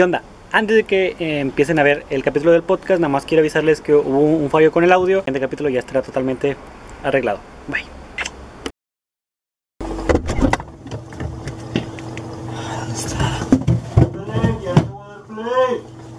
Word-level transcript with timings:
¿Qué 0.00 0.04
onda? 0.04 0.22
Antes 0.50 0.76
de 0.76 0.84
que 0.84 1.14
eh, 1.18 1.40
empiecen 1.40 1.78
a 1.78 1.82
ver 1.82 2.06
el 2.08 2.22
capítulo 2.22 2.52
del 2.52 2.62
podcast, 2.62 3.02
nada 3.02 3.10
más 3.10 3.26
quiero 3.26 3.42
avisarles 3.42 3.82
que 3.82 3.92
hubo 3.92 4.18
un 4.18 4.48
fallo 4.48 4.72
con 4.72 4.82
el 4.82 4.92
audio. 4.92 5.22
Este 5.26 5.38
capítulo 5.38 5.68
ya 5.68 5.80
estará 5.80 6.00
totalmente 6.00 6.56
arreglado. 7.04 7.38
Bye. 7.68 7.84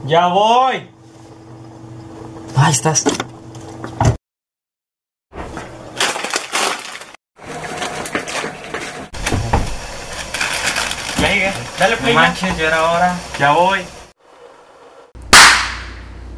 Ya 0.06 0.28
voy. 0.28 0.88
Ahí 2.56 2.72
estás. 2.72 3.04
Ya 11.20 11.34
llegué. 11.34 11.71
Dale 11.82 11.98
play. 11.98 12.14
No 12.14 12.22
ya. 12.22 12.28
manches, 12.28 12.58
ya 12.60 12.68
era 12.68 12.92
hora. 12.92 13.20
Ya 13.40 13.52
voy. 13.54 13.80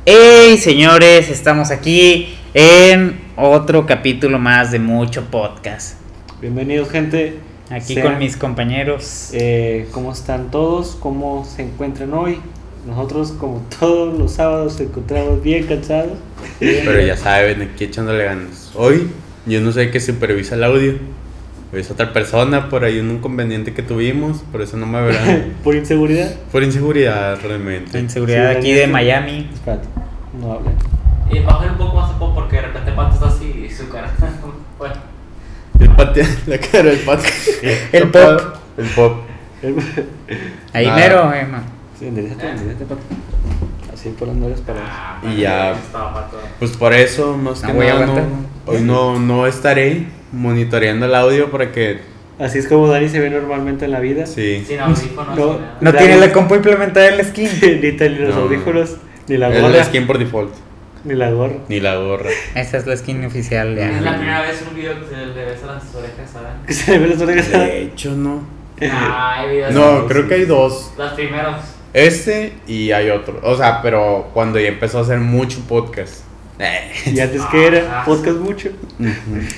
¡Hey, 0.05 0.57
señores! 0.57 1.27
Estamos 1.29 1.69
aquí 1.69 2.37
en 2.53 3.19
otro 3.35 3.85
capítulo 3.85 4.39
más 4.39 4.71
de 4.71 4.79
Mucho 4.79 5.25
Podcast. 5.25 5.97
Bienvenidos, 6.39 6.89
gente. 6.89 7.39
Aquí 7.69 7.93
Sean- 7.93 8.07
con 8.07 8.19
mis 8.19 8.37
compañeros. 8.37 9.31
Eh, 9.33 9.89
¿Cómo 9.91 10.13
están 10.13 10.49
todos? 10.49 10.95
¿Cómo 10.97 11.43
se 11.43 11.63
encuentran 11.63 12.13
hoy? 12.13 12.39
Nosotros, 12.87 13.33
como 13.37 13.65
todos 13.77 14.17
los 14.17 14.31
sábados, 14.31 14.71
nos 14.79 14.81
encontramos 14.81 15.43
bien 15.43 15.67
cansados. 15.67 16.13
Pero 16.57 17.01
ya 17.01 17.17
saben, 17.17 17.61
aquí 17.63 17.83
echándole 17.83 18.23
ganas. 18.23 18.71
Hoy 18.75 19.11
yo 19.45 19.59
no 19.59 19.73
sé 19.73 19.91
qué 19.91 19.99
supervisa 19.99 20.55
el 20.55 20.63
audio. 20.63 20.93
Es 21.73 21.89
otra 21.89 22.13
persona, 22.13 22.69
por 22.69 22.83
ahí 22.83 22.99
un 22.99 23.09
inconveniente 23.11 23.73
que 23.73 23.81
tuvimos, 23.81 24.43
por 24.51 24.61
eso 24.61 24.77
no 24.77 24.85
me 24.85 25.01
verán. 25.01 25.53
Por 25.63 25.75
inseguridad. 25.75 26.31
por 26.51 26.61
inseguridad, 26.61 27.39
realmente. 27.41 27.99
Inseguridad 27.99 28.51
Sí, 28.51 28.57
aquí 28.57 28.73
de. 28.73 28.85
Miami. 28.87 29.49
Espérate, 29.51 29.87
no 30.39 30.53
hablen. 30.53 30.75
Y 31.31 31.39
bajar 31.39 31.71
un 31.71 31.77
poco 31.77 31.95
más 31.95 32.11
a 32.11 32.19
pop 32.19 32.35
porque 32.35 32.57
de 32.57 32.61
repente 32.63 32.91
Pato 32.91 33.15
está 33.15 33.27
así 33.27 33.65
y 33.67 33.73
su 33.73 33.89
cara. 33.89 34.11
bueno, 34.77 34.93
El 35.79 35.89
patea, 35.89 36.27
la 36.45 36.57
cara 36.59 36.83
del 36.83 36.99
pato. 36.99 37.23
El 37.91 38.09
pop. 38.09 38.41
El 38.77 38.85
pop. 38.89 39.13
Ahí 40.73 40.85
Ah. 40.85 40.95
mero, 40.95 41.33
eh, 41.33 41.45
man. 41.45 41.63
Sí, 41.97 42.05
enderezate, 42.07 42.49
enderezate, 42.51 42.85
pato. 42.85 43.01
Así 43.91 44.09
por 44.09 44.27
las 44.27 44.37
nueve 44.37 44.55
para 44.65 45.19
Y 45.33 45.41
ya. 45.41 45.71
Estaba. 45.71 46.29
Pues 46.59 46.71
por 46.77 46.93
eso, 46.93 47.35
más 47.37 47.61
No 47.61 47.67
que 47.67 47.73
voy 47.73 47.87
a 47.87 47.93
nada, 47.93 48.05
no, 48.05 48.11
aguantar. 48.11 48.49
hoy 48.67 48.81
no, 48.81 49.19
no 49.19 49.47
estaré 49.47 50.05
monitoreando 50.33 51.05
el 51.05 51.15
audio 51.15 51.49
para 51.49 51.71
que. 51.71 51.99
Así 52.39 52.57
es 52.57 52.67
como 52.67 52.87
Dani 52.87 53.07
se 53.07 53.19
ve 53.19 53.29
normalmente 53.29 53.85
en 53.85 53.91
la 53.91 53.99
vida. 53.99 54.25
Sí. 54.25 54.63
Sin 54.67 54.79
audífonos. 54.79 55.37
No. 55.37 55.59
No 55.79 55.93
tiene 55.93 56.17
la 56.17 56.33
compu 56.33 56.55
implementada 56.55 57.07
en 57.07 57.17
la 57.17 57.23
skin. 57.23 57.47
ni 57.61 57.91
los 58.09 58.35
No. 58.35 58.41
audífonos, 58.41 58.97
ni 59.27 59.37
la 59.37 59.49
Es 59.53 59.61
gorra. 59.61 59.77
la 59.77 59.83
skin 59.85 60.07
por 60.07 60.17
default. 60.17 60.53
Ni 61.05 61.13
la 61.15 61.29
gorra. 61.31 61.55
Ni 61.69 61.79
la 61.79 61.95
gorra. 61.97 62.29
Esta 62.55 62.77
es 62.77 62.87
la 62.87 62.95
skin 62.97 63.23
oficial 63.25 63.77
Es 63.77 64.01
la 64.01 64.15
primera 64.17 64.41
vez 64.41 64.61
en 64.61 64.67
un 64.69 64.75
video 64.75 64.99
que 64.99 65.05
se 65.15 65.25
le 65.25 65.45
ves 65.45 65.63
a 65.63 65.67
las 65.73 65.95
orejas, 65.95 66.29
¿saben? 66.31 66.53
Que 66.65 66.73
se 66.73 66.91
le 66.91 66.99
ven 66.99 67.09
las 67.11 67.21
orejas. 67.21 67.51
De 67.51 67.81
hecho, 67.83 68.11
no. 68.11 68.41
Ah, 68.89 69.35
hay 69.39 69.49
videos. 69.51 69.73
No, 69.73 70.07
creo 70.07 70.27
que 70.27 70.33
hay 70.35 70.45
dos. 70.45 70.91
Los 70.97 71.11
primeros. 71.13 71.55
Este 71.93 72.53
y 72.67 72.91
hay 72.91 73.09
otro. 73.11 73.39
O 73.43 73.55
sea, 73.55 73.81
pero 73.83 74.29
cuando 74.33 74.59
ya 74.59 74.69
empezó 74.69 74.97
a 74.97 75.01
hacer 75.01 75.19
mucho 75.19 75.59
podcast. 75.69 76.23
Y 77.05 77.19
antes 77.19 77.41
que 77.45 77.67
era, 77.67 78.01
Ah. 78.01 78.05
podcast 78.05 78.37
mucho. 78.37 78.69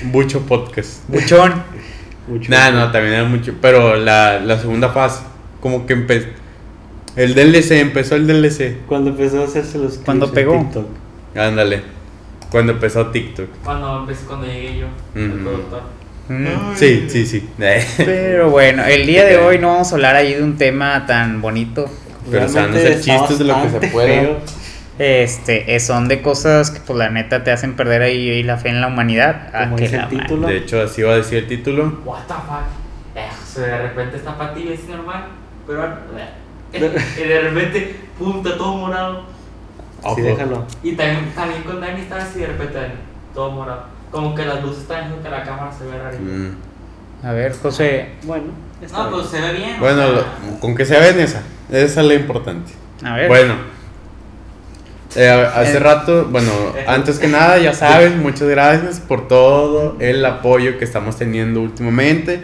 mucho 0.04 0.42
podcast. 0.42 1.08
Buchón. 1.08 1.54
Mucho. 2.28 2.50
Nah, 2.50 2.72
no, 2.72 2.92
también 2.92 3.14
era 3.14 3.24
mucho. 3.26 3.54
Pero 3.62 3.98
la, 3.98 4.40
la 4.40 4.58
segunda 4.58 4.90
fase, 4.90 5.22
como 5.62 5.86
que 5.86 5.94
empezó. 5.94 6.26
El 7.16 7.36
DLC, 7.36 7.74
empezó 7.82 8.16
el 8.16 8.26
DLC. 8.26 8.78
Cuando 8.88 9.12
empezó 9.12 9.42
a 9.42 9.46
hacerse 9.46 9.78
los 9.78 9.92
clips 9.92 10.06
Cuando 10.06 10.26
en 10.26 10.32
pegó. 10.34 10.58
TikTok. 10.60 10.88
Ándale. 11.36 11.84
Cuando 12.50 12.72
empezó 12.72 13.06
TikTok. 13.12 13.48
Cuando 13.64 14.00
empecé, 14.00 14.26
cuando 14.26 14.48
llegué 14.48 14.80
yo, 14.80 14.88
el 15.14 15.32
productor. 15.34 15.82
Mm. 16.30 16.76
Sí, 16.76 17.06
sí, 17.10 17.28
sí. 17.28 17.48
Pero 17.98 18.50
bueno, 18.50 18.84
el 18.86 19.06
día 19.06 19.24
de 19.26 19.38
hoy 19.38 19.60
no 19.60 19.68
vamos 19.68 19.92
a 19.92 19.96
hablar 19.96 20.16
ahí 20.16 20.34
de 20.34 20.42
un 20.42 20.58
tema 20.58 21.06
tan 21.06 21.44
bonito. 21.44 21.86
Pero 22.32 22.50
se 22.50 22.60
van 22.60 22.74
a 22.74 22.76
hacer 22.76 23.02
chistes 23.02 23.38
de 23.38 23.46
lo 23.46 23.62
que 23.62 23.70
se 23.70 23.88
pueda. 23.90 24.38
Este, 24.98 25.76
eh, 25.76 25.80
son 25.82 26.08
de 26.08 26.22
cosas 26.22 26.72
que 26.72 26.80
pues 26.80 26.98
la 26.98 27.10
neta 27.10 27.44
te 27.44 27.52
hacen 27.52 27.76
perder 27.76 28.02
ahí, 28.02 28.30
ahí 28.30 28.44
la 28.44 28.58
fe 28.58 28.70
en 28.70 28.80
la 28.82 28.88
humanidad. 28.88 29.50
Ah, 29.54 29.66
Como 29.66 29.76
que 29.76 29.84
dice 29.84 29.98
la 29.98 30.04
el 30.04 30.10
título. 30.10 30.48
De 30.48 30.58
hecho, 30.58 30.82
así 30.82 31.02
va 31.02 31.14
a 31.14 31.18
decir 31.18 31.40
el 31.40 31.48
título. 31.48 32.00
What 32.06 32.20
the 32.28 32.34
fuck. 32.34 33.16
Eh, 33.16 33.28
o 33.30 33.46
sea, 33.46 33.64
de 33.66 33.78
repente 33.84 34.18
está 34.18 34.38
para 34.38 34.54
ti, 34.54 34.70
es 34.72 34.88
normal. 34.88 35.26
Pero. 35.68 35.86
eh, 35.86 36.96
y 37.18 37.28
de 37.28 37.40
repente, 37.42 37.96
está 38.20 38.58
todo 38.58 38.74
morado. 38.78 39.24
Sí, 40.16 40.22
déjalo. 40.22 40.66
Y 40.84 40.92
también, 40.94 41.32
también 41.34 41.64
con 41.64 41.82
Dani 41.82 42.02
estaba 42.02 42.22
así 42.22 42.40
de 42.40 42.48
repente, 42.48 42.80
todo 43.34 43.52
morado. 43.52 43.84
Como 44.12 44.34
que 44.36 44.46
las 44.46 44.62
luces 44.62 44.84
están 44.84 45.04
haciendo 45.06 45.22
que 45.24 45.30
la 45.30 45.44
cámara 45.44 45.72
se 45.74 45.86
vea 45.86 46.04
rarita. 46.04 46.22
Mm. 46.24 46.56
A 47.26 47.32
ver, 47.32 47.54
José, 47.58 48.10
Bueno, 48.24 48.46
está 48.82 48.98
No, 49.00 49.04
bien. 49.10 49.14
pues 49.20 49.30
se 49.32 49.42
ve 49.42 49.54
bien. 49.54 49.76
o 49.78 49.80
Bueno, 49.80 49.98
sea, 50.04 50.12
lo- 50.12 50.60
con 50.60 50.76
que 50.76 50.86
se 50.86 51.00
ven 51.00 51.20
esa. 51.20 51.42
Esa 51.72 52.02
es 52.02 52.08
lo 52.08 52.14
importante. 52.14 52.72
a 53.04 53.16
ver. 53.16 53.28
Bueno, 53.28 53.56
eh, 55.16 55.30
hace 55.56 55.78
Eh. 55.78 55.80
rato, 55.80 56.26
bueno, 56.32 56.52
antes 56.88 57.20
que 57.20 57.28
nada, 57.28 57.58
ya 57.60 57.74
saben, 57.74 58.20
muchas 58.24 58.48
gracias 58.48 59.00
por 59.00 59.28
todo 59.28 59.96
el 60.00 60.26
apoyo 60.26 60.78
que 60.78 60.86
estamos 60.86 61.16
teniendo 61.18 61.62
últimamente. 61.62 62.42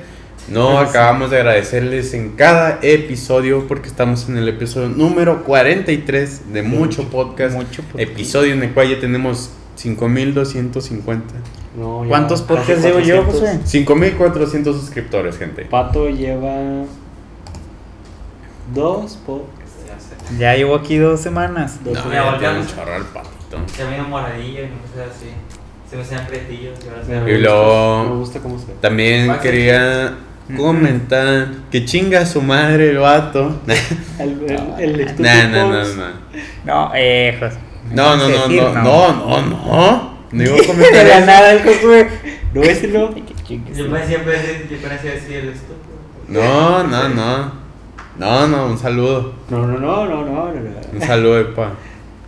No 0.50 0.72
Gracias. 0.72 0.90
acabamos 0.90 1.30
de 1.32 1.38
agradecerles 1.38 2.14
en 2.14 2.32
cada 2.32 2.80
episodio 2.82 3.68
porque 3.68 3.88
estamos 3.88 4.28
en 4.28 4.38
el 4.38 4.50
episodio 4.50 4.90
número 4.90 5.44
43 5.44 6.52
de 6.54 6.64
Mucho 6.64 7.04
Podcast. 7.09 7.56
Mucho 7.56 7.84
podcast. 7.84 8.00
Episodio 8.12 8.54
en 8.54 8.64
el 8.64 8.74
cual 8.74 8.90
ya 8.90 9.00
tenemos 9.00 9.52
5250. 9.76 11.36
No, 11.78 12.03
ya 12.03 12.09
¿Cuántos 12.09 12.42
podcasts 12.42 12.84
llevo 12.84 13.00
yo, 13.00 13.24
400. 13.24 13.62
José? 13.62 13.68
5400 13.70 14.76
suscriptores, 14.82 15.38
gente. 15.38 15.66
Pato 15.66 16.09
lleva 16.09 16.84
dos 18.74 19.18
podcasts. 19.26 19.60
Ya 20.38 20.56
llevo 20.56 20.75
aquí 20.75 20.97
dos 20.97 21.19
semanas. 21.22 21.84
Dos 21.84 21.94
No, 21.94 22.06
me 22.06 22.16
ya 22.16 22.24
voltean. 22.31 22.68
chorro 22.68 22.94
al 22.96 23.03
patito. 23.06 23.58
Se 23.75 23.84
ve 23.84 24.02
moradillo 24.02 24.62
y 24.64 24.68
no 24.68 24.78
sé 24.94 25.03
así. 25.09 25.30
Se 25.90 25.96
me 25.97 26.03
hacían 26.03 26.25
pretillos 26.28 26.80
y 27.08 27.12
Me 27.12 27.38
luego- 27.40 28.03
Me 28.06 28.16
gusta 28.16 28.40
cómo 28.40 28.58
se 28.59 28.68
ve. 28.68 28.74
También 28.81 29.34
quería 29.41 30.16
comentar 30.58 31.47
que 31.72 31.86
chinga 31.86 32.25
su 32.25 32.41
madre 32.41 32.91
el 32.91 32.97
vato. 32.97 33.59
El, 34.20 34.46
el, 34.80 35.00
el 35.02 35.16
No, 35.18 35.47
no, 35.50 35.70
no, 35.72 35.84
no. 35.84 36.06
No, 36.66 36.91
eh, 36.96 37.38
José. 37.40 37.58
No, 37.91 38.16
no, 38.16 38.28
¿qué 38.28 38.34
no, 38.34 38.41
decir? 38.47 38.62
no, 38.62 38.74
no, 38.74 39.41
no, 39.41 39.41
no. 39.41 40.12
No 40.31 40.44
iba 40.44 40.53
a 40.56 40.58
De 40.62 40.66
comentar 40.68 41.06
la 41.06 41.18
eso. 41.18 41.25
nada 41.25 41.52
el 41.52 41.64
Josué. 41.64 42.09
No, 42.53 42.62
ese 42.64 42.88
no. 42.88 43.14
Yo 43.74 43.90
me 43.90 44.08
siempre 44.08 44.34
parecía 44.81 45.12
así 45.14 45.34
el 45.34 45.50
estúpido. 45.50 45.91
No, 46.30 46.84
no, 46.88 47.09
no. 47.09 47.60
No, 48.17 48.47
no, 48.47 48.67
un 48.67 48.77
saludo. 48.77 49.33
No, 49.49 49.66
no, 49.66 49.79
no, 49.79 50.05
no, 50.05 50.25
no, 50.25 50.25
no, 50.25 50.44
Un 50.94 50.99
no. 50.99 51.05
saludo, 51.05 51.53
pa. 51.55 51.72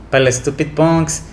Para 0.09 0.25
el 0.25 0.33
Stupid 0.33 0.67
Punks, 0.75 1.23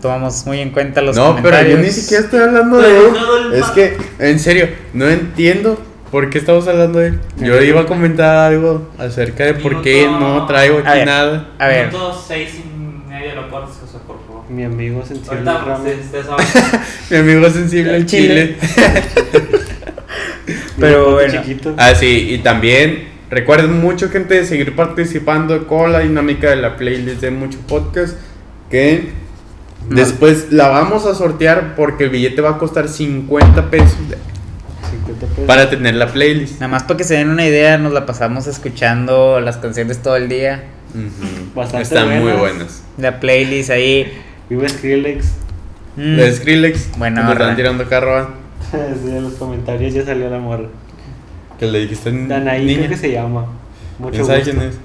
tomamos 0.00 0.46
muy 0.46 0.60
en 0.60 0.70
cuenta 0.70 1.00
los 1.02 1.16
No, 1.16 1.34
pero 1.36 1.42
comentarios. 1.56 1.78
yo 1.78 1.84
ni 1.84 1.90
siquiera 1.90 2.24
estoy 2.24 2.40
hablando 2.40 2.76
de 2.78 2.88
Pero 2.88 3.38
él. 3.38 3.52
Es 3.54 3.66
que, 3.66 3.96
en 4.18 4.38
serio, 4.38 4.68
no 4.94 5.08
entiendo 5.08 5.80
por 6.10 6.30
qué 6.30 6.38
estamos 6.38 6.66
hablando 6.68 6.98
de 7.00 7.08
él. 7.08 7.20
Yo 7.38 7.60
iba 7.62 7.82
a 7.82 7.86
comentar 7.86 8.52
algo 8.52 8.88
acerca 8.98 9.44
de 9.44 9.54
por 9.54 9.82
qué 9.82 10.06
no 10.08 10.46
traigo 10.46 10.78
A 10.78 10.80
aquí 10.80 10.98
ver. 10.98 11.06
nada. 11.06 11.48
A 11.58 11.66
ver, 11.68 11.90
seis 12.26 12.50
y 12.64 13.08
medio 13.10 13.34
lo 13.34 13.42
José, 13.50 13.98
por 14.06 14.16
favor. 14.26 14.44
Mi 14.48 14.64
amigo 14.64 15.04
sensible. 15.04 15.40
Mi 17.10 17.16
amigo 17.16 17.50
sensible 17.50 17.90
El 17.90 17.96
al 17.96 18.06
chile. 18.06 18.56
Pero 20.78 21.12
bueno. 21.12 21.42
chiquito. 21.42 21.74
Ah, 21.76 21.94
sí, 21.94 22.28
y 22.30 22.38
también 22.38 23.08
recuerden 23.30 23.80
mucho, 23.80 24.08
gente, 24.10 24.34
de 24.34 24.44
seguir 24.46 24.74
participando 24.76 25.66
con 25.66 25.92
la 25.92 26.00
dinámica 26.00 26.50
de 26.50 26.56
la 26.56 26.76
playlist 26.76 27.20
de 27.20 27.30
Mucho 27.30 27.58
Podcast. 27.66 28.16
Que 28.70 29.10
No. 29.88 29.96
después 29.96 30.52
la 30.52 30.68
vamos 30.68 31.06
a 31.06 31.14
sortear 31.14 31.74
porque 31.76 32.04
el 32.04 32.10
billete 32.10 32.40
va 32.42 32.50
a 32.50 32.58
costar 32.58 32.88
50 32.88 33.70
pesos 33.70 33.96
50 34.90 35.26
pesos. 35.26 35.44
para 35.46 35.70
tener 35.70 35.94
la 35.94 36.08
playlist. 36.08 36.54
nada 36.54 36.68
más 36.68 36.82
para 36.82 36.96
que 36.98 37.04
se 37.04 37.14
den 37.14 37.30
una 37.30 37.46
idea, 37.46 37.78
nos 37.78 37.92
la 37.92 38.04
pasamos 38.06 38.46
escuchando 38.46 39.40
las 39.40 39.56
canciones 39.58 39.98
todo 40.02 40.16
el 40.16 40.28
día. 40.28 40.64
Bastante 41.54 41.82
Están 41.82 42.22
muy 42.22 42.32
buenas. 42.32 42.82
La 42.96 43.20
playlist 43.20 43.70
ahí. 43.70 44.10
Vive 44.48 44.68
Skrillex. 44.68 45.26
Mm. 45.96 46.16
De 46.16 46.32
Skrillex, 46.34 46.98
Buena 46.98 47.22
nos 47.22 47.32
están 47.32 47.56
tirando 47.56 47.88
carro. 47.88 48.16
¿ah? 48.18 48.28
Sí, 48.70 49.10
en 49.10 49.22
los 49.22 49.34
comentarios 49.34 49.94
ya 49.94 50.04
salió 50.04 50.28
la 50.30 50.38
morra. 50.38 50.66
Que 51.58 51.66
le 51.66 51.80
dijiste 51.80 52.10
Danaí 52.12 52.64
niña. 52.64 52.78
creo 52.78 52.90
que 52.90 52.96
se 52.96 53.12
llama. 53.12 53.46
Mucho 53.98 54.12
¿Quién 54.12 54.26
sabe 54.26 54.38
gusto. 54.40 54.52
quién 54.52 54.68
es? 54.68 54.78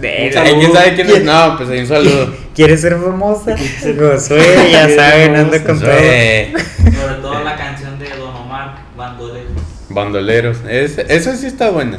De- 0.00 0.30
¿Quién 0.58 0.72
sabe 0.72 0.94
quién 0.94 1.10
es? 1.10 1.24
No, 1.24 1.56
pues 1.56 1.68
ahí 1.70 1.80
un 1.80 1.86
saludo. 1.86 2.34
¿Quieres 2.54 2.80
ser 2.80 2.96
famosa? 2.96 3.56
Josué, 3.56 4.38
¿Quieres 4.38 4.72
ya 4.72 4.88
saben, 4.90 5.34
anda 5.36 5.62
con 5.64 5.78
todo. 5.80 5.90
Sobre 5.90 7.14
todo 7.20 7.44
la 7.44 7.56
canción 7.56 7.98
de 7.98 8.08
Don 8.10 8.34
Omar, 8.34 8.76
Bandoleros. 8.96 9.50
Bandoleros. 9.88 10.58
Es- 10.68 10.98
esa 10.98 11.36
sí 11.36 11.46
está 11.46 11.70
buena. 11.70 11.98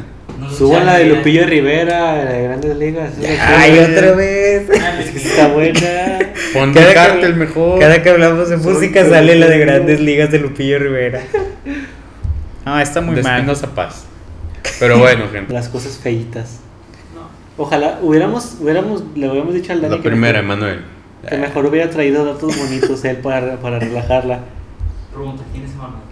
Suban 0.56 0.86
la 0.86 0.98
de 0.98 1.04
Lupillo 1.06 1.46
Rivera, 1.46 2.16
la 2.24 2.32
de 2.32 2.42
Grandes 2.44 2.76
Ligas. 2.76 3.12
Ay, 3.46 3.78
otra 3.78 4.12
vez. 4.12 4.68
Es 4.70 5.10
que 5.10 5.18
está 5.18 5.48
buena. 5.48 5.78
Ponte 6.52 6.80
Cada 6.80 6.94
cártel 6.94 7.36
mejor. 7.36 7.78
Cada 7.78 8.02
que 8.02 8.10
hablamos 8.10 8.48
de 8.48 8.56
música 8.56 9.08
sale 9.08 9.36
la 9.36 9.46
de 9.46 9.58
grandes 9.58 10.00
ligas 10.00 10.30
de 10.32 10.38
Lupillo 10.38 10.78
Rivera. 10.78 11.20
No, 12.64 12.78
está 12.78 13.00
muy 13.00 13.20
mal. 13.22 13.48
A 13.50 13.66
paz. 13.74 14.06
Pero 14.82 14.98
bueno, 14.98 15.24
gente. 15.32 15.52
Las 15.52 15.68
cosas 15.68 15.96
feitas. 15.96 16.58
No. 17.14 17.62
Ojalá 17.64 17.98
hubiéramos, 18.02 18.56
hubiéramos, 18.60 19.02
le 19.14 19.28
hubiéramos 19.28 19.54
dicho 19.54 19.72
al 19.72 19.80
Dani 19.80 19.96
La 19.96 20.02
que 20.02 20.08
primera, 20.08 20.42
mejor- 20.42 20.58
Emanuel. 20.58 20.84
que 21.28 21.36
mejor 21.38 21.66
hubiera 21.66 21.88
traído 21.90 22.24
datos 22.24 22.56
bonitos 22.58 23.04
él 23.04 23.16
para, 23.18 23.56
para 23.60 23.78
relajarla. 23.78 24.40
Pregunta, 25.14 25.44
¿quién 25.52 25.64
es 25.64 25.70
Emanuel? 25.72 26.02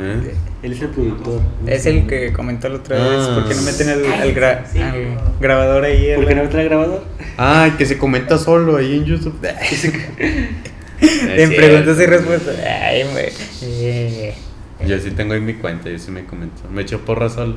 ¿Eh? 0.00 0.34
Él 0.62 0.72
es 0.72 0.80
el 0.82 0.88
productor. 0.90 1.40
Es 1.66 1.86
el 1.86 2.06
que 2.06 2.32
comentó 2.32 2.68
la 2.68 2.76
otra 2.76 2.96
vez. 2.96 3.04
Ah. 3.20 3.34
¿Por 3.34 3.48
qué 3.48 3.54
no 3.56 3.62
meten 3.62 3.88
el, 3.88 4.04
Ay, 4.12 4.20
al, 4.30 4.34
gra- 4.34 4.62
sí. 4.70 4.78
al 4.80 5.18
grabador 5.40 5.84
ahí? 5.84 6.14
¿Por 6.14 6.26
qué 6.26 6.34
no 6.36 6.42
me 6.44 6.48
trae 6.48 6.64
grabador? 6.66 7.02
Ay, 7.36 7.72
que 7.72 7.84
se 7.86 7.98
comenta 7.98 8.38
solo 8.38 8.76
ahí 8.76 8.96
en 8.96 9.04
YouTube. 9.04 9.34
En 11.00 11.54
preguntas 11.54 11.96
y 12.00 12.06
respuestas. 12.06 12.56
Ay. 12.58 13.04
Eh. 13.62 14.34
Yo 14.86 14.98
sí 14.98 15.12
tengo 15.12 15.34
ahí 15.34 15.40
mi 15.40 15.54
cuenta, 15.54 15.88
yo 15.90 15.98
sí 15.98 16.10
me 16.10 16.24
comento. 16.24 16.62
Me 16.72 16.82
echo 16.82 17.00
porra 17.04 17.28
solo. 17.28 17.56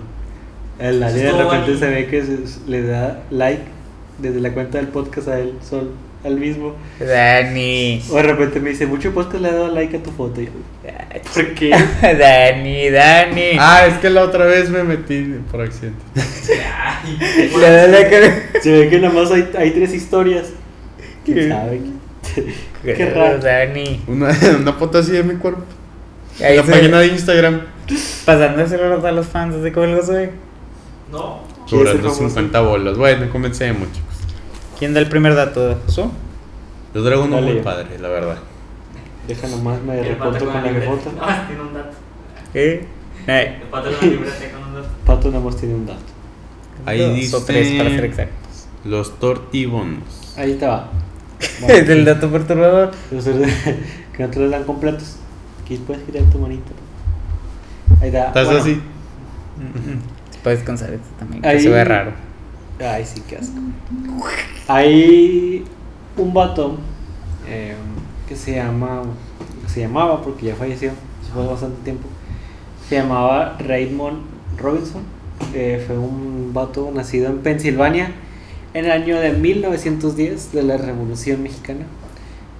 El 0.81 0.99
Dani 0.99 1.19
de 1.19 1.31
repente 1.31 1.77
se 1.77 1.85
ve 1.89 2.07
que 2.07 2.23
se- 2.23 2.37
le 2.69 2.81
da 2.83 3.21
like 3.29 3.61
desde 4.17 4.39
la 4.39 4.51
cuenta 4.51 4.77
del 4.77 4.87
podcast 4.87 5.27
a 5.29 5.39
él, 5.39 5.53
solo, 5.67 5.89
al 6.23 6.35
mismo. 6.37 6.75
Dani. 6.99 8.01
O 8.11 8.15
de 8.15 8.23
repente 8.23 8.59
me 8.59 8.71
dice, 8.71 8.85
mucho 8.87 9.11
podcast 9.13 9.41
le 9.41 9.49
ha 9.49 9.53
dado 9.53 9.67
like 9.69 9.97
a 9.97 10.03
tu 10.03 10.11
foto. 10.11 10.41
Y 10.41 10.45
yo, 10.45 10.51
¿Por 11.33 11.53
qué? 11.53 11.69
Dani, 12.01 12.89
Dani. 12.89 13.57
Ah, 13.59 13.85
es 13.87 13.97
que 13.99 14.09
la 14.09 14.23
otra 14.23 14.45
vez 14.45 14.69
me 14.69 14.83
metí 14.83 15.35
por 15.51 15.61
accidente. 15.61 15.99
Ay, 16.15 17.51
Le 17.59 17.69
da 17.71 17.87
la 17.87 18.09
cara. 18.09 18.33
Se 18.61 18.71
ve 18.71 18.89
que 18.89 18.99
nada 18.99 19.13
más 19.13 19.31
hay, 19.31 19.49
hay 19.57 19.71
tres 19.71 19.93
historias. 19.93 20.47
¿Quién 21.25 21.37
¿Qué? 21.37 21.49
sabe? 21.49 21.81
Qué 22.83 23.05
raro. 23.13 23.37
Dani. 23.39 24.01
Una, 24.07 24.29
una 24.59 24.73
foto 24.73 24.97
así 24.99 25.11
de 25.11 25.23
mi 25.23 25.35
cuerpo. 25.35 25.63
Ahí 26.43 26.57
la 26.57 26.63
se- 26.63 26.71
página 26.71 26.99
de 26.99 27.07
Instagram. 27.07 27.61
Pasándoselo 28.25 29.05
a 29.05 29.11
los 29.11 29.27
fans 29.27 29.61
de 29.61 29.71
cómo 29.71 29.87
lo 29.87 30.03
soy. 30.05 30.29
No. 31.11 31.39
¿Quién 31.67 31.81
es 31.81 31.87
el 31.87 32.01
Cobrando 32.01 32.09
famoso? 32.15 32.29
50 32.35 32.61
bolas. 32.61 32.97
Bueno, 32.97 33.29
comencemos, 33.29 33.87
chicos. 33.91 34.15
¿Quién 34.79 34.93
da 34.93 34.99
el 34.99 35.07
primer 35.09 35.35
dato? 35.35 35.77
¿Su? 35.87 36.09
Los 36.93 37.03
dragones 37.05 37.31
Dale. 37.39 37.53
muy 37.53 37.61
padre, 37.61 37.99
la 37.99 38.09
verdad. 38.09 38.37
Deja 39.27 39.47
nomás, 39.47 39.81
me 39.81 40.01
reporto 40.01 40.45
con 40.45 40.53
la 40.53 40.81
foto. 40.81 41.11
Nada 41.15 41.27
más 41.27 41.47
tiene 41.47 41.61
un 41.61 41.73
dato. 41.73 41.97
¿Eh? 42.53 42.87
Eh. 43.27 43.59
El 43.61 43.67
pato 43.69 43.89
con 43.91 43.93
la 44.09 44.13
libreta 44.13 44.35
con 44.51 44.63
un 44.69 44.73
dato. 44.75 44.87
Pato 45.05 45.27
nada 45.31 45.43
más 45.43 45.57
tiene 45.57 45.75
un 45.75 45.85
dato. 45.85 45.99
Ahí 46.85 46.99
Dos 46.99 47.15
dice- 47.15 47.35
o 47.35 47.41
tres 47.43 47.77
para 47.77 47.89
ser 47.91 48.05
exactos. 48.05 48.67
Los 48.83 49.19
Tortibonos. 49.19 50.33
Ahí 50.37 50.55
te 50.55 50.65
va. 50.65 50.89
Es 51.67 51.89
el 51.89 52.03
dato 52.05 52.29
perturbador. 52.31 52.91
Los 53.11 53.23
que 54.13 54.23
no 54.23 54.29
te 54.29 54.39
los 54.39 54.49
dan 54.51 54.63
completos. 54.63 55.17
Aquí 55.63 55.77
puedes 55.77 56.03
girar 56.05 56.23
tu 56.31 56.39
manita. 56.39 56.71
Ahí 58.01 58.07
está. 58.07 58.27
¿Estás 58.27 58.45
Bueno, 58.45 58.59
así? 58.61 58.81
Puedes 60.43 60.63
esto 60.93 61.07
también, 61.19 61.41
que 61.41 61.47
Ahí- 61.47 61.59
se 61.61 61.69
ve 61.69 61.83
raro. 61.83 62.11
Ay, 62.79 63.05
sí, 63.05 63.21
qué 63.27 63.37
asco. 63.37 63.53
Hay 64.67 65.63
un 66.17 66.33
vato 66.33 66.77
eh, 67.47 67.75
que 68.27 68.35
se 68.35 68.55
llama, 68.55 69.03
se 69.67 69.81
llamaba, 69.81 70.21
porque 70.23 70.47
ya 70.47 70.55
falleció, 70.55 70.91
se 71.25 71.31
fue 71.33 71.45
bastante 71.45 71.81
tiempo, 71.83 72.07
se 72.87 72.95
llamaba 72.95 73.57
Raymond 73.59 74.19
Robinson. 74.57 75.01
eh, 75.55 75.83
fue 75.87 75.97
un 75.97 76.51
vato 76.53 76.91
nacido 76.93 77.27
en 77.29 77.39
Pensilvania 77.39 78.11
en 78.75 78.85
el 78.85 78.91
año 78.91 79.19
de 79.19 79.31
1910 79.33 80.51
de 80.53 80.63
la 80.63 80.77
Revolución 80.77 81.41
Mexicana. 81.43 81.85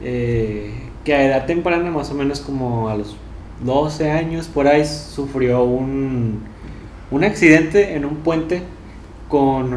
eh, 0.03 0.73
que 1.05 1.13
a 1.13 1.23
edad 1.25 1.45
temprana, 1.45 1.89
más 1.91 2.09
o 2.11 2.15
menos 2.15 2.41
como 2.41 2.89
a 2.89 2.95
los 2.95 3.15
12 3.63 4.09
años, 4.11 4.47
por 4.47 4.67
ahí 4.67 4.83
sufrió 4.85 5.63
un, 5.63 6.41
un 7.11 7.23
accidente 7.23 7.95
en 7.95 8.05
un 8.05 8.17
puente 8.17 8.63
con, 9.27 9.73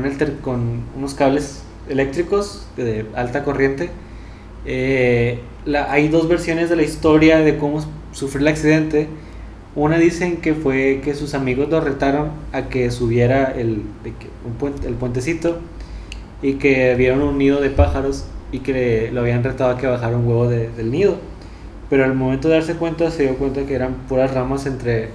unos 0.96 1.14
cables 1.14 1.62
eléctricos 1.88 2.66
de 2.76 3.06
alta 3.14 3.44
corriente. 3.44 3.90
Eh, 4.66 5.40
hay 5.88 6.08
dos 6.08 6.28
versiones 6.28 6.70
de 6.70 6.76
la 6.76 6.82
historia 6.82 7.38
de 7.40 7.56
cómo 7.58 7.84
sufrió 8.12 8.40
el 8.40 8.48
accidente. 8.48 9.08
Una 9.76 9.98
dicen 9.98 10.36
que 10.38 10.54
fue 10.54 11.00
que 11.04 11.14
sus 11.14 11.34
amigos 11.34 11.68
lo 11.68 11.80
retaron 11.80 12.30
a 12.52 12.68
que 12.68 12.90
subiera 12.90 13.52
el, 13.56 13.82
puente, 14.58 14.86
el 14.86 14.94
puentecito 14.94 15.58
y 16.42 16.54
que 16.54 16.94
vieron 16.94 17.22
un 17.22 17.38
nido 17.38 17.60
de 17.60 17.70
pájaros 17.70 18.24
y 18.52 18.60
que 18.60 19.10
lo 19.12 19.20
habían 19.22 19.42
retado 19.42 19.70
a 19.70 19.78
que 19.78 19.86
bajara 19.88 20.16
un 20.16 20.26
huevo 20.26 20.48
de- 20.48 20.68
del 20.70 20.90
nido. 20.92 21.16
Pero 21.90 22.04
al 22.04 22.14
momento 22.14 22.48
de 22.48 22.54
darse 22.54 22.74
cuenta 22.74 23.10
se 23.10 23.24
dio 23.24 23.36
cuenta 23.36 23.62
que 23.66 23.74
eran 23.74 23.94
puras 24.08 24.32
ramas 24.32 24.66
entre, 24.66 25.08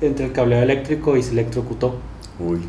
entre 0.00 0.26
el 0.26 0.32
cableo 0.32 0.62
eléctrico 0.62 1.16
y 1.16 1.22
se 1.22 1.32
electrocutó. 1.32 1.96
Uy. 2.38 2.60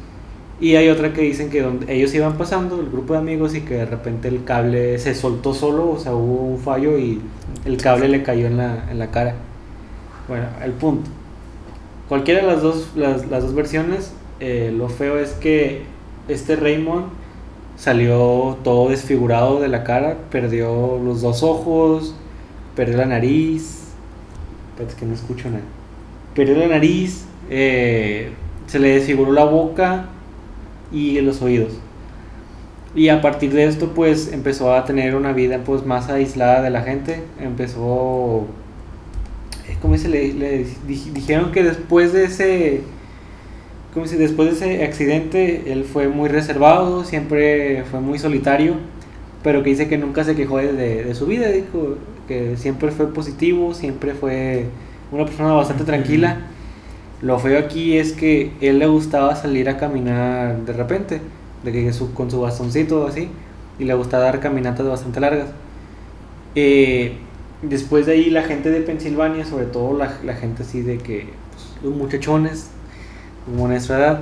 Y 0.62 0.76
hay 0.76 0.90
otra 0.90 1.14
que 1.14 1.22
dicen 1.22 1.50
que 1.50 1.62
donde 1.62 1.94
ellos 1.94 2.14
iban 2.14 2.38
pasando, 2.38 2.82
el 2.82 2.90
grupo 2.90 3.14
de 3.14 3.20
amigos, 3.20 3.56
y 3.56 3.62
que 3.62 3.76
de 3.76 3.86
repente 3.86 4.28
el 4.28 4.44
cable 4.44 5.00
se 5.00 5.16
soltó 5.16 5.54
solo, 5.54 5.92
o 5.92 6.00
sea, 6.00 6.14
hubo 6.14 6.48
un 6.48 6.60
fallo 6.60 6.98
y 6.98 7.22
el 7.64 7.78
cable 7.78 8.10
le 8.10 8.24
cayó 8.24 8.48
en 8.48 8.58
la, 8.58 8.90
en 8.92 9.00
la 9.00 9.10
cara. 9.10 9.36
Bueno, 10.28 10.46
el 10.64 10.74
punto. 10.74 11.10
Cualquiera 12.10 12.42
de 12.42 12.48
las 12.48 12.62
dos, 12.62 12.90
las, 12.96 13.30
las 13.30 13.44
dos 13.44 13.56
versiones, 13.56 14.12
eh, 14.42 14.74
lo 14.76 14.90
feo 14.90 15.18
es 15.18 15.32
que 15.32 15.84
este 16.28 16.56
Raymond 16.58 17.06
salió 17.78 18.58
todo 18.64 18.90
desfigurado 18.90 19.62
de 19.62 19.70
la 19.70 19.86
cara, 19.86 20.18
perdió 20.30 21.00
los 21.04 21.22
dos 21.22 21.42
ojos, 21.42 22.16
perdió 22.76 22.98
la 22.98 23.06
nariz. 23.06 23.94
Espérate 24.72 24.96
que 25.00 25.06
no 25.06 25.14
escucho 25.14 25.50
nada. 25.50 25.64
Perdió 26.36 26.56
la 26.56 26.68
nariz, 26.68 27.26
eh, 27.50 28.30
se 28.68 28.80
le 28.80 28.90
desfiguró 28.96 29.32
la 29.32 29.46
boca 29.46 30.06
y 30.92 31.20
los 31.22 31.42
oídos. 31.42 31.74
Y 32.96 33.10
a 33.10 33.22
partir 33.22 33.54
de 33.54 33.66
esto, 33.66 33.92
pues 33.94 34.32
empezó 34.34 34.74
a 34.74 34.84
tener 34.86 35.16
una 35.16 35.32
vida 35.34 35.60
pues 35.64 35.86
más 35.86 36.10
aislada 36.10 36.62
de 36.62 36.70
la 36.72 36.82
gente. 36.82 37.22
Empezó. 37.40 38.46
eh, 39.68 39.78
¿Cómo 39.82 39.98
se 39.98 40.10
le, 40.10 40.34
le 40.34 40.66
di- 40.88 41.12
dijeron 41.14 41.52
que 41.52 41.64
después 41.64 42.14
de 42.14 42.26
ese. 42.26 42.82
¿Cómo 43.94 44.06
se 44.06 44.18
Después 44.18 44.60
de 44.60 44.74
ese 44.76 44.84
accidente, 44.86 45.72
él 45.72 45.84
fue 45.84 46.08
muy 46.08 46.30
reservado, 46.30 47.04
siempre 47.04 47.84
fue 47.90 48.00
muy 48.02 48.20
solitario. 48.20 48.76
Pero 49.44 49.64
que 49.64 49.70
dice 49.72 49.88
que 49.88 49.98
nunca 49.98 50.24
se 50.24 50.36
quejó 50.36 50.58
de- 50.58 50.74
de 51.06 51.16
su 51.16 51.26
vida. 51.28 51.48
Dijo 51.50 51.96
que 52.28 52.58
siempre 52.58 52.92
fue 52.92 53.14
positivo, 53.14 53.74
siempre 53.74 54.14
fue 54.14 54.66
una 55.12 55.26
persona 55.26 55.54
bastante 55.54 55.84
tranquila. 55.84 56.38
Lo 57.22 57.38
feo 57.40 57.60
aquí 57.60 57.98
es 57.98 58.14
que 58.14 58.52
él 58.62 58.80
le 58.80 58.88
gustaba 58.88 59.36
salir 59.36 59.68
a 59.70 59.78
caminar 59.78 60.66
de 60.66 60.74
repente, 60.74 61.22
de 61.64 61.72
que 61.72 61.92
su, 61.92 62.14
con 62.14 62.32
su 62.32 62.42
bastoncito 62.42 63.08
así, 63.08 63.30
y 63.78 63.86
le 63.86 63.94
gustaba 63.94 64.26
dar 64.26 64.40
caminatas 64.40 64.88
bastante 64.88 65.20
largas. 65.20 65.48
Eh, 66.56 67.18
después 67.62 68.06
de 68.06 68.14
ahí 68.14 68.30
la 68.30 68.44
gente 68.44 68.70
de 68.70 68.82
Pensilvania, 68.82 69.46
sobre 69.46 69.66
todo 69.66 69.98
la, 69.98 70.14
la 70.24 70.34
gente 70.36 70.64
así 70.64 70.82
de 70.82 70.98
que 70.98 71.28
pues, 71.52 71.84
los 71.84 71.94
muchachones, 71.94 72.70
como 73.46 73.68
nuestra 73.68 73.98
edad, 73.98 74.20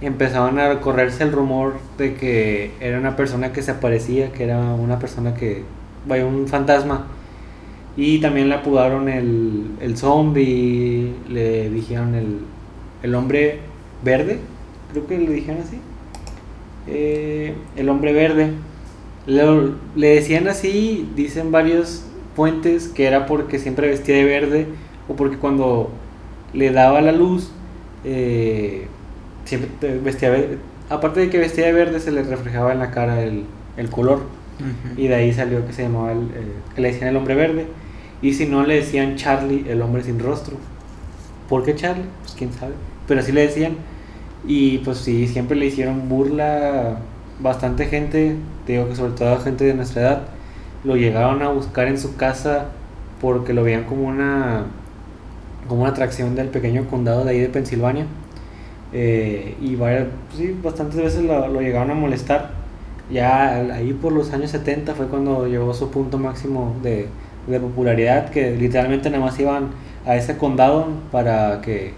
empezaban 0.00 0.58
a 0.58 0.80
correrse 0.80 1.24
el 1.24 1.32
rumor 1.32 1.74
de 1.96 2.14
que 2.14 2.72
era 2.80 2.98
una 2.98 3.16
persona 3.16 3.52
que 3.52 3.62
se 3.62 3.72
aparecía, 3.72 4.30
que 4.32 4.44
era 4.44 4.58
una 4.58 4.98
persona 4.98 5.34
que, 5.34 5.64
vaya, 6.06 6.24
un 6.24 6.46
fantasma. 6.46 7.06
Y 7.98 8.20
también 8.20 8.48
le 8.48 8.54
apodaron 8.54 9.08
el, 9.08 9.72
el 9.80 9.96
zombie, 9.98 11.12
le 11.28 11.68
dijeron 11.68 12.14
el, 12.14 12.38
el 13.02 13.14
hombre 13.16 13.58
verde, 14.04 14.38
creo 14.92 15.06
que 15.08 15.18
le 15.18 15.32
dijeron 15.32 15.60
así. 15.62 15.78
Eh, 16.86 17.54
el 17.76 17.88
hombre 17.88 18.12
verde. 18.12 18.52
Le, 19.26 19.44
le 19.96 20.08
decían 20.14 20.48
así, 20.48 21.10
dicen 21.16 21.50
varios 21.52 22.04
fuentes, 22.36 22.88
que 22.88 23.06
era 23.06 23.26
porque 23.26 23.58
siempre 23.58 23.88
vestía 23.88 24.16
de 24.16 24.24
verde 24.24 24.66
o 25.08 25.16
porque 25.16 25.36
cuando 25.36 25.90
le 26.54 26.70
daba 26.70 27.00
la 27.02 27.12
luz, 27.12 27.50
eh, 28.04 28.86
siempre 29.44 29.98
vestía 29.98 30.30
ve- 30.30 30.58
Aparte 30.88 31.20
de 31.20 31.28
que 31.30 31.38
vestía 31.38 31.66
de 31.66 31.72
verde, 31.72 32.00
se 32.00 32.10
le 32.12 32.22
reflejaba 32.22 32.72
en 32.72 32.78
la 32.78 32.90
cara 32.92 33.22
el, 33.22 33.44
el 33.76 33.90
color. 33.90 34.20
Y 34.96 35.08
de 35.08 35.14
ahí 35.16 35.32
salió 35.32 35.66
que 35.66 35.72
se 35.72 35.82
llamaba 35.82 36.12
el, 36.12 36.18
eh, 36.18 36.52
que 36.74 36.80
le 36.80 36.92
decían 36.92 37.10
el 37.10 37.16
hombre 37.16 37.34
verde. 37.34 37.66
Y 38.20 38.34
si 38.34 38.46
no, 38.46 38.64
le 38.64 38.76
decían 38.76 39.16
Charlie, 39.16 39.64
el 39.68 39.82
hombre 39.82 40.02
sin 40.02 40.18
rostro. 40.18 40.56
¿Por 41.48 41.64
qué 41.64 41.74
Charlie? 41.74 42.04
Pues 42.22 42.34
quién 42.34 42.52
sabe. 42.52 42.74
Pero 43.06 43.20
así 43.20 43.32
le 43.32 43.42
decían. 43.42 43.78
Y 44.44 44.78
pues 44.78 44.98
sí, 44.98 45.28
siempre 45.28 45.56
le 45.56 45.66
hicieron 45.66 46.08
burla 46.08 47.00
bastante 47.40 47.86
gente. 47.86 48.36
Te 48.66 48.72
digo 48.72 48.88
que 48.88 48.96
sobre 48.96 49.12
todo 49.12 49.38
gente 49.40 49.64
de 49.64 49.74
nuestra 49.74 50.02
edad. 50.02 50.22
Lo 50.84 50.96
llegaron 50.96 51.42
a 51.42 51.48
buscar 51.50 51.88
en 51.88 51.98
su 51.98 52.16
casa 52.16 52.70
porque 53.20 53.52
lo 53.54 53.64
veían 53.64 53.84
como 53.84 54.04
una, 54.08 54.66
como 55.68 55.82
una 55.82 55.90
atracción 55.90 56.34
del 56.34 56.48
pequeño 56.48 56.88
condado 56.88 57.24
de 57.24 57.30
ahí 57.32 57.40
de 57.40 57.48
Pensilvania. 57.48 58.06
eh, 58.92 59.56
y 59.60 59.76
varias, 59.76 60.08
sí, 60.36 60.58
bastantes 60.62 60.96
veces 61.00 61.24
lo, 61.24 61.48
lo 61.48 61.60
llegaron 61.60 61.90
a 61.90 61.94
molestar. 61.94 62.52
Ya 63.10 63.56
ahí 63.74 63.92
por 63.94 64.12
los 64.12 64.32
años 64.32 64.50
70 64.50 64.94
fue 64.94 65.08
cuando 65.08 65.46
llegó 65.46 65.72
su 65.74 65.90
punto 65.90 66.18
máximo 66.18 66.76
de, 66.82 67.08
de 67.48 67.60
popularidad, 67.60 68.30
que 68.30 68.52
literalmente 68.56 69.10
nada 69.10 69.24
más 69.24 69.38
iban 69.40 69.70
a 70.06 70.16
ese 70.16 70.36
condado 70.38 70.86
para 71.12 71.60
que 71.62 71.94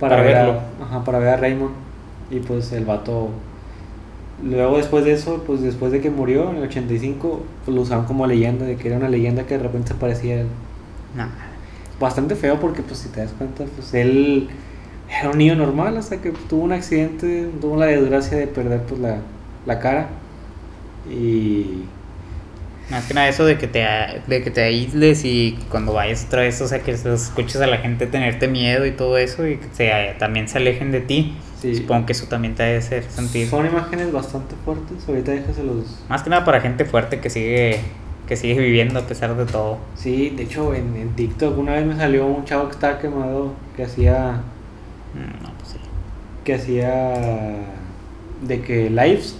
para, 0.00 0.16
Para 0.16 0.22
ver 0.22 0.34
verlo. 0.34 0.60
A, 0.80 0.84
ajá, 0.84 1.04
para 1.04 1.18
ver 1.18 1.28
a 1.28 1.36
Raymond 1.36 1.74
y 2.30 2.40
pues 2.40 2.72
el 2.72 2.84
vato 2.84 3.30
luego 4.42 4.76
después 4.78 5.04
de 5.04 5.12
eso 5.12 5.44
pues 5.46 5.62
después 5.62 5.92
de 5.92 6.00
que 6.00 6.10
murió 6.10 6.50
en 6.50 6.56
el 6.56 6.64
85 6.64 7.46
pues 7.64 7.74
lo 7.74 7.82
usaban 7.82 8.04
como 8.06 8.26
leyenda 8.26 8.66
de 8.66 8.76
que 8.76 8.88
era 8.88 8.96
una 8.96 9.08
leyenda 9.08 9.46
que 9.46 9.56
de 9.56 9.62
repente 9.62 9.88
se 9.88 9.94
parecía 9.94 10.36
a 10.36 10.40
él 10.40 10.48
No. 11.14 11.28
bastante 12.00 12.34
feo 12.34 12.58
porque 12.60 12.82
pues 12.82 12.98
si 13.00 13.08
te 13.08 13.20
das 13.20 13.32
cuenta 13.32 13.64
pues 13.74 13.94
él 13.94 14.48
era 15.08 15.30
un 15.30 15.38
niño 15.38 15.54
normal 15.56 15.96
hasta 15.96 16.20
que 16.20 16.32
tuvo 16.32 16.64
un 16.64 16.72
accidente 16.72 17.50
tuvo 17.60 17.76
la 17.76 17.86
desgracia 17.86 18.36
de 18.38 18.46
perder 18.48 18.82
pues 18.82 19.00
la, 19.00 19.18
la 19.66 19.78
cara 19.78 20.08
y 21.08 21.84
Más 22.90 23.04
que 23.06 23.14
nada 23.14 23.28
eso 23.28 23.44
de 23.46 23.56
que 23.58 23.66
te 23.66 23.80
de 24.26 24.42
que 24.42 24.50
te 24.50 24.62
aísles 24.62 25.24
y 25.24 25.58
cuando 25.70 25.92
vayas 25.94 26.24
otra 26.26 26.42
vez, 26.42 26.60
o 26.60 26.68
sea, 26.68 26.80
que 26.80 26.90
escuches 26.92 27.56
a 27.60 27.66
la 27.66 27.78
gente 27.78 28.06
tenerte 28.06 28.46
miedo 28.46 28.84
y 28.86 28.92
todo 28.92 29.16
eso 29.18 29.46
y 29.46 29.56
que 29.56 29.66
se, 29.72 30.16
también 30.18 30.48
se 30.48 30.58
alejen 30.58 30.90
de 30.92 31.00
ti. 31.00 31.34
sí, 31.60 31.74
Supongo 31.76 32.04
que 32.06 32.12
eso 32.12 32.26
también 32.26 32.54
te 32.54 32.62
debe 32.62 32.78
hacer 32.78 33.04
sentir. 33.04 33.48
son 33.48 33.64
imágenes 33.66 34.12
bastante 34.12 34.54
fuertes 34.64 35.08
ahorita 35.08 35.32
déjaselos 35.32 36.04
Más 36.08 36.22
que 36.22 36.30
nada 36.30 36.44
para 36.44 36.60
gente 36.60 36.84
fuerte 36.84 37.20
que 37.20 37.30
sigue 37.30 37.80
que 38.28 38.36
sigue 38.36 38.58
viviendo 38.58 38.98
a 39.00 39.06
pesar 39.06 39.34
de 39.36 39.44
todo. 39.46 39.78
sí 39.94 40.30
de 40.30 40.42
hecho 40.44 40.74
en, 40.74 40.94
en 40.96 41.08
TikTok 41.16 41.56
una 41.58 41.72
vez 41.72 41.84
me 41.86 41.96
salió 41.96 42.26
un 42.26 42.44
chavo 42.44 42.66
que 42.68 42.72
estaba 42.72 42.98
quemado 42.98 43.54
que 43.76 43.84
hacía 43.84 44.42
Mm, 45.14 45.42
No, 45.44 45.52
pues 45.58 45.70
sí. 45.72 45.78
que 46.44 46.54
hacía 46.54 47.14
de 48.42 48.60
que 48.62 48.90
lives 48.90 49.36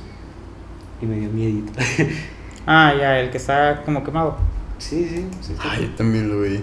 y 1.02 1.06
me 1.06 1.16
dio 1.18 1.28
miedo 1.30 1.62
Ah, 2.66 2.94
ya, 2.98 3.20
el 3.20 3.30
que 3.30 3.36
está 3.38 3.82
como 3.84 4.02
quemado. 4.04 4.36
sí 4.78 5.06
sí 5.08 5.26
sí 5.40 5.54
cool. 5.54 5.82
yo 5.86 5.88
también 5.96 6.28
lo 6.28 6.40
vi. 6.42 6.60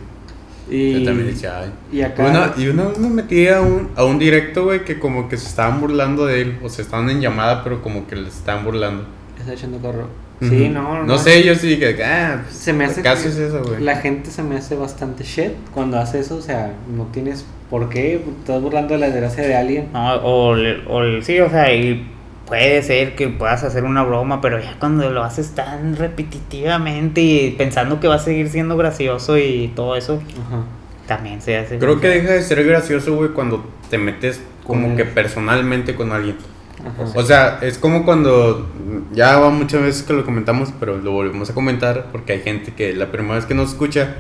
y, 0.70 1.00
Yo 1.00 1.06
también 1.06 1.28
decía, 1.28 1.60
ay. 1.60 1.72
y 1.92 2.02
acá 2.02 2.24
Una, 2.26 2.54
y 2.58 2.68
una 2.68 2.86
vez 2.86 2.98
me 3.00 3.10
metí 3.10 3.48
a 3.48 3.62
un, 3.62 3.90
a 3.96 4.04
un 4.06 4.18
directo, 4.20 4.64
güey, 4.66 4.84
que 4.86 5.00
como 5.00 5.28
que 5.30 5.38
se 5.38 5.48
estaban 5.48 5.80
burlando 5.82 6.26
de 6.26 6.42
él. 6.42 6.60
O 6.64 6.70
se 6.70 6.82
estaban 6.82 7.10
en 7.10 7.20
llamada, 7.22 7.64
pero 7.64 7.82
como 7.82 8.08
que 8.08 8.16
le 8.16 8.28
estaban 8.30 8.64
burlando. 8.64 9.06
está 9.40 9.54
echando 9.54 9.78
carro 9.80 10.08
sí 10.40 10.64
Ujú. 10.64 10.74
no 10.74 11.04
No 11.04 11.18
sé, 11.20 11.44
yo 11.44 11.54
sí 11.54 11.68
dije, 11.76 12.04
ah, 12.04 12.42
pues, 12.44 12.56
se 12.58 12.74
me 12.74 12.86
hace 12.86 13.04
casi 13.04 13.24
que 13.26 13.30
es 13.30 13.38
eso, 13.38 13.62
güey. 13.64 13.80
la 13.84 13.98
gente 13.98 14.32
se 14.32 14.42
me 14.42 14.56
hace 14.58 14.76
bastante 14.76 15.24
shit 15.24 15.52
cuando 15.72 16.00
hace 16.00 16.20
eso 16.20 16.38
o 16.38 16.42
sea 16.42 16.74
no 16.98 17.04
tienes 17.14 17.46
por 17.70 17.90
qué 17.90 18.16
estás 18.40 18.60
burlando 18.60 18.96
de 18.96 19.00
la 19.02 19.10
desgracia 19.12 19.44
de 19.44 19.56
alguien 19.56 19.90
No, 19.94 20.16
o, 20.24 20.56
le- 20.56 20.82
o 20.88 21.02
el- 21.04 21.24
sí, 21.24 21.40
o 21.40 21.48
sea, 21.50 21.72
y 21.72 22.08
puede 22.46 22.82
ser 22.84 23.16
que 23.16 23.30
puedas 23.30 23.64
hacer 23.64 23.84
una 23.84 24.04
broma, 24.04 24.42
pero 24.42 24.60
ya 24.60 24.76
cuando 24.80 25.10
lo 25.10 25.24
haces 25.24 25.52
tan 25.52 25.96
repetitivamente 25.96 27.22
y 27.22 27.52
pensando 27.52 28.00
que 28.00 28.08
va 28.08 28.16
a 28.16 28.20
seguir 28.20 28.50
siendo 28.50 28.78
gracioso 28.78 29.38
y 29.38 29.72
todo 29.76 29.96
eso, 29.96 30.22
Ajá. 30.48 30.64
también 31.08 31.42
se 31.42 31.58
hace. 31.58 31.80
Creo 31.80 32.00
que 32.02 32.10
deja 32.10 32.34
de 32.34 32.42
ser 32.42 32.64
gracioso, 32.66 33.16
güey, 33.16 33.30
cuando 33.30 33.64
te 33.90 33.98
metes 33.98 34.42
como 34.66 34.96
que 34.96 35.06
personalmente 35.06 35.96
con 35.96 36.12
alguien. 36.12 36.38
Ajá. 36.80 37.12
O 37.16 37.24
sea, 37.24 37.60
es 37.62 37.78
como 37.78 38.06
cuando 38.06 38.70
ya 39.14 39.38
va 39.38 39.50
muchas 39.50 39.82
veces 39.82 40.04
que 40.04 40.14
lo 40.14 40.26
comentamos, 40.26 40.74
pero 40.80 40.98
lo 40.98 41.12
volvemos 41.12 41.50
a 41.50 41.54
comentar 41.54 42.08
porque 42.12 42.34
hay 42.34 42.42
gente 42.42 42.74
que 42.74 42.94
la 42.94 43.12
primera 43.12 43.36
vez 43.36 43.46
que 43.46 43.54
nos 43.54 43.70
escucha, 43.70 44.16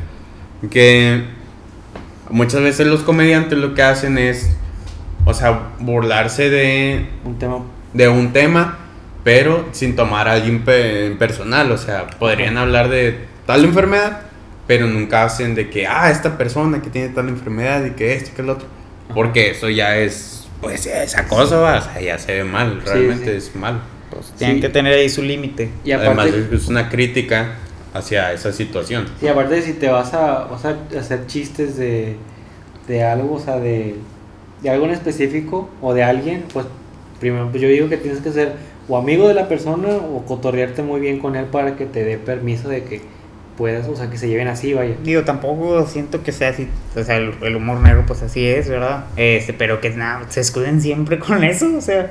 que 0.70 1.26
muchas 2.30 2.62
veces 2.62 2.88
los 2.88 3.02
comediantes 3.02 3.58
lo 3.58 3.74
que 3.74 3.82
hacen 3.82 4.18
es, 4.18 4.56
o 5.26 5.34
sea, 5.34 5.72
burlarse 5.80 6.50
de, 6.50 7.08
un 7.26 7.38
tema 7.40 7.58
de 7.94 8.08
un 8.10 8.34
tema, 8.34 8.78
pero 9.24 9.68
sin 9.72 9.96
tomar 9.96 10.28
a 10.28 10.34
alguien 10.34 10.64
pe- 10.64 11.06
en 11.08 11.18
personal. 11.18 11.72
O 11.72 11.78
sea, 11.78 12.08
podrían 12.08 12.58
hablar 12.58 12.90
de 12.90 13.26
tal 13.46 13.64
enfermedad, 13.66 14.22
pero 14.68 14.88
nunca 14.88 15.24
hacen 15.26 15.56
de 15.56 15.70
que, 15.70 15.88
ah, 15.88 16.10
esta 16.12 16.38
persona 16.38 16.82
que 16.82 16.90
tiene 16.90 17.10
tal 17.10 17.30
enfermedad 17.30 17.84
y 17.86 17.92
que 17.92 18.14
esto 18.16 18.30
y 18.32 18.36
que 18.36 18.42
el 18.42 18.50
otro. 18.50 18.68
Porque 19.14 19.52
eso 19.52 19.70
ya 19.70 19.98
es, 19.98 20.48
pues, 20.62 20.86
es 20.86 21.18
acoso, 21.18 21.62
¿va? 21.62 21.80
o 21.80 21.82
sea, 21.82 22.00
ya 22.02 22.18
se 22.18 22.34
ve 22.36 22.44
mal, 22.44 22.82
realmente 22.86 23.32
sí. 23.32 23.50
es 23.50 23.56
mal. 23.56 23.82
Pues, 24.10 24.32
tienen 24.38 24.58
Sí. 24.58 24.62
que 24.62 24.70
tener 24.70 24.94
ahí 24.94 25.10
su 25.10 25.22
límite. 25.22 25.70
y 25.84 25.92
Además, 25.92 26.28
aparte 26.28 26.56
es 26.56 26.68
una 26.68 26.90
crítica 26.90 27.56
hacia 27.94 28.32
esa 28.32 28.54
situación. 28.54 29.06
y 29.22 29.28
aparte 29.28 29.62
si 29.62 29.74
te 29.74 29.90
vas 29.90 30.14
a 30.14 30.46
o 30.50 30.58
sea, 30.58 30.78
hacer 30.98 31.28
chistes 31.28 31.76
de 31.76 32.16
de 32.88 33.04
algo 33.04 33.36
o 33.36 33.40
sea 33.40 33.58
de 33.60 33.96
de 34.62 34.70
algo 34.70 34.86
en 34.86 34.92
específico 34.92 35.70
o 35.82 35.94
de 35.94 36.04
alguien 36.04 36.46
pues 36.54 36.66
primero 37.22 37.48
pues 37.50 37.62
yo 37.62 37.70
digo 37.70 37.88
que 37.88 37.96
tienes 37.98 38.20
que 38.22 38.32
ser 38.34 38.54
o 38.90 38.98
amigo 38.98 39.28
de 39.30 39.34
la 39.34 39.48
persona 39.48 39.88
o 39.90 40.26
cotorrearte 40.26 40.84
muy 40.84 41.00
bien 41.00 41.20
con 41.20 41.38
él 41.38 41.46
para 41.46 41.78
que 41.78 41.86
te 41.86 42.04
dé 42.04 42.18
permiso 42.18 42.68
de 42.68 42.84
que 42.84 43.02
puedas 43.58 43.88
o 43.88 43.96
sea 43.96 44.10
que 44.10 44.18
se 44.18 44.28
lleven 44.28 44.48
así 44.50 44.74
vaya 44.74 44.96
Digo, 45.04 45.24
tampoco 45.24 45.86
siento 45.86 46.24
que 46.24 46.32
sea 46.34 46.50
así, 46.50 46.68
o 46.96 47.04
sea, 47.04 47.16
el, 47.18 47.34
el 47.44 47.56
humor 47.56 47.80
negro 47.80 48.04
pues 48.08 48.22
así 48.24 48.46
es, 48.46 48.68
¿verdad? 48.68 49.06
Este, 49.16 49.54
pero 49.54 49.80
que 49.80 49.92
nada, 49.92 50.26
se 50.30 50.42
escuden 50.42 50.82
siempre 50.82 51.20
con 51.28 51.44
eso, 51.44 51.68
o 51.78 51.82
sea, 51.82 52.10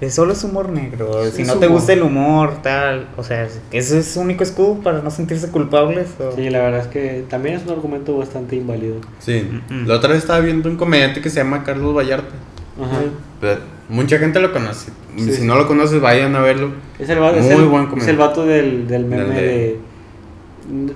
es 0.00 0.14
solo 0.14 0.32
es 0.32 0.44
humor 0.44 0.68
negro. 0.70 1.24
Es 1.24 1.34
si 1.34 1.42
no 1.42 1.54
te 1.54 1.66
humor. 1.66 1.78
gusta 1.80 1.92
el 1.92 2.02
humor, 2.02 2.62
tal, 2.62 3.08
o 3.16 3.22
sea, 3.24 3.44
es- 3.44 3.60
ese 3.72 3.98
es 3.98 4.06
su 4.06 4.20
único 4.20 4.42
escudo 4.44 4.76
para 4.80 5.02
no 5.02 5.10
sentirse 5.10 5.48
culpables. 5.50 6.08
o- 6.20 6.32
sí 6.34 6.50
la 6.50 6.60
verdad 6.62 6.80
es 6.80 6.86
que 6.88 7.24
también 7.28 7.56
es 7.56 7.64
un 7.66 7.72
argumento 7.72 8.16
bastante 8.16 8.56
inválido 8.56 8.96
Sí. 9.20 9.48
Mm-mm. 9.70 9.86
La 9.86 9.94
otra 9.96 10.10
vez 10.10 10.18
estaba 10.20 10.40
viendo 10.40 10.68
un 10.68 10.76
comediante 10.76 11.20
que 11.20 11.30
se 11.30 11.36
llama 11.36 11.62
Carlos 11.64 11.94
Vallarta. 11.96 12.34
Ajá. 12.80 13.00
Pero 13.40 13.60
mucha 13.88 14.18
gente 14.18 14.40
lo 14.40 14.52
conoce. 14.52 14.90
Sí, 15.16 15.24
si 15.24 15.32
sí. 15.34 15.44
no 15.44 15.56
lo 15.56 15.66
conoces, 15.66 16.00
vayan 16.00 16.34
a 16.36 16.40
verlo. 16.40 16.72
Es 16.98 17.08
el, 17.08 17.20
va- 17.20 17.30
es 17.36 17.44
Muy 17.44 17.54
el, 17.54 17.64
buen 17.66 17.88
es 17.96 18.06
el 18.08 18.16
vato 18.16 18.44
del, 18.46 18.86
del 18.86 19.04
meme 19.04 19.24
Del 19.24 19.34
de- 19.34 19.42
de... 19.42 19.78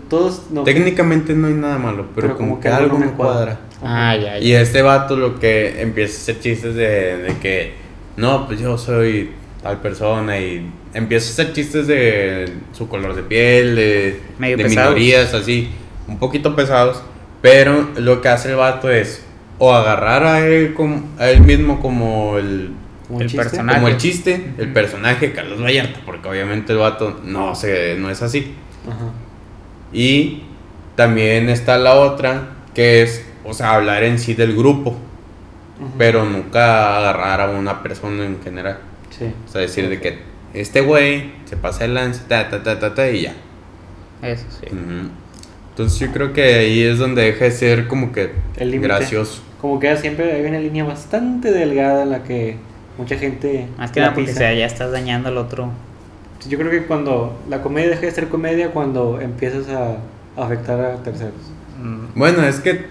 Todos... 0.08 0.50
No, 0.50 0.64
Técnicamente 0.64 1.32
no 1.34 1.46
hay 1.48 1.54
nada 1.54 1.78
malo, 1.78 2.06
pero, 2.14 2.36
como, 2.36 2.60
que, 2.60 2.68
algo 2.68 2.98
no 2.98 3.16
cuadra. 3.16 3.58
Ah, 3.82 4.14
ya, 4.16 4.38
Y 4.38 4.50
ya. 4.50 4.60
este 4.60 4.82
vato 4.82 5.16
lo 5.16 5.38
que 5.40 5.80
empieza 5.80 6.18
a 6.18 6.20
hacer 6.22 6.40
chistes 6.40 6.74
de, 6.74 7.16
de 7.18 7.36
que, 7.40 7.72
no, 8.16 8.46
pues 8.46 8.60
yo 8.60 8.76
soy 8.76 9.30
tal 9.62 9.80
persona 9.80 10.38
y 10.38 10.70
empieza 10.92 11.28
a 11.28 11.32
hacer 11.32 11.54
chistes 11.54 11.86
de 11.86 12.52
su 12.72 12.86
color 12.88 13.14
de 13.16 13.22
piel, 13.22 13.74
de, 13.74 14.20
Medio 14.38 14.58
de 14.58 14.64
minorías, 14.68 15.32
así, 15.34 15.70
un 16.06 16.18
poquito 16.18 16.54
pesados, 16.54 17.02
pero 17.40 17.88
lo 17.96 18.20
que 18.20 18.28
hace 18.28 18.50
el 18.50 18.56
vato 18.56 18.90
es 18.90 19.24
o 19.58 19.72
agarrar 19.72 20.24
a 20.24 20.46
él, 20.46 20.74
como, 20.74 21.02
a 21.18 21.30
él 21.30 21.40
mismo 21.40 21.80
como 21.80 22.36
el, 22.38 22.70
como 23.12 23.20
el 23.20 23.28
chiste. 23.28 23.42
personaje. 23.44 23.78
como 23.78 23.88
el 23.88 23.96
chiste, 23.98 24.52
el 24.58 24.72
personaje 24.72 25.32
Carlos 25.32 25.62
Vallarta, 25.62 26.00
porque 26.06 26.28
obviamente 26.28 26.72
el 26.72 26.78
vato 26.78 27.20
no, 27.24 27.54
se, 27.54 27.96
no 27.98 28.10
es 28.10 28.22
así. 28.22 28.54
Ajá. 28.86 29.12
Y 29.92 30.42
también 30.96 31.48
está 31.48 31.76
la 31.78 31.94
otra, 31.96 32.48
que 32.74 33.02
es, 33.02 33.26
o 33.44 33.52
sea, 33.52 33.74
hablar 33.74 34.02
en 34.04 34.18
sí 34.18 34.34
del 34.34 34.56
grupo, 34.56 34.96
pero 35.98 36.24
nunca 36.24 36.96
agarrar 36.96 37.40
a 37.42 37.50
una 37.50 37.82
persona 37.82 38.24
en 38.24 38.40
general. 38.42 38.78
Sí. 39.10 39.26
O 39.46 39.52
sea, 39.52 39.60
decir 39.60 39.88
de 39.88 40.00
que 40.00 40.20
este 40.54 40.80
güey 40.80 41.32
se 41.44 41.56
pasa 41.56 41.84
el 41.84 41.94
lance, 41.94 42.22
ta, 42.28 42.48
ta, 42.48 42.62
ta, 42.62 42.78
ta, 42.78 42.94
ta, 42.94 43.10
y 43.10 43.22
ya. 43.22 43.34
Eso 44.22 44.46
sí. 44.50 44.68
Entonces 45.70 45.98
yo 45.98 46.12
creo 46.12 46.32
que 46.32 46.42
ahí 46.54 46.82
es 46.82 46.98
donde 46.98 47.22
deja 47.22 47.46
de 47.46 47.50
ser 47.50 47.88
como 47.88 48.12
que 48.12 48.30
El 48.56 48.78
gracioso. 48.80 49.42
Como 49.60 49.78
que 49.78 49.96
siempre 49.96 50.32
hay 50.32 50.44
una 50.44 50.58
línea 50.58 50.84
bastante 50.84 51.50
delgada 51.50 52.02
en 52.02 52.10
la 52.10 52.22
que 52.22 52.56
mucha 52.98 53.16
gente... 53.16 53.68
Más 53.78 53.90
que 53.90 54.00
la 54.00 54.06
nada 54.06 54.14
porque 54.14 54.32
sea, 54.32 54.52
ya 54.54 54.66
estás 54.66 54.92
dañando 54.92 55.28
al 55.28 55.38
otro. 55.38 55.70
Yo 56.48 56.58
creo 56.58 56.70
que 56.70 56.86
cuando 56.86 57.38
la 57.48 57.62
comedia 57.62 57.90
deja 57.90 58.02
de 58.02 58.10
ser 58.10 58.28
comedia 58.28 58.72
cuando 58.72 59.20
empiezas 59.20 59.68
a 59.68 59.96
afectar 60.42 60.80
a 60.80 60.96
terceros. 61.02 61.34
Mm, 61.80 62.18
Bueno, 62.18 62.42
es 62.42 62.60
que 62.60 62.86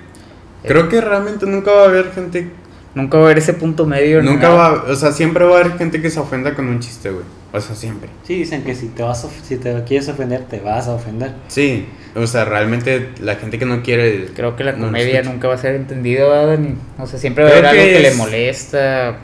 creo 0.63 0.89
que 0.89 1.01
realmente 1.01 1.46
nunca 1.46 1.72
va 1.72 1.84
a 1.84 1.86
haber 1.86 2.12
gente, 2.12 2.50
Nunca 2.93 3.17
va 3.17 3.24
a 3.24 3.25
haber 3.27 3.38
ese 3.38 3.53
punto 3.53 3.86
medio. 3.86 4.21
nunca 4.21 4.50
nada. 4.50 4.69
va, 4.71 4.83
o 4.91 4.95
sea, 4.95 5.12
siempre 5.12 5.45
va 5.45 5.57
a 5.57 5.60
haber 5.62 5.77
gente 5.77 6.01
que 6.01 6.10
se 6.10 6.19
ofenda 6.19 6.53
con 6.53 6.67
un 6.67 6.79
chiste, 6.79 7.10
güey. 7.10 7.24
O 7.53 7.60
sea, 7.60 7.75
siempre. 7.75 8.10
Sí, 8.24 8.36
dicen 8.36 8.63
que 8.63 8.75
si 8.75 8.88
te 8.88 9.03
vas 9.03 9.24
a 9.24 9.27
of- 9.27 9.43
si 9.43 9.57
te 9.57 9.83
quieres 9.86 10.07
ofender, 10.10 10.45
te 10.45 10.60
vas 10.60 10.88
a 10.88 10.93
ofender. 10.93 11.31
Sí, 11.50 11.86
o 12.15 12.25
sea, 12.27 12.45
realmente 12.45 13.10
la 13.21 13.36
gente 13.36 13.60
que 13.60 13.65
no 13.65 13.81
quiere... 13.83 14.27
Creo 14.36 14.55
que 14.55 14.63
la 14.63 14.75
comedia 14.75 15.21
nunca 15.24 15.48
va 15.50 15.55
a 15.55 15.57
ser 15.57 15.75
entendida, 15.75 16.27
¿verdad? 16.27 16.57
Ni- 16.57 16.75
O 16.98 17.05
sea, 17.07 17.19
siempre 17.19 17.43
va 17.43 17.50
a 17.50 17.53
haber 17.53 17.65
algo 17.65 17.81
que 17.83 17.91
que 17.93 18.00
le 18.00 18.07
es- 18.10 18.17
molesta. 18.17 19.17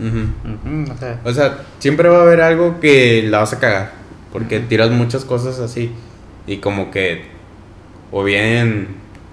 o 0.00 0.98
sea, 0.98 1.20
O 1.24 1.32
sea, 1.32 1.58
siempre 1.78 2.08
va 2.08 2.18
a 2.18 2.22
haber 2.22 2.40
algo 2.40 2.80
que 2.80 3.22
la 3.28 3.38
vas 3.38 3.52
a 3.52 3.58
cagar. 3.58 3.92
Porque 4.32 4.60
tiras 4.60 4.90
muchas 4.90 5.24
cosas 5.24 5.58
así. 5.60 5.90
Y 6.46 6.58
como 6.58 6.90
que. 6.90 7.22
O 8.12 8.22
bien. 8.24 8.88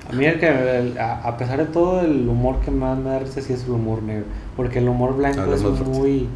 A 0.09 0.13
mí 0.13 0.25
el 0.25 0.39
que, 0.39 0.47
el- 0.79 0.97
a, 0.97 1.13
a 1.23 1.37
pesar 1.37 1.57
de 1.59 1.65
todo 1.65 2.01
el 2.01 2.27
humor 2.27 2.59
que 2.59 2.71
más 2.71 2.97
me 2.97 3.09
da 3.09 3.19
risa 3.19 3.41
sí 3.41 3.53
es 3.53 3.63
el 3.63 3.71
humor 3.71 4.03
negro, 4.03 4.25
porque 4.55 4.79
el 4.79 4.87
humor 4.89 5.15
blanco 5.15 5.41
Hablamos 5.41 5.61
es 5.61 5.77
fuerte. 5.79 5.83
muy 5.99 6.27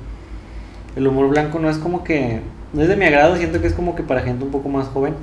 el 0.95 1.07
humor 1.07 1.29
blanco 1.29 1.59
no 1.59 1.69
es 1.69 1.77
como 1.77 2.03
que 2.03 2.41
no 2.73 2.81
es 2.81 2.87
de 2.87 2.95
mi 2.95 3.05
agrado, 3.05 3.35
siento 3.37 3.61
que 3.61 3.67
es 3.67 3.73
como 3.73 3.95
que 3.95 4.03
para 4.03 4.21
gente 4.21 4.43
un 4.45 4.51
poco 4.51 4.69
más 4.69 4.87
joven. 4.87 5.13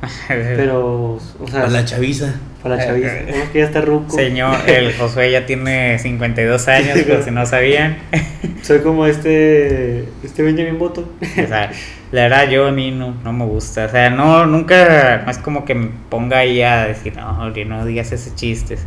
Pero, 0.28 1.14
o 1.14 1.48
sea, 1.50 1.64
A 1.64 1.68
la 1.68 1.84
chaviza. 1.84 2.34
Para 2.64 2.76
la 2.76 2.84
chaviza. 2.86 3.12
Uno 3.28 3.52
que 3.52 3.58
ya 3.58 3.64
está 3.66 3.82
ruco. 3.82 4.10
Señor, 4.10 4.56
el 4.66 4.94
Josué 4.98 5.30
ya 5.30 5.44
tiene 5.44 5.98
52 5.98 6.66
años, 6.68 6.98
por 7.02 7.22
si 7.22 7.30
no 7.30 7.44
sabían. 7.44 7.98
Soy 8.62 8.80
como 8.80 9.06
este. 9.06 10.06
Este 10.24 10.42
Benjamin 10.42 10.78
Button. 10.78 11.04
O 11.20 11.46
sea, 11.46 11.70
la 12.10 12.22
verdad 12.22 12.48
yo 12.48 12.66
a 12.66 12.72
mí 12.72 12.90
no, 12.90 13.14
no 13.22 13.32
me 13.34 13.44
gusta. 13.44 13.84
O 13.84 13.88
sea, 13.90 14.08
no, 14.08 14.46
nunca, 14.46 15.22
no 15.26 15.30
es 15.30 15.36
como 15.36 15.66
que 15.66 15.74
me 15.74 15.90
ponga 16.08 16.38
ahí 16.38 16.62
a 16.62 16.86
decir, 16.86 17.14
no, 17.16 17.42
Oli, 17.42 17.66
no 17.66 17.84
digas 17.84 18.10
ese 18.12 18.34
chistes. 18.34 18.86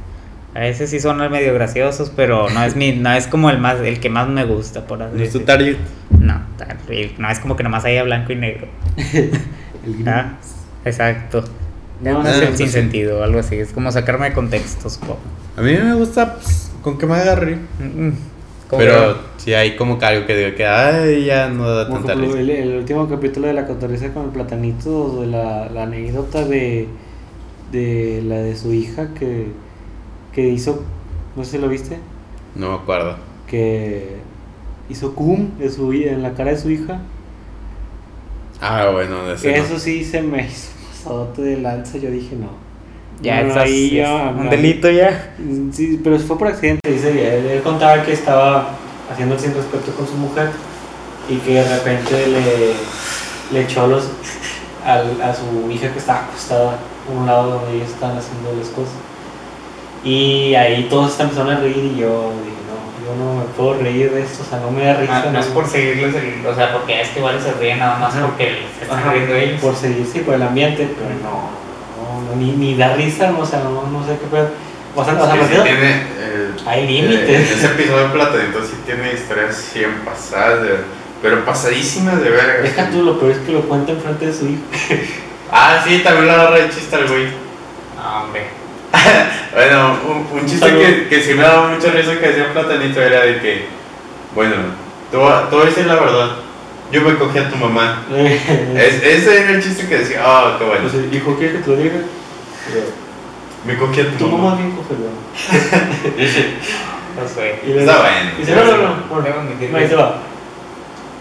A 0.55 0.62
veces 0.62 0.89
sí 0.89 1.00
son 1.00 1.17
medio 1.29 1.53
graciosos, 1.53 2.12
pero 2.15 2.50
no 2.50 2.63
es 2.63 2.75
mi, 2.75 2.93
no 2.93 3.13
es 3.13 3.27
como 3.27 3.51
el 3.51 3.60
más, 3.60 3.79
el 3.79 4.00
que 4.00 4.10
más 4.10 4.27
me 4.27 4.43
gusta, 4.43 4.88
por 4.88 5.03
así 5.03 5.15
¿No 5.15 5.24
es 5.24 5.31
tu 5.31 5.39
decirlo. 5.39 5.46
target? 5.46 5.77
No, 6.19 6.41
tal, 6.57 6.77
no 7.19 7.29
es 7.29 7.39
como 7.39 7.55
que 7.55 7.62
nomás 7.62 7.86
haya 7.86 8.01
blanco 8.01 8.31
y 8.34 8.38
negro. 8.38 8.67
El 8.98 9.93
gris. 9.93 10.07
Ah, 10.07 10.34
Exacto. 10.84 11.43
No, 12.00 12.24
sin 12.56 12.70
sentido, 12.70 13.24
algo 13.24 13.39
así. 13.39 13.56
Es 13.56 13.74
como 13.74 13.92
sacarme 13.92 14.30
de 14.30 14.34
contexto, 14.36 14.89
supongo. 14.89 15.20
A 15.56 15.62
mí 15.62 15.74
me 15.74 15.94
gusta 15.96 16.36
pues, 16.36 16.72
con 16.82 16.98
que 16.98 17.06
me. 17.08 17.16
Mm, 17.16 18.08
mm. 18.08 18.13
Como 18.68 18.80
Pero 18.84 19.18
si 19.38 19.54
hay 19.54 19.75
como 19.77 19.98
que 19.98 20.06
algo 20.06 20.25
que 20.27 20.36
digo 20.38 20.56
que 20.56 20.66
ay, 20.68 21.25
ya 21.25 21.50
no 21.50 21.70
da 21.74 21.88
Como 21.88 22.00
tanta 22.06 22.16
risa. 22.16 22.39
el, 22.39 22.50
el 22.50 22.75
último 22.77 23.08
capítulo 23.10 23.48
de 23.48 23.54
la 23.54 23.66
cotorriza 23.66 24.13
con 24.13 24.25
el 24.25 24.32
platanito, 24.32 25.22
de 25.22 25.27
la, 25.27 25.70
la 25.70 25.84
anécdota 25.84 26.46
de, 26.46 27.00
de 27.72 28.22
la 28.24 28.38
de 28.38 28.56
su 28.56 28.74
hija 28.74 29.13
que, 29.13 29.62
que 30.32 30.50
hizo, 30.50 30.92
no 31.36 31.44
sé 31.46 31.51
si 31.51 31.58
lo 31.60 31.70
viste, 31.70 32.06
No 32.56 32.70
me 32.72 32.75
acuerdo. 32.75 33.20
que 33.46 34.25
hizo 34.89 35.16
cum 35.16 35.60
en, 35.60 35.72
su, 35.72 35.92
en 35.94 36.24
la 36.24 36.34
cara 36.36 36.51
de 36.51 36.58
su 36.58 36.70
hija. 36.70 37.12
Ah, 38.60 38.89
bueno, 38.92 39.25
de 39.25 39.36
ese 39.36 39.51
no. 39.54 39.63
eso 39.63 39.80
sí 39.80 40.04
se 40.04 40.22
me 40.22 40.48
hizo 40.48 40.76
pasadote 41.07 41.41
de 41.41 41.57
lanza, 41.61 41.97
yo 41.97 42.11
dije 42.11 42.35
no. 42.35 42.49
Ya, 43.21 43.41
No, 43.41 43.47
estás- 43.49 43.63
ahí 43.63 43.85
es 43.99 44.07
ya- 44.07 44.33
un 44.37 44.49
delito 44.49 44.89
ya. 44.89 45.33
Sí, 45.71 45.99
pero 46.03 46.19
fue 46.19 46.37
por 46.37 46.47
accidente, 46.49 46.91
dice 46.91 47.09
él, 47.11 47.45
él 47.47 47.61
contaba 47.63 48.03
que 48.03 48.13
estaba 48.13 48.69
haciendo 49.11 49.35
el 49.35 49.41
sin 49.41 49.53
respeto 49.55 49.91
con 49.97 50.05
su 50.07 50.13
mujer 50.15 50.49
y 51.29 51.37
que 51.37 51.53
de 51.55 51.67
repente 51.77 52.27
le, 52.27 52.73
le 53.57 53.63
echó 53.65 53.87
los 53.87 54.09
al- 54.85 55.21
a 55.21 55.33
su 55.33 55.69
hija 55.71 55.91
que 55.91 55.99
estaba 55.99 56.25
acostada 56.25 56.73
a 56.73 57.19
un 57.19 57.25
lado 57.25 57.51
donde 57.59 57.77
ellos 57.77 57.89
estaban 57.89 58.17
haciendo 58.17 58.53
las 58.57 58.67
cosas. 58.69 58.93
Y 60.03 60.53
ahí 60.55 60.87
todos 60.89 61.19
empezaron 61.19 61.51
a 61.53 61.59
reír 61.59 61.77
y 61.95 61.99
yo 61.99 62.31
dije, 62.45 62.56
yo 63.07 63.15
no 63.15 63.35
me 63.35 63.43
puedo 63.55 63.79
reír 63.81 64.11
de 64.11 64.21
esto, 64.23 64.43
o 64.45 64.49
sea, 64.49 64.59
no 64.59 64.69
me 64.69 64.83
da 64.83 64.95
risa. 64.95 65.23
No, 65.25 65.31
no 65.31 65.39
es 65.39 65.45
por 65.47 65.67
seguirles 65.67 66.13
el. 66.15 66.45
O 66.45 66.53
sea, 66.53 66.73
porque 66.73 67.01
es 67.01 67.09
que 67.09 67.19
igual 67.19 67.39
se 67.41 67.53
ríen 67.53 67.79
nada 67.79 67.97
más 67.97 68.13
Ajá. 68.13 68.25
porque 68.25 68.63
se 68.77 68.83
están 68.83 68.99
Ajá, 68.99 69.13
riendo 69.13 69.33
ellos. 69.35 69.61
Por 69.61 69.75
seguir, 69.75 70.05
sí, 70.11 70.19
por 70.19 70.33
el 70.35 70.41
ambiente, 70.43 70.87
pero 70.97 71.09
no, 71.23 71.49
no, 71.97 72.29
no, 72.29 72.35
ni, 72.35 72.51
ni 72.51 72.75
da 72.75 72.93
risa, 72.95 73.31
no, 73.31 73.39
o 73.39 73.45
sea, 73.45 73.59
no, 73.59 73.87
no 73.87 74.05
sé 74.05 74.17
qué 74.19 74.27
pedo. 74.29 74.49
O 74.95 75.05
sea, 75.05 75.13
o 75.13 75.25
sea, 75.25 75.35
sí 75.47 75.53
tiene. 75.63 75.91
eh, 76.19 76.51
Hay 76.65 76.83
eh, 76.83 76.87
límites. 76.87 77.51
ese 77.51 77.65
episodio 77.67 78.03
de 78.07 78.09
Platanito 78.09 78.59
sí 78.65 78.73
tiene 78.85 79.13
historias 79.13 79.55
100 79.55 79.91
pasadas, 80.03 80.63
de- 80.63 80.79
pero 81.21 81.45
pasadísimas 81.45 82.21
de 82.21 82.29
verga. 82.29 82.61
Deja 82.61 82.89
tú, 82.89 83.03
lo 83.03 83.19
peor 83.19 83.31
es 83.31 83.37
que 83.39 83.51
lo 83.53 83.61
cuenta 83.61 83.91
enfrente 83.93 84.25
de 84.27 84.33
su 84.33 84.45
hijo. 84.47 84.61
Ah, 85.49 85.81
sí, 85.87 85.99
también 86.03 86.27
la 86.27 86.33
agarra 86.33 86.57
de 86.57 86.69
chiste 86.69 86.93
al 86.93 87.07
güey. 87.07 87.27
No, 87.95 88.23
hombre. 88.25 88.47
Bueno, 89.54 89.98
un, 90.08 90.39
un 90.39 90.46
chiste 90.46 90.70
que, 90.72 91.08
que 91.08 91.22
sí 91.22 91.34
me 91.34 91.44
daba 91.44 91.70
mucha 91.70 91.89
risa 91.92 92.20
que 92.20 92.27
decía 92.27 92.51
Platanito 92.54 93.01
era 93.01 93.22
de 93.22 93.39
que, 93.39 93.66
bueno, 94.36 94.56
voy 95.12 95.32
a 95.32 95.66
decir 95.66 95.86
la 95.86 95.96
verdad, 95.96 96.30
yo 96.92 97.01
me 97.01 97.16
cogí 97.18 97.38
a 97.39 97.50
tu 97.50 97.56
mamá. 97.58 98.04
Es- 98.75 99.04
ese 99.04 99.42
era 99.42 99.51
el 99.51 99.63
chiste 99.63 99.88
que 99.88 99.98
decía, 100.00 100.22
ah, 100.24 100.56
qué 100.60 100.66
bueno, 100.66 100.82
Pues 100.89 101.13
hijo 101.13 101.36
quiere 101.38 101.54
que 101.54 101.60
te 101.60 101.70
lo 101.70 101.75
diga. 101.77 101.96
me 103.66 103.77
cogí 103.77 104.01
a 104.01 104.12
tu, 104.12 104.18
Tu 104.18 104.27
mamá 104.27 104.44
mamá. 104.50 104.56
bien 104.58 104.72
cógelo. 104.75 105.10
Josué. 107.20 107.60
Y 107.66 107.70
le- 107.70 107.80
Está 107.80 107.98
bueno. 108.00 108.32
Y 108.38 108.39
dice, 108.42 108.56
no, 108.56 108.63
no, 108.66 108.77
no. 108.77 108.96
Bueno, 109.10 109.36
No, 109.72 109.77
ahí 109.77 109.88
te 109.88 109.96
va. 109.96 110.18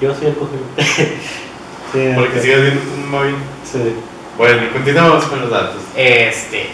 Yo 0.00 0.14
soy 0.14 0.26
el 0.28 0.35
cógelo. 0.35 0.62
sí, 0.76 2.12
Porque 2.14 2.37
ok. 2.38 2.42
sigas 2.42 2.61
viendo 2.62 2.80
tu 2.83 2.97
mamá 3.00 3.23
bien. 3.25 3.37
Sí. 3.64 3.95
Bueno, 4.37 4.62
y 4.64 4.68
continuamos 4.68 5.25
con 5.25 5.40
los 5.40 5.50
datos. 5.50 5.76
Este. 5.97 6.71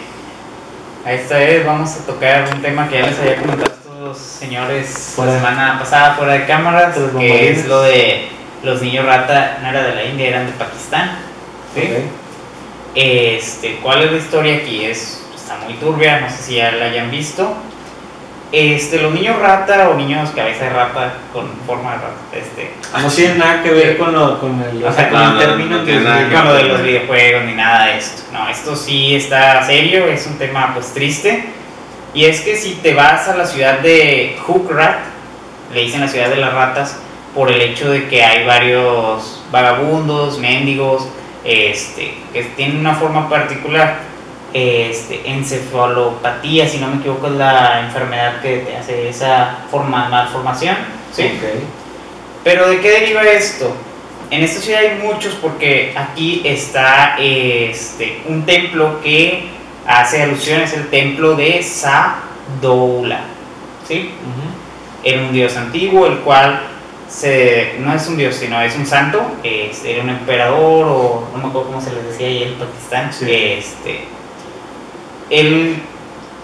A 1.05 1.11
esta 1.11 1.37
vez 1.37 1.65
vamos 1.65 1.97
a 1.97 2.05
tocar 2.05 2.49
un 2.53 2.61
tema 2.61 2.87
que 2.87 2.95
ya 2.95 3.07
les 3.07 3.19
había 3.19 3.35
comentado 3.35 3.73
a 3.73 3.73
estos 3.73 4.17
señores 4.17 5.15
la 5.17 5.35
semana 5.35 5.77
pasada 5.77 6.15
fuera 6.15 6.33
de 6.33 6.45
cámaras, 6.45 6.95
Los 6.95 7.11
que 7.11 7.51
es 7.51 7.65
lo 7.67 7.81
de 7.81 8.29
los 8.63 8.81
niños 8.81 9.05
rata, 9.05 9.59
no 9.61 9.67
era 9.67 9.83
de 9.83 9.95
la 9.95 10.05
India, 10.05 10.29
eran 10.29 10.45
de 10.45 10.53
Pakistán. 10.53 11.17
Este, 12.95 13.79
¿cuál 13.81 14.03
es 14.03 14.11
la 14.13 14.17
historia 14.17 14.55
aquí? 14.55 14.85
Es, 14.85 15.25
está 15.35 15.57
muy 15.57 15.73
turbia, 15.73 16.21
no 16.21 16.29
sé 16.29 16.41
si 16.41 16.55
ya 16.55 16.71
la 16.71 16.85
hayan 16.85 17.11
visto. 17.11 17.53
Este, 18.53 19.01
los 19.01 19.11
niños 19.11 19.39
rata 19.39 19.89
o 19.89 19.95
niños 19.95 20.29
cabeza 20.29 20.65
de 20.65 20.69
rata 20.69 21.15
con 21.33 21.49
forma 21.65 21.93
de 21.93 21.97
rata, 21.97 22.13
este, 22.33 22.71
No 23.01 23.09
tiene 23.09 23.35
nada 23.39 23.63
que 23.63 23.71
ver 23.71 23.97
con, 23.97 24.13
lo, 24.13 24.39
con 24.39 24.61
el, 24.61 24.85
o 24.85 24.93
sea, 24.93 25.09
con 25.09 25.19
no, 25.19 25.25
el 25.25 25.33
no, 25.33 25.39
término 25.39 25.77
no 25.79 25.83
que 25.83 25.93
con 26.31 26.45
lo 26.45 26.53
de 26.53 26.63
los 26.65 26.83
videojuegos 26.83 27.45
ni 27.45 27.55
nada 27.55 27.87
de 27.87 27.97
esto. 27.97 28.21
No, 28.31 28.47
esto 28.47 28.75
sí 28.75 29.15
está 29.15 29.65
serio, 29.65 30.05
es 30.05 30.27
un 30.27 30.37
tema 30.37 30.71
pues 30.75 30.93
triste. 30.93 31.45
Y 32.13 32.25
es 32.25 32.41
que 32.41 32.55
si 32.55 32.75
te 32.75 32.93
vas 32.93 33.27
a 33.27 33.35
la 33.35 33.47
ciudad 33.47 33.79
de 33.79 34.37
Hookrat, 34.45 34.99
le 35.73 35.81
dicen 35.81 36.01
la 36.01 36.07
ciudad 36.07 36.29
de 36.29 36.35
las 36.35 36.53
ratas, 36.53 36.99
por 37.33 37.51
el 37.51 37.59
hecho 37.59 37.89
de 37.89 38.07
que 38.07 38.23
hay 38.23 38.45
varios 38.45 39.43
vagabundos, 39.51 40.37
mendigos, 40.37 41.07
este, 41.43 42.13
que 42.31 42.43
tienen 42.43 42.77
una 42.77 42.93
forma 42.93 43.27
particular. 43.27 44.12
Este, 44.53 45.21
encefalopatía, 45.29 46.67
si 46.67 46.77
no 46.77 46.87
me 46.87 46.97
equivoco, 46.97 47.27
es 47.27 47.33
la 47.33 47.81
enfermedad 47.85 48.39
que 48.41 48.57
te 48.59 48.77
hace 48.77 49.09
esa 49.09 49.57
forma, 49.71 50.09
malformación. 50.09 50.75
¿sí? 51.11 51.23
Pero 52.43 52.69
¿de 52.69 52.79
qué 52.79 52.91
deriva 52.91 53.23
esto? 53.23 53.75
En 54.29 54.43
esta 54.43 54.61
ciudad 54.61 54.81
hay 54.81 54.99
muchos 55.03 55.33
porque 55.35 55.93
aquí 55.95 56.41
está 56.45 57.15
este, 57.19 58.21
un 58.27 58.45
templo 58.45 59.01
que 59.01 59.47
hace 59.87 60.21
alusión, 60.23 60.61
es 60.61 60.73
el 60.73 60.89
templo 60.89 61.35
de 61.35 61.61
Sadoula. 61.63 63.21
¿sí? 63.87 64.11
Era 65.03 65.21
un 65.21 65.33
dios 65.33 65.55
antiguo, 65.57 66.07
el 66.07 66.19
cual 66.19 66.61
se, 67.09 67.75
no 67.79 67.93
es 67.93 68.07
un 68.07 68.17
dios, 68.17 68.35
sino 68.35 68.61
es 68.61 68.75
un 68.75 68.85
santo. 68.85 69.21
es- 69.43 69.83
era 69.83 70.01
un 70.03 70.09
emperador 70.09 70.85
o 70.87 71.27
no 71.33 71.37
me 71.41 71.47
acuerdo 71.49 71.67
cómo 71.69 71.81
se 71.81 71.91
les 71.93 72.05
decía 72.05 72.27
ahí 72.27 72.43
en 72.43 72.53
Pakistán. 72.55 73.11
Sí. 73.13 73.25
este, 73.29 74.05
él 75.39 75.75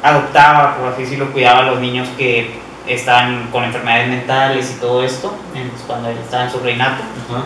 adoptaba, 0.03 0.77
por 0.77 0.87
así 0.93 1.03
decirlo, 1.03 1.31
cuidaba 1.31 1.59
a 1.59 1.63
los 1.71 1.79
niños 1.79 2.07
que 2.17 2.49
estaban 2.87 3.49
con 3.51 3.63
enfermedades 3.63 4.07
mentales 4.09 4.73
y 4.75 4.79
todo 4.79 5.03
esto, 5.03 5.35
cuando 5.85 6.09
él 6.09 6.17
estaba 6.17 6.45
en 6.45 6.51
su 6.51 6.59
reinato. 6.59 7.03
Ajá. 7.29 7.43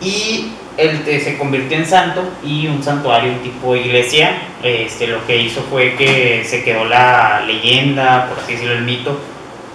Y 0.00 0.52
él 0.76 1.02
te- 1.04 1.18
se 1.20 1.38
convirtió 1.38 1.78
en 1.78 1.86
santo 1.86 2.22
y 2.44 2.66
un 2.66 2.82
santuario 2.82 3.32
tipo 3.42 3.74
iglesia. 3.74 4.36
Este, 4.62 5.06
lo 5.06 5.26
que 5.26 5.36
hizo 5.38 5.62
fue 5.62 5.94
que 5.96 6.44
se 6.44 6.62
quedó 6.62 6.84
la 6.84 7.42
leyenda, 7.46 8.26
por 8.28 8.38
así 8.38 8.52
decirlo, 8.52 8.74
el 8.74 8.82
mito, 8.84 9.18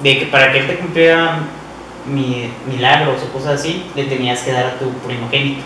de 0.03 0.19
que 0.19 0.25
para 0.27 0.51
que 0.51 0.59
él 0.59 0.67
te 0.67 0.75
cumpliera 0.75 1.39
mi- 2.05 2.49
milagros 2.67 3.21
o 3.23 3.33
cosas 3.33 3.59
así, 3.59 3.83
le 3.95 4.03
tenías 4.05 4.39
que 4.41 4.51
dar 4.51 4.65
a 4.67 4.79
tu 4.79 4.91
primogénito. 4.99 5.63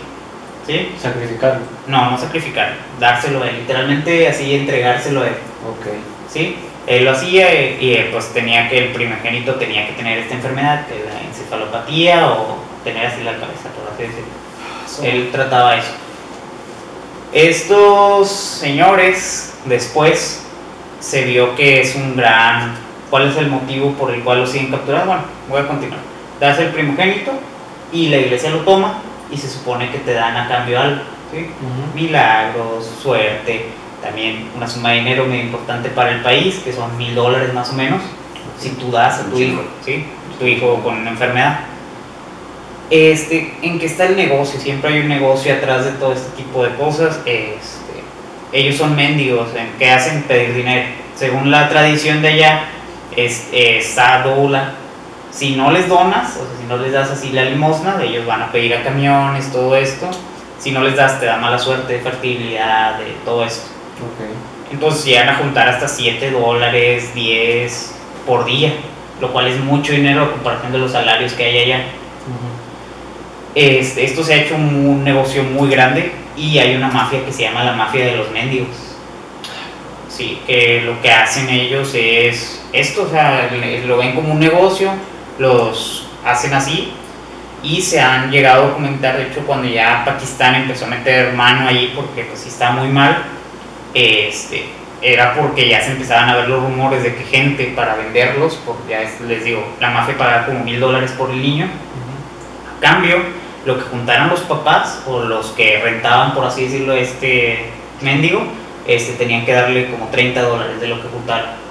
¿Sí? 0.66 0.92
Sacrificarlo. 1.00 1.60
No, 1.86 2.10
no 2.10 2.18
sacrificar, 2.18 2.74
dárselo 2.98 3.42
a 3.42 3.48
él, 3.48 3.58
literalmente 3.60 4.28
así 4.28 4.54
entregárselo 4.54 5.22
a 5.22 5.28
él. 5.28 5.34
Ok. 5.68 5.86
¿sí? 6.28 6.56
Él 6.86 7.04
lo 7.04 7.12
hacía 7.12 7.52
y, 7.54 7.78
y, 7.80 7.94
eh, 7.94 8.08
pues 8.12 8.32
tenía 8.32 8.68
que, 8.68 8.78
el 8.78 8.92
primogénito 8.92 9.54
tenía 9.54 9.86
que 9.86 9.92
tener 9.94 10.18
esta 10.18 10.34
enfermedad, 10.34 10.86
que 10.86 11.04
la 11.04 11.20
encefalopatía 11.20 12.30
o 12.30 12.58
tener 12.84 13.06
así 13.06 13.22
la 13.22 13.32
cabeza, 13.32 13.68
por 13.74 13.92
así 13.92 14.02
decirlo. 14.02 14.36
Él 15.02 15.30
trataba 15.32 15.76
eso. 15.76 15.92
Estos 17.32 18.30
señores 18.30 19.54
después 19.64 20.44
se 21.00 21.24
vio 21.24 21.54
que 21.54 21.80
es 21.80 21.94
un 21.94 22.16
gran... 22.16 22.74
¿Cuál 23.10 23.28
es 23.28 23.36
el 23.36 23.48
motivo 23.48 23.92
por 23.92 24.12
el 24.12 24.22
cual 24.22 24.40
lo 24.40 24.46
siguen 24.46 24.70
capturando? 24.70 25.06
Bueno, 25.06 25.22
voy 25.48 25.60
a 25.60 25.68
continuar. 25.68 26.00
Das 26.40 26.58
el 26.58 26.68
primogénito 26.68 27.32
y 27.92 28.08
la 28.08 28.16
iglesia 28.16 28.50
lo 28.50 28.58
toma 28.58 28.98
y 29.30 29.36
se 29.36 29.48
supone 29.48 29.90
que 29.90 29.98
te 29.98 30.14
dan 30.14 30.36
a 30.36 30.48
cambio 30.48 30.80
algo. 30.80 31.02
¿sí? 31.32 31.38
Ujú. 31.38 31.94
milagros, 31.94 32.86
suerte, 33.02 33.66
también 34.02 34.48
una 34.56 34.68
suma 34.68 34.90
de 34.90 34.98
dinero 34.98 35.26
muy 35.26 35.40
importante 35.40 35.88
para 35.88 36.12
el 36.12 36.22
país, 36.22 36.60
que 36.64 36.72
son 36.72 36.96
mil 36.96 37.14
dólares 37.14 37.52
más 37.52 37.70
o 37.70 37.72
menos, 37.72 38.02
si 38.58 38.70
tú 38.70 38.90
das 38.90 39.20
a 39.20 39.24
tu 39.30 39.38
hijo, 39.38 39.62
¿sí? 39.84 40.04
tu 40.38 40.46
hijo 40.46 40.80
con 40.82 40.98
una 40.98 41.10
enfermedad. 41.10 41.60
Este, 42.90 43.54
¿En 43.62 43.78
qué 43.78 43.86
está 43.86 44.04
el 44.04 44.16
negocio? 44.16 44.60
Siempre 44.60 44.92
hay 44.92 45.00
un 45.00 45.08
negocio 45.08 45.52
atrás 45.52 45.84
de 45.84 45.92
todo 45.92 46.12
este 46.12 46.36
tipo 46.36 46.62
de 46.62 46.74
cosas. 46.76 47.18
Este, 47.26 48.02
ellos 48.52 48.76
son 48.76 48.94
mendigos, 48.94 49.48
¿en 49.56 49.70
qué 49.78 49.90
hacen? 49.90 50.22
Pedir 50.22 50.54
dinero. 50.54 50.86
Según 51.16 51.50
la 51.50 51.68
tradición 51.68 52.22
de 52.22 52.28
allá, 52.28 52.64
es, 53.16 53.48
está 53.52 54.22
doula. 54.22 54.74
Si 55.36 55.54
no 55.54 55.70
les 55.70 55.86
donas, 55.86 56.30
o 56.30 56.46
sea, 56.46 56.56
si 56.58 56.66
no 56.66 56.78
les 56.78 56.92
das 56.92 57.10
así 57.10 57.30
la 57.30 57.44
limosna, 57.44 58.02
ellos 58.02 58.24
van 58.24 58.40
a 58.40 58.50
pedir 58.50 58.74
a 58.74 58.82
camiones, 58.82 59.52
todo 59.52 59.76
esto, 59.76 60.08
Si 60.58 60.70
no 60.70 60.80
les 60.82 60.96
das, 60.96 61.20
te 61.20 61.26
da 61.26 61.36
mala 61.36 61.58
suerte, 61.58 62.00
fertilidad, 62.00 62.98
de 62.98 63.12
todo 63.22 63.44
esto. 63.44 63.66
Ok. 64.00 64.72
Entonces 64.72 65.04
llegan 65.04 65.28
a 65.28 65.34
juntar 65.34 65.68
hasta 65.68 65.86
7 65.86 66.30
dólares, 66.30 67.14
10 67.14 67.94
por 68.26 68.46
día, 68.46 68.72
lo 69.20 69.30
cual 69.30 69.48
es 69.48 69.60
mucho 69.60 69.92
dinero 69.92 70.22
a 70.22 70.32
comparación 70.32 70.72
de 70.72 70.78
los 70.78 70.92
salarios 70.92 71.34
que 71.34 71.44
hay 71.44 71.58
allá. 71.58 71.84
Este, 73.54 74.04
esto 74.04 74.24
se 74.24 74.32
ha 74.32 74.36
hecho 74.38 74.54
un, 74.54 74.86
un 74.86 75.04
negocio 75.04 75.42
muy 75.42 75.68
grande 75.68 76.12
y 76.34 76.58
hay 76.58 76.74
una 76.74 76.88
mafia 76.88 77.22
que 77.24 77.32
se 77.32 77.42
llama 77.42 77.62
la 77.62 77.72
mafia 77.72 78.06
de 78.06 78.16
los 78.16 78.30
mendigos. 78.30 78.74
Sí, 80.08 80.40
que 80.46 80.80
lo 80.80 81.02
que 81.02 81.12
hacen 81.12 81.50
ellos 81.50 81.94
es 81.94 82.64
esto, 82.72 83.02
o 83.02 83.10
sea, 83.10 83.50
lo 83.86 83.98
ven 83.98 84.14
como 84.14 84.32
un 84.32 84.40
negocio, 84.40 84.90
los 85.38 86.06
hacen 86.24 86.54
así 86.54 86.92
y 87.62 87.80
se 87.82 88.00
han 88.00 88.30
llegado 88.30 88.66
a 88.66 88.74
comentar, 88.74 89.16
de 89.16 89.24
hecho, 89.28 89.40
cuando 89.46 89.68
ya 89.68 90.02
Pakistán 90.04 90.54
empezó 90.54 90.84
a 90.84 90.88
meter 90.88 91.32
mano 91.32 91.66
ahí 91.68 91.92
porque 91.96 92.24
pues 92.24 92.40
sí 92.40 92.48
está 92.48 92.70
muy 92.70 92.88
mal, 92.88 93.24
este, 93.94 94.66
era 95.02 95.34
porque 95.34 95.68
ya 95.68 95.80
se 95.82 95.92
empezaban 95.92 96.28
a 96.28 96.36
ver 96.36 96.48
los 96.48 96.62
rumores 96.62 97.02
de 97.02 97.14
que 97.14 97.24
gente 97.24 97.72
para 97.76 97.96
venderlos, 97.96 98.58
porque 98.64 98.90
ya 98.90 99.02
es- 99.02 99.20
les 99.20 99.44
digo, 99.44 99.66
la 99.80 99.90
mafia 99.90 100.16
pagaba 100.16 100.46
como 100.46 100.60
mil 100.64 100.80
dólares 100.80 101.12
por 101.12 101.30
el 101.30 101.40
niño, 101.42 101.66
a 102.76 102.80
cambio, 102.80 103.18
lo 103.64 103.76
que 103.76 103.82
juntaran 103.84 104.28
los 104.28 104.40
papás 104.40 105.02
o 105.06 105.20
los 105.20 105.46
que 105.48 105.80
rentaban, 105.82 106.34
por 106.34 106.44
así 106.44 106.64
decirlo, 106.64 106.92
este 106.92 107.66
mendigo, 108.00 108.44
este, 108.86 109.14
tenían 109.14 109.44
que 109.44 109.52
darle 109.52 109.90
como 109.90 110.06
30 110.08 110.42
dólares 110.42 110.80
de 110.80 110.86
lo 110.88 111.02
que 111.02 111.08
juntaron. 111.08 111.65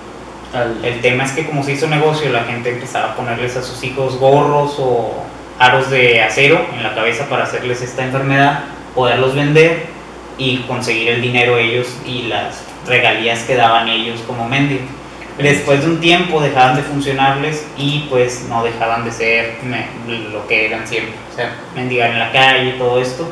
El 0.83 1.01
tema 1.01 1.23
es 1.25 1.31
que 1.31 1.45
como 1.45 1.63
se 1.63 1.73
hizo 1.73 1.87
negocio, 1.87 2.31
la 2.31 2.43
gente 2.43 2.69
empezaba 2.69 3.11
a 3.11 3.15
ponerles 3.15 3.57
a 3.57 3.61
sus 3.61 3.83
hijos 3.83 4.17
gorros 4.17 4.75
o 4.79 5.13
aros 5.59 5.89
de 5.89 6.21
acero 6.21 6.65
en 6.73 6.83
la 6.83 6.93
cabeza 6.93 7.27
para 7.27 7.43
hacerles 7.43 7.81
esta 7.81 8.05
enfermedad, 8.05 8.63
poderlos 8.93 9.35
vender 9.35 9.87
y 10.37 10.57
conseguir 10.59 11.09
el 11.09 11.21
dinero 11.21 11.57
ellos 11.57 11.87
y 12.05 12.23
las 12.23 12.61
regalías 12.87 13.43
que 13.43 13.55
daban 13.55 13.87
ellos 13.89 14.21
como 14.27 14.47
mendigos. 14.47 14.87
Después 15.37 15.81
de 15.81 15.91
un 15.91 15.99
tiempo 15.99 16.39
dejaban 16.39 16.77
de 16.77 16.83
funcionarles 16.83 17.67
y 17.77 18.07
pues 18.09 18.45
no 18.47 18.63
dejaban 18.63 19.03
de 19.03 19.11
ser 19.11 19.55
lo 20.31 20.47
que 20.47 20.67
eran 20.67 20.87
siempre, 20.87 21.13
o 21.31 21.35
sea, 21.35 21.53
mendigar 21.75 22.11
en 22.11 22.19
la 22.19 22.31
calle, 22.31 22.75
todo 22.77 23.01
esto. 23.01 23.29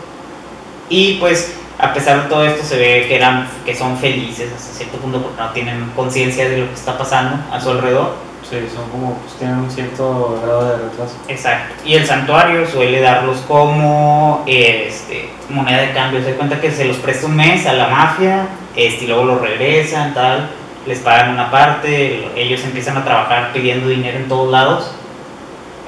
Y 0.90 1.14
pues 1.16 1.56
a 1.80 1.94
pesar 1.94 2.24
de 2.24 2.30
todo 2.30 2.46
esto 2.46 2.64
se 2.64 2.78
ve 2.78 3.06
que, 3.08 3.16
eran, 3.16 3.48
que 3.66 3.76
son 3.76 3.98
felices 3.98 4.52
hasta 4.56 4.74
cierto 4.74 4.98
punto 4.98 5.22
porque 5.22 5.42
no 5.42 5.50
tienen 5.52 5.92
conciencia 5.96 6.48
de 6.50 6.58
lo 6.60 6.68
que 6.68 6.74
está 6.76 6.98
pasando 6.98 7.38
a 7.52 7.60
su 7.60 7.70
alrededor. 7.72 8.16
Sí, 8.50 8.58
son 8.76 8.90
como, 8.92 9.16
pues 9.20 9.34
tienen 9.36 9.58
un 9.58 9.72
cierto 9.72 10.40
grado 10.44 10.66
de 10.70 10.78
retraso. 10.90 11.16
Exacto. 11.28 11.74
Y 11.86 11.96
el 11.96 12.06
santuario 12.06 12.68
suele 12.68 13.00
darlos 13.02 13.38
como 13.48 14.44
este, 14.46 15.30
moneda 15.50 15.82
de 15.82 15.92
cambio. 15.94 16.22
Se 16.22 16.32
da 16.32 16.38
cuenta 16.38 16.62
que 16.62 16.70
se 16.72 16.86
los 16.86 16.98
presta 16.98 17.26
un 17.26 17.36
mes 17.36 17.66
a 17.66 17.74
la 17.74 17.88
mafia 17.88 18.48
este, 18.76 19.06
y 19.06 19.08
luego 19.08 19.24
los 19.26 19.42
regresan, 19.42 20.14
tal. 20.14 20.50
Les 20.86 21.00
pagan 21.00 21.32
una 21.32 21.50
parte, 21.50 22.28
ellos 22.36 22.62
empiezan 22.66 22.98
a 22.98 23.06
trabajar 23.06 23.54
pidiendo 23.54 23.88
dinero 23.88 24.18
en 24.18 24.28
todos 24.28 24.52
lados. 24.52 24.92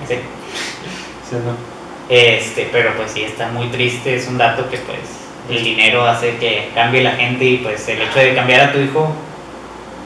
Ese- 0.03 0.21
Sí, 1.29 1.35
¿no? 1.35 1.55
Este, 2.07 2.69
pero 2.71 2.93
pues 2.95 3.11
sí, 3.11 3.23
está 3.23 3.47
muy 3.49 3.67
triste. 3.67 4.15
Es 4.15 4.27
un 4.27 4.37
dato 4.37 4.69
que 4.69 4.77
pues 4.77 4.99
el 5.49 5.63
dinero 5.63 6.05
hace 6.07 6.37
que 6.37 6.69
cambie 6.73 7.03
la 7.03 7.11
gente 7.11 7.43
y 7.45 7.57
pues 7.57 7.87
el 7.89 8.01
hecho 8.01 8.19
de 8.19 8.33
cambiar 8.35 8.61
a 8.61 8.71
tu 8.71 8.79
hijo, 8.79 9.11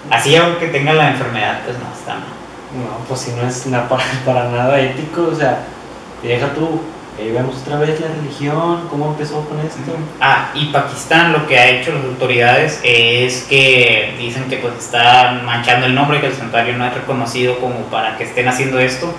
así 0.10 0.36
aunque 0.36 0.67
tenga 0.67 0.93
la 0.93 1.10
enfermedad, 1.12 1.62
pues 1.65 1.78
no 1.78 1.86
está 1.97 2.13
mal. 2.15 2.23
No, 2.75 3.06
pues 3.08 3.21
si 3.21 3.32
no 3.32 3.47
es 3.47 3.65
na- 3.67 3.88
para, 3.88 4.04
para 4.25 4.49
nada 4.49 4.80
ético, 4.80 5.30
o 5.32 5.36
sea, 5.36 5.60
deja 6.23 6.54
tú. 6.54 6.82
Ahí 7.17 7.32
vemos 7.32 7.58
otra 7.63 7.78
vez 7.80 7.99
la 7.99 8.08
religión, 8.08 8.88
cómo 8.89 9.08
empezó 9.08 9.43
con 9.49 9.60
esto. 9.60 9.80
Ah, 10.21 10.52
y 10.54 10.67
Pakistán 10.67 11.34
lo 11.34 11.45
que 11.47 11.60
ha 11.60 11.67
hecho 11.69 11.91
las 11.91 12.06
autoridades 12.06 12.80
es 12.82 13.43
que 13.43 14.15
dicen 14.17 14.45
que 14.45 14.56
pues 14.56 14.73
están 14.80 15.45
manchando 15.45 15.86
el 15.88 15.95
nombre, 15.95 16.21
que 16.21 16.28
el 16.28 16.34
santuario 16.34 16.78
no 16.78 16.86
es 16.86 16.93
reconocido 16.93 17.60
como 17.60 17.75
para 17.91 18.15
que 18.17 18.23
estén 18.23 18.47
haciendo 18.47 18.80
esto, 18.80 19.13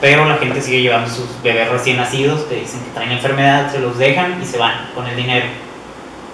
pero 0.00 0.24
la 0.24 0.36
gente 0.36 0.60
sigue 0.62 0.82
llevando 0.82 1.10
sus 1.10 1.26
bebés 1.42 1.68
recién 1.68 1.98
nacidos 1.98 2.42
que 2.42 2.56
dicen 2.56 2.80
que 2.80 2.90
traen 2.90 3.12
enfermedad, 3.12 3.70
se 3.70 3.80
los 3.80 3.98
dejan 3.98 4.40
y 4.42 4.46
se 4.46 4.58
van 4.58 4.90
con 4.94 5.06
el 5.06 5.14
dinero. 5.14 5.46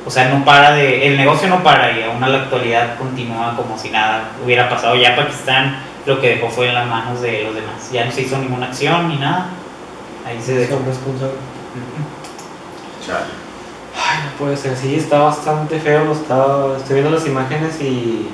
O 0.06 0.10
sea, 0.10 0.28
no 0.28 0.44
para 0.44 0.72
de, 0.72 1.08
el 1.08 1.16
negocio 1.16 1.48
no 1.48 1.64
para 1.64 1.90
y 1.90 2.04
aún 2.04 2.22
a 2.22 2.28
la 2.28 2.42
actualidad 2.42 2.96
continúa 2.96 3.56
como 3.56 3.76
si 3.76 3.90
nada 3.90 4.30
hubiera 4.44 4.68
pasado. 4.68 4.94
Ya 4.94 5.16
Pakistán 5.16 5.80
lo 6.06 6.20
que 6.20 6.36
dejó 6.36 6.48
fue 6.48 6.68
en 6.68 6.74
las 6.74 6.86
manos 6.86 7.20
de 7.20 7.42
los 7.42 7.54
demás. 7.54 7.90
Ya 7.92 8.04
no 8.04 8.12
se 8.12 8.22
hizo 8.22 8.38
ninguna 8.38 8.66
acción 8.66 9.08
ni 9.08 9.16
nada. 9.16 9.48
Ahí 10.24 10.40
se 10.40 10.54
dejó. 10.54 10.76
Son 10.76 10.86
responsables. 10.86 11.38
Chale. 13.04 13.46
Ay, 13.96 14.18
no 14.24 14.38
puede 14.38 14.56
ser, 14.56 14.76
sí, 14.76 14.94
está 14.94 15.18
bastante 15.18 15.80
feo, 15.80 16.12
estaba, 16.12 16.76
estoy 16.76 17.00
viendo 17.00 17.10
las 17.10 17.26
imágenes 17.26 17.80
y 17.80 18.28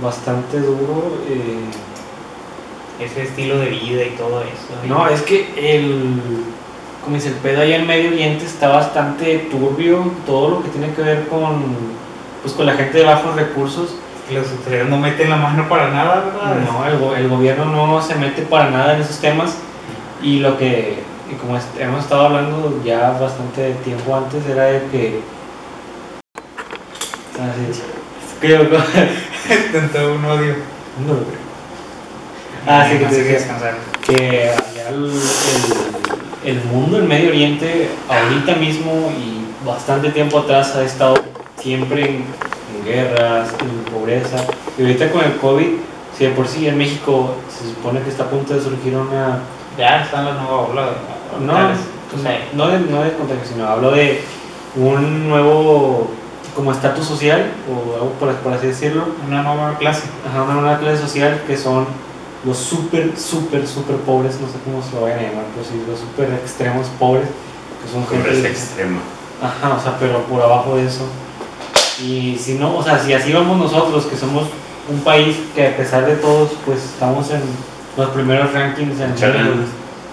bastante 0.00 0.60
duro. 0.60 1.20
eh, 1.28 1.93
Ese 3.04 3.22
estilo 3.22 3.58
de 3.58 3.68
vida 3.70 4.04
y 4.04 4.10
todo 4.16 4.40
eso. 4.42 4.52
No, 4.88 5.08
es 5.08 5.22
que 5.22 5.52
el, 5.56 6.20
como 7.02 7.16
dice, 7.16 7.28
el 7.28 7.34
pedo 7.34 7.60
allá 7.62 7.76
en 7.76 7.86
Medio 7.86 8.10
Oriente 8.10 8.44
está 8.46 8.68
bastante 8.68 9.48
turbio, 9.50 10.10
todo 10.26 10.48
lo 10.50 10.62
que 10.62 10.68
tiene 10.70 10.92
que 10.94 11.02
ver 11.02 11.26
con, 11.28 11.62
pues, 12.42 12.54
con 12.54 12.66
la 12.66 12.74
gente 12.74 12.98
de 12.98 13.04
bajos 13.04 13.34
recursos. 13.36 13.94
Que 14.28 14.36
los 14.36 14.50
autoridades 14.50 14.88
no 14.88 14.96
meten 14.96 15.28
la 15.28 15.36
mano 15.36 15.68
para 15.68 15.90
nada, 15.90 16.24
¿verdad? 16.24 16.56
No, 16.72 16.86
el, 16.86 16.98
go- 16.98 17.14
el 17.14 17.28
gobierno 17.28 17.66
no 17.66 18.00
se 18.00 18.14
mete 18.14 18.40
para 18.40 18.70
nada 18.70 18.94
en 18.94 19.02
esos 19.02 19.18
temas 19.18 19.56
y 20.22 20.38
lo 20.38 20.56
que, 20.56 21.00
y 21.30 21.34
como 21.34 21.58
hemos 21.78 22.02
estado 22.04 22.24
hablando 22.28 22.80
ya 22.82 23.10
bastante 23.20 23.72
tiempo 23.84 24.16
antes, 24.16 24.46
era 24.46 24.64
de 24.64 24.82
que... 24.90 25.20
Ah. 27.38 27.52
¿Qué 28.40 28.48
digo? 28.48 28.64
Tanto 29.72 30.14
un 30.14 30.24
odio. 30.24 30.54
No. 31.06 31.43
Ah, 32.66 32.86
sí, 32.90 32.98
que 32.98 33.04
decía 33.06 33.32
descansar. 33.34 33.74
que 34.06 34.50
allá 34.50 34.88
el, 34.90 35.04
el- 35.04 36.50
el 36.56 36.62
mundo, 36.64 36.98
el 36.98 37.04
Medio 37.04 37.30
Oriente, 37.30 37.88
ahorita 38.08 38.54
mismo 38.56 39.10
y 39.18 39.66
bastante 39.66 40.10
tiempo 40.10 40.40
atrás 40.40 40.74
ha 40.76 40.82
estado 40.82 41.14
siempre 41.58 42.02
en, 42.02 42.16
en 42.76 42.84
guerras, 42.84 43.48
en 43.60 43.92
pobreza. 43.92 44.36
Y 44.76 44.82
ahorita 44.82 45.10
con 45.10 45.24
el 45.24 45.36
COVID, 45.36 45.68
si 46.16 46.24
de 46.24 46.30
por 46.32 46.46
sí 46.46 46.68
en 46.68 46.76
México 46.76 47.34
se 47.48 47.68
supone 47.70 48.00
que 48.02 48.10
está 48.10 48.24
a 48.24 48.28
punto 48.30 48.54
de 48.54 48.60
surgir 48.62 48.94
una... 48.94 49.38
Ya 49.78 50.02
está 50.02 50.22
la 50.22 50.34
nueva 50.34 50.60
ola 50.60 50.82
de 50.86 51.46
No, 51.46 51.54
no, 52.54 52.68
de, 52.68 52.78
no 52.90 53.02
de 53.02 53.12
contagio, 53.14 53.42
sino 53.50 53.66
hablo 53.66 53.90
de 53.92 54.20
un 54.76 55.28
nuevo 55.28 56.10
como 56.54 56.70
estatus 56.72 57.06
social, 57.06 57.50
o 57.68 57.94
algo 57.94 58.10
por, 58.20 58.32
por 58.36 58.52
así 58.52 58.66
decirlo, 58.68 59.04
una 59.26 59.42
nueva 59.42 59.76
clase. 59.78 60.02
Ajá, 60.28 60.42
una 60.42 60.54
nueva 60.54 60.78
clase 60.78 60.98
social 61.02 61.42
que 61.46 61.56
son 61.56 61.86
los 62.44 62.58
súper, 62.58 63.12
súper, 63.18 63.66
súper 63.66 63.96
pobres, 63.98 64.38
no 64.40 64.46
sé 64.48 64.54
cómo 64.64 64.82
se 64.82 64.94
lo 64.94 65.02
vayan 65.02 65.18
a 65.18 65.22
llamar, 65.22 65.44
pero 65.54 65.66
sí, 65.66 65.82
los 65.88 65.98
súper 66.00 66.32
extremos 66.34 66.86
pobres, 66.98 67.26
que 67.82 67.90
son 67.92 68.06
gente... 68.06 68.28
Pobreza 68.28 68.48
extrema. 68.48 69.00
Ajá, 69.42 69.74
o 69.74 69.82
sea, 69.82 69.96
pero 69.98 70.22
por 70.24 70.42
abajo 70.42 70.76
de 70.76 70.86
eso. 70.86 71.06
Y 72.02 72.36
si 72.38 72.54
no, 72.54 72.76
o 72.76 72.82
sea, 72.82 72.98
si 72.98 73.12
así 73.12 73.32
vamos 73.32 73.56
nosotros, 73.58 74.06
que 74.06 74.16
somos 74.16 74.44
un 74.88 75.00
país 75.00 75.36
que 75.54 75.68
a 75.68 75.76
pesar 75.76 76.04
de 76.06 76.16
todos, 76.16 76.50
pues 76.66 76.82
estamos 76.84 77.30
en 77.30 77.40
los 77.96 78.08
primeros 78.10 78.52
rankings 78.52 79.00
en 79.00 79.14
Chale. 79.14 79.38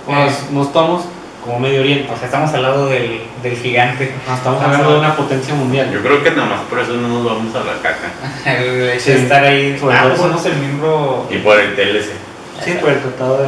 pues, 0.06 0.52
no 0.52 0.64
estamos 0.64 1.04
como 1.44 1.60
Medio 1.60 1.82
Oriente, 1.82 2.08
O 2.14 2.16
sea, 2.16 2.26
estamos 2.28 2.54
al 2.54 2.62
lado 2.62 2.86
del, 2.86 3.24
del 3.42 3.58
gigante. 3.58 4.14
Ajá, 4.28 4.38
estamos 4.38 4.62
hablando 4.62 4.92
de 4.94 5.00
una 5.00 5.16
potencia 5.16 5.56
mundial. 5.56 5.92
Yo 5.92 6.02
creo 6.02 6.24
que 6.24 6.30
nada 6.32 6.46
más 6.50 6.62
por 6.70 6.80
eso 6.80 6.94
no 6.94 7.08
nos 7.08 7.26
vamos 7.26 7.56
a 7.56 7.60
la 7.64 7.82
caca. 7.82 8.12
El 8.46 8.90
hecho 8.92 9.00
Sí. 9.06 9.12
de 9.14 9.24
estar 9.24 9.44
ahí. 9.44 9.78
Sobre 9.80 9.96
Ah, 9.96 10.02
todo 10.04 10.10
pues 10.10 10.20
eso. 10.22 10.30
somos 10.30 10.46
el 10.46 10.56
miembro. 10.58 11.28
Y 11.32 11.38
por 11.40 11.60
el 11.60 11.76
TLC. 11.76 12.12
Sí, 12.64 12.72
por 12.80 12.90
el 12.90 13.00
Tratado 13.00 13.38
de, 13.44 13.48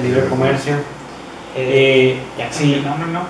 de 0.00 0.08
Libre 0.08 0.26
Comercio. 0.28 0.74
Eh, 0.74 0.76
Eh, 1.56 2.18
ya 2.38 2.52
sí, 2.52 2.82
No, 2.84 2.96
no, 2.98 3.06
no. 3.06 3.20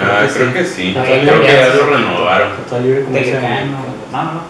Ah, 0.00 0.26
creo 0.32 0.48
sí. 0.48 0.52
que 0.52 0.64
sí. 0.64 0.92
Creo 0.94 1.40
que 1.40 1.46
ya 1.46 1.68
lo 1.68 1.80
poquito. 1.80 1.96
renovaron. 1.96 2.48
Tratado 2.56 2.82
de 2.82 2.88
Libre 2.88 3.04
Comercio. 3.04 3.40
No, 3.40 4.22
no, 4.22 4.32
no. 4.32 4.40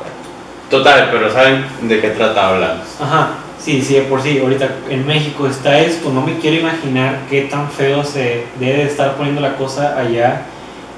Total, 0.70 1.08
pero 1.10 1.32
¿saben 1.32 1.64
de 1.82 2.00
qué 2.00 2.10
tratado 2.10 2.54
hablamos? 2.54 2.86
Ajá, 3.00 3.30
sí, 3.58 3.82
sí, 3.82 3.94
de 3.94 4.02
por 4.02 4.22
sí, 4.22 4.38
ahorita 4.38 4.68
en 4.88 5.04
México 5.04 5.48
está 5.48 5.80
esto, 5.80 6.10
no 6.12 6.20
me 6.22 6.38
quiero 6.38 6.58
imaginar 6.60 7.18
qué 7.28 7.42
tan 7.42 7.68
feo 7.70 8.04
se 8.04 8.44
debe 8.60 8.76
de 8.78 8.84
estar 8.84 9.16
poniendo 9.16 9.40
la 9.40 9.56
cosa 9.56 9.98
allá 9.98 10.42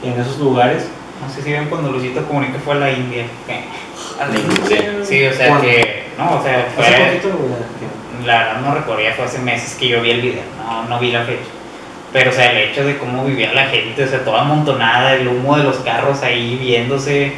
en 0.02 0.20
esos 0.20 0.38
lugares. 0.38 0.84
No 1.26 1.32
sé 1.32 1.40
si 1.40 1.52
ven 1.52 1.66
cuando 1.70 1.90
Luisito 1.90 2.22
Comunica 2.26 2.58
fue 2.62 2.74
a 2.74 2.78
la 2.78 2.90
India. 2.90 3.24
¿qué? 3.46 3.64
A 4.22 4.26
la 4.26 4.34
India. 4.34 4.92
Sí. 5.02 5.06
Sí, 5.06 5.24
o 5.26 5.32
sea 5.32 5.48
¿Cuándo? 5.48 5.64
que. 5.66 6.04
No, 6.18 6.34
o 6.38 6.42
sea, 6.42 6.66
Hace 6.78 6.92
fue. 6.96 7.06
poquito, 7.06 7.28
güey, 7.38 7.52
La 8.24 8.38
verdad 8.38 8.60
no 8.60 8.74
recuerdo, 8.74 9.02
ya 9.02 9.12
fue 9.14 9.24
hace 9.24 9.38
meses 9.38 9.74
que 9.78 9.88
yo 9.88 10.00
vi 10.02 10.10
el 10.10 10.20
video, 10.22 10.42
no, 10.64 10.84
no 10.88 10.98
vi 10.98 11.10
la 11.12 11.22
fecha. 11.24 11.40
Pero, 12.12 12.30
o 12.30 12.32
sea, 12.34 12.52
el 12.52 12.70
hecho 12.70 12.84
de 12.84 12.98
cómo 12.98 13.24
vivía 13.24 13.52
la 13.54 13.66
gente, 13.66 14.04
o 14.04 14.06
sea, 14.08 14.22
toda 14.24 14.42
amontonada, 14.42 15.14
el 15.14 15.28
humo 15.28 15.56
de 15.56 15.64
los 15.64 15.76
carros 15.76 16.22
ahí 16.22 16.56
viéndose, 16.60 17.32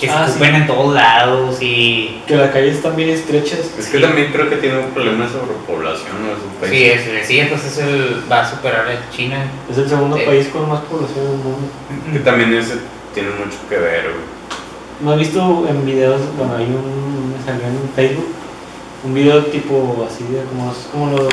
que 0.00 0.08
Ah, 0.10 0.24
escupen 0.26 0.54
en 0.56 0.66
todos 0.66 0.92
lados 0.94 1.58
y... 1.60 2.20
Que 2.26 2.36
las 2.36 2.50
calles 2.50 2.76
están 2.76 2.94
bien 2.96 3.10
estrechas. 3.10 3.60
Es 3.78 3.88
que 3.88 3.98
también 4.00 4.30
creo 4.32 4.48
que 4.50 4.56
tiene 4.56 4.78
un 4.78 4.90
problema 4.90 5.24
de 5.24 5.30
sobrepoblación, 5.32 6.12
¿no? 6.20 6.32
Es 6.32 6.38
un 6.44 6.54
país. 6.60 6.70
Sí, 6.72 6.84
es, 7.10 7.26
sí, 7.26 7.42
pues 7.48 7.64
es 7.64 7.78
el, 7.78 8.22
va 8.30 8.40
a 8.42 8.50
superar 8.50 8.86
a 8.88 9.10
China. 9.14 9.36
Es 9.70 9.78
el 9.78 9.88
segundo 9.88 10.16
Sí. 10.16 10.24
país 10.26 10.48
con 10.48 10.68
más 10.68 10.80
población 10.82 11.24
del 11.26 11.36
mundo. 11.38 11.68
Que 12.12 12.18
también 12.20 12.52
ese 12.54 12.74
tiene 13.14 13.30
mucho 13.30 13.56
que 13.68 13.76
ver, 13.78 14.02
güey. 14.02 14.24
¿No 15.00 15.12
has 15.12 15.18
visto 15.18 15.66
en 15.68 15.84
videos? 15.86 16.20
Bueno, 16.36 16.56
hay 16.56 16.64
un. 16.66 17.34
Me 17.36 17.44
salió 17.44 17.64
en 17.66 17.90
Facebook. 17.94 18.28
Un 19.04 19.12
video 19.12 19.44
tipo 19.46 20.06
así 20.08 20.24
de 20.24 20.44
como 20.44 20.66
los. 20.66 20.76
Como 20.90 21.10
los, 21.10 21.28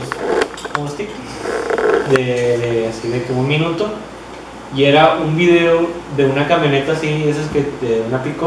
como 0.73 0.85
los 0.85 0.97
TikToks. 0.97 2.11
De, 2.11 2.87
así 2.89 3.07
de 3.07 3.23
que 3.23 3.31
un 3.31 3.47
minuto. 3.47 3.89
Y 4.75 4.83
era 4.83 5.15
un 5.15 5.37
video 5.37 5.87
de 6.17 6.25
una 6.25 6.47
camioneta 6.47 6.91
así, 6.91 7.23
esas 7.27 7.47
que. 7.49 7.61
de 7.85 8.01
una 8.07 8.21
pick 8.21 8.41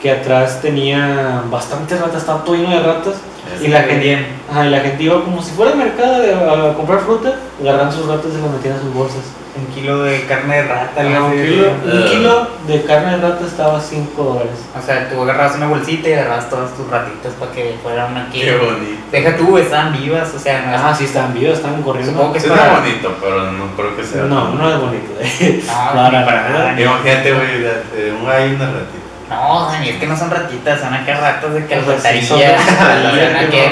Que 0.00 0.10
atrás 0.10 0.60
tenía 0.62 1.42
bastantes 1.50 2.00
ratas, 2.00 2.18
estaba 2.22 2.44
todo 2.44 2.54
lleno 2.56 2.70
de 2.70 2.82
ratas. 2.82 3.14
Y 3.62 3.68
la 3.68 3.82
gente, 3.82 4.26
ajá, 4.50 4.66
y 4.66 4.70
la 4.70 4.80
gente 4.80 5.02
iba 5.04 5.22
como 5.22 5.40
si 5.40 5.52
fuera 5.52 5.70
al 5.72 5.78
mercado 5.78 6.20
de- 6.20 6.34
a, 6.34 6.74
comprar 6.74 6.98
fruta, 7.00 7.36
agarran 7.60 7.92
sus 7.92 8.06
ratas 8.06 8.32
y 8.36 8.42
las 8.42 8.50
metían 8.50 8.76
a 8.76 8.80
sus 8.80 8.92
bolsas. 8.92 9.22
Un 9.56 9.66
kilo 9.74 10.02
de 10.02 10.20
carne 10.26 10.56
de 10.56 10.62
rata, 10.64 11.00
Ajá, 11.00 11.16
algo 11.16 11.28
un, 11.28 11.32
kilo, 11.32 11.68
un 11.84 11.90
Eh. 12.02 12.04
kilo 12.10 12.48
de 12.66 12.82
carne 12.82 13.12
de 13.12 13.22
rata 13.22 13.46
estaba 13.46 13.78
a 13.78 13.80
5 13.80 14.22
dólares. 14.22 14.58
O 14.78 14.84
sea, 14.84 15.08
tú 15.08 15.22
agarrabas 15.22 15.56
una 15.56 15.68
bolsita 15.68 16.08
y 16.10 16.12
agarrabas 16.12 16.50
todas 16.50 16.74
tus 16.74 16.90
ratitas 16.90 17.32
para 17.40 17.52
que 17.52 17.76
fuera 17.82 18.04
una 18.06 18.28
Qué 18.30 18.54
bonito. 18.58 19.00
Deja 19.10 19.36
tú, 19.36 19.56
estaban 19.56 19.92
vivas, 19.98 20.34
o 20.34 20.38
sea, 20.38 20.60
no 20.66 20.76
Ah, 20.88 20.94
sí, 20.94 21.04
estaban 21.04 21.32
vivos, 21.32 21.54
estaban 21.56 21.80
corriendo. 21.82 22.12
Supongo 22.12 22.32
que 22.34 22.40
para... 22.40 22.80
bonito, 22.80 23.14
pero 23.20 23.52
no 23.52 23.64
creo 23.76 23.96
que 23.96 24.04
sea. 24.04 24.22
No, 24.24 24.50
no 24.54 24.70
es 24.74 24.78
bonito. 24.80 25.12
eh. 25.20 25.62
No, 25.66 25.72
Para 25.94 26.24
para 26.26 26.48
nada. 26.50 26.80
Imagínate, 26.80 27.32
güey, 27.32 27.48
hay 28.28 28.54
una 28.54 28.66
ratita. 28.66 29.05
No, 29.28 29.66
Dani, 29.70 29.88
es 29.88 29.96
que 29.96 30.06
no 30.06 30.16
son 30.16 30.30
ratitas, 30.30 30.80
son 30.80 30.94
acá 30.94 31.18
ratas 31.18 31.52
de 31.52 31.64
O 31.64 32.00
sea, 32.00 32.12
sí, 32.12 32.28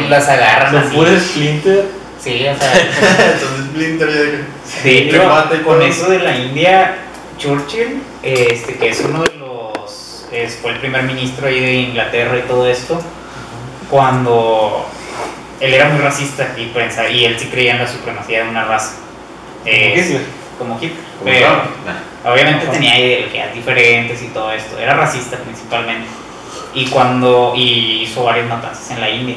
las 0.09 0.29
agarran 0.29 0.73
Son 0.73 0.83
así. 0.85 0.97
puros 0.97 1.23
Splinter. 1.23 1.85
Sí, 2.21 2.47
o 2.49 2.59
sea, 2.59 2.73
Entonces, 3.35 3.67
Splinter 3.71 4.09
ya 4.09 5.49
de 5.51 5.57
y 5.57 5.63
con 5.63 5.83
eso 5.83 6.11
de 6.11 6.19
la 6.21 6.37
India, 6.37 6.97
Churchill, 7.39 8.03
este, 8.23 8.77
que 8.77 8.89
es 8.89 9.01
uno 9.01 9.23
de 9.23 9.35
los, 9.37 10.27
es- 10.33 10.57
fue 10.61 10.73
el 10.73 10.79
primer 10.79 11.03
ministro 11.05 11.47
ahí 11.47 11.61
de 11.61 11.73
Inglaterra 11.75 12.39
y 12.39 12.43
todo 12.49 12.67
esto, 12.67 13.01
cuando 13.91 14.87
él 15.61 15.75
era 15.75 15.89
muy 15.91 16.01
racista 16.01 16.49
y 16.57 16.67
pensaba, 16.67 17.09
y 17.11 17.25
él 17.27 17.39
sí 17.39 17.47
creía 17.49 17.73
en 17.73 17.79
la 17.83 17.89
supremacía 17.89 18.45
de 18.45 18.51
una 18.51 18.65
raza. 18.65 18.95
Eh. 19.67 20.21
Como 20.59 20.77
Hitler. 20.77 21.01
Pero. 21.25 21.49
Nah. 21.49 22.33
Obviamente 22.33 22.65
Ajá. 22.65 22.73
tenía 22.73 22.99
ideologías 22.99 23.55
diferentes 23.55 24.23
y 24.23 24.29
todo 24.29 24.51
esto. 24.53 24.79
Era 24.79 24.95
racista 24.95 25.37
principalmente. 25.37 26.09
Y 26.73 26.87
cuando 26.87 27.53
y 27.55 28.03
hizo 28.03 28.25
varias 28.25 28.49
matanzas 28.49 28.91
en 28.91 29.01
la 29.01 29.11
India. 29.11 29.37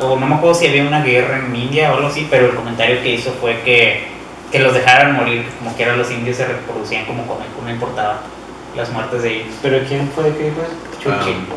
O 0.00 0.16
no 0.16 0.26
me 0.26 0.36
acuerdo 0.36 0.54
si 0.54 0.68
había 0.68 0.84
una 0.84 1.02
guerra 1.02 1.38
en 1.38 1.54
India 1.54 1.90
o 1.90 1.96
algo 1.96 2.08
así, 2.08 2.28
pero 2.30 2.46
el 2.46 2.54
comentario 2.54 3.02
que 3.02 3.14
hizo 3.14 3.32
fue 3.32 3.60
que, 3.62 4.04
que 4.52 4.60
los 4.60 4.72
dejaran 4.72 5.16
morir, 5.16 5.44
que 5.44 5.50
como 5.56 5.74
quiera 5.74 5.96
los 5.96 6.10
indios 6.10 6.36
se 6.36 6.46
reproducían 6.46 7.04
como 7.06 7.26
comen, 7.26 7.48
no 7.62 7.70
importaba 7.70 8.20
las 8.76 8.90
muertes 8.90 9.22
de 9.22 9.34
ellos. 9.34 9.54
¿Pero 9.60 9.80
quién 9.88 10.08
fue 10.14 10.24
que 10.36 10.44
dijo? 10.44 10.62
Churchill. 11.02 11.46
Ah, 11.50 11.54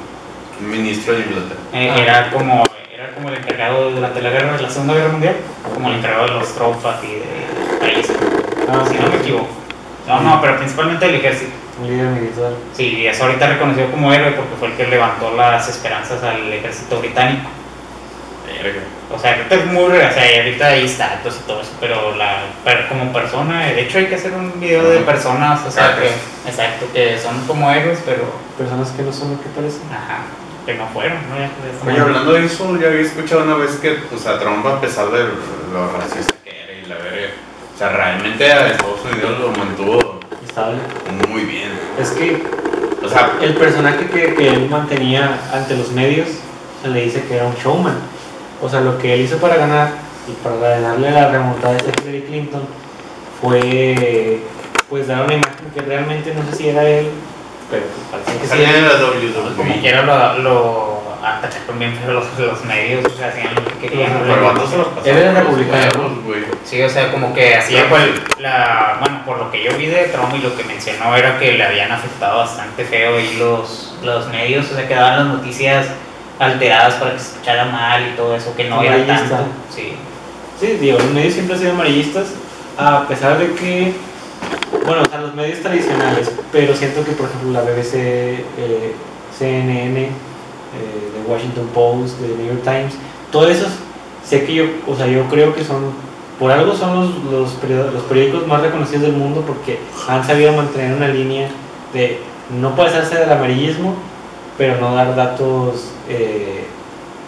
un 0.60 0.70
ministro 0.72 1.14
de 1.14 1.20
Inglaterra. 1.20 1.60
Eh, 1.74 1.92
ah. 1.92 2.02
era 2.02 2.32
como 2.32 2.64
era 2.94 3.14
como 3.14 3.30
el 3.30 3.36
encargado 3.36 3.92
durante 3.92 4.22
la 4.22 4.30
guerra 4.30 4.58
la 4.60 4.70
segunda 4.70 4.94
guerra 4.94 5.10
mundial 5.10 5.36
como 5.74 5.90
el 5.90 5.96
encargado 5.98 6.28
de 6.28 6.34
los 6.40 6.56
tropas 6.56 7.04
y 7.04 7.08
de 7.08 7.78
países 7.80 8.16
Ah, 8.70 8.84
si 8.90 8.98
no 8.98 9.10
me 9.10 9.16
equivoco 9.18 9.48
no 10.08 10.22
no 10.22 10.42
pero 10.42 10.58
principalmente 10.58 11.06
del 11.06 11.16
ejército 11.16 11.52
Un 11.82 11.88
líder 11.90 12.08
militar. 12.08 12.52
Sí, 12.74 12.84
y 13.00 13.08
es 13.08 13.20
ahorita 13.22 13.48
reconocido 13.48 13.90
como 13.92 14.14
héroe 14.14 14.32
porque 14.32 14.56
fue 14.60 14.68
el 14.70 14.74
que 14.76 14.88
levantó 14.88 15.36
las 15.36 15.68
esperanzas 15.68 16.24
al 16.24 16.52
ejército 16.54 17.00
británico. 17.00 17.50
Verga. 18.64 18.82
O 19.14 19.20
sea, 19.20 19.32
ahorita 19.36 19.56
es 19.56 19.66
muy, 19.68 19.84
o 19.84 20.12
sea, 20.14 20.38
ahorita 20.42 20.68
hay 20.68 20.86
estatuas 20.86 21.36
y 21.44 21.48
todo 21.48 21.62
eso, 21.62 21.72
pero 21.80 22.16
la, 22.16 22.44
per- 22.64 22.88
como 22.88 23.12
persona, 23.12 23.66
de 23.66 23.82
hecho 23.82 23.98
hay 23.98 24.06
que 24.08 24.16
hacer 24.16 24.32
un 24.34 24.60
video 24.60 24.90
de 24.90 25.00
personas, 25.00 25.66
o 25.66 25.72
sea, 25.72 25.96
Ah, 25.96 26.00
que, 26.00 26.50
exacto, 26.50 26.86
que 26.94 27.18
son 27.20 27.46
como 27.48 27.70
héroes, 27.72 28.00
pero, 28.06 28.24
Personas 28.58 28.90
que 28.92 29.02
no 29.04 29.12
son 29.12 29.32
lo 29.32 29.42
que 29.42 29.50
parecen. 29.50 29.82
ajá, 29.92 30.20
que 30.66 30.74
no 30.76 30.88
fueron, 30.88 31.18
¿no? 31.30 31.36
Ya, 31.38 31.50
Oye, 31.92 32.00
hablando 32.00 32.34
de 32.34 32.46
eso, 32.46 32.80
ya 32.80 32.88
había 32.88 33.02
escuchado 33.02 33.44
una 33.44 33.56
vez 33.56 33.76
que, 33.78 33.98
o 34.14 34.18
sea, 34.18 34.40
Trump, 34.40 34.66
a 34.66 34.80
pesar 34.82 35.10
de 35.12 35.20
lo 35.74 35.92
racista 35.98 36.34
que 36.44 36.50
era 36.64 36.72
y 36.74 36.86
la 36.88 36.96
verga, 36.96 37.25
o 37.76 37.78
sea, 37.78 37.90
realmente 37.90 38.52
a 38.52 38.68
Estados 38.68 39.02
Unidos 39.12 39.40
lo 39.40 39.52
mantuvo 39.52 40.20
Estable. 40.46 40.78
muy 41.30 41.44
bien. 41.44 41.72
Es 42.00 42.12
que 42.12 42.42
O 43.04 43.10
sea, 43.10 43.34
el 43.42 43.54
personaje 43.56 44.08
que, 44.08 44.34
que 44.34 44.48
él 44.48 44.70
mantenía 44.70 45.38
ante 45.54 45.76
los 45.76 45.92
medios 45.92 46.30
se 46.82 46.88
le 46.88 47.02
dice 47.04 47.24
que 47.28 47.36
era 47.36 47.46
un 47.46 47.56
showman. 47.56 47.98
O 48.62 48.70
sea, 48.70 48.80
lo 48.80 48.98
que 48.98 49.14
él 49.14 49.22
hizo 49.22 49.38
para 49.38 49.58
ganar 49.58 49.90
y 50.28 50.32
para 50.44 50.80
darle 50.80 51.12
la 51.12 51.30
remontada 51.30 51.76
a 51.76 52.02
Hillary 52.02 52.22
Clinton 52.22 52.62
fue 53.42 54.40
pues 54.90 55.08
dar 55.08 55.26
una 55.26 55.34
imagen 55.34 55.70
que 55.74 55.82
realmente 55.82 56.34
no 56.34 56.50
sé 56.50 56.56
si 56.56 56.70
era 56.70 56.88
él, 56.88 57.08
pero 57.70 57.84
parecía 58.12 58.42
que 58.42 58.48
sí 58.48 58.64
era. 58.64 58.94
la 58.94 59.06
WWE. 59.06 59.56
Como 59.58 59.82
quiera 59.82 60.04
lo, 60.04 60.40
lo 60.40 60.95
atacaron 61.26 61.80
bien 61.80 61.98
pero 62.00 62.14
los, 62.14 62.26
los 62.38 62.64
medios, 62.66 63.04
o 63.06 63.18
sea, 63.18 63.30
hacían 63.30 63.56
lo 63.56 63.66
que 63.66 63.88
querían. 63.88 64.20
Pero 64.22 64.36
el 64.36 64.42
vato 64.42 64.68
se 64.68 64.78
los 64.78 64.88
republicano. 64.94 66.02
huevos, 66.02 66.24
güey. 66.24 66.42
Sí, 66.64 66.82
o 66.82 66.90
sea, 66.90 67.12
como 67.12 67.34
que 67.34 67.56
hacía 67.56 67.90
cual, 67.90 68.14
la, 68.40 68.98
bueno, 69.00 69.22
por 69.26 69.38
lo 69.40 69.52
que 69.52 69.64
yo 69.64 69.76
vi 69.78 69.88
de 69.88 70.06
Trump 70.06 70.34
y 70.36 70.40
lo 70.40 70.56
que 70.56 70.64
mencionó 70.64 71.16
era 71.16 71.40
que 71.40 71.54
le 71.54 71.64
habían 71.64 71.92
afectado 71.92 72.40
bastante 72.40 72.86
feo 72.86 73.20
y 73.20 73.38
los, 73.38 73.98
los 74.04 74.28
medios, 74.28 74.72
o 74.72 74.76
sea, 74.76 74.88
que 74.88 74.94
daban 74.94 75.18
las 75.18 75.38
noticias 75.38 75.88
alteradas 76.38 76.96
para 76.96 77.14
que 77.14 77.20
se 77.20 77.32
escuchara 77.32 77.66
mal 77.66 78.08
y 78.08 78.16
todo 78.16 78.36
eso, 78.36 78.56
que 78.56 78.70
no 78.70 78.82
era 78.84 79.06
tanto. 79.06 79.38
Sí. 79.74 79.96
Sí, 80.60 80.68
digo, 80.80 81.00
los 81.00 81.12
medios 81.12 81.34
siempre 81.34 81.56
han 81.56 81.62
sido 81.62 81.74
amarillistas, 81.74 82.28
a 82.78 83.06
pesar 83.08 83.38
de 83.38 83.54
que, 83.56 83.94
bueno, 84.86 85.02
o 85.02 85.10
sea, 85.10 85.20
los 85.20 85.34
medios 85.34 85.60
tradicionales, 85.60 86.32
pero 86.52 86.74
siento 86.76 87.04
que, 87.04 87.12
por 87.12 87.28
ejemplo, 87.28 87.52
la 87.52 87.62
BBC, 87.62 87.96
eh, 87.96 88.96
CNN, 89.38 90.10
eh, 90.80 91.12
The 91.14 91.32
Washington 91.32 91.68
Post, 91.74 92.20
The 92.20 92.28
New 92.28 92.48
York 92.48 92.64
Times, 92.64 92.94
todos 93.32 93.50
esos, 93.52 93.70
sé 94.24 94.46
que 94.46 94.56
yo, 94.56 94.66
o 94.88 94.96
sea, 94.96 95.08
yo 95.08 95.24
creo 95.30 95.54
que 95.54 95.64
son, 95.64 95.92
por 96.40 96.52
algo 96.52 96.76
son 96.76 96.96
los, 97.00 97.32
los, 97.32 97.52
periódicos, 97.54 97.94
los 97.94 98.04
periódicos 98.04 98.48
más 98.48 98.62
reconocidos 98.62 99.04
del 99.04 99.14
mundo 99.14 99.44
porque 99.46 99.80
han 100.08 100.26
sabido 100.26 100.54
mantener 100.54 100.96
una 100.96 101.08
línea 101.08 101.50
de 101.94 102.20
no 102.60 102.76
pasarse 102.76 103.18
del 103.18 103.32
amarillismo, 103.32 103.96
pero 104.58 104.80
no 104.80 104.96
dar 104.96 105.16
datos, 105.16 105.92
eh, 106.10 106.66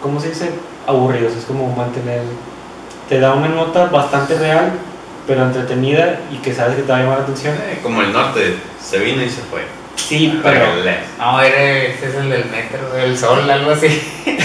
¿cómo 0.02 0.20
se 0.20 0.30
dice? 0.30 0.50
Aburridos, 0.86 1.34
es 1.34 1.44
como 1.44 1.74
mantener 1.74 2.22
te 3.08 3.20
da 3.20 3.34
una 3.34 3.48
nota 3.48 3.86
bastante 3.86 4.38
real, 4.38 4.72
pero 5.26 5.42
entretenida 5.42 6.20
y 6.30 6.36
que 6.36 6.54
sabes 6.54 6.76
que 6.76 6.82
te 6.82 6.92
va 6.92 6.98
a 6.98 7.00
llamar 7.00 7.18
la 7.18 7.24
atención. 7.24 7.54
Eh, 7.54 7.80
Como 7.82 8.02
el 8.02 8.12
norte, 8.12 8.56
se 8.80 8.98
vino 8.98 9.22
y 9.22 9.30
se 9.30 9.40
fue. 9.42 9.62
Sí, 10.06 10.40
pero 10.42 10.64
el. 10.74 10.96
No, 11.18 11.40
era, 11.40 11.58
ese 11.82 12.08
es 12.08 12.14
el 12.14 12.30
del 12.30 12.44
metro, 12.46 12.90
del 12.94 13.16
sol, 13.18 13.48
algo 13.50 13.70
así. 13.72 13.88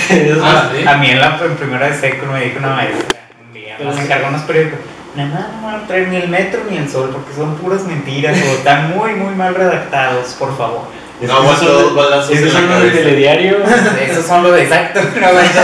Ah, 0.43 0.69
sí. 0.75 0.85
A 0.87 0.97
mí 0.97 1.09
en 1.09 1.19
la 1.19 1.39
en 1.43 1.55
primera 1.55 1.87
de 1.89 1.97
seco 1.97 2.25
me 2.31 2.41
dijo 2.45 2.59
una 2.59 2.75
maestra 2.75 3.19
un 3.47 3.53
día, 3.53 3.77
nos 3.81 3.95
sí. 3.95 4.01
encargó 4.01 4.27
unos 4.27 4.41
periódicos. 4.41 4.79
Nada 5.15 5.29
más 5.29 5.61
no 5.61 5.67
van 5.67 5.75
a 5.83 5.87
traer 5.87 6.07
ni 6.09 6.17
el 6.17 6.27
metro 6.27 6.61
ni 6.69 6.77
el 6.77 6.89
sol 6.89 7.09
porque 7.13 7.33
son 7.33 7.55
puras 7.55 7.83
mentiras 7.85 8.37
o 8.37 8.51
están 8.53 8.89
muy, 8.95 9.13
muy 9.13 9.33
mal 9.35 9.55
redactados, 9.55 10.33
por 10.33 10.55
favor. 10.57 10.81
No 11.21 11.43
esos 11.53 11.59
son 11.59 11.95
de- 11.95 12.01
balazos 12.01 12.31
esos 12.35 12.51
son 12.51 12.61
los 12.69 12.81
de 12.83 12.89
cabeza. 12.89 12.97
telediario. 13.03 13.57
Esos 14.09 14.25
son 14.25 14.43
los 14.43 14.53
de 14.55 14.63
exacto, 14.63 14.99
no 15.21 15.27
aguanto. 15.27 15.61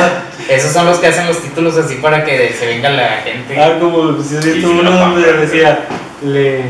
Esos 0.47 0.71
son 0.71 0.86
los 0.86 0.97
que 0.99 1.08
hacen 1.08 1.28
los 1.28 1.41
títulos 1.41 1.78
así 1.78 1.95
para 1.95 2.23
que 2.23 2.54
se 2.58 2.65
venga 2.67 2.89
la 2.89 3.17
gente. 3.23 3.60
Ah, 3.62 3.78
como 3.80 4.21
si 4.23 4.36
Y 4.36 4.38
visto 4.38 4.52
si 4.54 4.65
uno 4.65 4.91
donde 4.91 5.34
decía, 5.34 5.80
le, 6.23 6.62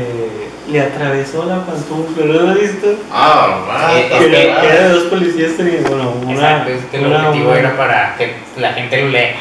le 0.70 0.80
atravesó 0.80 1.44
la 1.44 1.64
pantufla, 1.64 2.24
¿no 2.26 2.32
lo 2.32 2.50
has 2.50 2.60
visto? 2.60 2.86
Ah, 3.12 3.58
va. 3.68 3.98
Eh, 3.98 4.08
Que 4.08 4.26
era, 4.48 4.62
era 4.64 4.82
de 4.88 4.88
dos 4.94 5.02
policías 5.04 5.52
teniendo, 5.56 5.88
bueno, 5.90 6.14
una. 6.22 6.32
Exacto, 6.32 6.70
es 6.70 6.84
que 6.90 6.96
el 6.98 7.12
objetivo 7.12 7.50
una- 7.50 7.58
era 7.58 7.76
para 7.76 8.14
que 8.16 8.34
la 8.56 8.72
gente 8.72 9.02
lo 9.02 9.08
lea. 9.08 9.34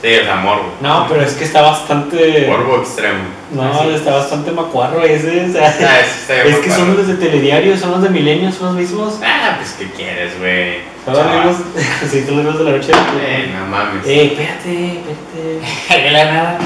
Sí, 0.00 0.06
es 0.06 0.28
amor, 0.28 0.58
güey. 0.58 0.70
No, 0.80 1.06
pero 1.08 1.22
es 1.22 1.32
que 1.34 1.42
está 1.44 1.60
bastante. 1.60 2.46
Morbo 2.48 2.76
extremo. 2.82 3.18
No, 3.50 3.80
Así. 3.80 3.90
está 3.94 4.14
bastante 4.14 4.52
macuarro 4.52 5.02
ese. 5.02 5.46
O 5.46 5.52
sea, 5.52 5.74
Ah, 5.80 6.00
es 6.46 6.56
que 6.58 6.70
son 6.70 6.96
los 6.96 7.08
de 7.08 7.14
telediario, 7.14 7.76
son 7.76 7.90
los 7.90 8.02
de 8.02 8.10
Milenio, 8.10 8.52
son 8.52 8.66
los 8.68 8.74
mismos. 8.76 9.18
Ah, 9.24 9.56
pues, 9.58 9.74
¿qué 9.76 9.86
quieres, 9.90 10.38
güey? 10.38 10.82
Son 11.04 11.14
los 11.14 11.26
mismos. 11.34 11.56
Sí, 12.10 12.22
son 12.24 12.36
los 12.36 12.44
mismos 12.44 12.58
de 12.58 12.64
la 12.64 12.76
noche. 12.78 12.92
Eh, 13.20 13.52
no 13.58 13.66
mames. 13.66 14.06
Eh, 14.06 14.24
espérate, 14.26 15.00
espérate. 15.10 16.02
De 16.04 16.10
la 16.12 16.24
nada. 16.26 16.58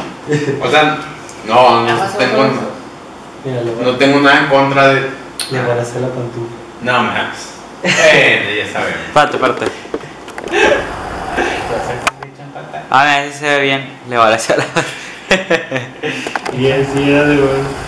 O 0.63 0.71
sea, 0.71 0.99
no, 1.47 1.81
no 1.87 1.89
Ah, 1.91 2.11
tengo. 2.19 2.72
Mira, 3.45 3.63
le 3.63 3.71
voy, 3.73 3.85
no 3.85 3.97
tengo 3.97 4.21
nada 4.21 4.41
en 4.41 4.47
contra 4.47 4.89
de. 4.89 5.01
le 5.51 5.63
voy 5.63 5.71
a 5.71 5.83
hacer 5.83 6.01
la 6.01 6.09
pantufla. 6.09 6.57
No 6.83 7.03
mames. 7.03 7.53
Bueno, 7.83 8.51
ya 8.57 8.73
sabemos. 8.73 9.01
Espérate, 9.09 9.37
espérate. 9.37 9.67
A 12.91 13.05
ver 13.05 13.33
si 13.33 13.39
se 13.39 13.45
ve 13.47 13.61
bien. 13.63 13.89
Le 14.09 14.17
va 14.17 14.29
a 14.29 14.35
hacer 14.35 14.59
la. 14.59 14.65
Y 16.59 16.71
así 16.71 17.11
era 17.11 17.25
de 17.25 17.41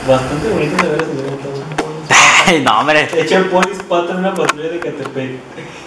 bastante 0.09 0.49
bonito 0.49 0.83
de 0.83 0.91
ver 0.91 1.03
ese 1.03 2.63
no, 2.63 2.81
hombre. 2.81 3.09
Echa 3.17 3.39
el 3.39 3.47
polis 3.47 3.79
pata 3.89 4.13
en 4.13 4.19
una 4.19 4.35
patrulla 4.35 4.69
de 4.69 4.79
Catepec. 4.79 5.31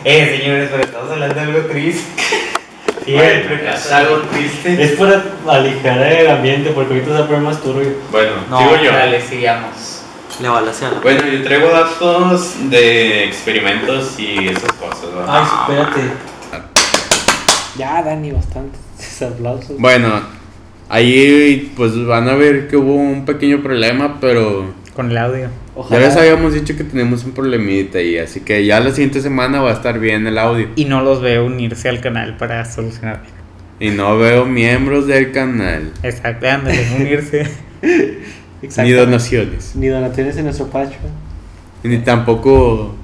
Eh, 0.04 0.38
señores, 0.40 0.70
pero 0.72 0.84
estamos 0.84 1.12
hablando 1.12 1.36
de 1.36 1.42
algo 1.42 1.60
triste. 1.68 2.57
Siempre 3.08 3.70
algo 3.94 4.18
triste. 4.34 4.84
Es 4.84 4.92
para 4.92 5.24
aligerar 5.48 6.12
el 6.12 6.30
ambiente 6.30 6.72
porque 6.72 6.94
ahorita 6.94 7.18
se 7.18 7.24
poner 7.24 7.42
más 7.42 7.62
turbio. 7.62 7.94
Bueno, 8.12 8.34
No, 8.50 8.84
yo. 8.84 8.92
Dale, 8.92 9.22
sigamos. 9.22 9.98
La 10.40 10.72
cena. 10.72 11.00
Bueno, 11.02 11.26
yo 11.26 11.42
traigo 11.44 11.70
datos 11.70 12.70
de 12.70 13.24
experimentos 13.24 14.20
y 14.20 14.50
esas 14.50 14.72
cosas, 14.74 15.06
¿va? 15.18 15.26
Ay, 15.28 15.48
espérate. 15.62 16.14
Ya, 17.76 18.04
Dani, 18.04 18.32
bastante. 18.32 18.78
Aplausos. 19.26 19.80
Bueno, 19.80 20.22
ahí 20.90 21.74
pues 21.76 22.06
van 22.06 22.30
a 22.30 22.36
ver 22.36 22.68
que 22.68 22.78
hubo 22.78 22.94
un 22.94 23.26
pequeño 23.26 23.64
problema, 23.64 24.20
pero 24.22 24.76
Con 24.98 25.12
el 25.12 25.18
audio. 25.20 25.50
ya 25.92 26.00
les 26.00 26.16
habíamos 26.16 26.56
dicho 26.56 26.76
que 26.76 26.84
tenemos 26.84 27.24
un 27.24 27.32
problemita 27.34 28.00
ahí, 28.00 28.18
así 28.18 28.40
que 28.40 28.66
ya 28.66 28.80
la 28.80 28.90
siguiente 28.90 29.22
semana 29.22 29.62
va 29.62 29.70
a 29.70 29.74
estar 29.74 30.00
bien 30.00 30.26
el 30.26 30.40
audio. 30.40 30.70
Y 30.76 30.86
no 30.86 31.04
los 31.04 31.22
veo 31.22 31.46
unirse 31.46 31.88
al 31.88 32.02
canal 32.02 32.36
para 32.36 32.66
solucionar. 32.66 33.22
Y 33.80 33.92
no 33.92 34.18
veo 34.18 34.48
miembros 34.48 35.06
del 35.06 35.32
canal, 35.32 35.92
Exacto, 36.02 36.50
ándale, 36.50 36.84
unirse. 37.00 37.46
Exacto. 38.64 38.82
ni 38.86 38.92
donaciones, 38.92 39.76
Ni 39.76 39.86
donaciones 39.86 40.36
en 40.38 40.46
nuestro 40.46 40.66
Patreon. 40.66 41.12
ni 41.84 42.00
tampoco... 42.00 42.96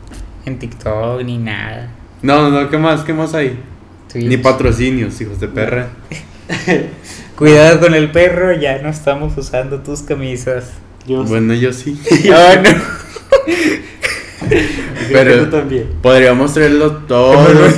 En 0.47 0.57
TikTok 0.57 1.21
ni 1.23 1.37
nada. 1.37 1.91
No, 2.23 2.49
no, 2.49 2.71
¿qué 2.71 2.77
más? 2.79 3.03
¿Qué 3.03 3.13
más 3.13 3.35
hay? 3.35 3.59
Twitch. 4.11 4.25
Ni 4.25 4.37
patrocinios, 4.37 5.21
hijos 5.21 5.39
de 5.39 5.47
perra. 5.47 5.89
Cuidado 7.37 7.81
con 7.81 7.93
el 7.93 8.09
perro, 8.09 8.51
ya 8.51 8.79
no 8.79 8.89
estamos 8.89 9.37
usando 9.37 9.81
tus 9.81 10.01
camisas. 10.01 10.71
Yo 11.07 11.23
Bueno, 11.23 11.53
yo 11.53 11.71
sí. 11.73 11.99
No, 12.25 12.31
no. 12.61 12.69
pero 15.11 15.49
también. 15.49 15.89
Podríamos 16.01 16.53
traerlo 16.53 16.91
todos 17.07 17.73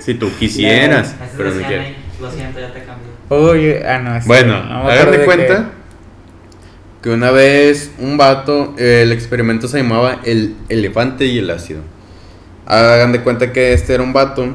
si 0.00 0.14
tú 0.14 0.30
quisieras, 0.38 1.14
pero 1.36 1.50
no 1.54 1.66
quiero. 1.66 1.82
Lo 2.20 2.30
siento, 2.30 2.60
ya 2.60 2.72
te 2.72 2.84
cambié. 2.84 3.08
Oye, 3.28 3.82
ah, 3.86 3.98
no. 3.98 4.20
sí, 4.20 4.26
Bueno, 4.28 4.54
hagan 4.56 5.10
de 5.10 5.18
que- 5.18 5.24
cuenta 5.24 5.70
que 7.02 7.10
una 7.10 7.30
vez 7.32 7.90
un 7.98 8.16
vato, 8.16 8.74
el 8.78 9.10
experimento 9.12 9.66
se 9.66 9.78
llamaba 9.78 10.20
el 10.24 10.54
elefante 10.68 11.26
y 11.26 11.38
el 11.38 11.50
ácido. 11.50 11.80
Hagan 12.66 13.10
de 13.12 13.22
cuenta 13.22 13.52
que 13.52 13.72
este 13.72 13.94
era 13.94 14.02
un 14.04 14.12
vato 14.12 14.54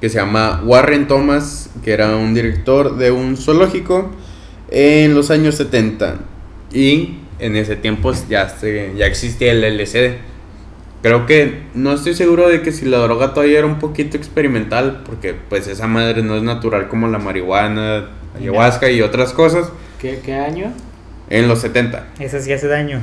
que 0.00 0.08
se 0.08 0.16
llama 0.16 0.62
Warren 0.64 1.06
Thomas, 1.06 1.68
que 1.84 1.92
era 1.92 2.16
un 2.16 2.32
director 2.32 2.96
de 2.96 3.10
un 3.10 3.36
zoológico 3.36 4.10
en 4.70 5.14
los 5.14 5.30
años 5.30 5.56
70. 5.56 6.16
Y 6.72 7.18
en 7.38 7.56
ese 7.56 7.76
tiempo 7.76 8.12
ya, 8.28 8.48
se, 8.48 8.92
ya 8.96 9.06
existía 9.06 9.52
el 9.52 9.64
LSD. 9.78 10.16
Creo 11.02 11.26
que 11.26 11.64
no 11.74 11.92
estoy 11.92 12.14
seguro 12.14 12.48
de 12.48 12.62
que 12.62 12.72
si 12.72 12.86
la 12.86 12.98
droga 12.98 13.34
todavía 13.34 13.58
era 13.58 13.66
un 13.66 13.78
poquito 13.78 14.16
experimental, 14.16 15.02
porque 15.04 15.34
pues 15.34 15.66
esa 15.68 15.86
madre 15.86 16.22
no 16.22 16.36
es 16.36 16.42
natural 16.42 16.88
como 16.88 17.08
la 17.08 17.18
marihuana, 17.18 18.08
ayahuasca 18.36 18.90
y 18.90 19.02
otras 19.02 19.32
cosas. 19.34 19.70
¿Qué, 20.00 20.20
¿Qué 20.24 20.34
año? 20.34 20.72
En 21.28 21.46
los 21.48 21.58
70. 21.60 22.06
Ese 22.18 22.40
sí 22.40 22.52
hace 22.52 22.68
daño. 22.68 23.00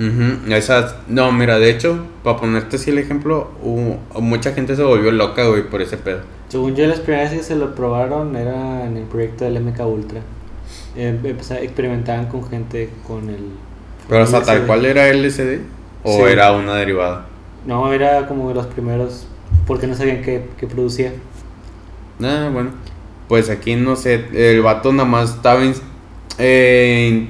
Ujú, 0.00 0.52
Esas, 0.52 0.94
no, 1.08 1.30
mira, 1.32 1.58
de 1.58 1.70
hecho, 1.70 2.06
para 2.22 2.36
ponerte 2.38 2.76
así 2.76 2.90
el 2.90 2.98
ejemplo, 2.98 3.50
hubo- 3.62 4.00
mucha 4.20 4.52
gente 4.52 4.76
se 4.76 4.82
volvió 4.82 5.10
loca, 5.10 5.46
güey, 5.46 5.68
por 5.68 5.82
ese 5.82 5.96
pedo. 5.96 6.20
Según 6.48 6.76
yo, 6.76 6.86
las 6.86 7.00
primeras 7.00 7.32
que 7.32 7.42
se 7.42 7.56
lo 7.56 7.74
probaron 7.74 8.34
era 8.36 8.84
en 8.84 8.96
el 8.96 9.04
proyecto 9.04 9.44
del 9.44 9.56
MK 9.60 9.80
Ultra. 9.86 10.20
Empeza- 10.98 11.60
experimentaban 11.60 12.26
con 12.26 12.48
gente 12.48 12.90
con 13.06 13.28
el. 13.30 13.44
Pero 14.08 14.22
hasta 14.24 14.42
tal 14.42 14.56
LSD. 14.58 14.66
cual 14.66 14.86
era 14.86 15.08
LSD 15.08 15.60
o 16.02 16.16
Sí. 16.16 16.32
era 16.32 16.52
una 16.52 16.74
derivada. 16.74 17.26
No, 17.66 17.92
era 17.92 18.26
como 18.26 18.48
de 18.48 18.54
los 18.54 18.66
primeros. 18.66 19.26
Porque 19.66 19.86
no 19.86 19.94
sabían 19.94 20.22
qué, 20.22 20.44
qué 20.58 20.66
producía. 20.66 21.12
Ah, 22.22 22.50
bueno. 22.52 22.70
Pues 23.28 23.50
aquí 23.50 23.76
no 23.76 23.94
sé, 23.96 24.24
el 24.32 24.60
vato 24.62 24.92
nada 24.92 25.08
más 25.08 25.34
estaba, 25.34 25.60
eh, 26.38 27.28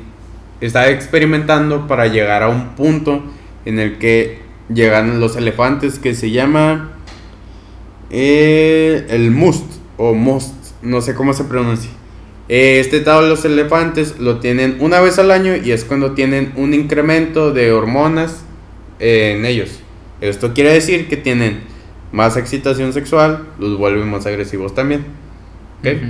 estaba 0.60 0.88
experimentando 0.88 1.86
para 1.88 2.06
llegar 2.06 2.42
a 2.44 2.48
un 2.48 2.70
punto 2.76 3.22
en 3.64 3.78
el 3.80 3.98
que 3.98 4.38
llegan 4.72 5.18
los 5.20 5.34
elefantes 5.36 5.98
que 5.98 6.14
se 6.14 6.30
llama 6.30 6.90
eh, 8.10 9.06
el 9.10 9.30
must 9.30 9.64
o 9.96 10.14
most, 10.14 10.54
no 10.82 11.00
sé 11.00 11.14
cómo 11.14 11.32
se 11.32 11.44
pronuncia. 11.44 11.90
Eh, 12.48 12.80
este 12.80 12.98
estado 12.98 13.22
de 13.22 13.28
los 13.28 13.44
elefantes 13.44 14.18
lo 14.18 14.38
tienen 14.40 14.78
una 14.80 15.00
vez 15.00 15.18
al 15.18 15.30
año 15.30 15.54
y 15.54 15.72
es 15.72 15.84
cuando 15.84 16.12
tienen 16.12 16.52
un 16.56 16.72
incremento 16.72 17.52
de 17.52 17.72
hormonas 17.72 18.42
eh, 19.00 19.34
en 19.36 19.44
ellos. 19.44 19.80
Esto 20.22 20.54
quiere 20.54 20.72
decir 20.72 21.08
que 21.08 21.18
tienen 21.18 21.60
más 22.10 22.38
excitación 22.38 22.94
sexual, 22.94 23.46
los 23.58 23.76
vuelve 23.76 24.04
más 24.04 24.24
agresivos 24.24 24.74
también. 24.74 25.04
¿ok? 25.80 25.86
Ujú. 25.86 26.06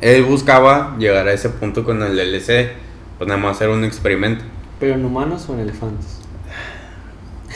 Él 0.00 0.24
buscaba 0.24 0.96
llegar 0.98 1.28
a 1.28 1.32
ese 1.32 1.48
punto 1.50 1.84
con 1.84 2.02
el 2.02 2.18
LSD, 2.18 2.70
pues 3.18 3.28
nada 3.28 3.40
más 3.40 3.56
hacer 3.56 3.68
un 3.68 3.84
experimento. 3.84 4.44
¿Pero 4.80 4.94
en 4.94 5.04
humanos 5.04 5.46
o 5.48 5.54
en 5.54 5.60
elefantes? 5.60 6.18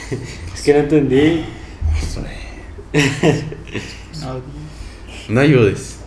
es 0.54 0.62
que 0.62 0.72
no 0.72 0.78
entendí. 0.78 1.44
No, 4.20 4.40
No 5.28 5.40
ayudes. 5.40 5.98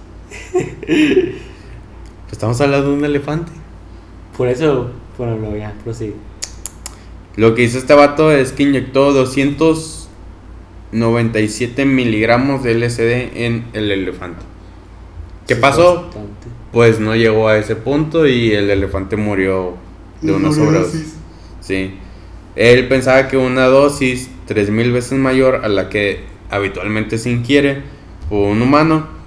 Pues 2.31 2.37
estamos 2.37 2.61
hablando 2.61 2.91
de 2.91 2.95
un 2.95 3.03
elefante. 3.03 3.51
Por 4.37 4.47
eso, 4.47 4.89
bueno, 5.17 5.35
lo 5.35 5.57
ya, 5.57 5.73
prosigue. 5.83 6.13
Lo 7.35 7.53
que 7.55 7.63
hizo 7.63 7.77
este 7.77 7.93
vato 7.93 8.31
es 8.31 8.53
que 8.53 8.63
inyectó 8.63 9.11
297 9.11 11.85
miligramos 11.85 12.63
de 12.63 12.75
LSD 12.75 13.37
en 13.45 13.65
el 13.73 13.91
elefante. 13.91 14.43
¿Qué 15.45 15.55
Sí, 15.55 15.61
pasó? 15.61 16.03
bastante. 16.05 16.47
Pues 16.71 17.01
no 17.01 17.17
llegó 17.17 17.49
a 17.49 17.57
ese 17.57 17.75
punto 17.75 18.25
y 18.25 18.53
el 18.53 18.69
elefante 18.69 19.17
murió 19.17 19.73
de 20.21 20.31
una 20.31 20.53
sobredosis. 20.53 21.15
Sí. 21.59 21.95
Él 22.55 22.87
pensaba 22.87 23.27
que 23.27 23.35
una 23.35 23.65
dosis 23.65 24.29
3000 24.45 24.93
veces 24.93 25.19
mayor 25.19 25.65
a 25.65 25.67
la 25.67 25.89
que 25.89 26.23
habitualmente 26.49 27.17
se 27.17 27.29
ingiere 27.29 27.81
por 28.29 28.47
un 28.47 28.61
humano. 28.61 29.19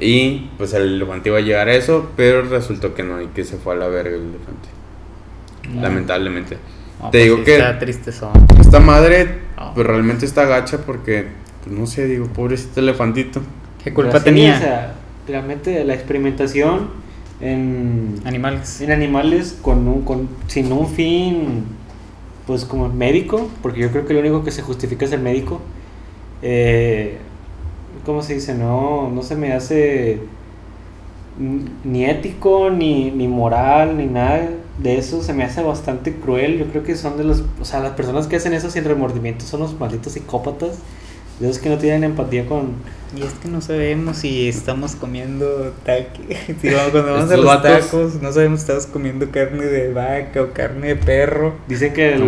Y 0.00 0.50
pues 0.56 0.72
el 0.72 0.94
elefante 0.94 1.28
iba 1.28 1.38
a 1.38 1.42
llegar 1.42 1.68
a 1.68 1.74
eso, 1.74 2.08
pero 2.16 2.42
resultó 2.42 2.94
que 2.94 3.02
no 3.02 3.20
y 3.20 3.26
que 3.28 3.44
se 3.44 3.56
fue 3.58 3.74
a 3.74 3.76
la 3.76 3.88
verga 3.88 4.16
el 4.16 4.22
elefante. 4.22 4.68
no. 5.74 5.82
Lamentablemente. 5.82 6.56
No, 7.00 7.10
Te 7.10 7.18
pues 7.18 7.24
digo 7.24 7.36
sí 7.38 7.44
que- 7.44 7.56
Está 7.56 7.78
triste 7.78 8.10
eso. 8.10 8.32
Esta 8.58 8.80
madre 8.80 9.38
Ah. 9.56 9.72
pues 9.74 9.86
realmente 9.86 10.24
está 10.26 10.44
gacha 10.46 10.78
porque, 10.78 11.26
pues 11.64 11.76
no 11.76 11.86
sé, 11.86 12.06
digo, 12.06 12.26
pobrecito 12.28 12.80
elefantito. 12.80 13.42
¿Qué 13.84 13.92
culpa 13.92 14.10
Pero 14.12 14.18
sí, 14.20 14.24
tenía? 14.24 14.54
o 14.56 14.58
sea, 14.58 14.94
realmente 15.28 15.84
la 15.84 15.94
experimentación 15.94 16.88
en, 17.40 18.20
Animales. 18.24 18.80
en 18.80 18.92
animales 18.92 19.58
con 19.62 19.86
un, 19.88 20.02
con, 20.02 20.28
sin 20.46 20.70
un 20.72 20.88
fin, 20.88 21.64
pues 22.46 22.64
como 22.64 22.88
médico, 22.88 23.48
porque 23.62 23.80
yo 23.80 23.90
creo 23.90 24.06
que 24.06 24.12
lo 24.14 24.20
único 24.20 24.44
que 24.44 24.50
se 24.50 24.60
justifica 24.62 25.04
es 25.04 25.12
el 25.12 25.20
médico. 25.20 25.60
Eh, 26.42 27.18
¿Cómo 28.04 28.22
se 28.22 28.34
dice? 28.34 28.54
No, 28.54 29.10
no 29.10 29.22
se 29.22 29.36
me 29.36 29.52
hace 29.52 30.20
ni 31.84 32.04
ético, 32.04 32.70
ni, 32.70 33.10
ni 33.10 33.28
moral, 33.28 33.96
ni 33.96 34.06
nada 34.06 34.48
de 34.78 34.98
eso. 34.98 35.22
Se 35.22 35.32
me 35.32 35.44
hace 35.44 35.62
bastante 35.62 36.14
cruel. 36.14 36.58
Yo 36.58 36.66
creo 36.66 36.82
que 36.82 36.96
son 36.96 37.16
de 37.16 37.24
los, 37.24 37.44
o 37.60 37.64
sea, 37.64 37.80
las 37.80 37.92
personas 37.92 38.26
que 38.26 38.36
hacen 38.36 38.52
eso 38.52 38.70
sin 38.70 38.84
remordimiento 38.84 39.44
son 39.44 39.60
los 39.60 39.78
malditos 39.78 40.12
psicópatas. 40.14 40.78
De 41.38 41.48
esos 41.48 41.62
que 41.62 41.70
no 41.70 41.78
tienen 41.78 42.04
empatía 42.04 42.44
con, 42.44 42.72
Y 43.16 43.22
es 43.22 43.32
que 43.32 43.48
no 43.48 43.62
sabemos 43.62 44.18
si 44.18 44.46
estamos 44.46 44.94
comiendo 44.94 45.72
taque. 45.86 46.36
Si 46.60 46.68
vamos, 46.68 46.90
cuando 46.90 47.12
vamos 47.14 47.30
a 47.30 47.36
los 47.38 47.46
vatos- 47.46 47.80
tacos, 47.86 48.14
no 48.20 48.30
sabemos 48.30 48.60
si 48.60 48.64
estamos 48.64 48.86
comiendo 48.86 49.30
carne 49.30 49.64
de 49.64 49.90
vaca 49.90 50.42
o 50.42 50.52
carne 50.52 50.88
de 50.88 50.96
perro. 50.96 51.54
Dicen 51.66 51.94
que 51.94 52.12
el, 52.12 52.20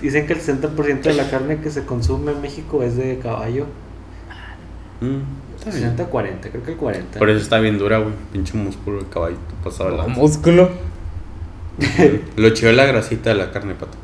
dicen 0.00 0.26
que 0.28 0.34
el 0.34 0.40
60% 0.40 1.00
de 1.00 1.14
la 1.14 1.28
carne 1.28 1.58
que 1.58 1.70
se 1.70 1.84
consume 1.84 2.30
en 2.30 2.40
México 2.40 2.84
es 2.84 2.96
de 2.96 3.18
caballo. 3.18 3.66
Mm, 5.00 5.56
está 5.56 5.70
bien. 5.70 5.82
60 5.82 6.04
40, 6.06 6.48
creo 6.50 6.62
que 6.62 6.70
el 6.72 6.76
40. 6.76 7.18
Por 7.18 7.30
eso 7.30 7.40
está 7.40 7.58
bien 7.58 7.78
dura, 7.78 7.98
güey. 7.98 8.14
Pinche 8.32 8.56
músculo 8.56 9.00
de 9.00 9.08
caballo. 9.08 9.36
Pasado 9.62 9.96
lanza. 9.96 10.12
músculo. 10.12 10.70
Lo 12.36 12.50
chido 12.50 12.70
es 12.70 12.76
la 12.76 12.86
grasita 12.86 13.30
de 13.30 13.36
la 13.36 13.50
carne, 13.50 13.74
pato. 13.74 13.98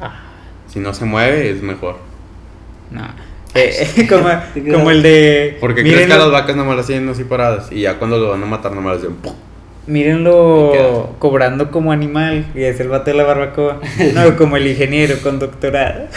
Ah, 0.00 0.22
Si 0.68 0.78
no 0.78 0.94
se 0.94 1.04
mueve, 1.04 1.50
es 1.50 1.62
mejor. 1.62 1.96
no. 2.90 3.26
Eh, 3.56 4.06
como, 4.74 4.90
el 4.90 5.02
de. 5.02 5.56
Porque 5.60 5.82
crees 5.82 6.06
que 6.06 6.12
a 6.12 6.18
las 6.18 6.30
vacas 6.30 6.56
nomás 6.56 6.76
las 6.76 6.86
tienen 6.86 7.08
así 7.08 7.24
paradas. 7.24 7.72
Y 7.72 7.82
ya 7.82 7.98
cuando 7.98 8.18
lo 8.18 8.30
van 8.30 8.42
a 8.42 8.46
matar, 8.46 8.72
nomás 8.72 9.02
las. 9.02 9.10
Me 9.86 10.00
mírenlo 10.00 11.14
cobrando 11.20 11.70
como 11.70 11.92
animal. 11.92 12.46
Y 12.54 12.62
es 12.64 12.80
el 12.80 12.88
vato 12.88 13.10
de 13.10 13.16
la 13.16 13.22
barbacoa. 13.22 13.80
No, 14.14 14.36
como 14.36 14.56
el 14.56 14.66
ingeniero 14.66 15.16
con 15.22 15.38
doctorado. 15.38 16.08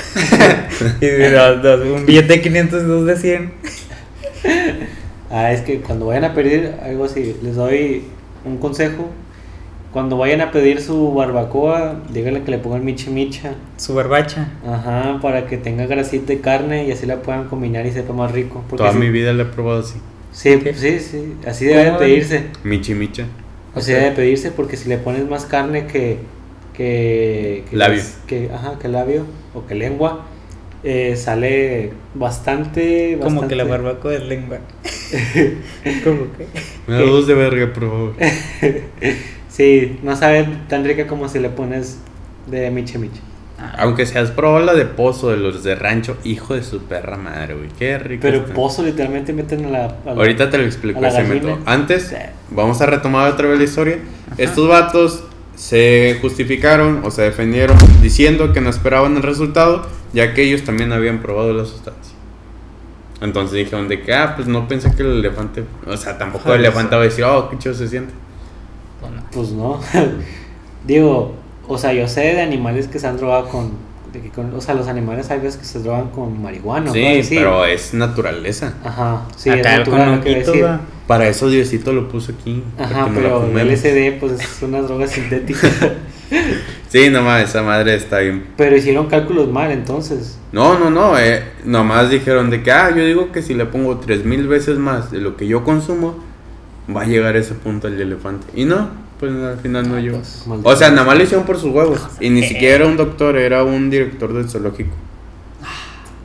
y 1.02 1.88
un 1.92 2.06
billete 2.06 2.34
de 2.34 2.42
500 2.42 2.82
y 2.82 2.86
dos 2.86 3.06
de 3.06 3.16
100. 3.16 3.54
Ah, 5.32 5.52
es 5.52 5.62
que 5.62 5.80
cuando 5.82 6.08
vayan 6.08 6.24
a 6.26 6.34
pedir 6.34 6.74
algo 6.84 7.06
así, 7.06 7.36
les 7.44 7.56
doy 7.56 8.04
un 8.46 8.58
consejo. 8.58 9.06
cuando 9.92 10.18
vayan 10.18 10.42
a 10.42 10.52
pedir 10.52 10.82
su 10.82 11.14
barbacoa, 11.14 12.02
díganle 12.14 12.44
que 12.44 12.52
le 12.52 12.58
pongan 12.60 12.86
michi 12.86 13.10
micha. 13.10 13.54
Su 13.78 13.96
barbacha. 13.96 14.48
Ajá, 14.68 15.20
para 15.22 15.48
que 15.48 15.58
tenga 15.58 15.86
grasita 15.88 16.32
y 16.34 16.38
carne 16.38 16.86
y 16.88 16.92
así 16.92 17.06
la 17.08 17.22
puedan 17.24 17.48
combinar 17.48 17.86
y 17.88 17.92
sepa 17.92 18.14
más 18.14 18.32
rico. 18.32 18.64
Porque 18.70 18.78
Toda 18.84 18.94
si- 18.94 19.00
mi 19.00 19.10
vida 19.10 19.34
la 19.34 19.44
he 19.44 19.46
probado 19.48 19.80
así. 19.80 20.00
Sí, 20.32 20.60
sí, 20.76 21.00
sí, 21.00 21.34
así 21.48 21.66
debe 21.66 21.86
de 21.86 21.92
pedirse. 21.94 22.44
Michi 22.64 22.94
micha. 22.94 23.26
Así 23.76 23.92
debe 23.94 24.06
de 24.06 24.12
pedirse 24.12 24.52
porque 24.52 24.78
si 24.78 24.88
le 24.90 24.98
pones 25.00 25.28
más 25.30 25.46
carne 25.46 25.86
que... 25.88 26.18
que, 26.74 27.64
que 27.70 27.76
Labio. 27.76 28.02
Que, 28.28 28.50
ajá, 28.54 28.78
que 28.80 28.88
labio 28.88 29.26
o 29.56 29.66
que 29.66 29.76
lengua, 29.76 30.26
eh, 30.84 31.16
sale 31.18 31.92
bastante, 32.14 33.18
Como 33.22 33.48
que 33.48 33.56
la 33.56 33.64
bastante- 33.64 33.84
barbacoa 33.90 34.14
es 34.16 34.24
lengua. 34.24 34.60
¿Cómo 36.04 36.28
que? 36.38 36.48
Me 36.88 36.96
da 36.96 37.02
dos 37.02 37.28
de 37.28 37.34
verga, 37.34 37.74
por 37.74 37.84
favor. 37.84 38.14
Sí, 39.50 40.00
no 40.04 40.16
sabe 40.16 40.48
tan 40.70 40.86
rica 40.86 41.06
como 41.06 41.28
si 41.28 41.40
le 41.40 41.50
pones 41.50 41.98
de 42.48 42.70
miche 42.72 42.98
miche. 42.98 43.20
Aunque 43.78 44.06
seas 44.06 44.32
probado 44.32 44.64
la 44.66 44.74
de 44.74 44.86
pozo 44.86 45.32
de 45.32 45.38
los 45.38 45.64
de 45.66 45.76
rancho, 45.76 46.16
hijo 46.24 46.54
de 46.56 46.64
su 46.64 46.84
perra 46.84 47.18
madre, 47.18 47.56
güey. 47.56 47.68
Qué 47.78 47.98
rico. 47.98 48.22
Pero 48.22 48.38
está. 48.38 48.54
pozo 48.54 48.84
literalmente 48.84 49.34
meten 49.34 49.66
a 49.66 49.70
la... 49.70 49.86
a 49.86 49.90
la- 50.06 50.12
Ahorita 50.14 50.50
te 50.50 50.60
lo 50.60 50.64
explico 50.64 51.02
la 51.02 51.10
ese 51.10 51.24
método. 51.24 51.58
Antes, 51.66 52.04
Sí. 52.08 52.16
vamos 52.52 52.80
a 52.80 52.86
retomar 52.86 53.30
otra 53.30 53.50
vez 53.50 53.58
la 53.58 53.66
historia. 53.66 53.98
Estos 54.38 54.70
vatos 54.70 55.24
se 55.56 56.18
justificaron 56.22 57.02
o 57.04 57.12
se 57.12 57.24
defendieron 57.24 57.76
diciendo 58.02 58.54
que 58.54 58.62
no 58.62 58.70
esperaban 58.70 59.18
el 59.18 59.24
resultado, 59.24 59.86
ya 60.14 60.34
que 60.34 60.44
ellos 60.44 60.64
también 60.64 60.92
habían 60.92 61.20
probado 61.20 61.54
la 61.54 61.66
sustancia. 61.66 62.16
Entonces 63.22 63.58
dijeron 63.58 63.88
de 63.90 64.02
que, 64.02 64.14
ah, 64.14 64.34
pues 64.36 64.48
no 64.48 64.68
pensé 64.68 64.94
que 64.96 65.04
el 65.04 65.20
elefante, 65.20 65.64
o 65.86 65.98
sea, 65.98 66.18
tampoco 66.18 66.54
el 66.54 66.62
elefante 66.62 66.96
va 66.96 67.02
a 67.02 67.06
decir, 67.06 67.26
oh, 67.26 67.50
qué 67.50 67.58
chido 67.58 67.74
se 67.76 67.88
siente. 67.88 68.14
Pues 69.32 69.52
no. 69.52 69.80
Digo, 70.88 71.36
o 71.68 71.78
sea, 71.78 71.94
yo 71.94 72.08
sé 72.08 72.22
de 72.22 72.42
animales 72.42 72.88
que 72.88 72.98
se 73.00 73.08
han 73.08 73.18
drogado 73.18 73.50
con... 73.50 73.72
de 74.14 74.22
que 74.22 74.30
con- 74.30 74.54
o 74.56 74.62
sea, 74.62 74.74
los 74.74 74.88
animales 74.88 75.30
hay 75.30 75.40
veces 75.40 75.58
que 75.60 75.66
se 75.66 75.80
drogan 75.80 76.10
con 76.10 76.42
marihuana. 76.42 76.92
sí, 76.92 77.02
cosas 77.02 77.26
así. 77.26 77.36
pero 77.36 77.66
es 77.66 77.94
naturaleza. 77.94 78.74
Ajá, 78.84 79.26
sí, 79.36 79.50
acá 79.50 79.60
es 79.60 79.66
el 79.66 79.80
natural 79.80 80.00
lo 80.16 80.22
que 80.24 80.30
conojito, 80.30 80.52
decir. 80.52 80.66
va. 80.66 80.82
Para 81.06 81.28
eso 81.28 81.50
Diosito 81.50 81.92
lo 81.92 82.08
puso 82.08 82.32
aquí. 82.32 82.64
Ajá, 82.78 83.08
no 83.08 83.14
pero 83.16 83.46
el. 83.60 83.68
LSD 83.68 84.20
pues 84.20 84.32
es 84.34 84.62
una 84.62 84.82
droga 84.82 85.08
sintética. 85.08 85.68
Sí, 86.90 87.10
nomás, 87.10 87.44
esa 87.48 87.62
madre 87.62 87.94
está 87.96 88.20
bien. 88.20 88.48
pero 88.58 88.76
hicieron 88.76 89.08
cálculos 89.08 89.48
mal 89.50 89.72
entonces. 89.72 90.38
No, 90.52 90.78
no, 90.80 90.90
no, 90.90 91.18
eh, 91.20 91.44
nomás 91.64 92.10
dijeron 92.10 92.50
de 92.50 92.64
que, 92.64 92.72
ah, 92.72 92.90
yo 92.90 93.06
digo 93.06 93.32
que 93.32 93.42
si 93.44 93.54
le 93.54 93.66
pongo 93.66 93.98
tres 94.00 94.26
mil 94.26 94.48
veces 94.48 94.78
más 94.80 95.12
de 95.12 95.20
lo 95.20 95.38
que 95.38 95.48
yo 95.48 95.64
consumo, 95.64 96.16
va 96.96 97.04
a 97.04 97.06
llegar 97.06 97.36
a 97.36 97.40
ese 97.40 97.54
punto 97.54 97.88
el 97.88 98.02
elefante. 98.02 98.48
Y 98.56 98.66
no, 98.66 98.90
pues 99.20 99.32
al 99.32 99.60
final 99.60 99.88
no 99.88 100.00
llegó. 100.00 100.18
pues. 100.18 100.44
O 100.64 100.76
sea, 100.76 100.90
nada 100.90 101.04
más 101.06 101.16
lo 101.16 101.24
hicieron 101.24 101.46
por 101.46 101.60
sus 101.60 101.72
huevos. 101.72 102.02
Y 102.20 102.32
ni 102.32 102.42
siquiera 102.42 102.78
era 102.78 102.88
un 102.88 102.98
doctor, 102.98 103.38
era 103.38 103.64
un 103.64 103.92
director 103.92 104.34
del 104.34 104.50
zoológico. 104.50 104.90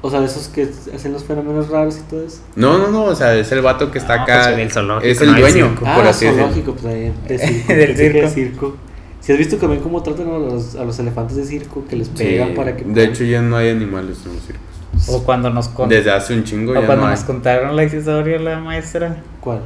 O 0.00 0.10
sea, 0.10 0.20
de 0.20 0.26
esos 0.26 0.48
que 0.48 0.68
hacen 0.94 1.12
los 1.12 1.24
fenómenos 1.24 1.68
raros 1.68 1.96
y 1.98 2.10
todo 2.10 2.26
eso. 2.26 2.38
No, 2.56 2.76
no, 2.78 2.90
no, 2.90 3.04
o 3.04 3.14
sea, 3.14 3.34
es 3.36 3.50
el 3.52 3.60
vato 3.62 3.90
que 3.90 3.98
está 3.98 4.16
No, 4.16 4.22
acá. 4.22 4.44
pues, 4.44 4.56
del 4.58 4.70
zoológico, 4.72 5.06
es 5.10 5.20
el 5.20 5.26
no 5.28 5.32
del 5.32 5.40
dueño, 5.42 5.68
circo. 5.68 5.84
Ah, 5.86 5.96
por 5.96 6.06
así 6.06 6.24
decirlo. 6.26 6.42
zoológico, 6.46 6.74
pues 6.74 6.84
ahí, 6.94 7.12
de 7.28 7.38
circo. 7.96 8.18
Del 8.18 8.28
circo. 8.30 8.76
Si 9.24 9.32
has 9.32 9.38
visto 9.38 9.56
también 9.56 9.80
cómo 9.82 10.02
tratan 10.02 10.28
a 10.28 10.38
los, 10.38 10.74
a 10.76 10.84
los 10.84 10.98
elefantes 10.98 11.36
de 11.36 11.44
circo, 11.44 11.84
que 11.88 11.96
les 11.96 12.08
Sí, 12.08 12.12
pegan 12.16 12.54
para 12.54 12.76
que... 12.76 12.84
de 12.84 13.04
hecho, 13.04 13.24
ya 13.24 13.40
no 13.40 13.56
hay 13.56 13.70
animales 13.70 14.18
en 14.26 14.34
los 14.34 14.42
circos. 14.42 15.08
O 15.08 15.24
cuando 15.24 15.48
nos 15.50 15.68
con- 15.68 15.88
Desde 15.88 16.10
hace 16.10 16.34
un 16.34 16.44
chingo 16.44 16.72
o 16.72 16.74
ya 16.74 16.84
cuando 16.86 17.04
no 17.04 17.08
hay. 17.10 17.14
nos 17.16 17.24
contaron 17.24 17.74
la 17.74 17.84
historia 17.84 18.38
la 18.38 18.58
maestra, 18.60 19.16
¿Cuál? 19.40 19.60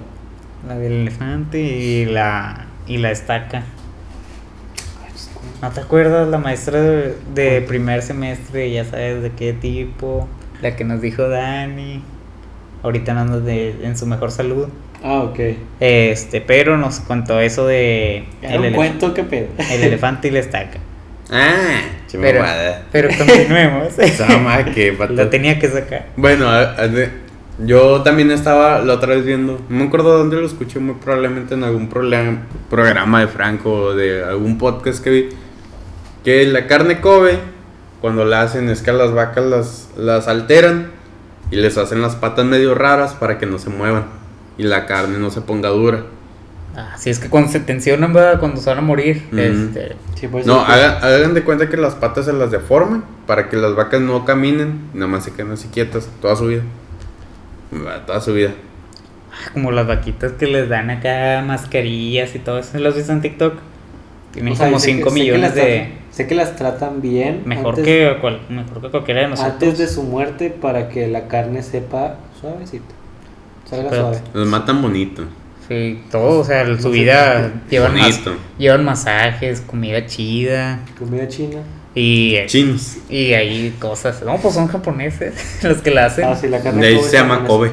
la 0.67 0.77
del 0.79 0.93
elefante 0.93 1.61
y 1.61 2.05
la 2.07 2.67
y 2.87 2.99
la 2.99 3.11
estaca. 3.11 3.65
¿No 5.61 5.71
te 5.71 5.81
acuerdas 5.81 6.29
la 6.29 6.39
maestra 6.39 6.81
de, 6.81 7.17
de 7.35 7.61
primer 7.63 8.03
semestre, 8.03 8.71
ya 8.71 8.85
sabes 8.85 9.23
de 9.23 9.31
qué 9.33 9.53
tipo? 9.53 10.29
La 10.63 10.77
que 10.77 10.85
nos 10.85 11.01
dijo 11.01 11.29
Dani. 11.29 12.03
Ahorita 12.85 13.13
no 13.13 13.21
anda 13.21 13.41
de, 13.41 13.85
en 13.85 13.99
su 13.99 14.07
mejor 14.07 14.31
salud. 14.31 14.69
Ah, 15.03 15.21
ok. 15.21 15.39
Este, 15.81 16.41
pero 16.41 16.77
nos 16.77 17.01
contó 17.01 17.41
eso 17.41 17.67
de 17.67 18.25
Era 18.43 18.55
el, 18.57 18.61
un 18.67 18.73
cuento, 18.73 19.15
qué 19.15 19.23
pedo. 19.25 19.47
el 19.71 19.83
elefante 19.85 20.29
y 20.29 20.31
la 20.33 20.41
estaca. 20.41 20.79
Ah, 21.31 21.83
Pero, 22.11 22.43
pero 22.91 23.09
continuemos. 23.17 23.99
Esa 23.99 24.27
mamá 24.27 24.65
que. 24.65 24.97
Lo 25.11 25.29
tenía 25.29 25.59
que 25.59 25.69
sacar. 25.69 26.07
Bueno, 26.17 26.49
a- 26.49 26.73
a- 26.81 26.89
de- 26.89 27.11
yo 27.65 28.03
también 28.03 28.31
estaba 28.31 28.79
la 28.81 28.95
otra 28.95 29.15
vez 29.17 29.25
viendo, 29.27 29.61
no 29.69 29.79
me 29.81 29.85
acuerdo 29.87 30.17
dónde 30.17 30.37
lo 30.37 30.47
escuché, 30.47 30.79
muy 30.79 30.95
probablemente 30.95 31.55
en 31.55 31.65
algún 31.65 31.89
program- 31.89 32.45
programa 32.71 33.21
de 33.21 33.27
Franco 33.27 33.73
o 33.73 33.95
de 33.95 34.23
algún 34.25 34.59
podcast 34.59 35.03
que 35.03 35.11
vi, 35.11 35.29
que 36.25 36.47
la 36.47 36.67
carne 36.69 37.01
Kobe, 37.01 37.39
cuando 38.01 38.25
la 38.25 38.43
hacen 38.43 38.69
es 38.69 38.81
que 38.81 38.91
a 38.91 38.93
las 38.95 39.13
vacas 39.13 39.45
las, 39.45 39.89
las 39.97 40.29
alteran 40.29 40.93
y 41.51 41.57
les 41.57 41.77
hacen 41.79 42.01
las 42.01 42.15
patas 42.15 42.45
medio 42.45 42.77
raras 42.77 43.15
para 43.15 43.39
que 43.39 43.47
no 43.47 43.59
se 43.59 43.71
muevan 43.71 44.05
y 44.59 44.65
la 44.65 44.85
carne 44.87 45.19
no 45.19 45.31
se 45.31 45.41
ponga 45.41 45.69
dura. 45.71 46.03
Así 46.77 47.11
es 47.11 47.19
que 47.19 47.29
cuando 47.29 47.51
se 47.51 47.59
tensionan, 47.61 48.13
¿verdad? 48.13 48.39
cuando 48.39 48.61
se 48.61 48.69
van 48.71 48.79
a 48.79 48.83
morir, 48.83 49.25
este, 49.33 49.97
Sí, 50.15 50.29
pues, 50.29 50.47
No, 50.47 50.59
sí, 50.61 50.65
pues, 50.67 50.79
hagan, 50.79 51.05
hagan 51.05 51.35
de 51.35 51.43
cuenta 51.43 51.69
que 51.69 51.77
las 51.77 51.95
patas 51.95 52.27
se 52.27 52.33
las 52.33 52.51
deforman 52.51 53.05
para 53.27 53.49
que 53.49 53.57
las 53.57 53.75
vacas 53.75 54.01
no 54.01 54.25
caminen, 54.25 54.83
nada 54.95 55.07
más 55.09 55.25
se 55.25 55.33
queden 55.33 55.53
así 55.53 55.69
quietas 55.69 56.09
toda 56.21 56.37
su 56.37 56.47
vida. 56.47 56.63
Toda 58.07 58.21
su 58.21 58.33
vida. 58.35 58.51
como 59.53 59.71
las 59.73 59.87
vaquitas 59.87 60.33
que 60.33 60.47
les 60.47 60.69
dan 60.69 60.91
acá 60.91 61.43
mascarillas 61.47 62.35
y 62.35 62.39
todo 62.41 62.59
eso. 62.59 62.79
¿Lo 62.79 62.89
has 62.89 62.97
visto 62.97 63.13
en 63.13 63.21
TikTok? 63.23 63.55
Tienen 64.33 64.53
o 64.53 64.57
sea, 64.57 64.67
como 64.67 64.79
sé 64.79 64.87
que- 64.89 64.95
5 64.97 65.11
sé 65.11 65.15
que 65.15 65.21
millones 65.21 65.55
de... 65.55 65.61
tratan- 65.63 65.93
sé 66.11 66.27
que 66.27 66.35
las 66.35 66.57
tratan 66.57 67.01
bien. 67.01 67.43
Mejor, 67.45 67.69
antes- 67.71 67.85
que 67.85 68.17
cual- 68.21 68.41
mejor 68.49 68.81
que 68.83 68.91
cualquiera 68.91 69.21
de 69.23 69.29
nosotros. 69.29 69.53
Antes 69.55 69.79
de 69.79 69.87
su 69.89 70.03
muerte 70.03 70.51
para 70.51 70.89
que 70.89 71.07
la 71.09 71.29
carne 71.29 71.63
sepa 71.63 72.17
suavecito. 72.41 72.95
Pero- 73.71 73.91
suave. 74.13 74.19
Los 74.35 74.47
matan 74.49 74.83
bonito. 74.83 75.25
Sí, 75.69 76.01
todo, 76.11 76.41
o 76.41 76.45
sea, 76.45 76.65
su 76.81 76.91
vida 76.91 77.53
llevan, 77.69 77.95
mas- 77.95 78.21
llevan 78.59 78.85
masajes, 78.87 79.61
comida 79.61 80.07
chida 80.07 80.81
Comida 80.99 81.29
china. 81.29 81.59
y, 81.95 82.37
Chinos. 82.47 82.97
y 83.11 83.35
ahí 83.35 83.77
cosas. 83.79 84.23
No, 84.23 84.37
pues 84.39 84.55
son 84.55 84.69
japoneses 84.69 85.35
los 85.63 85.79
que 85.79 85.91
la 85.91 86.07
hacen. 86.07 86.25
Ah, 86.25 86.35
sí, 86.35 86.49
la 86.49 86.61
carne 86.63 86.81
De 86.81 86.89
ahí 86.89 86.97
Kobe 86.97 87.09
se 87.11 87.17
llama. 87.19 87.45
Kobe. 87.45 87.73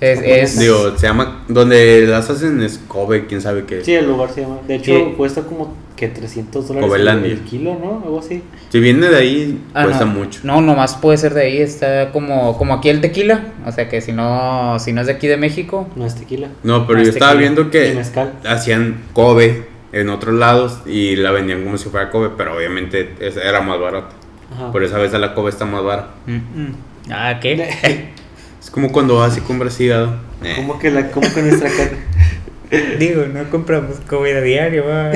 Es, 0.00 0.20
es- 0.22 0.58
Digo, 0.58 0.96
se 0.96 1.06
llama. 1.06 1.44
Donde 1.48 2.06
las 2.06 2.28
hacen 2.30 2.62
es 2.62 2.78
Kobe, 2.88 3.26
quién 3.26 3.40
sabe 3.40 3.64
qué. 3.64 3.84
Sí, 3.84 3.94
el 3.94 4.06
lugar 4.06 4.30
se 4.30 4.42
llama. 4.42 4.58
De 4.66 4.76
hecho, 4.76 4.92
Sí. 4.92 5.14
cuesta 5.16 5.42
como 5.42 5.74
que 5.96 6.06
300 6.08 6.68
dólares 6.68 7.24
el, 7.24 7.40
kilo, 7.40 7.76
¿no? 7.80 8.00
Algo 8.04 8.20
así. 8.20 8.42
Si 8.70 8.78
viene 8.78 9.08
de 9.08 9.16
ahí, 9.16 9.60
Ah, 9.74 9.82
cuesta 9.84 10.04
no. 10.04 10.12
mucho. 10.12 10.40
No, 10.44 10.60
nomás 10.60 10.94
puede 10.94 11.18
ser 11.18 11.34
de 11.34 11.42
ahí, 11.42 11.58
está 11.58 12.12
como, 12.12 12.56
como 12.56 12.74
aquí 12.74 12.88
el 12.88 13.00
tequila. 13.00 13.48
O 13.66 13.72
sea 13.72 13.88
que 13.88 14.00
si 14.00 14.12
no, 14.12 14.78
si 14.78 14.92
no 14.92 15.00
es 15.00 15.08
de 15.08 15.14
aquí 15.14 15.26
de 15.26 15.36
México, 15.36 15.88
No 15.96 16.06
es 16.06 16.14
tequila. 16.14 16.48
No, 16.62 16.86
pero 16.86 17.00
Ah, 17.00 17.02
yo 17.02 17.10
estaba 17.10 17.34
viendo 17.34 17.70
que 17.70 18.00
hacían 18.44 19.00
Kobe 19.12 19.66
en 19.92 20.08
otros 20.10 20.34
lados 20.36 20.80
y 20.86 21.16
la 21.16 21.32
vendían 21.32 21.64
como 21.64 21.76
si 21.78 21.88
fuera 21.88 22.10
Kobe, 22.10 22.30
pero 22.36 22.56
obviamente 22.56 23.14
era 23.20 23.60
más 23.60 23.80
barato. 23.80 24.14
Ajá. 24.54 24.70
Por 24.70 24.84
esa 24.84 24.98
vez 24.98 25.12
la 25.12 25.34
Kobe 25.34 25.50
está 25.50 25.64
más 25.64 25.82
barata. 25.82 26.10
mm, 26.26 26.32
mm. 26.32 26.74
ah, 27.10 27.38
¿qué? 27.40 28.10
Es 28.68 28.72
como 28.72 28.92
cuando 28.92 29.16
vas 29.16 29.34
y 29.38 29.40
compras 29.40 29.80
hígado. 29.80 30.16
Eh. 30.44 30.52
¿Cómo 30.56 30.78
que, 30.78 30.90
la, 30.90 31.10
cómo 31.10 31.26
que 31.32 31.40
nuestra 31.40 31.70
carne? 31.70 32.98
Digo, 32.98 33.24
no 33.24 33.48
compramos 33.48 33.96
comida 34.06 34.42
diario, 34.42 34.84
va. 34.84 35.10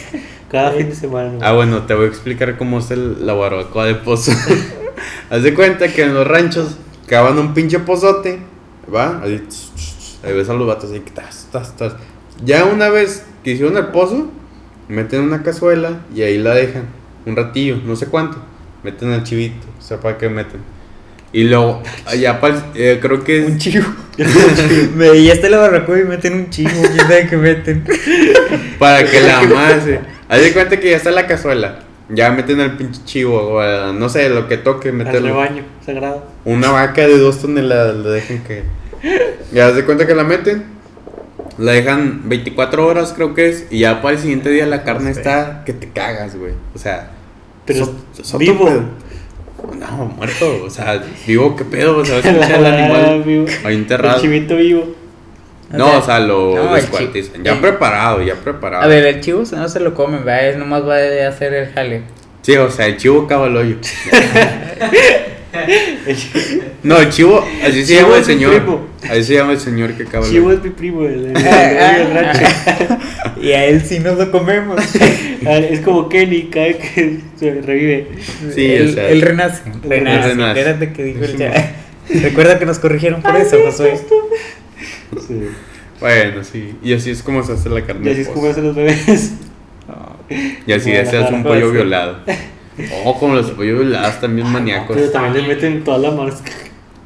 Cada 0.50 0.72
fin 0.72 0.90
de 0.90 0.94
semana. 0.94 1.30
¿no? 1.30 1.38
Ah, 1.40 1.54
bueno, 1.54 1.86
te 1.86 1.94
voy 1.94 2.04
a 2.04 2.08
explicar 2.08 2.58
cómo 2.58 2.80
es 2.80 2.90
el, 2.90 3.24
la 3.24 3.32
barbacoa 3.32 3.86
de 3.86 3.94
pozo. 3.94 4.32
Haz 5.30 5.42
de 5.42 5.54
cuenta 5.54 5.88
que 5.88 6.02
en 6.02 6.12
los 6.12 6.26
ranchos 6.26 6.76
cavan 7.06 7.38
un 7.38 7.54
pinche 7.54 7.78
pozote, 7.78 8.40
¿va? 8.94 9.22
Ahí, 9.22 9.38
tss, 9.38 9.72
tss, 9.74 9.96
tss, 9.96 10.24
ahí 10.24 10.34
ves 10.34 10.50
a 10.50 10.52
los 10.52 10.66
vatos 10.66 10.92
ahí, 10.92 11.00
que 11.00 11.10
tas, 11.10 11.48
tas, 11.50 11.74
tas. 11.78 11.94
Ya 12.44 12.66
una 12.66 12.90
vez 12.90 13.24
que 13.42 13.52
hicieron 13.52 13.78
el 13.78 13.86
pozo, 13.86 14.30
meten 14.88 15.22
una 15.22 15.42
cazuela 15.42 16.00
y 16.14 16.20
ahí 16.20 16.36
la 16.36 16.52
dejan 16.52 16.84
un 17.24 17.36
ratillo, 17.36 17.78
no 17.86 17.96
sé 17.96 18.08
cuánto. 18.08 18.36
Meten 18.82 19.12
al 19.12 19.24
chivito, 19.24 19.66
o 19.78 19.82
sea, 19.82 19.98
para 19.98 20.18
que 20.18 20.28
meten. 20.28 20.60
Y 21.32 21.44
luego, 21.44 21.82
allá 22.06 22.40
para 22.40 22.56
creo 22.72 23.22
que 23.22 23.40
es... 23.44 23.46
Un 23.48 23.58
chivo. 23.58 23.84
Me 24.96 25.22
ya 25.22 25.32
está 25.34 25.48
la 25.48 25.58
barbacoa 25.58 25.98
y 26.00 26.04
meten 26.04 26.34
un 26.34 26.50
chivo, 26.50 26.70
quién 26.70 26.98
sabe 27.06 27.26
qué 27.28 27.36
meten. 27.36 27.84
Para 28.78 29.04
que 29.04 29.20
la 29.20 29.40
amase. 29.40 30.00
Haz 30.28 30.40
de 30.40 30.52
cuenta 30.52 30.78
que 30.80 30.90
ya 30.90 30.96
está 30.96 31.10
la 31.10 31.26
cazuela. 31.26 31.80
Ya 32.10 32.30
meten 32.30 32.60
al 32.60 32.76
pinche 32.78 33.02
chivo, 33.04 33.36
o 33.38 33.60
a- 33.60 33.92
no 33.92 34.08
sé, 34.08 34.30
lo 34.30 34.48
que 34.48 34.56
toque, 34.56 34.88
Al 34.88 34.94
meterlo. 34.94 35.28
rebaño 35.28 35.64
sagrado. 35.84 36.24
Una 36.46 36.70
vaca 36.70 37.02
de 37.06 37.18
dos 37.18 37.40
toneladas 37.42 37.96
la 37.96 38.10
dejan 38.10 38.38
caer. 38.38 38.64
Ya 39.52 39.66
haz 39.68 39.76
de 39.76 39.84
cuenta 39.84 40.06
que 40.06 40.14
la 40.14 40.24
meten. 40.24 40.64
La 41.58 41.72
dejan 41.72 42.28
24 42.28 42.86
horas, 42.86 43.12
creo 43.14 43.34
que 43.34 43.48
es. 43.50 43.66
Y 43.70 43.80
ya 43.80 44.00
para 44.00 44.14
el 44.14 44.20
siguiente 44.22 44.48
día 44.48 44.64
la 44.66 44.84
carne 44.84 45.12
sé. 45.12 45.20
está 45.20 45.64
que 45.66 45.72
te 45.74 45.90
cagas, 45.90 46.36
güey. 46.36 46.52
O 46.74 46.78
sea, 46.78 47.10
Pero 47.66 47.84
so- 47.84 47.94
so- 48.22 48.38
vivo. 48.38 48.70
No, 49.78 50.04
muerto. 50.16 50.64
O 50.64 50.70
sea, 50.70 51.02
vivo, 51.26 51.54
¿qué 51.56 51.64
pedo? 51.64 51.98
O 51.98 52.04
sea, 52.04 52.18
el 52.24 52.66
animal 52.66 53.22
vivo. 53.24 53.46
ahí 53.64 53.74
El 53.74 53.80
enterrado. 53.80 54.20
chivito 54.20 54.56
vivo. 54.56 54.94
No, 55.70 55.98
o 55.98 56.02
sea, 56.02 56.18
lo 56.20 56.54
no, 56.54 56.74
el 56.74 56.80
descuartizan. 56.80 57.44
Ya 57.44 57.52
el- 57.52 57.58
preparado, 57.60 58.22
ya 58.22 58.34
preparado. 58.36 58.84
A 58.84 58.86
ver, 58.86 59.04
el 59.04 59.20
chivo 59.20 59.42
no 59.52 59.68
se 59.68 59.80
lo 59.80 59.92
come, 59.94 60.18
¿verdad? 60.18 60.48
Es 60.48 60.56
nomás 60.56 60.82
va 60.86 60.96
a 60.96 61.28
hacer 61.28 61.52
el 61.52 61.72
jale. 61.72 62.02
Sí, 62.42 62.56
o 62.56 62.70
sea, 62.70 62.86
el 62.86 62.96
chivo 62.96 63.26
cava 63.26 63.48
el 63.48 63.56
hoyo. 63.56 63.76
No, 66.82 66.98
el 66.98 67.08
chivo, 67.10 67.44
así 67.64 67.84
se 67.84 67.94
Chivo 67.94 68.02
llama 68.08 68.16
el 68.18 68.24
señor. 68.24 68.62
Así 69.10 69.24
se 69.24 69.34
llama 69.34 69.52
el 69.52 69.60
señor 69.60 69.92
que 69.94 70.02
el 70.02 70.08
Chivo 70.24 70.52
es 70.52 70.62
mi 70.62 70.70
primo, 70.70 71.04
el, 71.04 71.26
el- 71.26 71.36
el- 71.36 71.46
el 71.46 72.14
rancho. 72.14 72.44
y 73.40 73.52
a 73.52 73.64
él 73.66 73.82
sí 73.84 73.98
nos 74.00 74.18
lo 74.18 74.30
comemos. 74.30 74.80
Ah, 75.46 75.56
Es 75.58 75.80
como 75.80 76.08
Kenny, 76.08 76.44
cada 76.50 76.72
que 76.72 77.20
se 77.38 77.60
revive. 77.62 78.08
Sí, 78.54 78.66
él, 78.66 78.88
o 78.90 78.92
sea, 78.92 79.08
él 79.08 79.22
renace. 79.22 79.62
Renace. 79.82 80.28
renace. 80.30 80.60
Espérate 80.60 80.92
que 80.92 81.04
dijo 81.04 81.24
el 81.24 81.36
ya. 81.36 81.74
Recuerda 82.08 82.58
que 82.58 82.66
nos 82.66 82.78
corrigieron 82.78 83.22
por 83.22 83.36
eso, 83.36 83.56
Josué. 83.64 83.98
Sí. 85.26 85.40
Bueno, 86.00 86.44
sí. 86.44 86.74
Y 86.82 86.92
así 86.92 87.10
es 87.10 87.22
como 87.22 87.42
se 87.42 87.52
hace 87.52 87.68
la 87.68 87.82
carne. 87.84 88.08
Y 88.08 88.12
así 88.12 88.20
es 88.22 88.28
como 88.28 88.48
hacen 88.48 88.64
los 88.64 88.74
bebés. 88.76 89.32
Y 90.66 90.72
así 90.72 90.90
se 90.90 90.98
hace 90.98 91.32
un 91.34 91.42
pollo 91.42 91.70
violado. 91.70 92.18
Oh, 93.04 93.18
como 93.18 93.34
los 93.34 93.50
pollos 93.52 93.80
violados 93.80 94.20
también 94.20 94.46
maníacos. 94.50 94.96
Pero 94.96 95.10
también 95.10 95.46
le 95.48 95.54
meten 95.54 95.84
toda 95.84 95.98
la 95.98 96.10
mano. 96.10 96.32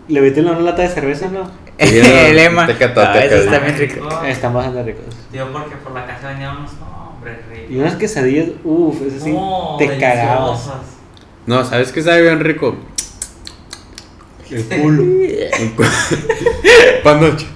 Le 0.09 0.21
meten 0.21 0.47
una 0.47 0.61
lata 0.61 0.83
de 0.83 0.89
cerveza, 0.89 1.29
¿no? 1.29 1.51
El 1.79 2.37
lema. 2.37 2.63
Ah, 2.63 2.67
eso 2.71 2.79
teca, 2.79 2.85
está 2.87 3.13
teca. 3.13 3.59
bien 3.61 3.79
rico. 3.79 4.23
Están 4.27 4.55
bastante 4.55 4.83
ricos. 4.83 5.05
Tío, 5.31 5.51
porque 5.53 5.77
por 5.77 5.93
la 5.93 6.07
casa 6.07 6.29
venían 6.29 6.59
unos 6.59 6.71
hombres 6.73 7.39
Y 7.71 7.77
unas 7.79 7.95
quesadillas, 7.97 8.49
uff, 8.65 9.01
eso 9.03 9.25
sí, 9.25 9.33
No, 9.33 9.77
te 9.79 9.97
cagabas. 9.99 10.71
No, 11.47 11.65
¿sabes 11.65 11.91
qué 11.93 12.03
sabe 12.03 12.23
bien 12.23 12.41
rico? 12.41 12.77
El 14.51 14.65
culo. 14.67 15.03
Un 15.61 15.69
cu- 15.75 15.83
Panoche. 17.03 17.47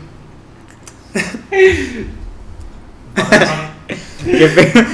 Qué 4.24 4.48
feo. 4.48 4.84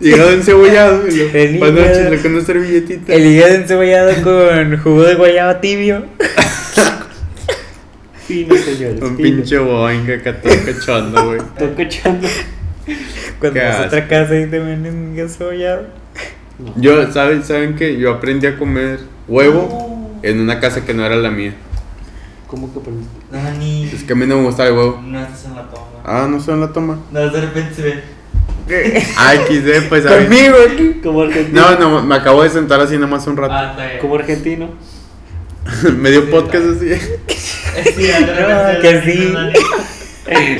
Hígado 0.00 0.30
encebollado. 0.32 1.02
El 1.06 1.58
Panoche, 1.58 1.82
hígado. 1.90 2.10
le 2.10 2.18
con 2.22 2.34
una 2.34 2.44
servilletita. 2.44 3.12
El 3.14 3.26
hígado 3.26 3.54
encebollado 3.54 4.22
con 4.22 4.76
jugo 4.78 5.02
de 5.02 5.14
guayaba 5.14 5.60
tibio. 5.60 6.04
Fino, 8.26 8.54
señores. 8.56 9.02
Un 9.02 9.16
fino. 9.16 9.28
pinche 9.36 9.58
boing 9.58 10.10
acá 10.10 10.40
todo 10.40 10.52
cachondo, 10.64 11.24
güey. 11.26 11.38
Estoy 11.58 11.68
cachando. 11.84 12.28
Cuando 13.40 13.60
vas 13.60 13.76
a 13.76 13.86
otra 13.86 14.08
casa 14.08 14.36
y 14.38 14.46
te 14.46 14.58
venden 14.58 15.12
hígado 15.12 15.28
encebollado. 15.28 15.86
Yo, 16.76 17.10
¿saben, 17.10 17.42
¿saben 17.42 17.74
qué? 17.74 17.96
Yo 17.98 18.10
aprendí 18.12 18.46
a 18.46 18.58
comer 18.58 19.00
huevo 19.26 19.62
Uh, 19.62 20.18
en 20.22 20.40
una 20.40 20.60
casa 20.60 20.84
que 20.84 20.92
no 20.92 21.04
era 21.06 21.16
la 21.16 21.30
mía. 21.30 21.54
¿Cómo 22.46 22.70
que 22.72 22.78
aprendiste? 22.80 23.16
Dani, 23.32 23.90
Es 23.92 24.02
que 24.04 24.12
a 24.12 24.16
mí 24.16 24.26
no 24.26 24.36
me 24.36 24.42
gustaba 24.44 24.68
el 24.68 24.74
huevo. 24.76 25.00
no 25.04 25.20
estás 25.20 25.44
en 25.46 25.56
la 25.56 25.62
toma. 25.70 25.86
Ah, 26.04 26.28
no 26.30 26.38
se 26.40 26.54
la 26.54 26.72
toma. 26.72 26.98
No, 27.10 27.30
de 27.30 27.40
repente 27.40 27.74
se 27.74 27.82
ve. 27.82 28.02
Ay, 29.16 29.38
XD, 29.48 29.88
pues 29.88 30.06
a 30.06 30.10
ver. 30.10 30.24
Conmigo 30.24 30.56
aquí. 30.72 31.00
Como 31.02 31.22
argentino. 31.22 31.60
No, 31.60 31.78
no, 31.78 32.02
me 32.02 32.14
acabo 32.14 32.42
de 32.42 32.50
sentar 32.50 32.80
así 32.80 32.98
nomás 32.98 33.26
un 33.26 33.36
rato. 33.36 33.54
Ah, 33.54 33.70
está 33.70 33.86
bien. 33.86 33.98
Como 34.00 34.14
argentino. 34.14 34.70
Medio 35.96 36.30
podcast 36.30 36.64
así. 36.76 36.90
Eh, 37.76 37.84
Sí, 37.96 38.08
No, 38.10 38.80
que 38.82 39.02
sí. 39.02 39.32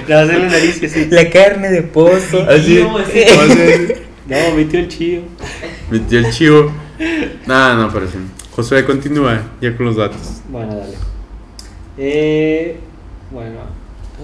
Le 0.07 0.15
vas 0.15 0.31
a 0.31 0.33
la 0.33 0.39
nariz 0.49 0.81
y 0.81 0.87
así. 0.87 1.09
La 1.11 1.29
carne 1.29 1.71
de 1.71 1.83
pozo. 1.83 2.47
Así. 2.49 2.81
Así. 2.81 3.95
No, 4.29 4.55
mi 4.57 4.65
tío 4.67 4.79
el 4.79 4.89
chío. 4.89 5.23
Mi 5.91 5.99
tío 5.99 6.21
el 6.21 6.31
chivo. 6.31 6.73
Nada, 7.47 7.75
no, 7.75 7.93
pero 7.93 8.07
sí. 8.07 8.19
Josué, 8.55 8.85
continúa 8.85 9.43
ya 9.61 9.77
con 9.77 9.87
los 9.87 9.97
datos. 9.97 10.41
Bueno, 10.49 10.77
dale. 10.77 10.95
Eh, 11.99 12.79
bueno, 13.31 13.61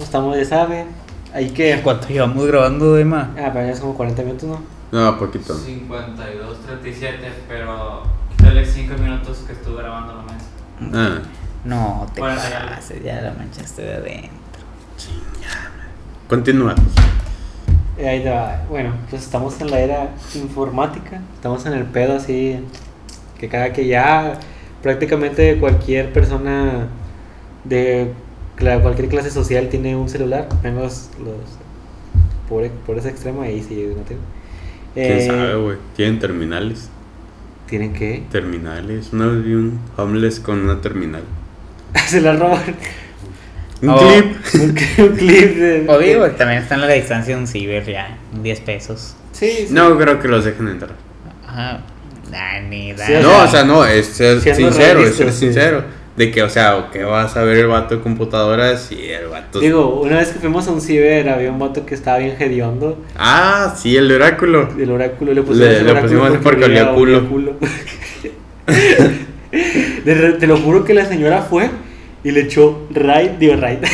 estamos, 0.01 0.37
ya 0.37 0.45
saben. 0.45 0.87
Hay 1.33 1.49
que. 1.51 1.79
¿Cuánto 1.83 2.07
llevamos 2.07 2.45
grabando, 2.47 2.97
Emma? 2.97 3.31
Ah, 3.37 3.49
pero 3.53 3.65
ya 3.65 3.71
es 3.73 3.79
como 3.79 3.93
40 3.95 4.21
minutos, 4.23 4.49
¿no? 4.49 4.61
No, 4.91 5.17
poquito. 5.19 5.53
52, 5.53 6.57
37, 6.65 7.17
pero 7.47 8.03
quítale 8.37 8.65
5 8.65 8.93
minutos 8.95 9.39
que 9.45 9.53
estuve 9.53 9.77
grabando 9.81 10.15
la 10.15 10.23
mesa. 10.23 10.45
Ah, 10.93 11.21
No, 11.65 12.07
te 12.13 12.21
Bueno, 12.21 12.35
ya. 12.37 12.75
pases, 12.75 13.03
ya 13.03 13.21
la 13.21 13.33
manchaste 13.33 13.81
de 13.81 13.93
adentro. 13.95 14.29
continúa. 16.29 16.75
Eh, 17.97 18.07
ahí 18.07 18.21
te 18.23 18.29
va. 18.29 18.61
Bueno, 18.69 18.93
pues 19.09 19.23
estamos 19.23 19.59
en 19.61 19.71
la 19.71 19.79
era 19.79 20.09
informática. 20.35 21.19
Estamos 21.35 21.65
en 21.65 21.73
el 21.73 21.83
pedo 21.85 22.15
así. 22.17 22.59
Que 23.39 23.49
cada 23.49 23.73
que 23.73 23.87
ya 23.87 24.39
prácticamente 24.81 25.59
cualquier 25.59 26.13
persona 26.13 26.87
de 27.63 28.13
cla- 28.57 28.81
cualquier 28.81 29.07
clase 29.09 29.29
social 29.31 29.69
tiene 29.69 29.95
un 29.95 30.09
celular. 30.09 30.47
Menos 30.63 31.09
los 31.19 31.35
por, 32.49 32.67
por 32.69 32.97
ese 32.97 33.09
extremo, 33.09 33.41
ahí 33.41 33.61
sí 33.67 33.75
no 33.95 34.03
tienen. 34.03 34.25
¿Quién 34.93 35.17
Eh, 35.17 35.25
sabe, 35.27 35.55
güey? 35.55 35.77
Tienen 35.95 36.19
terminales. 36.19 36.89
¿Tienen 37.67 37.93
que 37.93 38.23
Terminales. 38.31 39.11
Una 39.13 39.27
vez 39.27 39.43
vi 39.43 39.53
un 39.53 39.79
homeless 39.97 40.39
con 40.39 40.59
una 40.59 40.79
terminal. 40.81 41.23
Se 42.07 42.21
la 42.21 42.33
roban. 42.35 42.63
Un 43.81 43.89
Oh. 43.89 43.97
clip. 43.97 44.37
un, 44.55 44.61
un 45.09 45.15
clip 45.17 45.55
de. 45.57 45.85
O 45.87 45.99
digo, 45.99 46.25
también 46.31 46.61
está 46.63 46.75
en 46.75 46.81
la 46.81 46.87
distancia 46.87 47.35
de 47.35 47.41
un 47.41 47.47
ciber 47.47 47.85
ya, 47.85 48.17
10 48.41 48.59
pesos. 48.61 49.15
Sí, 49.33 49.51
sí. 49.51 49.67
No 49.69 49.97
creo 49.99 50.19
que 50.19 50.27
los 50.29 50.45
dejen 50.45 50.67
entrar. 50.69 50.95
Ajá. 51.45 51.81
Dani. 52.31 52.93
o 52.93 52.95
No, 52.95 53.03
sea, 53.05 53.43
o 53.43 53.47
sea, 53.47 53.63
no, 53.65 53.85
es 53.85 54.05
ser 54.07 54.41
sincero, 54.41 55.01
es 55.01 55.15
ser 55.15 55.31
sí. 55.31 55.39
sincero. 55.45 55.83
De 56.17 56.31
que, 56.31 56.41
o 56.43 56.49
sea, 56.49 56.89
que 56.91 57.03
vas 57.03 57.37
a 57.37 57.43
ver 57.43 57.57
el 57.57 57.67
vato 57.67 57.95
de 57.97 58.01
computadoras 58.01 58.91
y 58.91 59.09
el 59.09 59.27
vato. 59.27 59.59
Digo, 59.59 60.01
una 60.01 60.17
vez 60.17 60.29
que 60.29 60.39
fuimos 60.39 60.67
a 60.67 60.71
un 60.71 60.81
ciber, 60.81 61.29
había 61.29 61.51
un 61.51 61.59
vato 61.59 61.85
que 61.85 61.93
estaba 61.93 62.17
bien 62.17 62.35
hediondo. 62.39 62.97
Ah, 63.15 63.75
sí, 63.77 63.95
el 63.95 64.11
oráculo. 64.11 64.67
El 64.79 64.89
oráculo 64.91 65.31
le 65.33 65.41
Le- 65.41 65.45
pusimos 65.47 65.67
el 65.69 65.85
le 65.85 65.91
oráculo 65.91 66.01
pusimos 66.01 66.29
así 66.29 66.37
porque 66.43 66.65
olía 66.65 66.91
culo. 66.91 67.55
De 70.05 70.33
te 70.39 70.47
lo 70.47 70.57
juro 70.57 70.83
que 70.83 70.93
la 70.93 71.05
señora 71.05 71.41
fue 71.43 71.69
y 72.23 72.31
le 72.31 72.41
echó 72.41 72.87
raid, 72.91 73.31
digo 73.39 73.55
raid. 73.55 73.77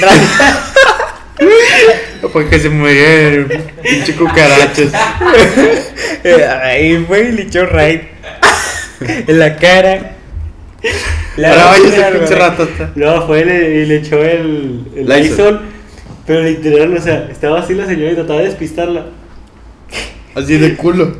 Porque 2.31 2.57
se 2.59 2.69
murieron. 2.69 3.49
Pinche 3.81 4.15
cucarachas. 4.15 4.91
Eh, 6.25 6.41
Ahí 6.45 7.03
fue 7.05 7.19
y 7.25 7.31
le 7.33 7.41
echó 7.41 7.65
raid. 7.65 7.99
en 9.01 9.39
la 9.39 9.57
cara. 9.57 10.13
Luego 12.95 13.27
fue 13.27 13.41
y 13.41 13.45
le, 13.45 13.81
y 13.81 13.85
le 13.85 13.97
echó 13.97 14.23
el, 14.23 14.85
el 14.95 15.07
Lysol. 15.07 15.61
Pero 16.25 16.43
literal, 16.43 16.95
o 16.95 17.01
sea, 17.01 17.27
estaba 17.29 17.59
así 17.59 17.73
la 17.73 17.85
señora 17.85 18.11
y 18.11 18.15
trataba 18.15 18.39
de 18.39 18.45
despistarla. 18.45 19.07
Así 20.35 20.57
de 20.57 20.75
culo. 20.75 21.17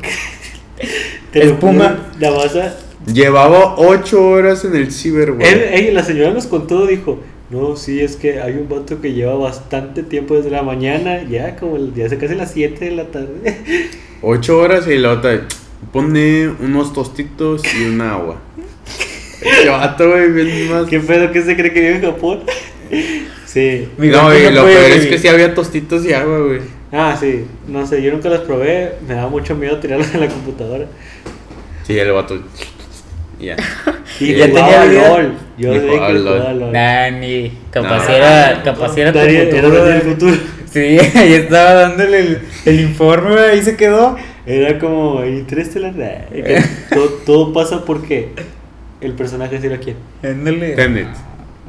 Espuma. 1.33 2.07
La 2.19 2.31
masa. 2.31 2.75
Llevaba 3.11 3.75
8 3.77 4.29
horas 4.29 4.63
en 4.63 4.75
el 4.75 4.91
ciber, 4.91 5.33
Él, 5.41 5.93
la 5.93 6.03
señora 6.03 6.31
nos 6.31 6.47
contó, 6.47 6.87
dijo, 6.87 7.19
no, 7.49 7.75
sí, 7.75 7.99
es 7.99 8.15
que 8.15 8.41
hay 8.41 8.53
un 8.53 8.69
vato 8.69 9.01
que 9.01 9.11
lleva 9.11 9.35
bastante 9.35 10.03
tiempo 10.03 10.35
desde 10.35 10.49
la 10.49 10.63
mañana, 10.63 11.21
ya 11.23 11.57
como 11.57 11.75
el 11.75 11.93
día, 11.93 12.05
hace 12.05 12.17
casi 12.17 12.35
las 12.35 12.51
7 12.51 12.85
de 12.85 12.91
la 12.91 13.05
tarde. 13.07 13.57
8 14.21 14.57
horas 14.57 14.87
y 14.87 14.97
la 14.97 15.11
otra. 15.11 15.41
Pone 15.91 16.47
unos 16.47 16.93
tostitos 16.93 17.61
y 17.75 17.87
un 17.87 17.99
agua. 17.99 18.39
Qué 19.43 19.69
vato, 19.69 20.09
güey, 20.09 20.31
bien 20.31 20.71
más. 20.71 20.87
¿Qué 20.87 20.99
pedo 20.99 21.31
que 21.31 21.41
se 21.41 21.55
cree 21.55 21.73
que 21.73 21.79
vive 21.81 21.95
en 21.97 22.01
Japón? 22.03 22.39
Sí. 23.45 23.87
Mi 23.97 24.07
No, 24.07 24.27
gato 24.29 24.37
y 24.39 24.43
no 24.45 24.51
lo 24.51 24.63
peor 24.65 24.91
es 24.91 25.05
que 25.07 25.17
sí 25.17 25.27
había 25.27 25.53
tostitos 25.53 26.05
y 26.05 26.13
agua, 26.13 26.39
güey. 26.39 26.59
Ah, 26.91 27.15
sí. 27.19 27.45
No 27.67 27.85
sé, 27.85 28.01
yo 28.01 28.11
nunca 28.11 28.29
las 28.29 28.41
probé. 28.41 28.93
Me 29.07 29.15
daba 29.15 29.29
mucho 29.29 29.55
miedo 29.55 29.77
tirarlas 29.79 30.13
en 30.13 30.21
la 30.21 30.27
computadora. 30.27 30.85
Sí, 31.85 31.97
el 31.97 32.11
vato. 32.11 32.39
Y 33.39 33.45
ya. 33.47 33.55
Y 34.19 34.25
Sí. 34.25 34.35
ya 34.35 34.45
tenía. 34.45 34.85
LOL. 34.85 35.33
Yo 35.57 35.73
Y 35.73 35.79
sé 35.79 35.87
jugaba 35.87 36.07
que 36.07 36.13
LOL. 36.13 36.23
jugaba 36.37 36.53
LOL. 36.53 36.71
Dani, 36.73 37.51
capaz 37.71 38.07
No. 38.09 38.15
era, 38.15 38.61
capaz 38.63 38.97
era 38.97 39.11
tu 39.11 39.17
Dani, 39.19 39.35
era 39.35 39.45
futuro. 39.61 39.83
Dani 39.85 39.91
del 39.93 40.01
futuro. 40.01 40.35
Sí, 40.71 40.79
ahí 41.15 41.33
estaba 41.33 41.73
dándole 41.73 42.19
el, 42.19 42.39
el 42.65 42.79
informe, 42.79 43.31
güey, 43.31 43.43
ahí 43.51 43.61
se 43.61 43.75
quedó. 43.75 44.15
Era 44.45 44.77
como 44.79 45.23
Interestelar. 45.25 45.93
y 46.33 46.93
todo, 46.93 47.07
todo 47.25 47.53
pasa 47.53 47.85
porque 47.85 48.29
el 49.07 49.13
personaje 49.13 49.59
sí 49.61 49.69
lo 49.69 49.79
quiere. 49.79 49.99
Ándale. 50.23 50.75
Tenet. 50.75 51.07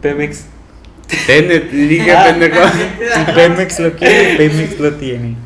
Pemex. 0.01 0.47
Tenet, 1.27 1.71
dije 1.71 2.13
Ah. 2.13 2.25
pendejo. 2.27 2.61
Si 3.27 3.33
Pemex 3.33 3.81
lo 3.81 3.93
quiere, 3.93 4.37
Pemex 4.37 4.79
lo 4.81 4.93
tiene. 4.95 5.37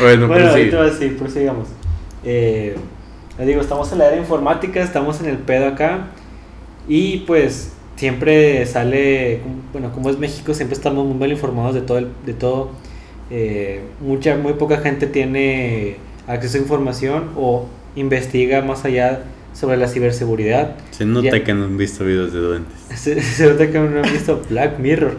Bueno, 0.00 0.26
Bueno, 0.28 0.28
pero 0.34 0.54
sí. 0.54 0.60
ahorita 0.76 0.98
sí, 0.98 1.08
prosigamos. 1.18 1.68
Eh, 2.24 2.74
les 3.38 3.46
digo, 3.46 3.60
estamos 3.60 3.90
en 3.92 3.98
la 3.98 4.08
era 4.08 4.16
informática, 4.16 4.82
estamos 4.82 5.20
en 5.20 5.26
el 5.26 5.36
pedo 5.38 5.66
acá. 5.68 6.06
Y 6.88 7.18
pues 7.18 7.72
siempre 7.96 8.64
sale, 8.66 9.40
bueno, 9.72 9.92
como 9.92 10.10
es 10.10 10.18
México, 10.18 10.54
siempre 10.54 10.74
estamos 10.76 11.04
muy 11.06 11.16
mal 11.16 11.30
informados 11.30 11.74
de 11.74 11.82
todo. 11.82 11.98
el- 11.98 12.08
de 12.26 12.32
todo. 12.34 12.70
Eh, 13.30 13.82
mucha, 14.00 14.36
muy 14.36 14.54
poca 14.54 14.78
gente 14.78 15.06
tiene 15.06 15.96
acceso 16.26 16.56
a 16.58 16.60
información 16.60 17.30
o 17.36 17.66
investiga 17.94 18.62
más 18.62 18.84
allá 18.84 19.20
sobre 19.52 19.76
la 19.76 19.88
ciberseguridad. 19.88 20.76
Se 20.90 21.04
nota 21.04 21.38
Ya. 21.38 21.44
que 21.44 21.54
no 21.54 21.64
han 21.64 21.76
visto 21.76 22.04
videos 22.04 22.32
de 22.32 22.38
duendes. 22.40 22.72
Se, 22.94 23.20
se 23.20 23.48
nota 23.48 23.70
que 23.70 23.78
no 23.78 24.02
han 24.02 24.12
visto 24.12 24.42
Black 24.48 24.78
Mirror. 24.78 25.16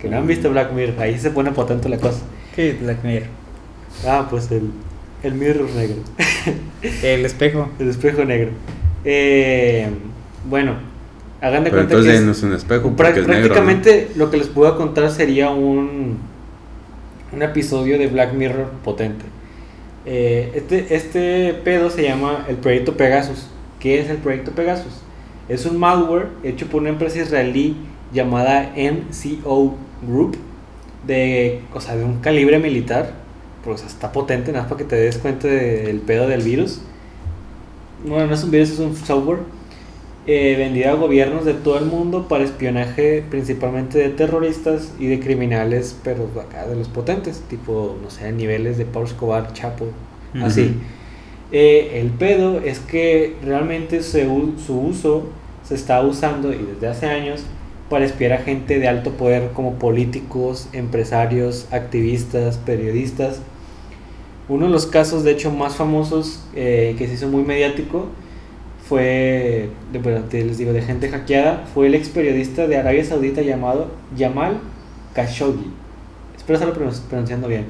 que 0.00 0.08
no 0.08 0.16
han 0.18 0.26
visto 0.26 0.50
Black 0.50 0.72
Mirror, 0.72 1.00
ahí 1.00 1.18
se 1.18 1.30
pone 1.30 1.50
potente 1.52 1.88
la 1.88 1.98
cosa. 1.98 2.20
¿Qué 2.56 2.70
es 2.70 2.80
Black 2.80 3.04
Mirror? 3.04 3.28
Ah, 4.06 4.26
pues 4.30 4.50
el, 4.50 4.70
el 5.22 5.34
mirror 5.34 5.68
negro, 5.76 5.96
El 7.02 7.24
espejo. 7.26 7.68
el 7.78 7.88
espejo 7.90 8.24
negro. 8.24 8.50
Eh, 9.04 9.88
bueno, 10.48 10.74
hagan 11.40 11.64
de 11.64 11.70
Pero 11.70 11.82
cuenta 11.82 11.94
que 11.94 12.00
entonces 12.00 12.20
es- 12.20 12.24
no 12.26 12.32
es 12.32 12.42
un 12.42 12.52
espejo 12.54 12.90
Prá- 12.90 12.96
porque 12.96 13.20
es 13.20 13.26
negro. 13.26 13.32
¿no? 13.48 13.54
prácticamente 13.54 14.10
lo 14.16 14.30
que 14.30 14.36
les 14.38 14.46
puedo 14.48 14.76
contar 14.76 15.10
sería 15.10 15.50
un, 15.50 16.18
un 17.32 17.42
episodio 17.42 17.98
de 17.98 18.06
Black 18.06 18.32
Mirror 18.32 18.70
potente. 18.84 19.24
Eh, 20.06 20.52
este, 20.54 20.94
este 20.94 21.54
pedo 21.54 21.90
se 21.90 22.02
llama 22.02 22.46
el 22.48 22.56
proyecto 22.56 22.96
Pegasus. 22.96 23.46
¿Qué 23.78 24.00
es 24.00 24.10
el 24.10 24.18
proyecto 24.18 24.52
Pegasus? 24.52 25.02
Es 25.48 25.66
un 25.66 25.78
malware 25.78 26.28
hecho 26.42 26.66
por 26.66 26.80
una 26.80 26.90
empresa 26.90 27.18
israelí 27.18 27.76
llamada 28.12 28.72
NCO 28.76 29.74
Group, 30.06 30.36
de, 31.06 31.60
o 31.74 31.80
sea, 31.80 31.96
de 31.96 32.04
un 32.04 32.20
calibre 32.20 32.58
militar. 32.58 33.14
Pues 33.64 33.84
está 33.84 34.10
potente, 34.10 34.52
nada 34.52 34.62
más 34.62 34.72
para 34.72 34.78
que 34.78 34.88
te 34.88 34.96
des 34.96 35.18
cuenta 35.18 35.46
del 35.46 35.98
pedo 35.98 36.28
del 36.28 36.42
virus. 36.42 36.80
Bueno, 38.06 38.26
no 38.26 38.34
es 38.34 38.42
un 38.42 38.50
virus, 38.50 38.70
es 38.70 38.78
un 38.78 38.96
software 38.96 39.40
eh, 40.26 40.54
vendida 40.58 40.90
a 40.90 40.94
gobiernos 40.94 41.44
de 41.44 41.54
todo 41.54 41.78
el 41.78 41.86
mundo 41.86 42.28
para 42.28 42.44
espionaje 42.44 43.24
principalmente 43.30 43.98
de 43.98 44.10
terroristas 44.10 44.92
y 44.98 45.06
de 45.06 45.18
criminales, 45.18 45.96
pero 46.04 46.28
acá 46.40 46.66
de 46.66 46.76
los 46.76 46.88
potentes, 46.88 47.42
tipo, 47.48 47.96
no 48.02 48.10
sé, 48.10 48.30
niveles 48.32 48.76
de 48.78 48.84
Pablo 48.84 49.08
Escobar, 49.08 49.52
Chapo, 49.54 49.86
así. 50.42 50.74
Eh, 51.52 52.00
el 52.00 52.10
pedo 52.10 52.60
es 52.60 52.78
que 52.78 53.34
realmente 53.42 54.02
se 54.02 54.24
su 54.64 54.80
uso 54.80 55.24
se 55.64 55.74
está 55.74 56.00
usando 56.02 56.52
y 56.52 56.58
desde 56.58 56.86
hace 56.88 57.06
años 57.06 57.42
para 57.88 58.04
espiar 58.04 58.32
a 58.32 58.38
gente 58.38 58.78
de 58.78 58.88
alto 58.88 59.12
poder 59.12 59.50
como 59.52 59.74
políticos, 59.74 60.68
empresarios, 60.72 61.66
activistas, 61.72 62.56
periodistas. 62.58 63.40
Uno 64.48 64.66
de 64.66 64.72
los 64.72 64.86
casos, 64.86 65.24
de 65.24 65.32
hecho, 65.32 65.50
más 65.50 65.76
famosos 65.76 66.44
eh, 66.54 66.94
que 66.98 67.08
se 67.08 67.14
hizo 67.14 67.28
muy 67.28 67.42
mediático 67.42 68.06
fue, 68.90 69.68
de, 69.92 69.98
bueno, 70.00 70.22
te- 70.28 70.44
les 70.44 70.58
digo, 70.58 70.72
de 70.72 70.82
gente 70.82 71.08
hackeada, 71.08 71.64
fue 71.72 71.86
el 71.86 71.94
ex 71.94 72.08
periodista 72.08 72.66
de 72.66 72.76
Arabia 72.76 73.04
Saudita 73.04 73.40
llamado 73.40 73.86
Jamal 74.18 74.58
Khashoggi. 75.14 75.70
Espero 76.36 76.58
estarlo 76.58 76.74
pronun- 76.74 77.00
pronunciando 77.08 77.46
bien. 77.46 77.66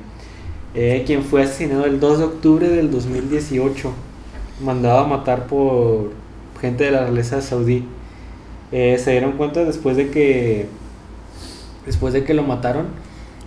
Eh, 0.75 1.03
quien 1.07 1.23
fue 1.23 1.43
asesinado 1.43 1.85
el 1.85 2.01
2 2.01 2.19
de 2.21 2.25
octubre 2.25 2.69
del 2.71 2.91
2018, 2.91 3.93
mandado 4.65 5.01
a 5.01 5.07
matar 5.07 5.47
por 5.47 6.11
gente 6.59 6.85
de 6.85 6.91
la 6.93 7.03
realeza 7.03 7.43
saudí. 7.43 7.85
Eh, 8.73 8.97
se 8.99 9.11
dieron 9.11 9.33
cuenta 9.33 9.65
después 9.65 9.99
de 9.99 10.09
que 10.11 10.67
después 11.85 12.15
de 12.15 12.25
que 12.25 12.33
lo 12.35 12.45
mataron 12.45 12.87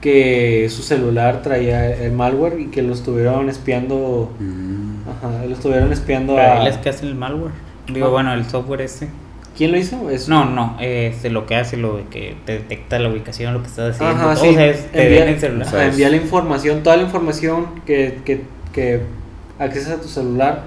que 0.02 0.68
su 0.70 0.82
celular 0.84 1.42
traía 1.42 1.96
el 2.06 2.12
malware 2.12 2.60
y 2.60 2.66
que 2.68 2.82
lo 2.84 2.94
estuvieron 2.94 3.50
espiando 3.50 4.30
Mm. 4.40 4.93
Ajá, 5.10 5.46
lo 5.46 5.54
estuvieron 5.54 5.92
espiando 5.92 6.36
Pero 6.36 6.52
a 6.54 6.62
él 6.62 6.68
es 6.68 6.78
que 6.78 6.90
hace 6.90 7.06
el 7.06 7.16
malware. 7.16 7.52
Digo, 7.88 8.08
Ah. 8.08 8.10
bueno, 8.10 8.34
el 8.34 8.46
software 8.46 8.82
este. 8.82 9.10
¿Quién 9.58 9.72
lo 9.72 9.78
hizo? 9.78 10.10
Es- 10.10 10.30
No, 10.30 10.46
no, 10.46 10.78
este, 10.80 11.30
lo 11.30 11.46
que 11.46 11.56
hace, 11.56 11.78
lo 11.78 11.98
de 11.98 12.06
que 12.06 12.36
te 12.46 12.54
detecta 12.54 12.98
la 12.98 13.10
ubicación, 13.10 13.54
lo 13.54 13.62
que 13.62 13.68
estás 13.68 13.96
haciendo. 13.96 14.16
Ajá, 14.16 14.34
todo, 14.34 14.44
sí. 14.46 14.50
o 14.50 14.54
sea, 14.54 14.66
es- 14.68 14.92
te 14.92 15.04
Envía- 15.06 15.30
el 15.30 15.40
celular. 15.40 15.68
O 15.68 15.70
sea, 15.70 15.80
Ajá, 15.80 15.88
es- 15.90 15.94
envía 15.94 16.10
la 16.10 16.16
información, 16.18 16.82
toda 16.84 16.98
la 16.98 17.04
información 17.04 17.68
que, 17.86 18.20
que, 18.26 18.42
que 18.72 19.02
accesas 19.60 20.00
a 20.00 20.02
tu 20.02 20.08
celular, 20.08 20.64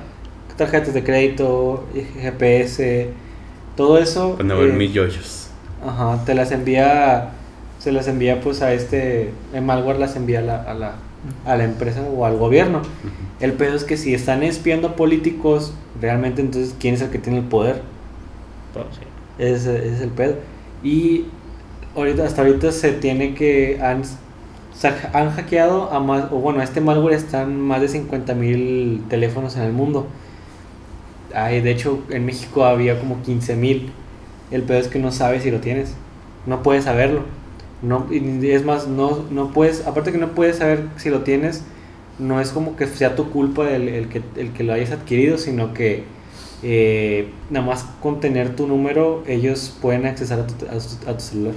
tarjetas 0.57 0.95
de 0.95 1.03
crédito, 1.05 1.85
GPS, 2.23 3.11
todo 3.77 3.99
eso. 3.99 4.35
Cuando 4.37 4.59
ver 4.59 4.71
eh, 4.71 4.73
mis 4.73 4.93
yoyos. 4.93 5.49
Ajá, 5.85 6.25
te 6.25 6.35
las 6.35 6.51
envía, 6.53 7.31
se 7.79 7.93
las 7.93 8.09
envía 8.09 8.41
pues 8.41 8.63
a 8.63 8.73
este, 8.73 9.33
el 9.53 9.63
malware 9.63 9.99
las 9.99 10.17
envía 10.17 10.39
a 10.39 10.43
la, 10.43 10.63
a 10.63 10.75
la, 10.75 10.93
a 11.45 11.57
la 11.57 11.65
empresa 11.65 12.03
o 12.03 12.25
al 12.25 12.37
gobierno. 12.37 12.83
El 13.41 13.53
pedo 13.53 13.77
es 13.77 13.85
que 13.85 13.97
si 13.97 14.15
están 14.15 14.43
espiando 14.43 14.89
a 14.89 14.97
políticos, 14.97 15.75
realmente 16.01 16.41
entonces, 16.41 16.75
¿quién 16.79 16.95
es 16.95 17.03
el 17.03 17.11
que 17.11 17.19
tiene 17.19 17.39
el 17.39 17.45
poder? 17.45 17.83
Sí. 18.75 19.01
Ese, 19.39 19.77
ese 19.79 19.95
es 19.95 20.01
el 20.01 20.11
pedo. 20.11 20.37
Y 20.83 21.27
ahorita, 21.95 22.25
hasta 22.25 22.43
ahorita 22.43 22.73
se 22.73 22.93
tiene 22.93 23.35
que. 23.35 23.79
Han, 23.81 24.03
han 25.13 25.31
hackeado 25.31 25.91
a 25.93 26.01
más. 26.01 26.27
O 26.31 26.37
bueno, 26.37 26.63
este 26.63 26.81
malware 26.81 27.15
está 27.15 27.43
en 27.43 27.61
más 27.61 27.81
de 27.81 27.89
50 27.89 28.35
mil 28.35 29.03
teléfonos 29.09 29.57
en 29.57 29.63
el 29.63 29.73
mundo. 29.73 30.07
Ay, 31.35 31.61
de 31.61 31.71
hecho, 31.71 32.03
en 32.11 32.25
México 32.25 32.65
había 32.65 32.99
como 32.99 33.23
15 33.23 33.57
mil. 33.57 33.91
El 34.51 34.63
pedo 34.63 34.79
es 34.79 34.89
que 34.89 34.99
no 34.99 35.13
sabes 35.13 35.43
si 35.43 35.51
lo 35.51 35.61
tienes. 35.61 35.95
No 36.47 36.63
puedes 36.63 36.85
saberlo. 36.85 37.23
No, 37.83 38.07
y 38.11 38.51
es 38.51 38.65
más, 38.65 38.89
no, 38.89 39.25
no 39.31 39.53
puedes. 39.53 39.87
Aparte 39.87 40.13
que 40.13 40.19
no 40.19 40.29
puedes 40.31 40.57
saber 40.57 40.85
si 40.97 41.11
lo 41.11 41.21
tienes, 41.21 41.63
no 42.19 42.41
es 42.41 42.51
como 42.51 42.75
que 42.77 42.87
sea 42.87 43.15
tu 43.17 43.31
culpa 43.31 43.71
el, 43.71 43.89
el 43.89 44.09
que, 44.09 44.23
el 44.37 44.53
que 44.53 44.65
lo 44.65 44.73
hayas 44.73 44.93
adquirido, 44.93 45.37
sino 45.39 45.75
que 45.75 46.05
eh, 46.63 47.29
nada 47.51 47.67
más 47.67 47.85
con 48.03 48.21
tener 48.21 48.57
tu 48.57 48.67
número, 48.67 49.23
ellos 49.27 49.77
pueden 49.83 50.07
accesar 50.07 50.41
a 50.41 50.47
tu, 50.47 50.55
a 50.67 50.71
tu- 50.79 51.11
a 51.11 51.15
tu 51.15 51.21
celular. 51.23 51.55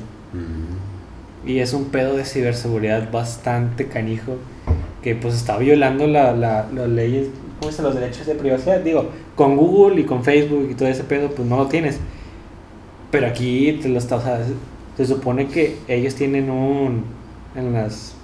Y 1.45 1.59
es 1.59 1.73
un 1.73 1.85
pedo 1.85 2.17
de 2.17 2.25
ciberseguridad 2.25 3.09
bastante 3.11 3.87
canijo 3.87 4.35
que 5.01 5.15
pues 5.15 5.35
está 5.35 5.57
violando 5.57 6.05
la, 6.05 6.33
la, 6.35 6.67
las 6.73 6.89
leyes, 6.89 7.27
¿cómo 7.61 7.71
se 7.71 7.81
Los 7.81 7.95
derechos 7.95 8.27
de 8.27 8.35
privacidad. 8.35 8.81
Digo, 8.81 9.09
con 9.35 9.55
Google 9.55 10.01
y 10.01 10.03
con 10.03 10.23
Facebook 10.25 10.67
y 10.69 10.75
todo 10.75 10.89
ese 10.89 11.05
pedo, 11.05 11.29
pues 11.29 11.47
no 11.47 11.55
lo 11.55 11.67
tienes. 11.67 11.97
Pero 13.09 13.27
aquí 13.27 13.79
te 13.81 13.87
lo 13.87 13.97
está, 13.97 14.17
o 14.17 14.21
sea, 14.21 14.41
se 14.99 15.05
supone 15.05 15.47
que 15.47 15.77
ellos 15.87 16.15
tienen 16.15 16.49
un, 16.49 17.05
en 17.55 17.71
las, 17.71 18.15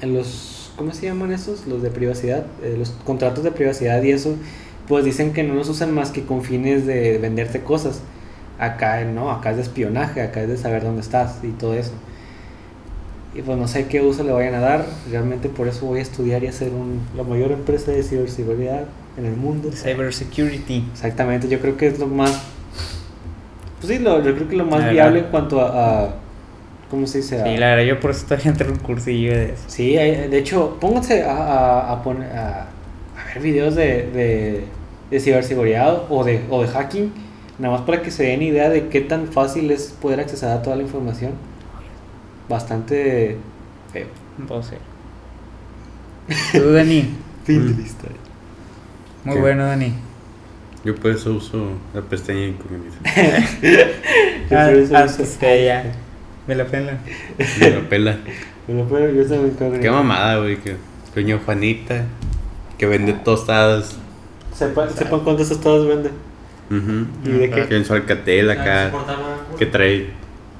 en 0.00 0.12
los, 0.12 0.72
¿cómo 0.74 0.92
se 0.92 1.06
llaman 1.06 1.30
esos? 1.30 1.68
Los 1.68 1.80
de 1.80 1.90
privacidad, 1.90 2.44
eh, 2.64 2.74
los 2.76 2.90
contratos 2.90 3.44
de 3.44 3.52
privacidad 3.52 4.02
y 4.02 4.10
eso, 4.10 4.34
pues 4.88 5.04
dicen 5.04 5.32
que 5.32 5.44
no 5.44 5.54
los 5.54 5.68
usan 5.68 5.94
más 5.94 6.10
que 6.10 6.24
con 6.24 6.42
fines 6.42 6.86
de 6.86 7.18
venderte 7.18 7.60
cosas. 7.60 8.00
Acá 8.58 9.04
no, 9.04 9.30
acá 9.30 9.50
es 9.50 9.56
de 9.58 9.62
espionaje, 9.62 10.22
acá 10.22 10.42
es 10.42 10.48
de 10.48 10.56
saber 10.56 10.82
dónde 10.82 11.02
estás 11.02 11.38
y 11.44 11.50
todo 11.50 11.74
eso. 11.74 11.92
Y 13.32 13.42
pues 13.42 13.56
no 13.56 13.68
sé 13.68 13.86
qué 13.86 14.00
uso 14.00 14.24
le 14.24 14.32
vayan 14.32 14.54
a 14.54 14.60
dar, 14.60 14.84
realmente 15.08 15.48
por 15.48 15.68
eso 15.68 15.86
voy 15.86 16.00
a 16.00 16.02
estudiar 16.02 16.42
y 16.42 16.48
hacer 16.48 16.72
un, 16.72 17.00
la 17.16 17.22
mayor 17.22 17.52
empresa 17.52 17.92
de 17.92 18.02
ciberseguridad 18.02 18.86
en 19.16 19.26
el 19.26 19.36
mundo. 19.36 19.70
Cyber 19.70 20.12
security. 20.12 20.84
Exactamente, 20.92 21.46
yo 21.46 21.60
creo 21.60 21.76
que 21.76 21.86
es 21.86 22.00
lo 22.00 22.08
más. 22.08 22.42
Pues 23.86 23.98
sí, 23.98 24.02
lo, 24.02 24.22
yo 24.22 24.34
creo 24.34 24.48
que 24.48 24.56
lo 24.56 24.64
más 24.64 24.90
viable 24.90 25.20
en 25.20 25.26
cuanto 25.26 25.60
a. 25.60 26.04
a- 26.04 26.14
¿Cómo 26.90 27.06
se 27.06 27.18
dice? 27.18 27.42
Sí, 27.42 27.56
la 27.56 27.70
verdad, 27.74 27.84
yo 27.84 27.98
por 28.00 28.10
eso 28.12 28.20
estoy 28.20 28.38
entre 28.50 28.70
un 28.70 28.78
cursillo 28.78 29.32
de 29.32 29.52
eso. 29.52 29.64
Sí, 29.66 29.96
hay- 29.96 30.28
de 30.28 30.38
hecho, 30.38 30.76
pónganse 30.80 31.22
a, 31.24 31.32
a, 31.36 31.92
a 31.92 32.02
poner, 32.02 32.30
a, 32.36 32.62
a 32.62 33.24
ver 33.34 33.40
videos 33.42 33.74
de, 33.74 34.10
de, 34.10 34.64
de 35.10 35.20
ciberseguridad 35.20 36.02
o 36.08 36.24
de, 36.24 36.44
o 36.50 36.62
de 36.62 36.68
hacking, 36.68 37.12
nada 37.58 37.76
más 37.76 37.84
para 37.86 38.02
que 38.02 38.10
se 38.10 38.24
den 38.24 38.42
idea 38.42 38.70
de 38.70 38.88
qué 38.88 39.00
tan 39.00 39.26
fácil 39.28 39.70
es 39.70 39.92
poder 40.00 40.20
acceder 40.20 40.52
a 40.52 40.62
toda 40.62 40.76
la 40.76 40.82
información. 40.82 41.32
Bastante 42.48 43.36
feo. 43.92 44.06
No 44.38 44.46
puedo 44.46 44.62
ser. 44.62 44.78
Tú, 46.52 46.72
Dani. 46.72 47.08
Fin 47.44 47.66
de 47.66 47.74
la 47.74 47.82
historia. 47.82 48.16
Muy 49.24 49.34
¿Qué? 49.34 49.40
bueno, 49.40 49.66
Dani. 49.66 49.92
Yo 50.84 50.94
por 50.94 51.10
eso 51.12 51.32
uso 51.34 51.68
la 51.94 52.00
pestaña 52.02 52.46
incógnita. 52.46 52.96
Ah, 54.50 54.70
Yo 54.70 54.72
por 54.72 54.82
eso 54.82 54.96
ah, 54.96 55.04
uso- 55.06 55.16
pues 55.18 55.36
que 55.38 55.64
ya. 55.64 55.92
Me 56.46 56.54
la 56.54 56.66
pela. 56.66 56.98
Me 57.58 57.70
la 57.70 57.88
pela. 57.88 58.18
Yo 58.68 58.84
también 59.26 59.54
creo 59.58 59.80
Qué 59.80 59.90
mamada, 59.90 60.38
güey. 60.38 60.58
Que 60.58 60.76
doña 61.14 61.38
Juanita, 61.44 62.04
que 62.78 62.86
vende 62.86 63.12
tostadas. 63.14 63.96
Sepan, 64.54 64.90
sepan 64.94 65.20
cuántos 65.20 65.50
estados 65.50 65.86
vende. 65.88 66.10
Ujú. 66.70 67.06
¿Y 67.24 67.38
de 67.38 67.50
qué? 67.50 67.66
Que 67.66 67.76
en 67.76 67.84
su 67.84 67.94
alcatel 67.94 68.50
Ah, 68.50 68.54
acá. 68.54 68.92
Que 69.58 69.66
trae 69.66 70.10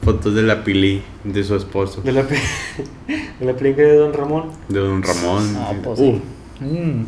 fotos 0.02 0.34
de 0.34 0.42
la 0.42 0.64
pili 0.64 1.02
de 1.24 1.44
su 1.44 1.54
esposo. 1.56 2.00
De 2.02 2.12
la, 2.12 2.22
de 3.40 3.44
la 3.46 3.52
película 3.54 3.86
de 3.86 3.96
Don 3.96 4.12
Ramón. 4.14 4.44
De 4.68 4.80
don 4.80 5.02
Ramón. 5.02 5.52
No, 5.52 5.74
pues 5.82 6.00
Uh, 6.00 6.20
sí. 6.58 6.64
Mm. 6.64 7.04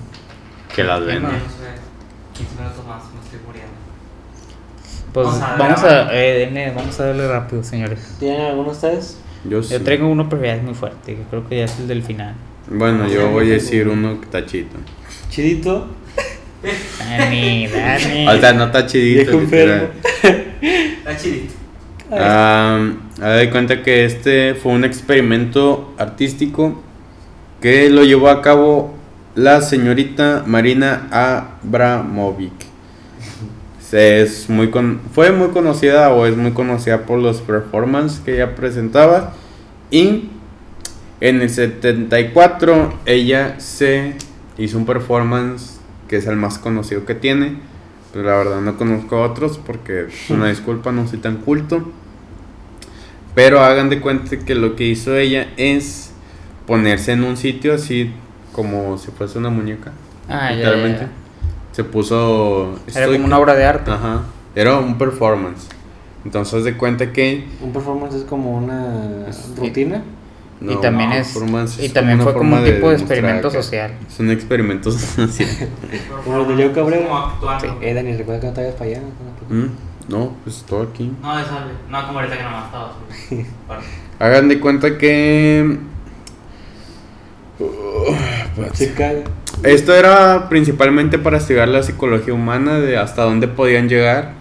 que 0.74 0.84
las 0.84 1.00
No, 1.00 1.06
vende. 1.06 1.28
No 2.42 2.48
sé, 2.48 2.54
15 2.54 2.62
minutos 2.62 2.86
más, 2.86 3.02
me 3.14 3.20
estoy 3.24 3.38
muriendo. 3.46 3.72
Pues 5.12 5.26
Vamos 5.26 5.42
a 5.42 5.56
vamos 5.56 5.82
grabar. 5.82 6.08
a, 6.08 6.14
eh, 6.14 6.50
denle- 6.50 6.74
vamos 6.74 7.00
a 7.00 7.06
darle 7.06 7.28
rápido, 7.28 7.62
señores. 7.64 8.16
¿Tienen 8.18 8.40
alguno 8.42 8.64
de 8.70 8.70
ustedes? 8.74 9.18
Yo 9.48 9.62
sí. 9.62 9.72
Yo 9.72 9.82
traigo 9.82 10.08
uno, 10.08 10.28
pero 10.28 10.44
ya 10.44 10.56
es 10.56 10.62
muy 10.62 10.74
fuerte. 10.74 11.14
que 11.16 11.22
Creo 11.30 11.48
que 11.48 11.58
ya 11.58 11.64
es 11.64 11.78
el 11.78 11.88
del 11.88 12.02
final. 12.02 12.34
Bueno, 12.68 13.08
yo 13.08 13.30
voy 13.30 13.48
a 13.50 13.54
decir 13.54 13.88
uno 13.88 14.18
que 14.18 14.24
está 14.26 14.44
chido. 14.44 14.68
Chidito. 15.30 15.86
Dani, 16.98 17.68
Dani. 17.68 18.28
O 18.28 18.40
sea, 18.40 18.52
no 18.52 18.64
está 18.64 18.86
chidito. 18.86 19.40
Está 19.40 21.16
chidito. 21.16 21.54
Ah, 22.10 22.90
a 23.22 23.28
de 23.30 23.50
cuenta 23.50 23.82
que 23.82 24.04
este 24.04 24.54
fue 24.54 24.72
un 24.72 24.84
experimento 24.84 25.94
artístico 25.98 26.82
que 27.60 27.88
lo 27.90 28.04
llevó 28.04 28.28
a 28.30 28.42
cabo 28.42 28.95
la 29.36 29.60
señorita 29.60 30.42
Marina 30.46 31.06
Abramovic. 31.12 32.52
Es 33.92 34.50
muy 34.50 34.70
con- 34.70 35.00
fue 35.14 35.30
muy 35.30 35.48
conocida 35.50 36.10
o 36.10 36.26
es 36.26 36.36
muy 36.36 36.50
conocida 36.50 37.02
por 37.06 37.20
los 37.20 37.40
performances 37.40 38.18
que 38.20 38.34
ella 38.34 38.56
presentaba. 38.56 39.32
Y 39.90 40.30
en 41.20 41.40
el 41.40 41.48
74 41.48 42.94
ella 43.06 43.60
se 43.60 44.14
hizo 44.58 44.76
un 44.78 44.86
performance 44.86 45.78
que 46.08 46.16
es 46.16 46.26
el 46.26 46.36
más 46.36 46.58
conocido 46.58 47.04
que 47.04 47.14
tiene. 47.14 47.58
Pero 48.12 48.24
la 48.28 48.36
verdad 48.36 48.60
no 48.60 48.76
conozco 48.76 49.22
otros 49.22 49.58
porque 49.64 50.06
una 50.30 50.48
disculpa, 50.48 50.90
no 50.90 51.06
soy 51.06 51.18
tan 51.18 51.36
culto. 51.36 51.92
Pero 53.34 53.60
hagan 53.60 53.90
de 53.90 54.00
cuenta 54.00 54.36
que 54.38 54.54
lo 54.54 54.74
que 54.76 54.84
hizo 54.84 55.14
ella 55.16 55.48
es 55.58 56.12
ponerse 56.66 57.12
en 57.12 57.22
un 57.22 57.36
sitio 57.36 57.74
así 57.74 58.10
como 58.56 58.96
si 58.98 59.10
fuese 59.12 59.38
una 59.38 59.50
muñeca. 59.50 59.92
Ah, 60.28 60.50
ya, 60.50 60.56
literalmente. 60.56 61.02
ya, 61.02 61.08
Se 61.72 61.84
puso... 61.84 62.74
ya. 62.88 62.92
Era 63.00 63.06
como 63.06 63.12
estoica. 63.12 63.24
una 63.26 63.38
obra 63.38 63.54
de 63.54 63.64
arte. 63.66 63.90
Ajá. 63.92 64.22
Era 64.56 64.78
un 64.78 64.96
performance. 64.98 65.68
Entonces 66.24 66.54
haz 66.54 66.64
de 66.64 66.76
cuenta 66.76 67.12
que... 67.12 67.46
Un 67.62 67.72
performance 67.72 68.14
es 68.16 68.24
como 68.24 68.56
una 68.56 69.28
Es- 69.28 69.54
rutina. 69.56 70.02
y 70.60 70.74
también 70.76 71.10
no, 71.10 71.16
es 71.16 71.28
performance 71.28 71.78
y 71.84 71.90
también 71.90 72.20
fue 72.20 72.32
como 72.32 72.56
un 72.56 72.64
tipo 72.64 72.88
de, 72.88 72.96
experimento 72.96 73.50
social. 73.50 73.92
Es 74.08 74.18
un 74.18 74.30
experimento 74.30 74.90
social. 74.90 75.48
Como 76.24 76.38
los 76.38 76.48
de 76.48 76.56
Leo 76.56 76.72
Cabrera. 76.72 77.06
Como 77.06 77.16
actuando. 77.18 77.64
Sí. 77.64 77.70
Eh, 77.82 77.94
Dani, 77.94 78.16
recuerda 78.16 78.40
que 78.40 78.46
no 78.48 78.52
te 78.54 78.60
vayas 78.62 78.74
para 78.76 78.90
allá. 78.90 79.00
Mm, 79.50 79.66
No, 80.08 80.32
pues 80.42 80.64
todo 80.66 80.82
aquí. 80.82 81.12
No, 81.22 81.38
es. 81.38 81.46
No, 81.90 82.06
como 82.06 82.18
ahorita 82.18 82.36
que 82.38 82.42
nomás 82.42 82.64
estaba. 82.64 82.92
sí. 83.28 83.46
Bueno. 83.68 83.82
Hagan 84.18 84.48
de 84.48 84.58
cuenta 84.60 84.96
que... 84.96 85.78
Uh. 87.58 88.14
Se 88.74 88.92
caga. 88.92 89.24
Esto 89.62 89.94
era 89.94 90.48
principalmente 90.48 91.18
para 91.18 91.38
estudiar 91.38 91.68
la 91.68 91.82
psicología 91.82 92.34
humana 92.34 92.78
de 92.78 92.98
hasta 92.98 93.22
dónde 93.22 93.48
podían 93.48 93.88
llegar. 93.88 94.34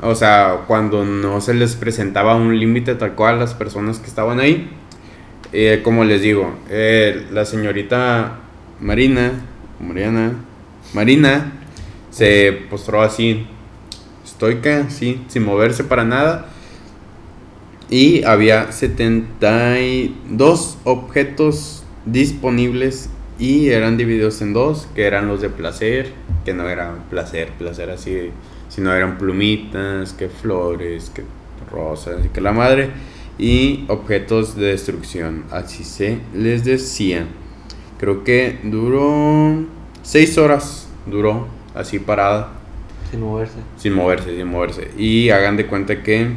O 0.00 0.14
sea, 0.14 0.64
cuando 0.66 1.04
no 1.04 1.40
se 1.40 1.54
les 1.54 1.76
presentaba 1.76 2.34
un 2.34 2.58
límite 2.58 2.96
tal 2.96 3.14
cual 3.14 3.36
a 3.36 3.38
las 3.38 3.54
personas 3.54 3.98
que 3.98 4.08
estaban 4.08 4.40
ahí. 4.40 4.70
Eh, 5.52 5.80
como 5.84 6.04
les 6.04 6.22
digo, 6.22 6.54
eh, 6.70 7.26
la 7.30 7.44
señorita 7.44 8.38
Marina, 8.80 9.32
Mariana, 9.80 10.32
Marina, 10.94 11.52
se 12.10 12.52
postró 12.70 13.02
así, 13.02 13.46
estoica, 14.24 14.88
sí, 14.90 15.22
sin 15.28 15.44
moverse 15.44 15.84
para 15.84 16.04
nada. 16.04 16.48
Y 17.90 18.24
había 18.24 18.72
72 18.72 20.78
objetos 20.84 21.81
disponibles 22.06 23.08
y 23.38 23.70
eran 23.70 23.96
divididos 23.96 24.40
en 24.42 24.52
dos, 24.52 24.88
que 24.94 25.04
eran 25.04 25.26
los 25.26 25.40
de 25.40 25.48
placer, 25.48 26.12
que 26.44 26.54
no 26.54 26.68
eran 26.68 27.04
placer, 27.10 27.50
placer 27.58 27.90
así, 27.90 28.30
sino 28.68 28.94
eran 28.94 29.18
plumitas, 29.18 30.12
que 30.12 30.28
flores, 30.28 31.10
que 31.10 31.22
rosas, 31.70 32.26
que 32.32 32.40
la 32.40 32.52
madre, 32.52 32.90
y 33.38 33.84
objetos 33.88 34.56
de 34.56 34.66
destrucción, 34.66 35.44
así 35.50 35.84
se 35.84 36.18
les 36.34 36.64
decía. 36.64 37.26
Creo 37.98 38.24
que 38.24 38.58
duró 38.62 39.64
6 40.02 40.38
horas, 40.38 40.88
duró 41.06 41.46
así 41.74 41.98
parada, 41.98 42.52
Sin 43.10 43.20
moverse. 43.20 43.54
sin 43.76 43.92
moverse, 43.94 44.36
sin 44.36 44.46
moverse. 44.46 44.90
Y 44.96 45.30
hagan 45.30 45.56
de 45.56 45.66
cuenta 45.66 46.02
que 46.02 46.30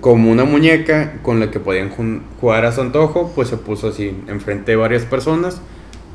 como 0.00 0.30
una 0.30 0.44
muñeca 0.44 1.20
con 1.22 1.40
la 1.40 1.50
que 1.50 1.60
podían 1.60 1.90
jugar 2.40 2.64
a 2.64 2.72
su 2.72 2.80
antojo, 2.80 3.32
pues 3.34 3.48
se 3.48 3.56
puso 3.56 3.88
así 3.88 4.16
enfrente 4.28 4.72
de 4.72 4.76
varias 4.76 5.04
personas. 5.04 5.60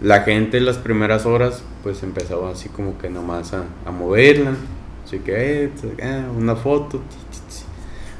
La 0.01 0.21
gente 0.21 0.57
en 0.57 0.65
las 0.65 0.77
primeras 0.77 1.25
horas 1.25 1.63
pues 1.83 2.03
empezaba 2.03 2.51
así 2.51 2.69
como 2.69 2.97
que 2.97 3.09
nomás 3.09 3.53
a, 3.53 3.65
a 3.85 3.91
moverla. 3.91 4.53
Así 5.05 5.19
que 5.19 5.65
eh, 5.65 5.71
ah, 6.03 6.25
una 6.35 6.55
foto. 6.55 7.01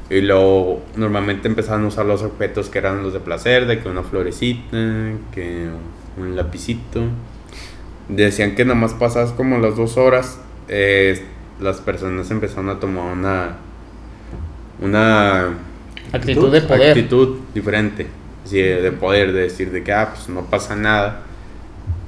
Y 0.10 0.22
luego 0.22 0.82
normalmente 0.96 1.50
empezaban 1.50 1.84
a 1.84 1.88
usar 1.88 2.06
los 2.06 2.22
objetos 2.22 2.70
que 2.70 2.78
eran 2.78 3.04
los 3.04 3.12
de 3.12 3.20
placer, 3.20 3.68
de 3.68 3.80
que 3.80 3.90
una 3.90 4.04
florecita, 4.04 4.78
que 5.34 5.68
un 6.18 6.36
lapicito. 6.36 7.02
Decían 8.08 8.56
que 8.56 8.64
nomás 8.64 8.94
pasadas 8.94 9.34
como 9.34 9.58
las 9.58 9.76
dos 9.76 9.98
horas, 9.98 10.40
eh, 10.70 11.26
las 11.60 11.82
personas 11.82 12.32
empezaron 12.32 12.70
a 12.70 12.80
tomar 12.80 13.12
una 13.12 13.58
una 14.82 15.50
Actitud 16.14 16.52
de 16.52 16.62
poder. 16.62 16.90
actitud 16.90 17.38
diferente, 17.54 18.08
así 18.46 18.58
de, 18.62 18.82
de 18.82 18.92
poder, 18.92 19.34
de 19.34 19.42
decir 19.42 19.72
de 19.72 19.84
que 19.84 19.92
ah, 19.94 20.12
pues 20.14 20.30
no 20.30 20.46
pasa 20.46 20.76
nada 20.76 21.24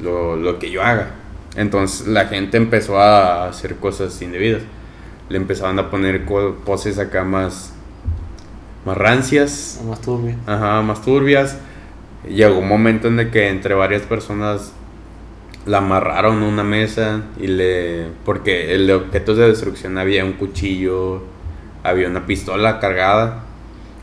lo, 0.02 0.36
lo 0.36 0.58
que 0.60 0.72
yo 0.72 0.82
haga. 0.84 1.12
Entonces 1.56 2.08
la 2.08 2.26
gente 2.28 2.58
empezó 2.58 3.00
a 3.00 3.48
hacer 3.50 3.76
cosas 3.76 4.22
indebidas. 4.22 4.62
Le 5.30 5.38
empezaban 5.38 5.78
a 5.80 5.90
poner 5.92 6.26
poses 6.66 6.98
acá 7.00 7.24
más, 7.24 7.74
más 8.86 8.98
rancias, 8.98 9.80
Más 9.86 10.02
turbio. 10.02 10.36
Ajá, 10.48 10.82
más 10.82 11.02
turbias. 11.02 11.58
Llegó 12.28 12.60
un 12.60 12.68
momento 12.68 13.08
en 13.08 13.20
el 13.20 13.30
que 13.32 13.50
entre 13.50 13.74
varias 13.76 14.04
personas 14.04 14.74
la 15.66 15.80
amarraron 15.80 16.42
a 16.44 16.48
una 16.48 16.64
mesa 16.64 17.22
y 17.40 17.48
le... 17.48 18.08
Porque 18.26 18.74
el 18.74 18.88
de 18.88 18.94
objetos 18.94 19.38
de 19.38 19.48
destrucción 19.48 19.98
había 19.98 20.26
un 20.26 20.34
cuchillo, 20.34 21.22
había 21.84 22.08
una 22.08 22.26
pistola 22.26 22.80
cargada. 22.80 23.44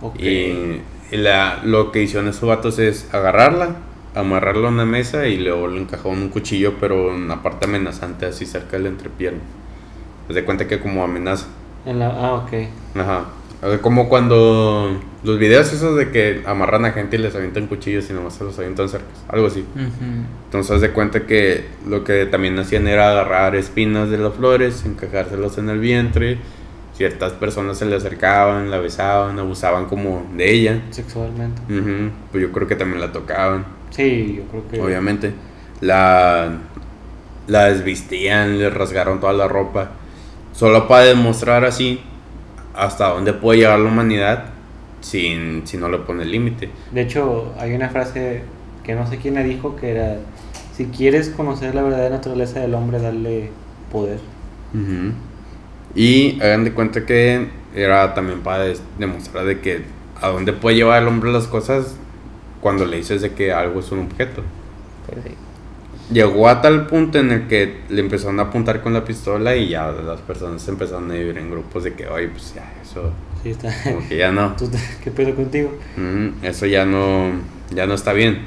Ok. 0.00 0.20
Y, 0.20 0.80
la, 1.12 1.60
lo 1.64 1.92
que 1.92 2.02
hicieron 2.02 2.28
esos 2.28 2.48
vatos 2.48 2.80
es 2.80 3.08
agarrarla, 3.14 3.76
amarrarla 4.14 4.68
a 4.68 4.70
una 4.72 4.84
mesa 4.84 5.28
y 5.28 5.38
luego 5.38 5.68
le 5.68 5.80
encajaron 5.80 6.20
un 6.20 6.28
cuchillo, 6.30 6.74
pero 6.80 7.14
en 7.14 7.22
una 7.22 7.42
parte 7.42 7.66
amenazante, 7.66 8.26
así 8.26 8.44
cerca 8.44 8.76
de 8.76 8.82
la 8.82 8.88
entrepierna. 8.88 9.38
Haz 10.28 10.34
de 10.34 10.44
cuenta 10.44 10.66
que 10.66 10.80
como 10.80 11.04
amenaza. 11.04 11.46
En 11.84 12.00
la, 12.00 12.08
ah, 12.08 12.34
ok. 12.34 12.52
Ajá. 12.96 13.26
O 13.62 13.68
sea, 13.70 13.80
como 13.80 14.08
cuando 14.08 15.00
los 15.22 15.38
videos 15.38 15.72
esos 15.72 15.96
de 15.96 16.10
que 16.10 16.42
amarran 16.44 16.84
a 16.84 16.92
gente 16.92 17.16
y 17.16 17.20
les 17.20 17.34
avientan 17.34 17.68
cuchillos 17.68 18.10
y 18.10 18.12
nomás 18.12 18.34
se 18.34 18.44
los 18.44 18.58
avientan 18.58 18.88
cerca. 18.88 19.06
Algo 19.28 19.46
así. 19.46 19.60
Ujú. 19.60 20.24
Entonces 20.44 20.72
haz 20.72 20.80
de 20.82 20.90
cuenta 20.90 21.26
que 21.26 21.66
lo 21.88 22.04
que 22.04 22.26
también 22.26 22.58
hacían 22.58 22.86
era 22.86 23.10
agarrar 23.10 23.56
espinas 23.56 24.10
de 24.10 24.18
las 24.18 24.34
flores, 24.34 24.84
encajárselas 24.84 25.56
en 25.58 25.70
el 25.70 25.78
vientre. 25.78 26.38
Ciertas 26.96 27.32
personas 27.32 27.76
se 27.78 27.84
le 27.84 27.96
acercaban, 27.96 28.70
la 28.70 28.78
besaban, 28.78 29.38
abusaban 29.38 29.84
como 29.84 30.26
de 30.34 30.50
ella. 30.50 30.82
Sexualmente. 30.90 31.60
Pues 32.32 32.42
yo 32.42 32.50
creo 32.52 32.66
que 32.66 32.76
también 32.76 33.00
la 33.00 33.12
tocaban, 33.12 33.66
Sí, 33.90 34.34
yo 34.38 34.44
creo 34.50 34.68
que. 34.68 34.80
obviamente. 34.80 35.34
La, 35.82 36.52
la 37.48 37.64
desvistían, 37.66 38.58
le 38.58 38.70
rasgaron 38.70 39.20
toda 39.20 39.34
la 39.34 39.46
ropa. 39.46 39.90
Solo 40.52 40.88
para 40.88 41.04
demostrar 41.04 41.64
así 41.66 42.00
hasta 42.74 43.08
dónde 43.10 43.34
puede 43.34 43.58
llegar 43.60 43.78
la 43.78 43.88
humanidad 43.90 44.44
sin, 45.00 45.66
si 45.66 45.76
no 45.76 45.88
le 45.90 45.98
pone 45.98 46.24
límite. 46.24 46.70
De 46.92 47.02
hecho, 47.02 47.52
hay 47.58 47.74
una 47.74 47.90
frase 47.90 48.42
que 48.84 48.94
no 48.94 49.06
sé 49.06 49.18
quién 49.18 49.34
la 49.34 49.42
dijo 49.42 49.76
que 49.76 49.90
era: 49.90 50.16
Si 50.74 50.86
quieres 50.86 51.28
conocer 51.28 51.74
la 51.74 51.82
verdadera 51.82 52.16
naturaleza 52.16 52.60
del 52.60 52.72
hombre, 52.74 52.98
darle 53.00 53.50
poder. 53.92 54.18
Y 55.96 56.38
hagan 56.40 56.62
de 56.64 56.72
cuenta 56.72 57.04
que 57.06 57.48
era 57.74 58.14
también 58.14 58.40
para 58.40 58.64
demostrar 58.98 59.44
de 59.46 59.60
que 59.60 59.82
a 60.20 60.28
dónde 60.28 60.52
puede 60.52 60.76
llevar 60.76 61.02
el 61.02 61.08
hombre 61.08 61.32
las 61.32 61.46
cosas 61.48 61.96
cuando 62.60 62.84
le 62.84 62.98
dices 62.98 63.22
de 63.22 63.32
que 63.32 63.52
algo 63.52 63.80
es 63.80 63.90
un 63.90 64.00
objeto. 64.00 64.42
Pues 65.06 65.24
sí. 65.24 65.30
Llegó 66.12 66.48
a 66.48 66.60
tal 66.62 66.86
punto 66.86 67.18
en 67.18 67.32
el 67.32 67.48
que 67.48 67.80
le 67.88 68.00
empezaron 68.00 68.38
a 68.38 68.44
apuntar 68.44 68.80
con 68.82 68.92
la 68.92 69.04
pistola 69.04 69.56
y 69.56 69.70
ya 69.70 69.90
las 69.90 70.20
personas 70.20 70.66
empezaron 70.68 71.10
a 71.10 71.14
vivir 71.14 71.36
en 71.38 71.50
grupos 71.50 71.82
de 71.82 71.94
que, 71.94 72.06
oye, 72.06 72.28
pues 72.28 72.54
ya, 72.54 72.72
eso, 72.82 73.10
Sí, 73.42 73.50
está. 73.50 73.72
como 73.82 74.06
que 74.08 74.16
ya 74.18 74.30
no. 74.30 74.54
¿Tú 74.58 74.68
te- 74.68 74.78
¿Qué 75.02 75.10
pedo 75.10 75.34
contigo? 75.34 75.76
Ujú, 75.96 76.32
Eso 76.46 76.66
ya 76.66 76.84
no, 76.86 77.32
ya 77.74 77.86
no 77.86 77.94
está 77.94 78.12
bien. 78.12 78.40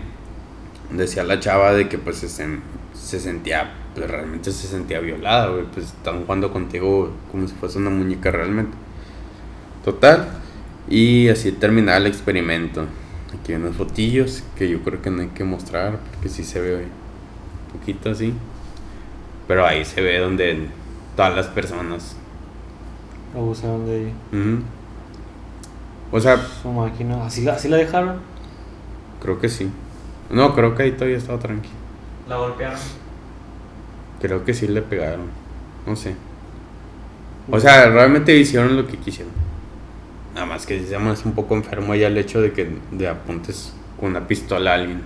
Decía 0.91 1.23
la 1.23 1.39
chava 1.39 1.73
de 1.73 1.87
que 1.89 1.97
pues 1.97 2.17
se, 2.17 2.27
se 2.29 3.19
sentía, 3.19 3.71
pues 3.95 4.09
realmente 4.09 4.51
se 4.51 4.67
sentía 4.67 4.99
violada, 4.99 5.49
güey. 5.49 5.65
Pues 5.65 5.87
están 5.87 6.23
jugando 6.23 6.51
contigo 6.51 7.11
como 7.31 7.47
si 7.47 7.53
fuese 7.55 7.77
una 7.79 7.89
muñeca 7.89 8.31
realmente. 8.31 8.75
Total. 9.83 10.27
Y 10.89 11.29
así 11.29 11.51
terminaba 11.51 11.97
el 11.97 12.07
experimento. 12.07 12.85
Aquí 13.39 13.53
hay 13.53 13.59
unos 13.61 13.75
fotillos 13.75 14.43
que 14.57 14.67
yo 14.69 14.81
creo 14.83 15.01
que 15.01 15.09
no 15.11 15.21
hay 15.21 15.27
que 15.29 15.43
mostrar 15.43 15.99
porque 16.11 16.29
sí 16.29 16.43
se 16.43 16.59
ve 16.61 16.75
un 16.75 17.79
poquito 17.79 18.09
así. 18.11 18.33
Pero 19.47 19.65
ahí 19.65 19.85
se 19.85 20.01
ve 20.01 20.19
donde 20.19 20.67
todas 21.15 21.35
las 21.35 21.47
personas. 21.47 22.15
Abusaron 23.35 23.85
de 23.85 24.01
ella. 24.03 24.13
ujú. 24.31 24.63
O 26.11 26.19
sea, 26.19 26.37
Su 26.61 26.71
máquina. 26.71 27.23
¿Así 27.25 27.43
la, 27.43 27.53
así 27.53 27.67
la 27.69 27.77
dejaron? 27.77 28.17
creo 29.21 29.39
que 29.39 29.49
sí. 29.49 29.69
No, 30.31 30.55
creo 30.55 30.73
que 30.75 30.83
ahí 30.83 30.91
todavía 30.93 31.17
estaba 31.17 31.37
tranquilo. 31.39 31.73
La 32.27 32.37
golpearon. 32.37 32.79
Creo 34.21 34.43
que 34.45 34.53
sí 34.53 34.67
le 34.67 34.81
pegaron. 34.81 35.27
No 35.87 35.95
sé. 35.95 36.15
O 37.51 37.59
sea, 37.59 37.89
realmente 37.89 38.35
hicieron 38.35 38.75
lo 38.77 38.85
que 38.85 38.97
quisieron. 38.97 39.33
Nada 40.35 40.45
más 40.45 40.65
que 40.65 40.79
se 40.83 40.89
llama 40.91 41.15
un 41.25 41.31
poco 41.33 41.55
enfermo 41.55 41.95
ya 41.95 42.07
el 42.07 42.17
hecho 42.17 42.41
de 42.41 42.51
que 42.53 42.69
de 42.91 43.07
apuntes 43.07 43.73
con 43.99 44.09
una 44.09 44.27
pistola 44.27 44.71
a 44.71 44.75
alguien. 44.75 44.97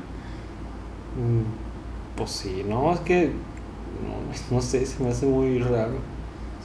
Mm, 1.18 2.16
Pues 2.18 2.32
sí, 2.32 2.66
no, 2.68 2.94
es 2.94 3.00
que. 3.02 3.28
No, 3.28 4.34
no 4.56 4.62
sé, 4.62 4.86
se 4.86 5.02
me 5.04 5.10
hace 5.10 5.26
muy 5.26 5.60
raro. 5.60 5.94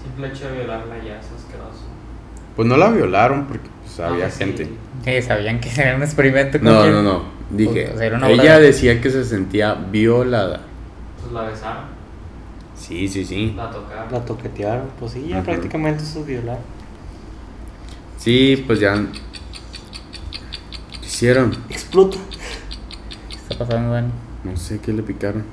Simple 0.03 0.29
hecho 0.29 0.49
de 0.49 0.57
violarla 0.59 0.97
ya 0.99 1.19
es 1.19 1.27
asqueroso. 1.37 1.85
Pues 2.57 2.67
no 2.67 2.77
la 2.77 2.91
violaron 2.91 3.47
porque 3.47 3.69
pues, 3.83 4.01
había 4.01 4.27
Ah, 4.27 4.31
sí. 4.31 4.39
gente. 4.45 4.69
Sí, 5.05 5.23
sabían 5.23 5.61
que 5.61 5.71
era 5.81 5.95
un 5.97 6.03
experimento. 6.03 6.59
con 6.59 6.69
No, 6.73 6.81
quién? 6.83 6.93
no, 6.93 7.03
no. 7.03 7.23
Dije, 7.51 7.93
O 7.95 7.99
sea, 7.99 8.09
obra 8.17 8.31
ella 8.31 8.59
de- 8.59 8.67
decía 8.67 9.01
que 9.01 9.11
se 9.11 9.25
sentía 9.25 9.75
violada. 9.75 10.61
Pues 11.21 11.33
la 11.33 11.43
besaron, 11.43 11.85
Sí, 12.79 13.09
sí, 13.09 13.25
sí. 13.25 13.53
la 13.57 13.71
tocaron. 13.71 14.13
La 14.13 14.25
toquetearon, 14.25 14.87
pues 14.99 15.13
sí, 15.13 15.27
ya 15.29 15.37
Ujú. 15.39 15.47
prácticamente 15.47 16.03
eso 16.05 16.21
es 16.21 16.27
violar. 16.27 16.59
Sí, 18.19 18.65
pues 18.67 18.81
ya. 18.81 18.95
¿Qué 21.01 21.07
hicieron? 21.07 21.53
Explota. 21.69 22.17
¿Qué 23.29 23.37
está 23.37 23.59
pasando, 23.59 23.93
Dani? 23.93 24.09
No 24.45 24.57
sé 24.57 24.79
qué 24.81 24.93
le 24.93 25.03
picaron. 25.03 25.45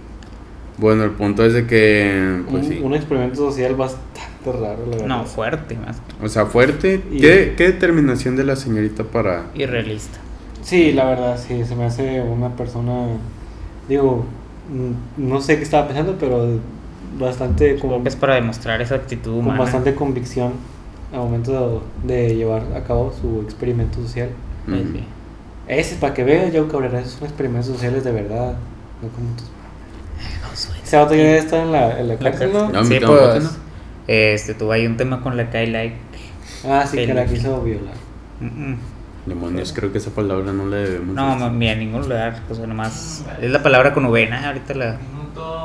Bueno, 0.77 1.03
el 1.03 1.11
punto 1.11 1.45
es 1.45 1.53
de 1.53 1.65
que. 1.67 2.41
Pues 2.49 2.65
un, 2.65 2.71
sí. 2.71 2.79
un 2.83 2.93
experimento 2.93 3.37
social 3.37 3.75
bastante 3.75 4.03
raro, 4.45 4.85
la 4.85 4.97
verdad. 4.97 5.05
No, 5.07 5.25
fuerte, 5.25 5.75
más 5.77 5.97
O 6.21 6.27
sea, 6.27 6.45
fuerte. 6.45 7.01
Y- 7.11 7.19
¿Qué, 7.19 7.53
¿Qué 7.57 7.65
determinación 7.71 8.35
de 8.35 8.43
la 8.43 8.55
señorita 8.55 9.03
para.? 9.03 9.45
irrealista. 9.55 10.19
Sí, 10.61 10.91
la 10.93 11.05
verdad, 11.05 11.39
sí, 11.39 11.63
se 11.63 11.75
me 11.75 11.85
hace 11.85 12.21
una 12.21 12.49
persona, 12.55 13.07
digo, 13.87 14.25
no 15.15 15.39
sé 15.39 15.57
qué 15.57 15.63
estaba 15.63 15.85
pensando, 15.87 16.17
pero 16.19 16.59
bastante 17.19 17.75
Supongo 17.75 17.95
con, 17.95 18.03
que 18.03 18.09
es 18.09 18.15
para 18.15 18.35
demostrar 18.35 18.81
esa 18.81 18.95
actitud 18.95 19.43
con 19.43 19.57
bastante 19.57 19.95
convicción 19.95 20.53
al 21.13 21.19
momento 21.19 21.83
de 22.03 22.35
llevar 22.35 22.63
a 22.75 22.81
cabo 22.83 23.13
su 23.19 23.41
experimento 23.41 24.01
social. 24.01 24.29
Sí. 24.67 25.03
Ese, 25.67 25.95
para 25.95 26.13
que 26.13 26.23
veas, 26.23 26.51
Joe 26.53 26.67
Cabrera, 26.67 26.99
esos 26.99 27.13
son 27.13 27.23
experimentos 27.27 27.67
sociales 27.67 28.03
de 28.03 28.11
verdad. 28.11 28.55
No 29.01 29.07
como 29.09 29.29
tus- 29.35 30.69
Ese 30.83 30.97
vato 30.97 31.15
ya 31.15 31.37
está 31.37 31.61
en 31.63 31.71
la, 31.71 31.99
en 31.99 32.07
la 32.07 32.13
La 32.15 32.19
cárcel, 32.19 32.53
¿no? 32.53 32.69
No, 32.69 32.83
Sí, 32.85 32.97
pues, 33.05 33.43
¿no? 33.43 33.49
este, 34.07 34.53
tuvo 34.53 34.71
ahí 34.71 34.85
un 34.85 34.97
tema 34.97 35.21
con 35.21 35.35
la 35.37 35.49
Kai 35.49 35.67
Like. 35.67 35.95
Ah, 36.67 36.85
sí, 36.89 36.97
que 36.97 37.13
la 37.13 37.25
quiso 37.25 37.61
violar. 37.61 37.93
Mm, 38.39 38.45
mm. 38.71 38.77
Demonios, 39.25 39.73
creo 39.73 39.91
que 39.91 39.97
esa 39.97 40.11
palabra 40.11 40.53
no 40.53 40.67
le 40.67 40.77
debemos. 40.77 41.15
No, 41.15 41.49
ni 41.51 41.67
a 41.69 41.75
ningún 41.75 42.01
lugar, 42.03 42.41
o 42.49 42.53
sea, 42.53 42.67
nomás 42.67 43.25
es 43.41 43.49
la 43.49 43.63
palabra 43.63 43.91
con 43.93 44.05
V, 44.05 44.27
¿no? 44.27 44.35
ahorita 44.37 44.73
la... 44.75 44.97
Minuto, 45.11 45.64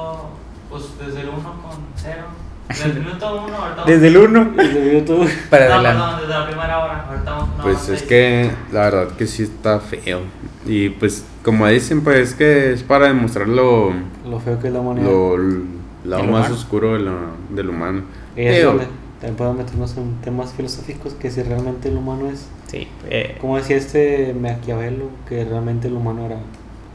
pues 0.70 0.84
desde 0.98 1.20
el 1.22 1.28
1 1.28 1.38
con 1.42 1.78
0. 1.96 2.14
Desde 2.70 2.84
el 2.84 3.00
minuto 3.00 3.44
1, 3.46 3.56
ahorita 3.56 3.58
vamos- 3.78 3.86
Desde 3.86 4.06
el 4.06 4.16
1 4.16 4.50
Y 4.62 4.68
de 4.68 4.92
YouTube. 5.00 5.28
para 5.50 5.68
No, 5.68 5.74
adelante. 5.74 5.98
perdón, 6.00 6.20
desde 6.20 6.32
la 6.40 6.46
primera 6.46 6.78
hora. 6.84 7.04
Ahorita 7.08 7.30
vamos 7.32 7.48
una 7.56 7.62
Pues 7.64 7.76
es 7.80 7.84
seis. 7.98 8.02
que 8.04 8.50
la 8.72 8.80
verdad 8.82 9.08
que 9.16 9.26
sí 9.26 9.42
está 9.42 9.80
feo. 9.80 10.20
Y 10.66 10.90
pues, 10.90 11.24
como 11.44 11.66
dicen, 11.66 12.02
pues 12.04 12.28
es 12.28 12.34
que 12.36 12.72
es 12.72 12.84
para 12.84 13.08
demostrar 13.08 13.48
lo, 13.48 13.92
Lo 14.24 14.38
feo 14.38 14.60
que 14.60 14.68
es 14.68 14.72
la 14.72 14.78
humanidad. 14.80 15.04
lo 15.10 15.34
el 15.34 15.64
lado 16.04 16.22
El 16.22 16.30
más 16.30 16.40
humano. 16.42 16.54
oscuro 16.54 16.92
de 16.92 17.00
la- 17.00 17.30
del 17.50 17.70
humano. 17.70 18.02
Y 18.36 18.42
es 18.42 18.56
Feo. 18.58 18.68
donde 18.68 18.86
también 19.18 19.36
podemos 19.36 19.58
meternos 19.58 19.96
en 19.96 20.20
temas 20.20 20.52
filosóficos 20.52 21.14
que 21.14 21.28
si 21.32 21.42
realmente 21.42 21.88
el 21.88 21.96
humano 21.96 22.30
es 22.30 22.46
Sí, 22.68 22.86
eh, 23.08 23.36
Como 23.40 23.56
decía 23.56 23.76
este 23.76 24.32
Maquiavelo, 24.40 25.06
que 25.28 25.44
realmente 25.44 25.88
el 25.88 25.94
humano 25.94 26.24
era, 26.26 26.36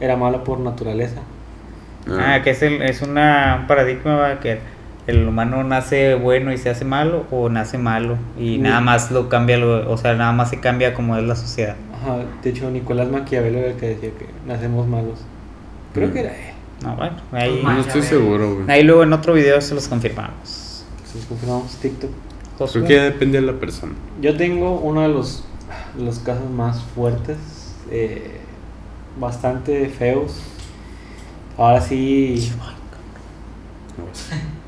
era 0.00 0.16
malo 0.16 0.42
por 0.42 0.58
naturaleza. 0.58 1.20
Ah, 2.08 2.40
que 2.42 2.50
es, 2.50 2.62
el, 2.62 2.82
es 2.82 3.02
una, 3.02 3.58
un 3.60 3.66
paradigma 3.66 4.38
que 4.40 4.58
el 5.06 5.26
humano 5.28 5.62
nace 5.64 6.14
bueno 6.16 6.52
y 6.52 6.58
se 6.58 6.68
hace 6.70 6.84
malo 6.84 7.26
o 7.30 7.48
nace 7.48 7.78
malo 7.78 8.16
y 8.38 8.58
Mm. 8.58 8.62
nada 8.62 8.80
más 8.80 9.10
lo 9.10 9.28
cambia, 9.28 9.56
lo, 9.56 9.90
o 9.90 9.96
sea, 9.96 10.14
nada 10.14 10.32
más 10.32 10.50
se 10.50 10.58
cambia 10.60 10.94
como 10.94 11.16
es 11.16 11.22
la 11.24 11.36
sociedad. 11.36 11.76
Ajá, 11.94 12.18
de 12.42 12.50
hecho, 12.50 12.70
Nicolás 12.70 13.08
Maquiavelo 13.08 13.58
era 13.58 13.68
el 13.70 13.76
que 13.76 13.88
decía 13.90 14.10
que 14.18 14.26
nacemos 14.46 14.86
malos. 14.88 15.20
Creo 15.94 16.08
Mm. 16.08 16.12
que 16.12 16.20
era 16.20 16.30
él. 16.30 16.54
No, 16.82 16.94
bueno, 16.96 17.16
ahí, 17.32 17.60
Pues 17.62 17.74
No 17.74 17.80
estoy 17.80 18.02
seguro, 18.02 18.54
güey. 18.56 18.70
ahí 18.70 18.82
luego 18.82 19.02
en 19.02 19.12
otro 19.12 19.32
video 19.32 19.60
se 19.60 19.74
los 19.74 19.88
confirmamos. 19.88 20.84
Si 21.04 21.16
nos 21.18 21.26
confirmamos 21.26 21.76
TikTok. 21.76 22.10
Creo 22.72 22.84
que 22.84 23.00
depende 23.00 23.40
de 23.40 23.46
la 23.46 23.52
persona. 23.54 23.92
Yo 24.20 24.36
tengo 24.36 24.78
uno 24.80 25.02
de 25.02 25.08
los, 25.08 25.44
los 25.98 26.18
casos 26.18 26.50
más 26.50 26.82
fuertes, 26.94 27.36
eh, 27.90 28.38
bastante 29.20 29.88
feos. 29.88 30.40
Ahora 31.58 31.80
sí, 31.80 32.50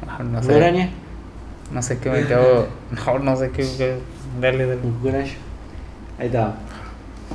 No, 0.07 0.25
no 0.25 0.31
¿no 0.41 0.43
sé, 0.43 0.55
araña? 0.55 0.91
no 1.73 1.83
sé 1.83 1.99
qué 1.99 2.11
me 2.11 2.27
quedo, 2.27 2.67
no, 3.07 3.19
no 3.19 3.37
sé 3.37 3.51
qué, 3.51 3.63
qué- 3.77 3.99
dale, 4.41 4.67
dale. 4.67 4.81
Cucaracho. 4.81 5.35
Ahí 6.19 6.27
está. 6.27 6.55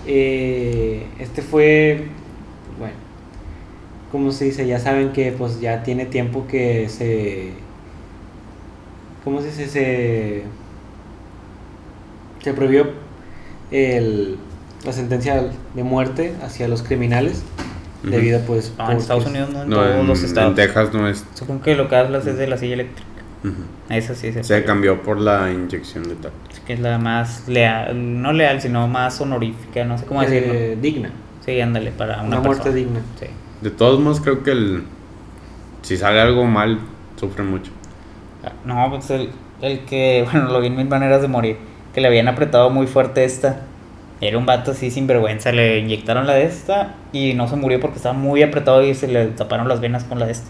Eh, 0.07 1.05
este 1.19 1.41
fue, 1.41 2.07
bueno, 2.79 2.93
como 4.11 4.31
se 4.31 4.45
dice, 4.45 4.65
ya 4.67 4.79
saben 4.79 5.11
que 5.13 5.31
pues 5.31 5.59
ya 5.59 5.83
tiene 5.83 6.05
tiempo 6.05 6.45
que 6.47 6.89
se, 6.89 7.53
¿cómo 9.23 9.41
se 9.41 9.47
dice? 9.47 9.67
Se, 9.67 10.43
se 12.43 12.53
prohibió 12.53 12.87
el, 13.71 14.37
la 14.85 14.93
sentencia 14.93 15.43
de 15.73 15.83
muerte 15.83 16.35
hacia 16.43 16.67
los 16.67 16.83
criminales 16.83 17.43
Ujú. 18.03 18.11
debido 18.11 18.39
pues 18.41 18.73
No, 18.77 18.91
en 18.91 18.97
Estados 18.97 19.25
Unidos 19.25 19.49
no, 19.53 19.63
en 19.63 19.69
No, 19.69 19.75
todos 19.77 19.95
en, 19.95 20.07
los 20.07 20.19
en 20.19 20.25
estados. 20.25 20.55
Texas 20.55 20.93
no 20.93 21.07
es. 21.07 21.25
Supongo 21.33 21.61
que 21.61 21.75
lo 21.75 21.87
que 21.87 21.95
hablas 21.95 22.25
es 22.27 22.37
de 22.37 22.47
la 22.47 22.57
silla 22.57 22.73
eléctrica. 22.73 23.09
Ujú. 23.43 23.53
Esa 23.89 24.15
sí 24.15 24.31
se 24.31 24.43
Se 24.43 24.63
cambió 24.63 25.01
por 25.01 25.19
la 25.19 25.51
inyección 25.51 26.07
letal. 26.07 26.31
que 26.65 26.73
es 26.73 26.79
la 26.79 26.97
más 26.97 27.47
leal, 27.47 28.21
no 28.21 28.31
leal, 28.33 28.61
sino 28.61 28.87
más 28.87 29.19
honorífica, 29.21 29.83
no 29.85 29.97
sé 29.97 30.05
cómo 30.05 30.21
decirlo. 30.21 30.53
eh, 30.53 30.77
digna, 30.81 31.11
Sí, 31.45 31.59
ándale, 31.59 31.91
para 31.91 32.15
una, 32.21 32.23
una, 32.23 32.39
muerte 32.39 32.63
persona. 32.71 32.75
digna. 32.75 32.99
Sí. 33.19 33.25
De 33.61 33.69
todos 33.69 33.99
modos, 33.99 34.21
creo 34.21 34.43
que 34.43 34.51
el. 34.51 34.83
Si 35.81 35.97
sale 35.97 36.21
algo 36.21 36.45
mal, 36.45 36.79
sufre 37.19 37.43
mucho. 37.43 37.71
No, 38.65 38.89
pues 38.89 39.09
el, 39.09 39.29
el 39.61 39.79
que, 39.85 40.25
bueno, 40.31 40.49
lo 40.51 40.59
vi 40.61 40.67
en 40.67 40.75
mil 40.77 40.87
maneras 40.87 41.21
de 41.21 41.27
morir, 41.27 41.57
que 41.93 41.99
le 42.01 42.07
habían 42.07 42.27
apretado 42.29 42.69
muy 42.69 42.87
fuerte 42.87 43.23
esta. 43.25 43.61
Era 44.23 44.37
un 44.37 44.45
vato 44.45 44.71
así 44.71 44.89
sin 44.89 45.05
vergüenza, 45.05 45.51
le 45.51 45.79
inyectaron 45.79 46.25
la 46.25 46.33
de 46.35 46.45
esta 46.45 46.95
y 47.11 47.33
no 47.33 47.49
se 47.49 47.57
murió 47.57 47.81
porque 47.81 47.97
estaba 47.97 48.17
muy 48.17 48.41
apretado 48.41 48.81
y 48.81 48.95
se 48.95 49.09
le 49.09 49.25
taparon 49.27 49.67
las 49.67 49.81
venas 49.81 50.05
con 50.05 50.17
la 50.17 50.25
de 50.25 50.31
esta. 50.31 50.47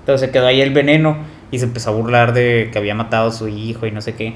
Entonces 0.00 0.26
se 0.26 0.32
quedó 0.32 0.48
ahí 0.48 0.60
el 0.60 0.72
veneno 0.72 1.18
y 1.52 1.60
se 1.60 1.66
empezó 1.66 1.90
a 1.90 1.92
burlar 1.92 2.32
de 2.32 2.70
que 2.72 2.78
había 2.78 2.96
matado 2.96 3.28
a 3.28 3.32
su 3.32 3.46
hijo 3.46 3.86
y 3.86 3.92
no 3.92 4.00
sé 4.00 4.16
qué. 4.16 4.34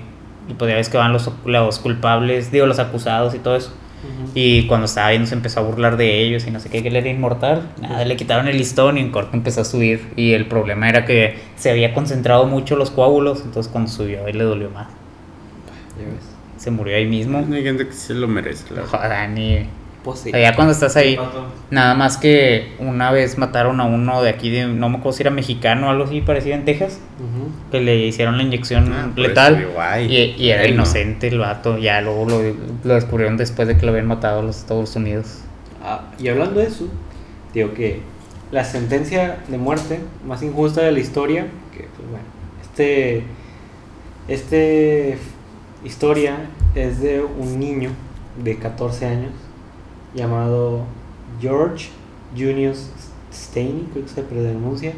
Y 0.49 0.55
pues 0.55 0.71
ya 0.71 0.77
ves 0.77 0.89
que 0.89 0.97
van 0.97 1.13
los, 1.13 1.29
los 1.45 1.79
culpables, 1.81 2.53
digo, 2.53 2.67
los 2.67 2.79
acusados 2.79 3.35
y 3.35 3.41
todo 3.41 3.57
eso. 3.57 3.73
Ujú. 4.05 4.31
Y 4.37 4.69
cuando 4.69 4.85
estaba 4.85 5.11
viendo 5.11 5.27
se 5.27 5.35
empezó 5.35 5.59
a 5.59 5.65
burlar 5.65 5.97
de 5.97 6.23
ellos 6.23 6.47
y 6.47 6.53
no 6.53 6.61
sé 6.61 6.71
qué, 6.71 6.81
que 6.81 6.89
él 6.89 6.97
era 6.97 7.09
inmortal. 7.09 7.69
Nada, 7.83 8.05
le 8.05 8.15
quitaron 8.15 8.47
el 8.47 8.57
listón 8.59 8.97
y 8.97 9.01
en 9.01 9.11
corto 9.11 9.37
empezó 9.37 9.63
a 9.63 9.65
subir. 9.65 10.13
Y 10.15 10.35
el 10.35 10.47
problema 10.47 10.89
era 10.89 11.05
que 11.05 11.37
se 11.57 11.69
había 11.73 11.93
concentrado 11.95 12.47
mucho 12.47 12.77
los 12.77 12.93
coágulos, 12.93 13.43
entonces 13.45 13.73
cuando 13.73 13.91
subió 13.91 14.25
a 14.25 14.31
él 14.31 14.39
le 14.39 14.45
dolió 14.45 14.71
más. 14.71 14.87
Ya 15.99 16.05
ves. 16.05 16.28
Se 16.59 16.71
murió 16.71 16.97
ahí 16.97 17.07
mismo. 17.07 17.39
Hay 17.53 17.63
gente 17.63 17.87
que 17.87 17.93
se 17.95 18.13
lo 18.15 18.29
merece, 18.29 18.65
la 18.75 18.83
verdad. 18.83 19.01
Joder, 19.01 19.31
ni... 19.31 19.67
Pues 20.05 20.21
sí. 20.21 20.31
Ya 20.33 20.55
cuando 20.55 20.73
estás 20.73 20.97
ahí, 20.97 21.19
nada 21.71 21.95
más 21.95 22.17
que 22.17 22.73
una 22.79 23.11
vez 23.11 23.37
mataron 23.37 23.81
a 23.81 23.85
uno 23.85 24.23
de 24.23 24.31
aquí, 24.31 24.49
de, 24.49 24.67
no 24.67 24.89
me 24.89 24.99
acuerdo 24.99 25.17
si 25.17 25.23
era 25.25 25.31
mexicano 25.31 25.89
o 25.89 25.91
algo 25.91 26.05
así 26.05 26.21
parecido 26.21 26.55
en 26.55 26.65
Texas, 26.65 27.01
que 27.71 27.81
le 27.81 27.97
hicieron 28.07 28.37
la 28.39 28.45
inyección 28.45 28.91
Ah, 28.93 29.11
por 29.15 29.19
letal. 29.19 29.67
y, 30.09 30.15
y 30.39 30.51
era 30.51 30.63
ay, 30.63 30.69
no. 30.69 30.75
inocente 30.77 31.29
el 31.29 31.39
vato, 31.41 31.79
ya 31.79 32.01
luego 32.01 32.27
lo, 32.27 32.41
lo 32.85 32.95
descubrieron 32.95 33.37
después 33.37 33.67
de 33.69 33.77
que 33.77 33.85
lo 33.85 33.91
habían 33.93 34.07
matado 34.07 34.39
a 34.41 34.43
los 34.45 34.57
Estados 34.59 34.95
Unidos. 34.97 35.41
Ah, 35.83 36.05
y 36.19 36.29
hablando 36.29 36.61
de 36.61 36.69
eso, 36.69 36.87
digo 37.53 37.75
que 37.75 38.01
la 38.53 38.65
sentencia 38.65 39.39
de 39.49 39.59
muerte 39.59 39.99
más 40.25 40.43
injusta 40.43 40.81
de 40.81 40.93
la 40.93 41.01
historia, 41.01 41.49
que 41.77 41.87
pues 41.97 42.09
bueno, 42.09 42.25
este, 42.63 43.25
este 44.29 45.19
historia 45.85 46.51
es 46.75 47.01
de 47.01 47.23
un 47.23 47.59
niño 47.59 47.91
de 48.43 48.57
14 48.57 49.07
años 49.07 49.33
llamado 50.15 50.83
George 51.41 51.89
Junius 52.37 52.91
Staney, 53.33 53.89
creo 53.93 54.05
que 54.05 54.11
se 54.11 54.23
pronuncia. 54.23 54.93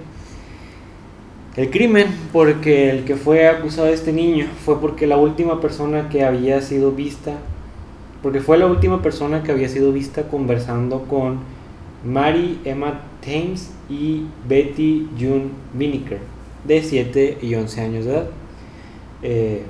El 1.57 1.71
crimen, 1.71 2.07
porque 2.33 2.91
el 2.91 3.05
que 3.05 3.17
fue 3.17 3.49
acusado 3.49 3.89
de 3.89 3.95
este 3.95 4.13
niño 4.13 4.47
fue 4.65 4.81
porque 4.81 5.07
la 5.07 5.17
última 5.17 5.61
persona 5.61 6.09
que 6.09 6.25
había 6.25 6.61
sido 6.63 6.93
vista 6.93 7.35
porque 8.23 8.41
fue 8.41 8.59
la 8.59 8.67
última 8.67 9.03
persona 9.03 9.43
que 9.43 9.53
había 9.53 9.69
sido 9.69 9.93
vista 9.93 10.29
conversando 10.29 11.05
con 11.05 11.39
Mary 12.05 12.61
Emma 12.65 13.01
Thames 13.25 13.73
y 13.89 14.25
Betty 14.49 15.09
June 15.19 15.49
Winiker, 15.79 16.19
de 16.65 16.83
7 16.83 17.39
y 17.41 17.55
11 17.55 17.81
años 17.81 18.05
de 18.05 18.11
edad. 18.11 18.27
Eh, 19.23 19.63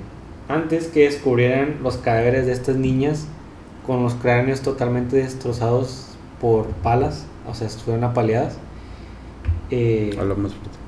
antes 0.51 0.87
que 0.89 1.05
descubrieran 1.05 1.77
los 1.83 1.97
cadáveres 1.97 2.47
de 2.47 2.53
estas 2.53 2.77
niñas 2.77 3.27
con 3.87 4.03
los 4.03 4.15
cráneos 4.15 4.61
totalmente 4.61 5.17
destrozados 5.17 6.07
por 6.41 6.67
palas, 6.83 7.27
o 7.49 7.55
sea, 7.55 7.67
estuvieron 7.67 8.05
apaleadas. 8.05 8.57
Eh, 9.71 10.15
Habla 10.19 10.35
más 10.35 10.53
fuerte. 10.53 10.79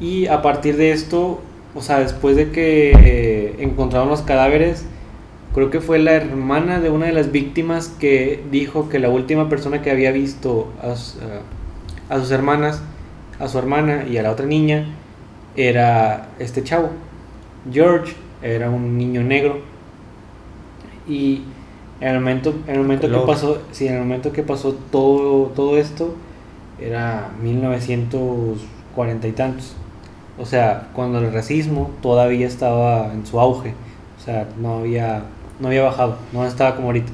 y 0.00 0.26
a 0.26 0.42
partir 0.42 0.76
de 0.76 0.92
esto, 0.92 1.40
o 1.74 1.82
sea, 1.82 2.00
después 2.00 2.36
de 2.36 2.50
que 2.50 2.92
eh, 2.92 3.56
encontraron 3.60 4.08
los 4.08 4.22
cadáveres, 4.22 4.84
creo 5.54 5.70
que 5.70 5.80
fue 5.80 5.98
la 5.98 6.12
hermana 6.12 6.80
de 6.80 6.90
una 6.90 7.06
de 7.06 7.12
las 7.12 7.30
víctimas 7.32 7.88
que 8.00 8.42
dijo 8.50 8.88
que 8.88 8.98
la 8.98 9.08
última 9.08 9.48
persona 9.48 9.82
que 9.82 9.90
había 9.90 10.10
visto 10.12 10.68
a, 10.82 10.88
a- 10.92 12.14
a 12.14 12.18
sus 12.20 12.30
hermanas, 12.30 12.82
a 13.38 13.48
su 13.48 13.58
hermana 13.58 14.04
y 14.08 14.16
a 14.18 14.22
la 14.22 14.30
otra 14.32 14.46
niña, 14.46 14.86
era 15.56 16.28
este 16.38 16.62
chavo. 16.64 16.90
George 17.70 18.14
era 18.42 18.70
un 18.70 18.96
niño 18.96 19.22
negro 19.22 19.60
y 21.08 21.42
en 22.00 22.08
el 22.08 22.20
momento, 22.20 22.54
en 22.66 22.74
el 22.74 22.80
momento 22.82 23.08
que 23.08 23.26
pasó, 23.26 23.58
sí, 23.72 23.88
en 23.88 23.94
el 23.94 24.00
momento 24.00 24.32
que 24.32 24.42
pasó 24.42 24.74
todo, 24.90 25.46
todo 25.48 25.78
esto, 25.78 26.14
era 26.80 27.30
1940 27.42 29.26
y 29.26 29.32
tantos. 29.32 29.74
O 30.38 30.46
sea, 30.46 30.88
cuando 30.94 31.18
el 31.18 31.32
racismo 31.32 31.90
todavía 32.00 32.46
estaba 32.46 33.12
en 33.12 33.26
su 33.26 33.40
auge. 33.40 33.74
O 34.20 34.24
sea, 34.24 34.48
no 34.60 34.78
había, 34.78 35.24
no 35.58 35.68
había 35.68 35.82
bajado, 35.82 36.18
no 36.32 36.46
estaba 36.46 36.76
como 36.76 36.88
ahorita. 36.88 37.10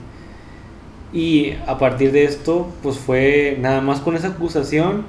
Y 1.12 1.52
a 1.66 1.78
partir 1.78 2.12
de 2.12 2.24
esto, 2.24 2.66
pues 2.82 2.98
fue 2.98 3.56
nada 3.60 3.80
más 3.80 4.00
con 4.00 4.16
esa 4.16 4.28
acusación, 4.28 5.04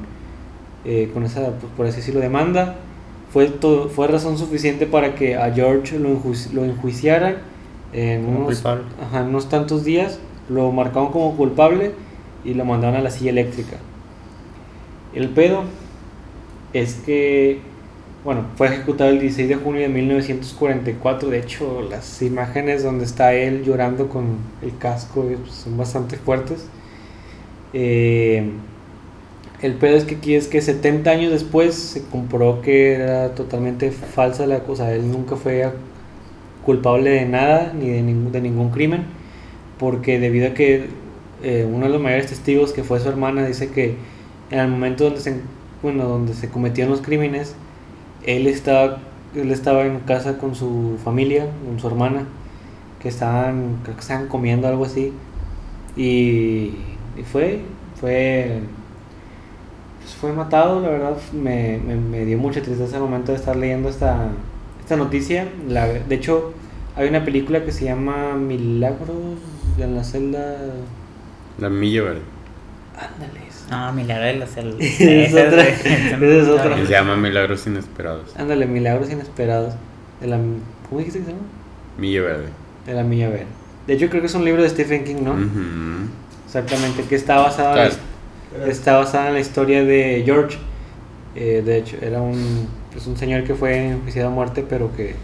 eh, 0.86 1.10
con 1.14 1.26
esa, 1.26 1.42
pues, 1.42 1.74
por 1.76 1.88
así 1.88 1.98
decirlo, 1.98 2.22
demanda, 2.22 2.76
fue, 3.36 3.48
todo, 3.50 3.90
fue 3.90 4.08
razón 4.08 4.38
suficiente 4.38 4.86
para 4.88 5.14
que 5.16 5.36
a 5.36 5.52
George 5.54 6.00
lo, 6.00 6.08
enjuici- 6.10 6.54
lo 6.54 6.64
enjuiciaran 6.64 7.40
en 7.92 8.26
unos, 8.26 8.66
ajá, 8.66 9.24
unos 9.24 9.50
tantos 9.50 9.84
días, 9.84 10.20
lo 10.48 10.72
marcaron 10.72 11.12
como 11.12 11.36
culpable 11.36 11.92
y 12.46 12.54
lo 12.54 12.64
mandaron 12.64 12.96
a 12.96 13.02
la 13.02 13.12
silla 13.12 13.32
eléctrica. 13.32 13.76
El 15.14 15.30
pedo 15.30 15.64
es 16.74 16.96
que, 16.96 17.60
bueno, 18.24 18.46
fue 18.56 18.68
ejecutado 18.68 19.10
el 19.10 19.20
16 19.20 19.50
de 19.50 19.56
junio 19.56 19.82
de 19.82 19.90
1944. 19.90 21.30
De 21.30 21.40
hecho, 21.40 21.82
las 21.90 22.22
imágenes 22.22 22.84
donde 22.84 23.06
está 23.06 23.34
él 23.34 23.64
llorando 23.64 24.10
con 24.10 24.38
el 24.62 24.78
casco 24.78 25.24
pues, 25.24 25.54
son 25.56 25.78
bastante 25.78 26.18
fuertes. 26.18 26.72
Eh, 27.74 28.52
el 29.62 29.74
pedo 29.76 29.96
es 29.96 30.04
que 30.06 30.16
aquí 30.16 30.36
es 30.36 30.48
que 30.48 30.62
70 30.62 31.10
años 31.10 31.32
después 31.32 31.76
se 31.76 32.04
comprobó 32.04 32.62
que 32.62 32.94
era 32.94 33.34
totalmente 33.36 33.92
falsa 33.92 34.46
la 34.48 34.60
cosa. 34.60 34.94
Él 34.94 35.12
nunca 35.12 35.36
fue 35.36 35.70
culpable 36.66 37.12
de 37.12 37.26
nada 37.26 37.72
ni 37.74 37.90
de, 37.90 38.02
ningún 38.02 38.32
de 38.32 38.42
ningún 38.42 38.70
crimen. 38.72 39.04
Porque 39.80 40.20
debido 40.20 40.50
a 40.50 40.54
que 40.54 40.88
eh, 41.44 41.68
uno 41.70 41.86
de 41.86 41.92
los 41.92 42.02
mayores 42.02 42.28
testigos, 42.28 42.74
que 42.74 42.84
fue 42.84 43.00
su 43.00 43.10
hermana, 43.10 43.46
dice 43.46 43.70
que 43.70 43.96
en 44.52 44.60
el 44.60 44.68
momento 44.68 45.06
donde 45.06 45.22
se, 45.22 45.40
bueno, 45.82 46.06
donde 46.06 46.34
se 46.34 46.50
cometían 46.50 46.90
los 46.90 47.02
crímenes, 47.02 47.56
él 48.26 48.48
estaba, 48.48 49.00
él 49.36 49.52
estaba 49.52 49.86
en 49.86 50.00
casa 50.00 50.38
con 50.38 50.56
su 50.56 50.98
familia, 51.04 51.48
con 51.66 51.80
su 51.80 51.88
hermana, 51.88 52.26
que 53.02 53.10
estaban, 53.10 53.78
que 53.84 53.92
estaban 53.92 54.28
comiendo 54.28 54.68
algo 54.68 54.86
así. 54.86 55.14
Y, 55.96 56.74
y 57.18 57.24
fue, 57.32 57.62
fue, 58.00 58.62
pues 60.06 60.16
fue 60.18 60.32
matado, 60.34 60.82
la 60.82 60.90
verdad, 60.90 61.18
me, 61.34 61.80
me, 61.80 61.96
me 61.96 62.26
dio 62.26 62.38
mucha 62.38 62.62
tristeza 62.62 62.98
al 62.98 63.02
momento 63.02 63.32
de 63.32 63.40
estar 63.40 63.56
leyendo 63.56 63.90
esta, 63.90 64.28
esta 64.80 64.96
noticia. 64.96 65.48
La, 65.68 65.88
de 65.88 66.14
hecho, 66.16 66.54
hay 66.96 67.10
una 67.10 67.26
película 67.26 67.66
que 67.66 67.72
se 67.72 67.86
llama 67.86 68.36
Milagros 68.36 69.40
en 69.80 69.96
la 69.96 70.04
celda... 70.04 70.58
La 71.58 71.70
milla 71.70 72.04
verde. 72.04 72.22
Ándales. 72.96 73.66
Ah, 73.72 73.92
Milagro 73.96 74.26
de 74.26 74.36
la 74.36 74.46
Celda. 74.46 74.78
Es 74.80 75.34
otra, 75.34 75.64
esa 75.64 76.18
es 76.18 76.48
otra. 76.48 76.78
Se 76.78 76.92
llama 76.92 77.16
Milagros 77.16 77.66
Inesperados. 77.66 78.36
Ándale, 78.38 78.68
Milagros 78.68 79.10
Inesperados. 79.10 79.74
De 80.22 80.28
la, 80.28 80.38
¿Cómo 80.38 81.00
dijiste 81.00 81.20
que 81.20 81.26
se 81.26 81.32
llama? 81.32 81.44
Milla 81.98 82.22
verde. 82.22 82.50
De 82.86 82.94
la 82.94 83.04
Milla 83.04 83.30
Verde. 83.30 83.48
De 83.88 83.94
hecho, 83.94 84.08
creo 84.10 84.22
que 84.22 84.28
es 84.28 84.36
un 84.36 84.46
libro 84.46 84.62
de 84.62 84.70
Stephen 84.70 85.04
King, 85.04 85.24
¿no? 85.24 85.36
Exactamente, 86.46 87.04
que 87.04 87.16
está 87.16 87.38
basado, 87.38 87.70
en 87.70 87.74
Claro. 87.76 87.90
la, 87.90 87.96
está 88.68 88.98
basada 88.98 89.28
en 89.30 89.34
la 89.36 89.40
historia 89.40 89.84
de 89.84 90.24
George. 90.26 90.58
Eh, 91.36 91.62
de 91.66 91.78
hecho, 91.78 91.98
era 92.02 92.22
un, 92.22 92.68
pues, 92.92 93.06
un 93.08 93.18
señor 93.18 93.44
que 93.44 93.56
fue 93.56 93.90
enjuiciado 93.90 94.30
a 94.30 94.32
muerte, 94.32 94.66
pero 94.68 94.96
que. 94.96 95.16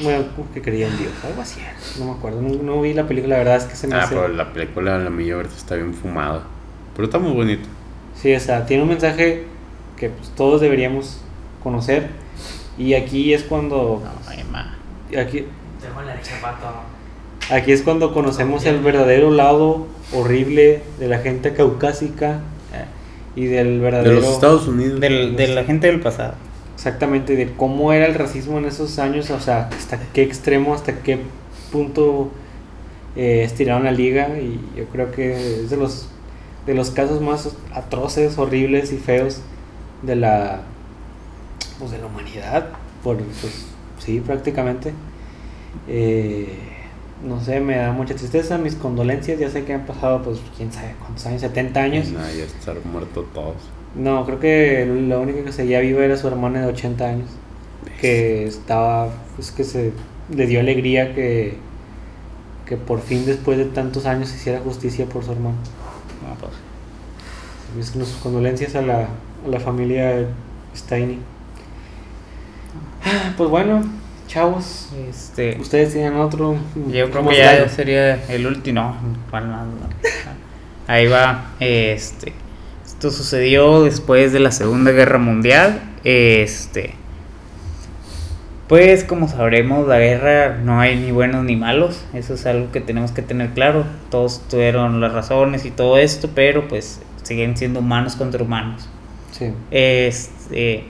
Bueno, 0.00 0.24
que 0.54 0.62
creía 0.62 0.86
en 0.88 0.96
Dios, 0.96 1.12
algo 1.24 1.42
así. 1.42 1.60
No 1.98 2.06
me 2.06 2.12
acuerdo, 2.12 2.40
no, 2.40 2.62
no 2.62 2.80
vi 2.80 2.94
la 2.94 3.06
película, 3.06 3.34
la 3.36 3.38
verdad 3.44 3.56
es 3.58 3.64
que 3.64 3.76
se 3.76 3.86
me 3.86 3.96
Ah, 3.96 4.02
hace. 4.04 4.14
pero 4.14 4.28
la 4.28 4.52
película 4.52 4.96
de 4.98 5.04
La 5.04 5.10
Milla 5.10 5.36
Verde 5.36 5.50
está 5.56 5.74
bien 5.74 5.92
fumada. 5.92 6.42
Pero 6.94 7.04
está 7.06 7.18
muy 7.18 7.32
bonito. 7.32 7.68
Sí, 8.14 8.34
o 8.34 8.40
sea, 8.40 8.64
tiene 8.66 8.82
un 8.82 8.88
mensaje 8.88 9.44
que 9.96 10.08
pues, 10.08 10.30
todos 10.30 10.60
deberíamos 10.60 11.20
conocer. 11.62 12.08
Y 12.78 12.94
aquí 12.94 13.34
es 13.34 13.42
cuando. 13.42 14.02
No, 14.02 14.10
ay, 14.30 14.42
ma. 14.50 14.74
Aquí, 15.18 15.44
Tengo 15.80 16.00
la 16.06 16.14
leche 16.14 16.32
pato. 16.40 16.66
Aquí 17.54 17.72
es 17.72 17.82
cuando 17.82 18.14
conocemos 18.14 18.64
el 18.64 18.78
verdadero 18.80 19.30
lado 19.30 19.86
horrible 20.12 20.82
de 20.98 21.08
la 21.08 21.18
gente 21.18 21.52
caucásica 21.52 22.40
eh, 22.74 22.84
y 23.36 23.46
del 23.46 23.74
De 23.74 23.78
verdadero... 23.78 24.14
los 24.16 24.26
Estados 24.26 24.66
Unidos. 24.66 25.00
Del, 25.00 25.36
de 25.36 25.48
la 25.48 25.64
gente 25.64 25.86
del 25.86 26.00
pasado. 26.00 26.34
Exactamente, 26.74 27.36
de 27.36 27.52
cómo 27.52 27.92
era 27.92 28.06
el 28.06 28.14
racismo 28.14 28.58
en 28.58 28.64
esos 28.64 28.98
años, 28.98 29.30
o 29.30 29.40
sea, 29.40 29.68
hasta 29.68 29.98
qué 30.14 30.22
extremo, 30.22 30.72
hasta 30.72 31.02
qué 31.02 31.18
punto 31.70 32.30
eh, 33.16 33.42
estiraron 33.44 33.84
la 33.84 33.92
liga 33.92 34.38
y 34.38 34.58
yo 34.76 34.86
creo 34.86 35.12
que 35.12 35.62
es 35.62 35.68
de 35.68 35.76
los, 35.76 36.08
de 36.66 36.74
los 36.74 36.90
casos 36.90 37.20
más 37.20 37.50
atroces, 37.74 38.38
horribles 38.38 38.92
y 38.92 38.96
feos 38.96 39.42
de 40.02 40.16
la, 40.16 40.62
pues, 41.78 41.90
de 41.90 41.98
la 41.98 42.06
humanidad, 42.06 42.68
por, 43.04 43.18
pues, 43.18 43.66
sí, 43.98 44.20
prácticamente. 44.20 44.94
Eh, 45.86 46.48
no 47.24 47.40
sé, 47.40 47.60
me 47.60 47.76
da 47.76 47.92
mucha 47.92 48.14
tristeza, 48.14 48.58
mis 48.58 48.74
condolencias, 48.74 49.38
ya 49.38 49.50
sé 49.50 49.64
que 49.64 49.74
han 49.74 49.86
pasado, 49.86 50.22
pues, 50.22 50.40
quién 50.56 50.72
sabe 50.72 50.94
cuántos 50.98 51.26
años, 51.26 51.40
70 51.40 51.80
años. 51.80 52.08
Nah, 52.08 52.30
ya 52.30 52.44
estar 52.44 52.76
muertos 52.84 53.26
todos. 53.32 53.56
No, 53.94 54.24
creo 54.24 54.38
que 54.40 54.86
la 55.08 55.18
única 55.18 55.44
que 55.44 55.52
seguía 55.52 55.80
viva 55.80 56.04
era 56.04 56.16
su 56.16 56.28
hermana 56.28 56.60
de 56.60 56.66
80 56.66 57.06
años. 57.08 57.28
Que 58.00 58.46
estaba, 58.46 59.10
pues 59.36 59.50
que 59.52 59.64
se 59.64 59.92
le 60.28 60.46
dio 60.46 60.60
alegría 60.60 61.14
que, 61.14 61.58
que 62.66 62.76
por 62.76 63.00
fin 63.00 63.26
después 63.26 63.58
de 63.58 63.64
tantos 63.66 64.06
años 64.06 64.28
se 64.28 64.36
hiciera 64.36 64.60
justicia 64.60 65.06
por 65.06 65.24
su 65.24 65.32
hermano. 65.32 65.56
No, 66.22 66.34
pues. 66.36 66.52
Mis 67.76 67.94
mis 67.96 68.08
condolencias 68.22 68.74
a 68.74 68.82
la, 68.82 69.08
a 69.44 69.48
la 69.48 69.60
familia 69.60 70.26
Steiny. 70.74 71.18
Ah, 73.04 73.32
Pues 73.36 73.50
bueno, 73.50 73.82
chavos, 74.30 74.88
Este. 75.08 75.58
ustedes 75.60 75.92
tienen 75.92 76.14
otro. 76.14 76.56
Yo 76.86 77.10
creo 77.10 77.10
¿cómo 77.10 77.30
que 77.30 77.38
ya 77.38 77.68
sería 77.68 78.14
el 78.28 78.46
último. 78.46 78.96
Ahí 80.86 81.08
va. 81.08 81.50
Este. 81.58 82.32
Esto 82.86 83.10
sucedió 83.10 83.82
después 83.82 84.32
de 84.32 84.38
la 84.38 84.52
Segunda 84.52 84.92
Guerra 84.92 85.18
Mundial. 85.18 85.80
Este. 86.04 86.94
Pues 88.68 89.02
como 89.02 89.26
sabremos, 89.28 89.88
la 89.88 89.98
guerra 89.98 90.58
no 90.62 90.78
hay 90.78 90.94
ni 90.94 91.10
buenos 91.10 91.44
ni 91.44 91.56
malos. 91.56 92.04
Eso 92.14 92.34
es 92.34 92.46
algo 92.46 92.70
que 92.70 92.80
tenemos 92.80 93.10
que 93.10 93.22
tener 93.22 93.50
claro. 93.50 93.84
Todos 94.10 94.42
tuvieron 94.48 95.00
las 95.00 95.12
razones 95.12 95.64
y 95.64 95.72
todo 95.72 95.98
esto, 95.98 96.30
pero 96.36 96.68
pues 96.68 97.00
siguen 97.24 97.56
siendo 97.56 97.80
humanos 97.80 98.14
contra 98.14 98.44
humanos. 98.44 98.88
Sí. 99.32 99.52
Este, 99.72 100.84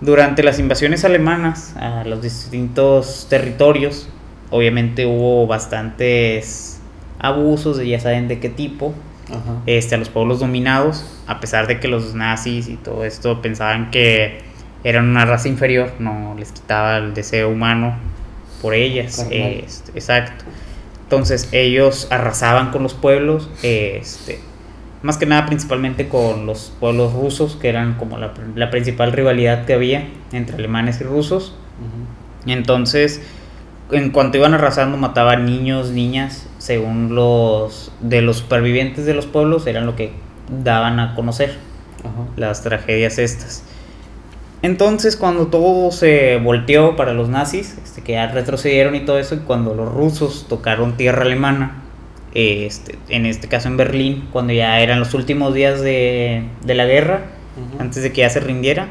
durante 0.00 0.42
las 0.42 0.58
invasiones 0.58 1.04
alemanas 1.04 1.74
a 1.76 2.04
los 2.04 2.22
distintos 2.22 3.26
territorios, 3.28 4.08
obviamente 4.50 5.06
hubo 5.06 5.46
bastantes 5.46 6.80
abusos, 7.18 7.76
de 7.78 7.88
ya 7.88 8.00
saben 8.00 8.28
de 8.28 8.38
qué 8.38 8.48
tipo, 8.48 8.94
Ajá. 9.28 9.62
este, 9.66 9.96
a 9.96 9.98
los 9.98 10.08
pueblos 10.08 10.40
dominados, 10.40 11.04
a 11.26 11.40
pesar 11.40 11.66
de 11.66 11.80
que 11.80 11.88
los 11.88 12.14
nazis 12.14 12.68
y 12.68 12.76
todo 12.76 13.04
esto 13.04 13.42
pensaban 13.42 13.90
que 13.90 14.40
eran 14.84 15.08
una 15.08 15.24
raza 15.24 15.48
inferior, 15.48 15.92
no 15.98 16.34
les 16.38 16.52
quitaba 16.52 16.98
el 16.98 17.14
deseo 17.14 17.50
humano 17.50 17.96
por 18.62 18.74
ellas. 18.74 19.26
Este, 19.30 19.92
exacto. 19.94 20.44
Entonces 21.02 21.48
ellos 21.52 22.06
arrasaban 22.10 22.70
con 22.70 22.82
los 22.82 22.94
pueblos, 22.94 23.50
este, 23.62 24.40
más 25.02 25.16
que 25.16 25.26
nada 25.26 25.46
principalmente 25.46 26.08
con 26.08 26.46
los 26.46 26.72
pueblos 26.80 27.12
rusos, 27.12 27.56
que 27.56 27.68
eran 27.68 27.94
como 27.94 28.18
la, 28.18 28.32
la 28.54 28.70
principal 28.70 29.12
rivalidad 29.12 29.64
que 29.64 29.74
había 29.74 30.08
entre 30.32 30.56
alemanes 30.56 31.00
y 31.00 31.04
rusos. 31.04 31.54
Entonces, 32.46 33.22
en 33.90 34.10
cuanto 34.10 34.38
iban 34.38 34.54
arrasando, 34.54 34.96
mataban 34.96 35.46
niños, 35.46 35.90
niñas, 35.90 36.46
según 36.58 37.14
los 37.14 37.92
de 38.00 38.22
los 38.22 38.38
supervivientes 38.38 39.06
de 39.06 39.14
los 39.14 39.26
pueblos, 39.26 39.66
eran 39.66 39.86
lo 39.86 39.96
que 39.96 40.12
daban 40.62 41.00
a 41.00 41.14
conocer 41.14 41.56
las 42.36 42.62
tragedias 42.62 43.18
estas. 43.18 43.64
Entonces, 44.62 45.16
cuando 45.16 45.46
todo 45.46 45.92
se 45.92 46.38
volteó 46.38 46.96
para 46.96 47.12
los 47.12 47.28
nazis, 47.28 47.78
este, 47.82 48.02
que 48.02 48.12
ya 48.12 48.26
retrocedieron 48.26 48.96
y 48.96 49.04
todo 49.04 49.18
eso, 49.18 49.36
y 49.36 49.38
cuando 49.38 49.74
los 49.74 49.92
rusos 49.92 50.46
tocaron 50.48 50.96
tierra 50.96 51.22
alemana, 51.22 51.84
este, 52.38 52.98
en 53.08 53.26
este 53.26 53.48
caso 53.48 53.68
en 53.68 53.76
Berlín, 53.76 54.28
cuando 54.32 54.52
ya 54.52 54.80
eran 54.80 55.00
los 55.00 55.14
últimos 55.14 55.54
días 55.54 55.80
de, 55.80 56.44
de 56.64 56.74
la 56.74 56.84
guerra, 56.84 57.22
antes 57.80 58.02
de 58.02 58.12
que 58.12 58.20
ya 58.20 58.30
se 58.30 58.38
rindiera, 58.38 58.88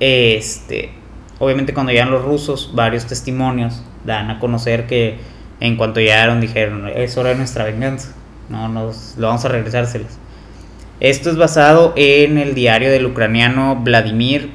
este, 0.00 0.90
obviamente 1.38 1.72
cuando 1.72 1.92
llegan 1.92 2.10
los 2.10 2.24
rusos, 2.24 2.72
varios 2.74 3.06
testimonios 3.06 3.82
dan 4.04 4.30
a 4.30 4.40
conocer 4.40 4.86
que 4.86 5.18
en 5.60 5.76
cuanto 5.76 6.00
llegaron 6.00 6.40
dijeron, 6.40 6.88
es 6.88 7.16
hora 7.16 7.30
de 7.30 7.36
nuestra 7.36 7.64
venganza, 7.64 8.12
no 8.48 8.68
nos 8.68 9.14
lo 9.18 9.28
vamos 9.28 9.44
a 9.44 9.48
regresárselas. 9.48 10.18
Esto 11.00 11.30
es 11.30 11.36
basado 11.36 11.92
en 11.96 12.38
el 12.38 12.54
diario 12.54 12.90
del 12.90 13.06
ucraniano 13.06 13.76
Vladimir 13.76 14.50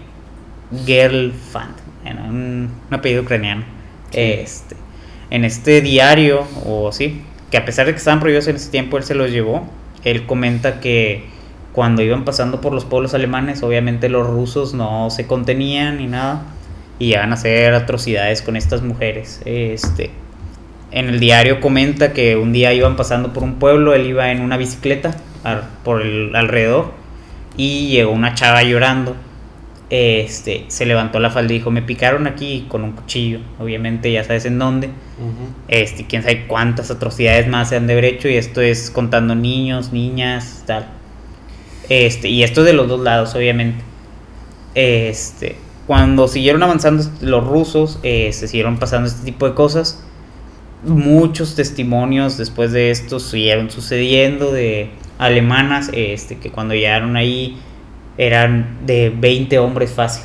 Gerlfand. 0.85 1.75
Un, 2.05 2.71
un 2.89 2.93
apellido 2.93 3.21
ucraniano. 3.21 3.63
Este, 4.11 4.75
en 5.29 5.45
este 5.45 5.81
diario, 5.81 6.47
o 6.65 6.91
sí, 6.91 7.21
que 7.51 7.57
a 7.57 7.65
pesar 7.65 7.85
de 7.85 7.93
que 7.93 7.97
estaban 7.97 8.19
prohibidos 8.19 8.47
en 8.47 8.55
ese 8.55 8.69
tiempo, 8.69 8.97
él 8.97 9.03
se 9.03 9.15
los 9.15 9.31
llevó. 9.31 9.67
Él 10.03 10.25
comenta 10.25 10.79
que 10.79 11.25
cuando 11.73 12.01
iban 12.01 12.25
pasando 12.25 12.61
por 12.61 12.73
los 12.73 12.85
pueblos 12.85 13.13
alemanes, 13.13 13.63
obviamente 13.63 14.09
los 14.09 14.27
rusos 14.27 14.73
no 14.73 15.09
se 15.09 15.27
contenían 15.27 15.97
ni 15.97 16.07
nada 16.07 16.43
y 16.99 17.13
iban 17.13 17.31
a 17.31 17.35
hacer 17.35 17.73
atrocidades 17.73 18.41
con 18.41 18.55
estas 18.55 18.81
mujeres. 18.81 19.41
Este, 19.45 20.11
en 20.91 21.09
el 21.09 21.19
diario 21.19 21.61
comenta 21.61 22.13
que 22.13 22.35
un 22.35 22.51
día 22.51 22.73
iban 22.73 22.95
pasando 22.95 23.33
por 23.33 23.43
un 23.43 23.55
pueblo, 23.55 23.93
él 23.93 24.07
iba 24.07 24.31
en 24.31 24.41
una 24.41 24.57
bicicleta 24.57 25.15
por 25.83 26.01
el 26.01 26.35
alrededor 26.35 26.91
y 27.55 27.89
llegó 27.89 28.11
una 28.11 28.35
chava 28.35 28.63
llorando. 28.63 29.15
Este, 29.89 30.65
se 30.67 30.85
levantó 30.85 31.19
la 31.19 31.31
falda 31.31 31.51
y 31.51 31.57
dijo, 31.57 31.71
me 31.71 31.81
picaron 31.81 32.27
aquí 32.27 32.67
con 32.67 32.83
un 32.83 32.91
cuchillo, 32.91 33.39
obviamente 33.57 34.11
ya 34.11 34.23
sabes 34.23 34.45
en 34.45 34.59
dónde. 34.59 34.91
Este, 35.67 36.05
quién 36.05 36.21
sabe 36.21 36.45
cuántas 36.45 36.91
atrocidades 36.91 37.47
más 37.47 37.69
se 37.69 37.75
han 37.75 37.87
de 37.87 37.93
haber 37.93 38.05
hecho 38.05 38.29
y 38.29 38.35
esto 38.35 38.61
es 38.61 38.91
contando 38.91 39.33
niños, 39.33 39.91
niñas, 39.91 40.63
tal. 40.67 40.87
Este, 41.89 42.29
y 42.29 42.43
esto 42.43 42.63
de 42.63 42.73
los 42.73 42.87
dos 42.87 42.99
lados, 42.99 43.33
obviamente. 43.33 43.83
Este, 44.75 45.55
cuando 45.87 46.27
siguieron 46.27 46.61
avanzando 46.61 47.03
los 47.21 47.43
rusos, 47.47 47.99
eh, 48.03 48.31
se 48.31 48.47
siguieron 48.47 48.77
pasando 48.77 49.07
este 49.09 49.25
tipo 49.25 49.47
de 49.47 49.55
cosas. 49.55 50.03
Muchos 50.83 51.55
testimonios 51.55 52.37
después 52.37 52.71
de 52.71 52.91
esto 52.91 53.19
siguieron 53.19 53.71
sucediendo 53.71 54.51
de 54.51 54.91
alemanas, 55.17 55.89
este, 55.93 56.37
que 56.37 56.51
cuando 56.51 56.75
llegaron 56.75 57.17
ahí 57.17 57.57
eran 58.19 58.77
de 58.85 59.09
20 59.09 59.57
hombres 59.57 59.91
fácil. 59.91 60.23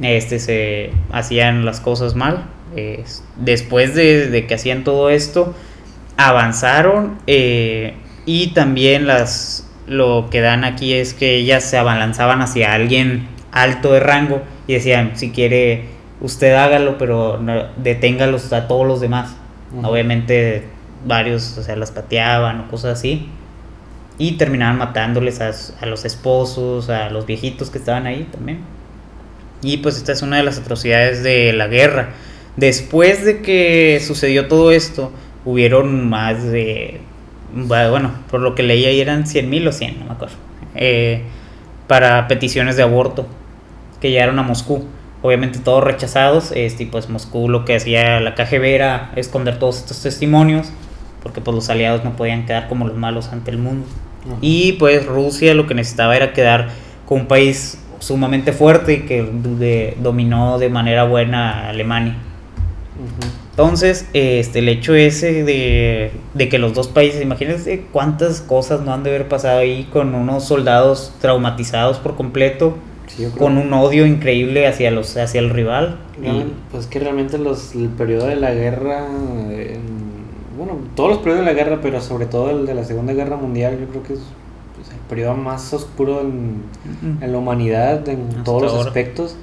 Este 0.00 0.38
se 0.38 0.92
hacían 1.10 1.64
las 1.64 1.80
cosas 1.80 2.14
mal. 2.14 2.44
Es- 2.76 3.24
después 3.36 3.94
de, 3.96 4.28
de 4.28 4.46
que 4.46 4.54
hacían 4.54 4.84
todo 4.84 5.10
esto, 5.10 5.54
avanzaron 6.16 7.16
eh, 7.26 7.94
y 8.26 8.48
también 8.48 9.06
las 9.06 9.64
lo 9.86 10.28
que 10.30 10.40
dan 10.42 10.64
aquí 10.64 10.92
es 10.92 11.14
que 11.14 11.36
ellas 11.36 11.64
se 11.64 11.78
abalanzaban 11.78 12.42
hacia 12.42 12.74
alguien 12.74 13.26
alto 13.52 13.92
de 13.94 14.00
rango 14.00 14.42
y 14.66 14.74
decían 14.74 15.12
si 15.14 15.30
quiere 15.30 15.84
usted 16.20 16.54
hágalo 16.54 16.98
pero 16.98 17.38
no- 17.40 17.68
deténgalos 17.78 18.52
a 18.52 18.68
todos 18.68 18.86
los 18.86 19.00
demás 19.00 19.34
obviamente 19.82 20.64
varios 21.06 21.56
o 21.56 21.62
sea 21.62 21.76
las 21.76 21.90
pateaban 21.90 22.60
o 22.60 22.68
cosas 22.68 22.98
así 22.98 23.28
y 24.18 24.32
terminaban 24.32 24.78
matándoles 24.78 25.40
a, 25.40 25.52
a 25.80 25.86
los 25.86 26.04
esposos 26.04 26.90
a 26.90 27.10
los 27.10 27.26
viejitos 27.26 27.70
que 27.70 27.78
estaban 27.78 28.06
ahí 28.06 28.28
también 28.30 28.60
y 29.62 29.78
pues 29.78 29.96
esta 29.96 30.12
es 30.12 30.22
una 30.22 30.36
de 30.36 30.42
las 30.44 30.58
atrocidades 30.58 31.22
de 31.22 31.52
la 31.52 31.66
guerra. 31.66 32.10
Después 32.56 33.24
de 33.24 33.42
que 33.42 34.00
sucedió 34.04 34.48
todo 34.48 34.70
esto, 34.72 35.12
hubieron 35.44 36.08
más 36.08 36.44
de... 36.44 37.00
Bueno, 37.52 38.12
por 38.30 38.40
lo 38.40 38.54
que 38.54 38.62
leí 38.62 38.84
ahí 38.84 39.00
eran 39.00 39.26
100 39.26 39.48
mil 39.50 39.66
o 39.66 39.72
100, 39.72 40.00
no 40.00 40.06
me 40.06 40.12
acuerdo. 40.12 40.36
eh, 40.74 41.22
para 41.86 42.28
peticiones 42.28 42.76
de 42.76 42.82
aborto 42.82 43.26
que 44.00 44.10
llegaron 44.10 44.38
a 44.38 44.42
Moscú. 44.42 44.86
Obviamente 45.22 45.58
todos 45.58 45.82
rechazados. 45.82 46.52
Este, 46.54 46.86
pues 46.86 47.08
Moscú 47.08 47.48
lo 47.48 47.64
que 47.64 47.76
hacía 47.76 48.20
la 48.20 48.34
KGB 48.34 48.64
era 48.64 49.12
esconder 49.16 49.58
todos 49.58 49.78
estos 49.78 50.02
testimonios. 50.02 50.68
Porque 51.22 51.40
pues 51.40 51.54
los 51.54 51.70
aliados 51.70 52.04
no 52.04 52.14
podían 52.16 52.46
quedar 52.46 52.68
como 52.68 52.86
los 52.86 52.96
malos 52.96 53.28
ante 53.32 53.50
el 53.50 53.58
mundo. 53.58 53.86
Y 54.40 54.72
pues 54.74 55.06
Rusia 55.06 55.54
lo 55.54 55.66
que 55.66 55.74
necesitaba 55.74 56.16
era 56.16 56.32
quedar 56.32 56.68
con 57.06 57.20
un 57.22 57.26
país 57.26 57.78
sumamente 57.98 58.52
fuerte 58.52 58.92
y 58.94 59.00
que 59.00 59.22
de- 59.22 59.96
dominó 60.00 60.58
de 60.58 60.68
manera 60.68 61.04
buena 61.04 61.66
a 61.66 61.68
Alemania. 61.70 62.16
Entonces, 63.50 64.06
este, 64.12 64.60
el 64.60 64.68
hecho 64.68 64.94
ese 64.94 65.42
de, 65.42 66.12
de 66.34 66.48
que 66.48 66.58
los 66.58 66.74
dos 66.74 66.86
países, 66.88 67.20
imagínense 67.22 67.86
cuántas 67.92 68.40
cosas 68.40 68.82
no 68.82 68.92
han 68.94 69.02
de 69.02 69.10
haber 69.10 69.28
pasado 69.28 69.58
ahí 69.58 69.88
con 69.92 70.14
unos 70.14 70.44
soldados 70.44 71.12
traumatizados 71.20 71.98
por 71.98 72.14
completo, 72.14 72.76
Sí, 73.08 73.26
con 73.38 73.56
un 73.56 73.72
odio 73.72 74.04
increíble 74.06 74.66
hacia, 74.66 74.90
los, 74.90 75.16
hacia 75.16 75.40
el 75.40 75.50
rival. 75.50 75.96
Y- 76.22 76.52
Pues 76.70 76.86
que 76.86 77.00
realmente 77.00 77.38
los, 77.38 77.74
el 77.74 77.88
periodo 77.88 78.26
de 78.26 78.36
la 78.36 78.52
guerra, 78.52 79.06
en- 79.50 79.97
bueno, 80.68 80.88
todos 80.94 81.10
los 81.10 81.18
periodos 81.18 81.44
de 81.46 81.52
la 81.52 81.54
guerra, 81.54 81.80
pero 81.82 82.00
sobre 82.00 82.26
todo 82.26 82.50
el 82.50 82.66
de 82.66 82.74
la 82.74 82.84
Segunda 82.84 83.12
Guerra 83.12 83.36
Mundial, 83.36 83.78
yo 83.80 83.88
creo 83.88 84.02
que 84.02 84.14
es 84.14 84.20
pues, 84.74 84.90
el 84.90 84.98
periodo 85.08 85.34
más 85.34 85.72
oscuro 85.72 86.20
en, 86.22 86.62
en 87.20 87.32
la 87.32 87.38
humanidad, 87.38 88.08
en 88.08 88.28
Hasta 88.28 88.44
todos 88.44 88.62
los 88.62 88.74
ahora. 88.74 88.90
aspectos, 88.90 89.36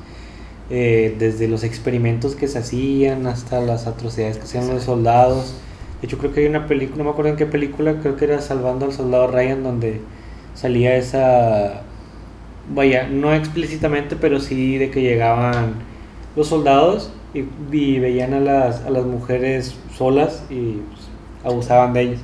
eh, 0.70 1.16
desde 1.20 1.48
los 1.48 1.64
experimentos 1.64 2.36
que 2.36 2.48
se 2.48 2.60
hacían 2.60 3.28
hasta 3.28 3.62
las 3.62 3.88
atrocidades 3.88 4.38
que 4.38 4.44
hacían 4.46 4.68
los 4.68 4.84
soldados. 4.84 5.62
De 6.02 6.08
hecho, 6.08 6.18
creo 6.18 6.34
que 6.34 6.42
hay 6.42 6.48
una 6.48 6.68
película, 6.68 6.98
no 7.00 7.04
me 7.06 7.10
acuerdo 7.12 7.32
en 7.32 7.38
qué 7.38 7.46
película, 7.46 8.00
creo 8.02 8.16
que 8.18 8.26
era 8.26 8.42
Salvando 8.42 8.86
al 8.86 8.94
Soldado 8.94 9.28
Ryan, 9.28 9.64
donde 9.64 10.02
salía 10.54 10.96
esa, 10.96 11.84
vaya, 12.70 13.08
no 13.08 13.34
explícitamente, 13.34 14.16
pero 14.16 14.40
sí 14.40 14.78
de 14.78 14.92
que 14.92 15.02
llegaban 15.02 15.76
los 16.36 16.48
soldados 16.50 17.14
y, 17.34 17.46
y 17.72 18.00
veían 18.00 18.34
a 18.34 18.40
las, 18.40 18.84
a 18.86 18.90
las 18.90 19.06
mujeres 19.06 19.76
solas 19.96 20.46
y 20.50 20.82
pues, 20.92 21.05
abusaban 21.46 21.94
de 21.94 22.02
ellas. 22.02 22.22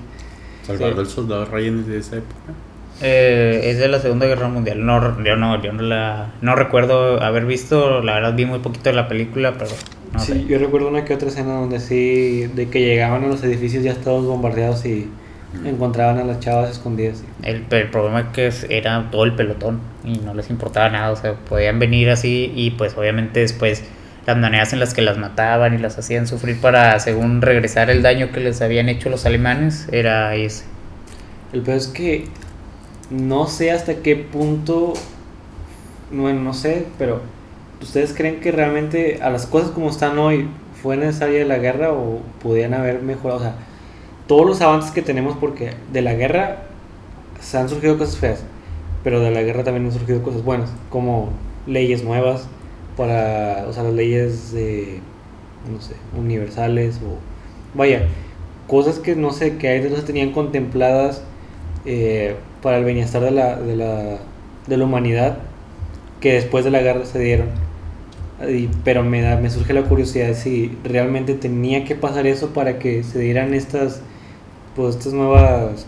Salvador 0.64 0.96
Sí. 0.96 1.02
el 1.02 1.08
soldado 1.08 1.46
Ryan 1.46 1.80
es 1.80 1.88
de 1.88 1.98
esa 2.00 2.18
época. 2.18 2.54
Eh, 3.02 3.62
es 3.72 3.80
de 3.80 3.88
la 3.88 4.00
Segunda 4.00 4.26
Guerra 4.28 4.48
Mundial. 4.48 4.86
No, 4.86 5.24
yo 5.24 5.36
no, 5.36 5.62
yo 5.62 5.74
no 5.74 5.82
la 5.84 6.34
no 6.42 6.56
recuerdo 6.56 7.22
haber 7.24 7.46
visto, 7.46 8.02
la 8.02 8.14
verdad 8.16 8.36
vi 8.36 8.46
muy 8.46 8.60
poquito 8.60 8.90
de 8.90 8.96
la 8.96 9.08
película, 9.08 9.54
pero 9.58 9.72
no 10.14 10.20
sí, 10.20 10.34
sé. 10.34 10.46
yo 10.46 10.60
recuerdo 10.60 10.90
una 10.90 11.04
que 11.06 11.14
otra 11.16 11.30
escena 11.30 11.54
donde 11.54 11.80
sí, 11.80 12.48
de 12.54 12.70
que 12.70 12.82
llegaban 12.82 13.24
a 13.24 13.28
los 13.28 13.44
edificios 13.44 13.84
ya 13.84 13.96
todos 13.96 14.26
bombardeados 14.26 14.86
y 14.86 15.10
encontraban 15.66 16.20
a 16.20 16.24
las 16.24 16.40
chavas 16.40 16.70
escondidas. 16.70 17.24
El, 17.42 17.66
el 17.72 17.90
problema 17.90 18.22
es 18.22 18.28
que 18.28 18.52
era 18.78 19.10
todo 19.12 19.24
el 19.24 19.34
pelotón 19.36 19.80
y 20.04 20.20
no 20.20 20.34
les 20.34 20.50
importaba 20.50 20.90
nada, 20.90 21.12
o 21.12 21.16
sea, 21.16 21.34
podían 21.34 21.80
venir 21.80 22.10
así 22.12 22.52
y 22.56 22.72
pues 22.72 22.96
obviamente 22.98 23.40
después 23.40 23.84
las 24.26 24.38
maneras 24.38 24.72
en 24.74 24.80
las 24.80 24.94
que 24.94 25.02
las 25.02 25.18
mataban 25.18 25.74
y 25.74 25.78
las 25.78 25.98
hacían 25.98 26.28
sufrir 26.28 26.60
para 26.60 27.00
según 27.00 27.42
regresar 27.42 27.90
el 27.90 28.02
daño 28.04 28.32
que 28.32 28.40
les 28.40 28.62
habían 28.62 28.90
hecho 28.90 29.10
los 29.10 29.26
alemanes 29.26 29.88
era 29.92 30.36
ese. 30.36 30.64
El 31.54 31.62
peor 31.62 31.78
es 31.78 31.88
que 31.88 32.26
no 33.10 33.48
sé 33.48 33.72
hasta 33.72 33.96
qué 33.96 34.16
punto, 34.16 34.94
bueno, 36.12 36.42
no 36.42 36.54
sé, 36.54 36.86
pero 36.98 37.22
¿ustedes 37.82 38.14
creen 38.14 38.40
que 38.40 38.52
realmente 38.52 39.20
a 39.22 39.30
las 39.30 39.48
cosas 39.48 39.72
como 39.72 39.90
están 39.90 40.18
hoy 40.20 40.48
fue 40.82 40.98
necesaria 40.98 41.44
la 41.46 41.58
guerra 41.58 41.92
o 41.92 42.22
podían 42.42 42.74
haber 42.74 43.02
mejorado? 43.02 43.40
O 43.40 43.44
sea, 43.44 43.56
todos 44.28 44.46
los 44.46 44.62
avances 44.62 44.92
que 44.92 45.02
tenemos, 45.02 45.36
porque 45.38 45.74
de 45.92 46.02
la 46.02 46.14
guerra 46.14 46.64
se 47.42 47.58
han 47.58 47.68
surgido 47.68 47.98
cosas 47.98 48.18
feas, 48.18 48.44
pero 49.04 49.20
de 49.20 49.32
la 49.32 49.42
guerra 49.42 49.64
también 49.64 49.88
han 49.88 49.92
surgido 49.92 50.22
cosas 50.22 50.44
buenas, 50.44 50.72
como 50.90 51.32
leyes 51.66 52.04
nuevas 52.04 52.48
para, 52.98 53.66
o 53.68 53.74
sea, 53.74 53.84
las 53.84 53.94
leyes 53.94 54.52
de, 54.54 55.00
no 55.72 55.82
sé, 55.82 55.96
universales 56.18 56.98
o, 57.06 57.18
vaya, 57.78 58.04
cosas 58.68 59.00
que 59.00 59.16
no 59.16 59.32
sé, 59.32 59.58
que 59.58 59.80
no 59.90 59.96
se 59.98 60.04
tenían 60.04 60.32
contempladas 60.32 61.24
eh, 61.86 62.36
para 62.62 62.78
el 62.80 62.86
bienestar 62.86 63.22
de 63.24 63.32
la, 63.32 63.58
de, 63.60 63.76
la, 63.76 64.20
de 64.68 64.78
la 64.78 64.86
humanidad 64.86 65.38
que 66.22 66.34
después 66.34 66.66
de 66.66 66.72
la 66.72 66.82
guerra 66.82 67.06
se 67.06 67.20
dieron. 67.20 67.50
Y- 68.48 68.70
pero 68.84 69.04
me, 69.04 69.22
da, 69.22 69.38
me 69.38 69.50
surge 69.50 69.74
la 69.74 69.84
curiosidad 69.84 70.34
si 70.36 70.78
realmente 70.84 71.36
tenía 71.36 71.86
que 71.86 71.96
pasar 71.96 72.26
eso 72.28 72.50
para 72.54 72.80
que 72.80 73.04
se 73.04 73.20
dieran 73.20 73.54
estas, 73.54 74.02
pues, 74.76 74.96
estas 74.98 75.14
nuevas 75.14 75.88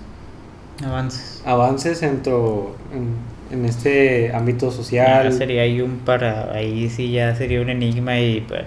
Avances. 0.83 1.41
avances 1.45 2.01
dentro, 2.01 2.75
en, 2.93 3.15
en 3.53 3.65
este 3.65 4.33
ámbito 4.33 4.69
Ya 4.69 4.75
social. 4.75 5.33
sería 5.33 5.61
ahí 5.61 5.79
un 5.81 5.99
para 5.99 6.51
ahí 6.53 6.89
sí 6.89 7.11
ya 7.11 7.35
sería 7.35 7.61
un 7.61 7.69
enigma 7.69 8.19
y 8.19 8.41
pues 8.41 8.63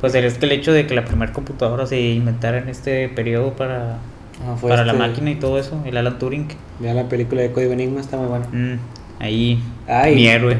pues 0.00 0.14
es 0.14 0.38
que 0.38 0.46
el 0.46 0.52
hecho 0.52 0.72
de 0.72 0.86
que 0.86 0.94
la 0.94 1.04
primera 1.04 1.32
computadora 1.32 1.86
se 1.86 2.00
inventara 2.00 2.58
en 2.58 2.68
este 2.68 3.08
periodo 3.08 3.52
para 3.54 3.98
Ah, 4.40 4.54
para 4.62 4.84
la 4.84 4.92
este- 4.92 4.98
máquina 5.04 5.30
y 5.32 5.34
todo 5.34 5.58
eso, 5.58 5.82
el 5.84 5.96
Alan 5.96 6.16
Turing. 6.20 6.46
Vean 6.78 6.94
la 6.94 7.08
película 7.08 7.40
de 7.42 7.50
Código 7.50 7.72
Enigma, 7.72 8.00
está 8.00 8.16
muy 8.16 8.28
buena. 8.28 8.46
Mm, 8.52 8.78
ahí 9.18 9.60
Ay. 9.88 10.14
mi 10.14 10.28
héroe. 10.28 10.58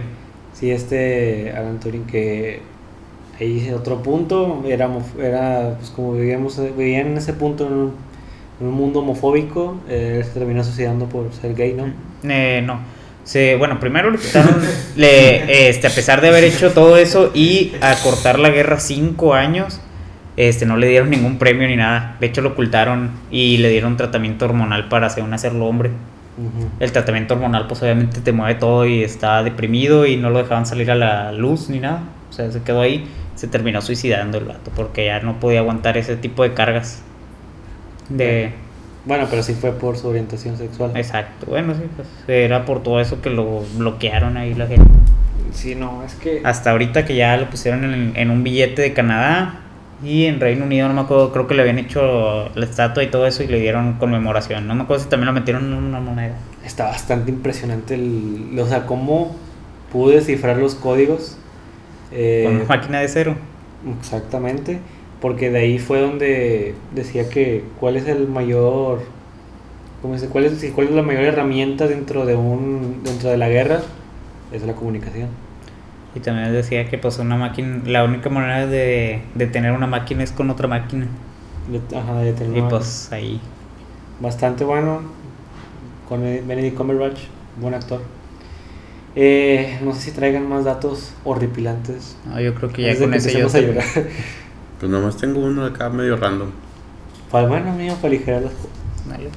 Sí, 0.53 0.73
este 0.73 1.53
Alan 1.53 1.79
Turing 1.79 2.03
que 2.05 2.61
ahí 3.39 3.71
otro 3.71 4.03
punto, 4.03 4.65
era, 4.67 4.89
homo- 4.89 5.07
era 5.23 5.77
pues 5.79 5.91
como 5.91 6.15
vivíamos, 6.15 6.61
vivían 6.77 7.07
en 7.07 7.19
ese 7.19 7.35
punto 7.35 7.69
en 7.69 7.73
un, 7.73 7.93
en 8.61 8.67
un 8.67 8.75
mundo 8.75 8.99
homofóbico, 8.99 9.77
eh, 9.89 10.17
él 10.19 10.25
se 10.25 10.31
terminó 10.33 10.65
suicidando 10.65 11.07
por 11.07 11.33
ser 11.33 11.55
gay, 11.55 11.75
¿no? 11.75 11.85
Eh, 12.29 12.61
no. 12.67 12.81
Se, 13.29 13.57
bueno, 13.57 13.79
primero 13.79 14.11
le 14.11 14.17
quitaron, 14.17 14.57
le, 14.97 15.69
este, 15.69 15.87
a 15.87 15.91
pesar 15.91 16.23
de 16.23 16.29
haber 16.29 16.45
hecho 16.45 16.73
todo 16.73 16.97
eso 16.97 17.31
y 17.35 17.73
acortar 17.83 18.39
la 18.39 18.49
guerra 18.49 18.81
cinco 18.81 19.35
años, 19.35 19.83
este, 20.39 20.65
no 20.65 20.79
le 20.79 20.87
dieron 20.89 21.11
ningún 21.11 21.37
premio 21.37 21.69
ni 21.69 21.77
nada. 21.77 22.17
De 22.21 22.27
hecho, 22.27 22.41
lo 22.41 22.51
ocultaron 22.51 23.11
y 23.31 23.59
le 23.59 23.69
dieron 23.69 23.99
tratamiento 23.99 24.47
hormonal 24.47 24.89
para 24.89 25.11
según 25.11 25.35
hacerlo 25.35 25.67
hombre. 25.67 25.91
El 26.81 26.91
tratamiento 26.91 27.35
hormonal, 27.35 27.67
pues 27.67 27.83
obviamente 27.83 28.23
te 28.23 28.33
mueve 28.33 28.55
todo 28.55 28.87
y 28.87 29.03
está 29.03 29.43
deprimido 29.43 30.07
y 30.07 30.17
no 30.17 30.31
lo 30.31 30.39
dejaban 30.39 30.65
salir 30.65 30.91
a 30.91 30.95
la 30.95 31.31
luz 31.33 31.69
ni 31.69 31.81
nada. 31.81 32.05
O 32.31 32.33
sea, 32.33 32.51
se 32.51 32.63
quedó 32.63 32.81
ahí, 32.81 33.07
se 33.35 33.47
terminó 33.47 33.83
suicidando 33.83 34.39
el 34.39 34.47
vato 34.47 34.71
porque 34.75 35.05
ya 35.05 35.21
no 35.21 35.39
podía 35.39 35.59
aguantar 35.59 35.99
ese 35.99 36.17
tipo 36.17 36.45
de 36.45 36.55
cargas. 36.55 37.03
De. 38.09 38.55
Bueno, 39.09 39.27
pero 39.31 39.43
sí 39.43 39.55
fue 39.55 39.73
por 39.73 39.97
su 39.97 40.07
orientación 40.07 40.59
sexual. 40.59 40.95
Exacto, 40.95 41.47
bueno, 41.47 41.75
sí, 41.75 41.81
pues 41.97 42.07
era 42.29 42.67
por 42.67 42.83
todo 42.83 43.01
eso 43.01 43.23
que 43.23 43.31
lo 43.31 43.63
bloquearon 43.79 44.37
ahí 44.37 44.53
la 44.53 44.67
gente. 44.67 44.87
Sí, 45.51 45.75
no, 45.75 46.05
es 46.05 46.15
que. 46.15 46.43
Hasta 46.45 46.73
ahorita 46.73 47.07
que 47.07 47.17
ya 47.17 47.35
lo 47.39 47.49
pusieron 47.49 47.85
en, 47.85 48.13
en 48.15 48.31
un 48.31 48.45
billete 48.45 48.83
de 48.83 48.93
Canadá 48.93 49.61
y 50.05 50.27
en 50.27 50.41
Reino 50.41 50.67
Unido, 50.67 50.89
no 50.89 50.95
me 50.95 51.01
acuerdo, 51.01 51.33
creo 51.33 51.47
que 51.47 51.55
le 51.55 51.63
habían 51.63 51.79
hecho 51.79 52.51
la 52.55 52.65
estatua 52.67 53.03
y 53.03 53.07
todo 53.07 53.27
eso 53.27 53.43
y 53.43 53.47
le 53.47 53.59
dieron 53.61 53.95
conmemoración. 53.95 54.69
No 54.69 54.75
me 54.75 54.83
acuerdo 54.83 55.05
si 55.05 55.09
también 55.09 55.29
lo 55.29 55.33
metieron 55.33 55.65
en 55.65 55.73
una 55.73 56.01
moneda. 56.01 56.35
Está 56.63 56.85
bastante 56.85 57.31
impresionante 57.31 57.95
el. 57.95 58.59
O 58.61 58.67
sea, 58.67 58.85
cómo 58.85 59.35
pude 59.91 60.17
descifrar 60.17 60.59
los 60.59 60.75
códigos. 60.75 61.39
Eh, 62.13 62.43
Con 62.45 62.57
una 62.57 62.65
máquina 62.67 63.01
de 63.01 63.09
cero. 63.09 63.37
Exactamente, 63.99 64.81
porque 65.21 65.51
de 65.51 65.59
ahí 65.59 65.79
fue 65.79 66.01
donde 66.01 66.75
decía 66.95 67.29
que 67.29 67.65
cuál 67.81 67.97
es 67.97 68.07
el 68.07 68.29
mayor, 68.29 69.01
¿cómo 70.03 70.15
dice? 70.15 70.29
¿Cuál 70.29 70.45
es, 70.45 70.65
cuál 70.75 70.89
es 70.89 70.93
la 70.95 71.03
mayor 71.03 71.25
herramienta 71.25 71.87
dentro 71.87 72.25
de 72.27 72.37
un, 72.37 73.01
dentro 73.05 73.31
de 73.31 73.37
la 73.37 73.49
guerra? 73.49 73.81
Es 74.53 74.63
la 74.63 74.75
comunicación. 74.75 75.29
Y 76.15 76.21
también 76.21 76.53
decía 76.53 76.89
que 76.89 76.99
pues 76.99 77.19
una 77.19 77.37
máquina, 77.37 77.83
la 77.85 78.05
única 78.05 78.31
manera 78.31 78.67
de, 78.67 79.21
de 79.35 79.47
tener 79.47 79.73
una 79.73 79.87
máquina 79.87 80.23
es 80.25 80.33
con 80.33 80.51
otra 80.51 80.67
máquina. 80.69 81.07
De- 81.71 81.97
Ajá, 81.97 82.19
de 82.21 82.33
tener 82.33 82.57
Y 82.57 82.61
una- 82.61 82.69
pues 82.71 83.13
ahí. 83.13 83.41
bastante 84.21 84.65
bueno 84.65 85.03
con 86.09 86.23
Benedict 86.23 86.77
Cumberbatch, 86.77 87.19
buen 87.61 87.75
actor. 87.75 88.01
Eh, 89.17 89.79
no 89.83 89.93
sé 89.95 90.01
si 90.03 90.11
traigan 90.13 90.49
más 90.49 90.65
datos 90.65 91.13
horripilantes. 91.25 92.17
No, 92.25 92.41
yo 92.41 92.55
creo 92.55 92.73
que 92.73 92.83
ya 92.83 92.99
con 92.99 93.13
ese 93.15 93.33
yo 93.33 93.47
a 93.47 93.61
llorar. 93.61 93.85
Pues 94.79 94.91
nomás 94.91 95.17
tengo 95.17 95.41
uno 95.41 95.63
de 95.65 95.71
acá 95.71 95.89
medio 95.91 96.17
random. 96.17 96.49
Para 97.31 97.49
bueno, 97.49 97.73
mío, 97.75 97.95
para 97.97 98.09
aligerar 98.09 98.43
las 98.43 98.53
cosas. 98.53 98.69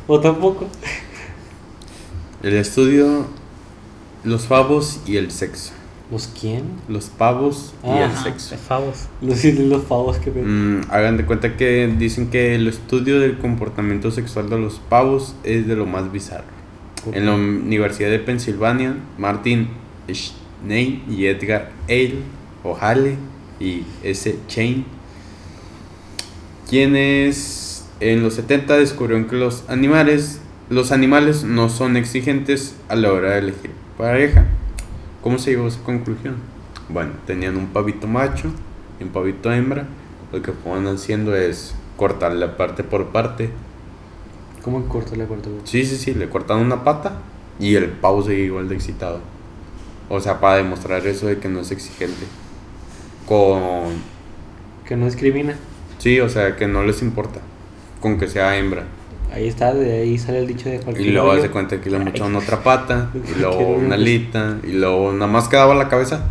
O 0.07 0.19
tampoco. 0.19 0.67
El 2.43 2.53
estudio 2.55 3.25
Los 4.23 4.45
pavos 4.45 4.99
y 5.05 5.17
el 5.17 5.31
sexo. 5.31 5.71
¿Los 6.11 6.27
quién? 6.27 6.63
Los 6.89 7.05
pavos 7.05 7.73
y 7.83 7.89
el 7.89 8.11
Ah, 8.11 8.21
sexo. 8.23 8.51
De 8.51 8.57
favos. 8.57 9.07
Los, 9.21 9.43
los 9.45 9.83
pavos 9.85 10.17
que 10.17 10.29
ven. 10.29 10.79
Mm, 10.79 10.81
hagan 10.91 11.17
de 11.17 11.25
cuenta 11.25 11.55
que 11.55 11.87
dicen 11.97 12.29
que 12.29 12.53
el 12.55 12.67
estudio 12.67 13.19
del 13.19 13.37
comportamiento 13.39 14.11
sexual 14.11 14.49
de 14.49 14.59
los 14.59 14.79
pavos 14.89 15.35
es 15.43 15.67
de 15.67 15.75
lo 15.75 15.85
más 15.85 16.11
bizarro. 16.11 16.43
En 17.13 17.25
la 17.25 17.33
Universidad 17.33 18.11
de 18.11 18.19
Pensilvania, 18.19 18.95
Martin 19.17 19.69
Schney 20.11 21.01
y 21.09 21.25
Edgar 21.25 21.71
Hale, 21.87 22.19
o 22.63 22.77
Hale 22.79 23.15
y 23.59 23.83
S. 24.03 24.37
Chain, 24.47 24.85
quienes 26.71 27.85
en 27.99 28.23
los 28.23 28.35
70 28.35 28.77
descubrieron 28.77 29.27
que 29.27 29.35
los 29.35 29.69
animales, 29.69 30.39
los 30.69 30.93
animales 30.93 31.43
no 31.43 31.67
son 31.67 31.97
exigentes 31.97 32.77
a 32.87 32.95
la 32.95 33.11
hora 33.11 33.31
de 33.31 33.39
elegir 33.39 33.71
pareja. 33.97 34.45
¿Cómo 35.21 35.37
se 35.37 35.51
llegó 35.51 35.65
a 35.65 35.67
esa 35.67 35.83
conclusión? 35.83 36.37
Bueno, 36.87 37.11
tenían 37.27 37.57
un 37.57 37.67
pavito 37.67 38.07
macho 38.07 38.53
y 39.01 39.03
un 39.03 39.09
pavito 39.09 39.51
hembra. 39.51 39.85
Lo 40.31 40.41
que 40.41 40.53
fueron 40.53 40.87
haciendo 40.87 41.35
es 41.35 41.75
cortarle 41.97 42.47
parte 42.47 42.85
por 42.85 43.07
parte 43.07 43.49
¿Cómo 44.63 44.77
en 44.77 44.87
corto 44.87 45.13
le 45.17 45.25
corto? 45.25 45.49
güey? 45.49 45.61
Sí, 45.65 45.85
sí, 45.85 45.97
sí, 45.97 46.13
le 46.13 46.29
cortaron 46.29 46.63
una 46.63 46.85
pata 46.85 47.17
y 47.59 47.75
el 47.75 47.89
pavo 47.89 48.23
seguía 48.23 48.45
igual 48.45 48.69
de 48.69 48.75
excitado. 48.75 49.19
O 50.07 50.21
sea, 50.21 50.39
para 50.39 50.55
demostrar 50.55 51.05
eso 51.05 51.27
de 51.27 51.37
que 51.37 51.49
no 51.49 51.59
es 51.59 51.71
exigente. 51.71 52.25
Con... 53.27 53.91
Que 54.85 54.95
no 54.95 55.03
discrimina. 55.03 55.57
Sí, 56.01 56.19
o 56.19 56.27
sea, 56.29 56.55
que 56.55 56.65
no 56.67 56.83
les 56.83 57.03
importa. 57.03 57.39
Con 57.99 58.17
que 58.17 58.27
sea 58.27 58.57
hembra. 58.57 58.85
Ahí 59.31 59.47
está, 59.47 59.71
de 59.71 60.01
ahí 60.01 60.17
sale 60.17 60.39
el 60.39 60.47
dicho 60.47 60.67
de 60.67 60.79
cualquier. 60.79 61.07
Y 61.07 61.11
luego 61.11 61.31
hace 61.31 61.49
cuenta 61.51 61.79
que 61.79 61.91
le 61.91 61.99
mocharon 61.99 62.35
otra 62.35 62.63
pata, 62.63 63.11
y 63.35 63.39
luego 63.39 63.59
una 63.75 63.93
alita, 63.95 64.57
y 64.67 64.71
luego 64.71 65.13
nada 65.13 65.31
más 65.31 65.47
quedaba 65.47 65.75
la 65.75 65.87
cabeza. 65.89 66.23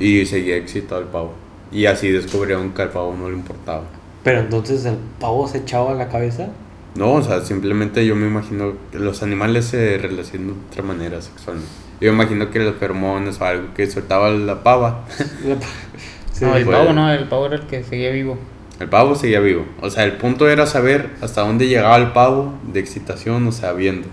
Y 0.00 0.24
seguía 0.24 0.56
excitado 0.56 1.02
el 1.02 1.08
pavo. 1.08 1.34
Y 1.70 1.84
así 1.84 2.10
descubrieron 2.10 2.70
que 2.72 2.80
al 2.80 2.88
pavo 2.88 3.14
no 3.14 3.28
le 3.28 3.36
importaba. 3.36 3.82
Pero 4.24 4.40
entonces 4.40 4.86
el 4.86 4.96
pavo 5.20 5.46
se 5.46 5.58
echaba 5.58 5.92
a 5.92 5.94
la 5.94 6.08
cabeza. 6.08 6.48
No, 6.94 7.12
o 7.12 7.22
sea, 7.22 7.42
simplemente 7.42 8.06
yo 8.06 8.16
me 8.16 8.26
imagino 8.26 8.72
que 8.90 8.98
los 8.98 9.22
animales 9.22 9.66
se 9.66 9.98
relacionan 9.98 10.48
de 10.48 10.54
otra 10.70 10.82
manera 10.82 11.20
sexualmente. 11.20 11.70
Yo 12.00 12.10
me 12.12 12.22
imagino 12.22 12.50
que 12.50 12.58
los 12.58 12.76
feromones 12.76 13.38
o 13.40 13.44
algo 13.44 13.74
que 13.74 13.86
soltaba 13.90 14.30
la 14.30 14.62
pava. 14.62 15.04
La 15.46 15.56
pa- 15.56 15.66
Sí, 16.32 16.46
no, 16.46 16.56
el 16.56 16.64
pues. 16.64 16.76
pavo 16.78 16.92
no, 16.94 17.12
el 17.12 17.28
pavo 17.28 17.46
era 17.46 17.56
el 17.56 17.66
que 17.66 17.84
seguía 17.84 18.10
vivo. 18.10 18.38
El 18.82 18.88
pavo 18.88 19.14
seguía 19.14 19.38
vivo. 19.38 19.64
O 19.80 19.90
sea, 19.90 20.02
el 20.02 20.16
punto 20.16 20.48
era 20.48 20.66
saber 20.66 21.10
hasta 21.20 21.42
dónde 21.42 21.68
llegaba 21.68 21.96
el 21.98 22.10
pavo 22.10 22.52
de 22.72 22.80
excitación, 22.80 23.46
o 23.46 23.52
sea, 23.52 23.72
viendo. 23.74 24.08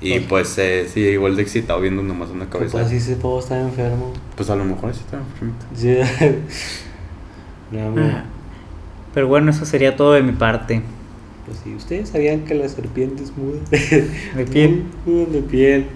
Y 0.00 0.20
pues 0.20 0.56
eh, 0.58 0.86
sí, 0.88 1.00
igual 1.00 1.34
de 1.34 1.42
excitado 1.42 1.80
viendo 1.80 2.00
nomás 2.00 2.30
una 2.30 2.44
Capaz 2.44 2.70
cabeza. 2.70 2.88
si 2.88 2.96
ese 2.98 3.16
pavo 3.16 3.40
está 3.40 3.60
enfermo. 3.60 4.12
Pues 4.36 4.48
a 4.48 4.54
lo 4.54 4.64
mejor 4.64 4.94
sí 4.94 5.00
estaba 5.04 5.24
enfermito. 5.24 5.66
Sí. 5.74 5.96
no, 7.76 7.88
hombre. 7.88 8.12
Pero 9.12 9.26
bueno, 9.26 9.50
eso 9.50 9.66
sería 9.66 9.96
todo 9.96 10.12
de 10.12 10.22
mi 10.22 10.32
parte. 10.32 10.80
Pues 11.44 11.58
sí, 11.64 11.74
ustedes 11.74 12.10
sabían 12.10 12.44
que 12.44 12.54
las 12.54 12.72
serpientes 12.72 13.32
mudan. 13.36 13.64
De 13.70 14.44
piel. 14.52 14.84
Mudan 15.04 15.32
de 15.32 15.42
piel. 15.42 15.86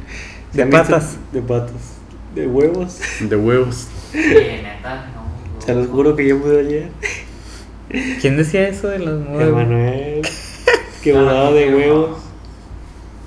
De 0.53 0.67
patas. 0.67 1.17
De 1.33 1.43
patas. 1.43 1.95
De 2.35 2.45
huevos. 2.49 2.99
De 3.21 3.37
huevos. 3.37 3.87
Sí, 4.11 4.19
neta, 4.19 5.13
no. 5.15 5.63
Se 5.65 5.75
los 5.75 5.87
juro 5.87 6.17
que 6.17 6.27
yo 6.27 6.39
mudé 6.39 6.61
ayer. 6.61 6.89
¿Quién 8.21 8.37
decía 8.37 8.69
eso 8.69 8.89
de 8.89 8.99
los 9.01 9.21
mudas? 9.21 9.49
Emanuel. 9.49 10.23
Que 11.03 11.13
mudaba 11.15 11.53
de 11.53 11.73
huevos. 11.75 12.19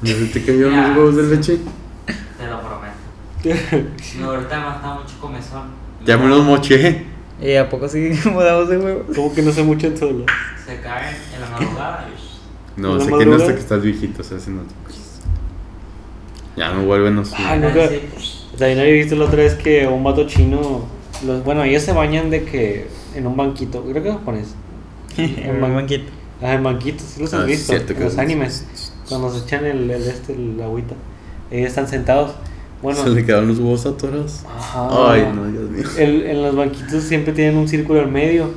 ¿No 0.01 0.07
se 0.09 0.25
te 0.25 0.43
cayeron 0.43 0.75
los 0.75 0.97
huevos 0.97 1.15
de 1.15 1.23
leche? 1.35 1.57
Te 2.05 2.47
lo 2.47 2.59
prometo. 2.59 3.89
No, 4.19 4.31
ahorita 4.31 4.59
me 4.59 4.75
está 4.75 4.93
mucho 4.93 5.15
comezón. 5.21 5.61
Ya 6.05 6.17
me 6.17 6.27
los 6.27 6.43
moché. 6.43 7.05
¿Y 7.41 7.55
a 7.55 7.69
poco 7.69 7.87
sí 7.87 8.11
mudamos 8.25 8.67
de 8.69 8.77
huevo? 8.77 9.03
Como 9.15 9.33
que 9.33 9.41
no 9.41 9.51
se 9.53 9.63
mucho 9.63 9.95
solo. 9.95 10.25
Se 10.65 10.79
caen 10.81 11.15
en 11.33 11.41
la 11.41 11.49
madrugada 11.49 12.07
y. 12.09 12.79
No, 12.81 12.97
¿La 12.97 13.05
sé 13.05 13.11
que 13.17 13.25
no 13.25 13.35
hasta 13.35 13.53
que 13.53 13.59
estás 13.59 13.81
viejito 13.81 14.21
se 14.23 14.35
hacen 14.35 14.59
así. 14.59 14.99
Ya 16.57 16.73
no 16.73 16.83
vuelven 16.83 17.17
a 17.17 17.21
Ay, 17.21 17.25
subir. 17.25 17.57
nunca. 17.61 17.87
Sí. 17.87 18.01
También 18.57 18.79
había 18.79 18.93
visto 18.93 19.15
la 19.15 19.25
otra 19.25 19.37
vez 19.37 19.53
que 19.55 19.87
un 19.87 20.03
vato 20.03 20.27
chino. 20.27 20.85
Los, 21.25 21.43
bueno, 21.43 21.63
ellos 21.63 21.83
se 21.83 21.93
bañan 21.93 22.29
de 22.29 22.43
que. 22.43 22.87
En 23.15 23.27
un 23.27 23.35
banquito. 23.37 23.81
Creo 23.83 24.01
que 24.03 24.09
es 24.09 24.15
japonés. 24.15 24.47
En 25.17 25.63
un 25.63 25.75
banquito. 25.75 26.05
Ah, 26.41 26.53
en 26.53 26.63
banquitos, 26.63 27.03
sí 27.03 27.21
los 27.21 27.33
has 27.33 27.41
Ah, 27.41 27.43
sí, 27.45 27.51
visto. 27.51 27.73
cierto 27.73 27.93
en 27.93 27.99
los 28.03 28.13
es- 28.13 28.19
animes. 28.19 28.65
Cuando 29.07 29.31
se 29.31 29.43
echan 29.45 29.65
el, 29.65 29.89
el 29.91 30.03
este, 30.07 30.33
el 30.33 30.59
agüita. 30.61 30.95
Ellos 31.51 31.67
están 31.69 31.87
sentados. 31.87 32.31
Bueno. 32.81 33.03
Se 33.03 33.09
le 33.09 33.23
quedaron 33.25 33.47
los 33.49 33.59
huevos 33.59 33.85
atorados. 33.85 34.41
Ajá. 34.57 35.11
Ay, 35.11 35.31
no, 35.35 35.45
Dios 35.51 35.69
mío. 35.69 35.83
El- 35.97 36.23
en 36.25 36.41
los 36.41 36.55
banquitos 36.55 37.03
siempre 37.03 37.33
tienen 37.33 37.57
un 37.57 37.67
círculo 37.67 37.99
al 37.99 38.09
medio. 38.11 38.49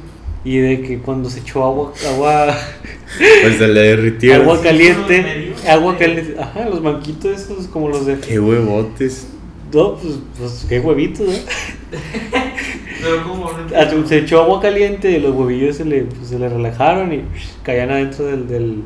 Y 0.47 0.59
de 0.59 0.82
que 0.82 0.98
cuando 0.98 1.28
se 1.31 1.40
echó 1.40 1.64
agua, 1.64 1.93
agua, 2.06 2.55
Pues 3.43 3.56
se 3.56 3.66
le 3.68 3.81
derritieron. 3.81 4.43
agua 4.43 4.60
caliente, 4.62 5.55
agua 5.68 5.97
caliente, 5.97 6.36
ajá, 6.39 6.68
los 6.68 6.82
banquitos 6.82 7.40
esos 7.40 7.66
como 7.68 7.89
los 7.89 8.05
de, 8.05 8.18
Qué 8.18 8.39
huevotes. 8.39 9.26
no, 9.72 9.97
pues, 9.97 10.14
pues 10.39 10.66
qué 10.68 10.81
huevitos, 10.81 11.26
¿no? 11.26 11.32
Pero 13.05 13.22
como 13.22 13.52
no 13.52 13.59
Ah, 13.76 13.86
Se 14.06 14.18
echó 14.18 14.40
agua 14.43 14.60
caliente 14.60 15.10
y 15.10 15.20
los 15.20 15.35
huevillos 15.35 15.76
se 15.76 15.85
le, 15.85 16.02
pues, 16.02 16.28
se 16.28 16.39
le 16.39 16.48
relajaron 16.48 17.12
y 17.12 17.22
caían 17.62 17.90
adentro 17.90 18.24
del, 18.26 18.48
del, 18.48 18.82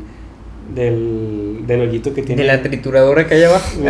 del, 0.74 1.65
del 1.66 1.81
hoyito 1.82 2.12
que 2.15 2.23
tiene. 2.23 2.43
De 2.43 2.49
la 2.49 2.62
trituradora 2.62 3.27
que 3.27 3.35
hay 3.36 3.45
abajo. 3.45 3.81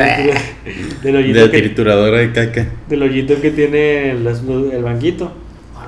del, 1.03 1.17
hoyito 1.17 1.39
De 1.39 1.47
la 1.47 1.51
que, 1.51 1.59
trituradora 1.59 2.19
de 2.19 2.33
caca. 2.33 2.67
del 2.89 3.03
hoyito 3.03 3.41
que 3.41 3.51
tiene 3.51 4.15
las- 4.15 4.43
el 4.43 4.83
banquito. 4.83 5.33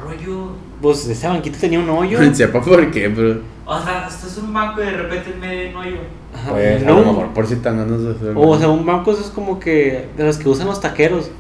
rollo. 0.05 0.53
Pues 0.81 1.07
ese 1.09 1.29
banquito 1.29 1.59
tenía 1.61 1.79
un 1.79 1.91
hoyo. 1.91 2.19
Sepa 2.35 2.61
por 2.63 2.91
qué, 2.91 3.11
pero. 3.11 3.41
O 3.67 3.81
sea, 3.83 4.07
estás 4.09 4.37
en 4.39 4.45
un 4.47 4.55
banco 4.55 4.83
y 4.83 4.87
de 4.87 4.93
repente 4.93 5.31
en 5.33 5.41
medio 5.41 5.61
de 5.61 5.69
un 5.69 5.77
hoyo. 5.77 5.97
Ajá, 6.35 6.51
Pues, 6.53 6.83
no, 6.83 6.97
a 6.97 7.01
lo 7.01 7.07
mejor 7.07 7.29
por 7.35 7.47
si 7.47 7.57
tan 7.57 7.79
hacer. 7.79 8.33
O 8.35 8.59
sea, 8.59 8.69
un 8.69 8.85
banco 8.87 9.13
eso 9.13 9.21
es 9.21 9.29
como 9.29 9.61
que 9.61 10.07
de 10.17 10.25
los 10.25 10.39
que 10.39 10.49
usan 10.49 10.67
los 10.67 10.81
taqueros. 10.81 11.31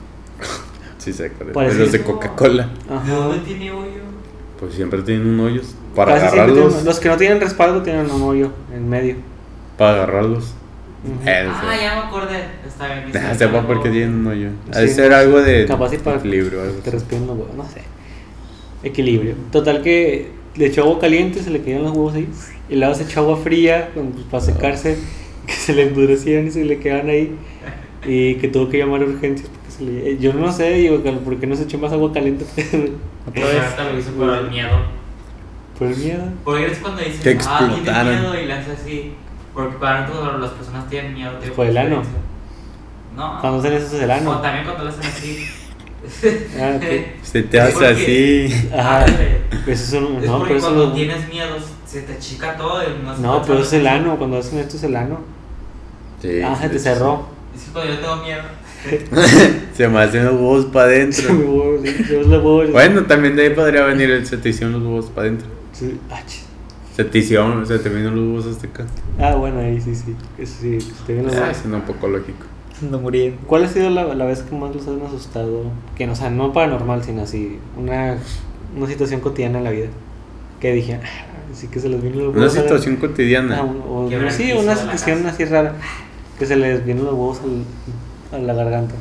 Sí, 1.00 1.12
se 1.12 1.26
acuerda. 1.26 1.52
Parece- 1.52 1.76
De 1.76 1.82
los 1.82 1.92
de 1.92 2.02
Coca-Cola. 2.02 2.68
¿De 3.06 3.12
dónde 3.12 3.38
tiene 3.44 3.72
hoyo? 3.72 4.00
Pues 4.60 4.74
siempre 4.74 5.02
tienen 5.02 5.26
un 5.26 5.40
hoyo. 5.40 5.62
Para 5.96 6.14
Casi 6.14 6.26
agarrarlos. 6.26 6.68
tienen- 6.68 6.84
los 6.84 7.00
que 7.00 7.08
no 7.08 7.16
tienen 7.16 7.40
respaldo 7.40 7.82
tienen 7.82 8.10
un 8.10 8.22
hoyo 8.22 8.52
en 8.74 8.88
medio. 8.88 9.16
Para 9.78 9.94
agarrarlos. 9.94 10.54
Ujú. 11.02 11.14
Eh, 11.28 11.48
Ah, 11.50 11.74
ya 11.80 11.94
me 11.94 12.00
acordé. 12.08 12.44
Está 12.66 12.86
bien. 12.94 13.10
Nah, 13.12 13.34
sepa 13.38 13.66
por 13.66 13.82
qué 13.82 13.88
tienen 13.88 14.14
un 14.16 14.26
hoyo. 14.26 14.48
Ha 14.72 14.80
de 14.80 14.88
Sí. 14.88 14.94
ser 14.94 15.12
algo 15.14 15.40
de 15.40 15.64
Capaz 15.66 15.94
y 15.94 15.96
para 15.98 16.18
equilibrio. 16.18 16.60
Algo 16.62 16.74
te 16.80 16.90
respiran 16.90 17.26
los 17.26 17.36
huevos, 17.38 17.54
no 17.56 17.64
sé. 17.64 17.80
Equilibrio. 18.82 19.34
Total 19.50 19.82
que 19.82 20.30
le 20.56 20.66
echó 20.66 20.82
agua 20.82 20.98
caliente, 21.00 21.42
se 21.42 21.50
le 21.50 21.62
caían 21.62 21.82
los 21.82 21.92
huevos 21.92 22.14
ahí. 22.14 22.28
Y 22.68 22.76
luego 22.76 22.94
se 22.94 23.04
echó 23.04 23.20
agua 23.20 23.36
fría 23.38 23.90
pues, 23.94 24.06
para 24.30 24.42
secarse, 24.44 24.98
que 25.46 25.52
se 25.54 25.72
le 25.74 25.84
endurecían 25.88 26.46
y 26.46 26.50
se 26.50 26.64
le 26.64 26.78
quedaban 26.78 27.08
ahí. 27.08 27.34
Y 28.06 28.34
que 28.36 28.48
tuvo 28.48 28.68
que 28.68 28.78
llamar 28.78 29.02
a 29.02 29.04
urgencias 29.04 29.48
porque 29.80 29.92
Le- 29.92 30.18
Yo 30.18 30.32
no 30.34 30.52
sé, 30.52 30.70
digo, 30.74 31.02
que 31.02 31.10
¿por 31.12 31.38
qué 31.38 31.46
no 31.46 31.56
se 31.56 31.64
echó 31.64 31.78
más 31.78 31.92
agua 31.92 32.12
caliente? 32.12 32.44
Vez. 32.56 32.64
Ahorita 33.44 33.84
lo 33.92 33.98
hizo 33.98 34.10
por 34.12 34.30
el 34.34 34.50
miedo. 34.50 34.70
Por 35.78 35.88
el 35.88 35.96
miedo. 35.96 36.22
Porque 36.44 36.66
es 36.66 36.78
cuando 36.78 37.02
dicen, 37.02 37.20
Que 37.22 37.30
ah, 37.30 37.32
explotaron. 37.32 38.20
miedo 38.20 38.40
y 38.40 38.46
le 38.46 38.52
hace 38.52 38.72
así. 38.72 39.14
Porque 39.54 39.76
para 39.78 40.06
nosotros 40.06 40.40
las 40.40 40.50
personas 40.50 40.88
tienen 40.88 41.14
miedo. 41.14 41.32
tío, 41.38 41.52
Por 41.54 41.66
el 41.66 41.76
ano. 41.78 42.02
No. 43.16 43.38
Cuando 43.40 43.58
hacen 43.58 43.72
eso 43.72 43.96
es 43.96 44.02
el 44.02 44.10
O 44.10 44.14
ano. 44.14 44.40
también 44.40 44.64
cuando 44.64 44.84
lo 44.84 44.90
hacen 44.90 45.04
así. 45.04 45.46
Ah. 46.58 46.78
Se 47.22 47.42
te 47.42 47.60
hace 47.60 47.72
porque- 47.72 47.86
así. 48.52 48.68
Ajá. 48.74 49.06
Pues 49.64 49.80
eso 49.82 50.00
no, 50.00 50.18
Es 50.20 50.26
no, 50.26 50.38
porque 50.38 50.54
pero 50.54 50.58
eso 50.58 50.66
cuando 50.68 50.86
lo- 50.86 50.92
tienes 50.92 51.28
miedo 51.28 51.56
se 51.86 52.02
te 52.02 52.12
achica 52.14 52.56
todo. 52.56 52.82
y 52.82 53.02
No, 53.04 53.16
No, 53.18 53.42
pero 53.42 53.60
es 53.60 53.72
el 53.72 53.86
ano. 53.86 54.16
Cuando 54.16 54.38
hacen 54.38 54.58
esto 54.60 54.76
es 54.76 54.84
el 54.84 54.96
ano. 54.96 55.20
Sí, 56.22 56.40
Ah, 56.42 56.56
se 56.60 56.68
te 56.68 56.78
cerró. 56.78 57.26
Es 57.54 57.64
que 57.64 57.72
cuando 57.72 57.92
yo 57.94 58.00
tengo 58.00 58.16
miedo. 58.16 58.42
Se 59.76 59.88
me 59.88 59.98
hacen 60.00 60.24
los 60.24 60.34
huevos 60.34 60.66
para 60.66 60.86
adentro. 60.86 61.34
Bueno, 62.72 63.04
también 63.04 63.36
de 63.36 63.42
ahí 63.48 63.50
podría 63.54 63.84
venir 63.84 64.10
el 64.10 64.26
se 64.26 64.36
te 64.36 64.48
hicieron 64.50 64.72
los 64.74 64.82
huevos 64.82 65.06
para 65.06 65.28
adentro. 65.28 65.46
Sí. 65.72 65.98
Ah, 66.10 66.20
Se 66.94 67.04
te 67.04 67.18
hicieron, 67.18 67.66
se 67.66 67.78
te 67.78 67.88
vino 67.88 68.10
los 68.10 68.18
huevos 68.26 68.46
hasta 68.46 68.66
acá. 68.66 68.86
Ah, 69.18 69.34
bueno, 69.34 69.60
ahí 69.60 69.80
sí, 69.80 69.94
sí. 69.94 70.14
Eso 70.38 70.54
sí, 70.60 70.80
se 70.80 70.92
te 71.06 71.14
viene 71.14 71.30
Ah, 71.34 71.48
los- 71.48 71.56
suena 71.56 71.76
un 71.78 71.82
poco 71.82 72.08
lógico. 72.08 72.46
No 72.90 72.98
muriendo. 72.98 73.38
¿Cuál 73.46 73.64
ha 73.64 73.68
sido 73.68 73.90
la, 73.90 74.14
la 74.14 74.24
vez 74.24 74.40
que 74.42 74.54
más 74.56 74.74
los 74.74 74.86
han 74.88 75.00
asustado? 75.02 75.64
Que 75.96 76.06
no, 76.06 76.12
o 76.12 76.16
sea, 76.16 76.30
no 76.30 76.52
paranormal, 76.52 77.04
sino 77.04 77.22
así, 77.22 77.58
una, 77.78 78.16
una 78.76 78.86
situación 78.86 79.20
cotidiana 79.20 79.58
en 79.58 79.64
la 79.64 79.70
vida. 79.70 79.88
Que 80.60 80.72
dije, 80.72 80.94
ah, 80.94 81.06
sí 81.54 81.68
que 81.68 81.78
se 81.80 81.88
les 81.90 82.02
vino 82.02 82.16
los 82.16 82.28
Una 82.28 82.38
huevos. 82.38 82.54
a 82.54 82.56
la- 82.56 82.62
situación 82.62 82.96
Ah, 82.96 83.00
cotidiana. 83.00 83.62
un- 83.62 83.82
o- 83.86 84.08
el 84.10 84.30
sí, 84.30 84.52
una 84.52 84.74
situación 84.76 85.26
así 85.26 85.44
rara. 85.44 85.74
Que 86.38 86.46
se 86.46 86.56
les 86.56 86.84
vienen 86.84 87.04
los 87.04 87.12
huevos 87.12 87.40
al- 87.44 87.64
a 88.32 88.38
la 88.38 88.54
garganta. 88.54 88.94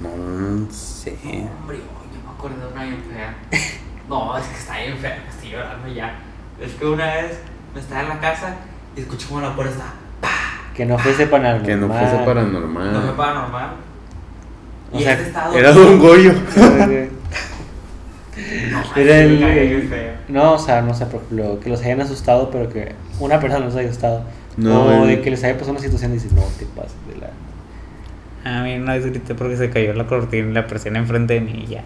No 0.00 0.70
sé. 0.70 1.16
Hombre, 1.60 1.78
yo 1.78 2.22
me 2.24 2.30
acuerdo 2.36 2.66
de 2.66 2.72
una 2.72 2.84
bien 2.84 3.02
fea. 3.12 3.34
No, 4.08 4.38
es 4.38 4.44
que 4.46 4.56
está 4.56 4.78
bien 4.78 4.96
fea, 4.98 5.18
me 5.24 5.30
estoy 5.34 5.50
llorando 5.50 5.88
ya. 5.88 6.14
Es 6.60 6.74
que 6.74 6.86
una 6.86 7.06
vez 7.06 7.40
me 7.74 7.80
estaba 7.80 8.02
en 8.02 8.08
la 8.08 8.20
casa 8.20 8.54
y 8.96 9.00
escuché 9.00 9.26
como 9.26 9.40
la 9.40 9.52
puerta 9.56 9.72
estaba. 9.72 9.94
Que 10.76 10.86
no 10.86 10.96
fuese 10.96 11.26
paranormal. 11.26 11.66
Que 11.66 11.74
no 11.76 11.88
fuese 11.88 12.04
No 12.04 12.10
fue 12.18 12.24
paranormal. 12.34 13.14
paranormal. 13.16 13.70
O 14.92 14.98
y 14.98 15.02
sea, 15.02 15.12
este 15.14 15.26
estaba 15.26 15.56
Era. 15.58 15.72
Don 15.72 15.98
Goyo. 15.98 16.32
No, 16.32 16.40
Era 18.96 19.18
el- 19.18 19.42
el-. 19.42 20.12
No, 20.28 20.52
o 20.52 20.58
sea, 20.58 20.82
no 20.82 20.94
sé, 20.94 21.06
por 21.06 21.22
ejemplo, 21.22 21.58
que 21.58 21.68
los 21.70 21.80
hayan 21.82 22.00
asustado, 22.00 22.50
pero 22.52 22.68
que 22.68 22.94
una 23.18 23.40
persona 23.40 23.64
los 23.64 23.74
haya 23.74 23.88
asustado. 23.88 24.22
No, 24.56 25.02
o 25.02 25.06
de 25.06 25.20
que 25.20 25.30
les 25.30 25.42
haya 25.42 25.54
pasado 25.54 25.72
una 25.72 25.80
situación 25.80 26.12
y 26.12 26.14
dices, 26.14 26.32
no 26.32 26.42
te 26.58 26.64
pases 26.66 26.94
de 27.12 27.16
la. 27.20 27.30
A 28.46 28.62
mí 28.62 28.74
una 28.76 28.94
vez 28.94 29.04
grité 29.06 29.34
porque 29.34 29.56
se 29.56 29.70
cayó 29.70 29.92
la 29.94 30.06
cortina 30.06 30.50
y 30.50 30.52
la 30.52 30.66
presión 30.66 30.94
enfrente 30.96 31.34
de 31.34 31.40
mí 31.40 31.64
y 31.66 31.70
ya. 31.72 31.84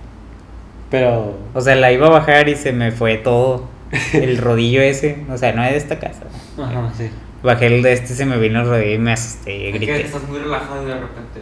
Pero. 0.91 1.39
O 1.55 1.61
sea, 1.61 1.74
la 1.77 1.91
iba 1.93 2.07
a 2.09 2.11
bajar 2.11 2.49
y 2.49 2.57
se 2.57 2.73
me 2.73 2.93
fue 2.93 3.16
todo. 3.16 3.69
El 4.12 4.37
rodillo 4.39 4.82
ese. 4.82 5.24
O 5.32 5.39
sea, 5.39 5.53
no 5.53 5.65
es 5.65 5.70
de 5.70 5.77
esta 5.78 5.99
casa. 5.99 6.23
Ajá, 6.59 6.93
sí. 6.97 7.11
Bajé 7.43 7.69
el 7.69 7.82
de 7.82 7.95
este, 7.95 8.09
se 8.09 8.27
me 8.27 8.37
vino 8.39 8.61
el 8.61 8.69
rodillo 8.69 8.95
y 8.97 8.99
me 8.99 9.12
asusté 9.12 9.57
y 9.57 9.66
Es 9.69 9.73
que 9.73 9.78
grité. 9.78 10.01
estás 10.03 10.28
muy 10.28 10.39
relajado 10.41 10.82
y 10.82 10.87
de 10.87 10.95
repente. 10.95 11.41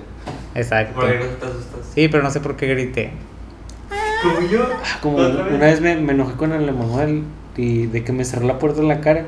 Exacto. 0.54 0.94
Por 0.94 1.06
ahí 1.10 1.16
no 1.18 1.24
te 1.26 1.46
asustas. 1.46 1.80
Sí, 1.92 2.06
pero 2.06 2.22
no 2.22 2.30
sé 2.30 2.38
por 2.38 2.54
qué 2.56 2.68
grité. 2.68 3.10
Como 4.22 4.48
yo. 4.48 4.68
Ah, 4.72 4.98
Como 5.02 5.16
una 5.16 5.58
vez 5.66 5.80
me, 5.80 5.96
me 5.96 6.12
enojé 6.12 6.34
con 6.36 6.52
el 6.52 6.68
Emanuel 6.68 7.24
y 7.56 7.86
de 7.86 8.04
que 8.04 8.12
me 8.12 8.24
cerró 8.24 8.46
la 8.46 8.60
puerta 8.60 8.80
en 8.80 8.86
la 8.86 9.00
cara 9.00 9.24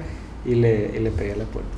y 0.46 0.54
le, 0.54 0.92
y 0.94 1.00
le 1.00 1.10
pegué 1.10 1.32
a 1.32 1.36
la 1.38 1.44
puerta. 1.44 1.70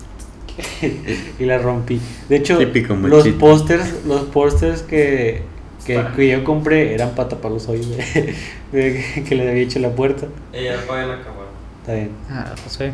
y 1.38 1.44
la 1.44 1.58
rompí. 1.58 2.00
De 2.28 2.36
hecho, 2.36 2.58
Típico 2.58 2.94
los 2.94 3.26
pósters, 3.28 4.04
los 4.06 4.22
pósters 4.24 4.82
que, 4.82 5.42
que, 5.86 6.28
yo 6.28 6.44
compré 6.44 6.94
eran 6.94 7.14
para 7.14 7.30
tapar 7.30 7.52
los 7.52 7.68
hoyos 7.68 7.88
de, 7.88 8.34
de 8.72 9.24
que 9.28 9.34
le 9.34 9.48
había 9.48 9.62
hecho 9.62 9.78
la 9.78 9.90
puerta. 9.90 10.26
Ella 10.52 10.78
apaga 10.78 11.06
la 11.06 11.22
cámara. 11.22 11.48
Está 11.80 11.94
bien. 11.94 12.10
Ah, 12.30 12.54
no 12.62 12.70
sé. 12.70 12.92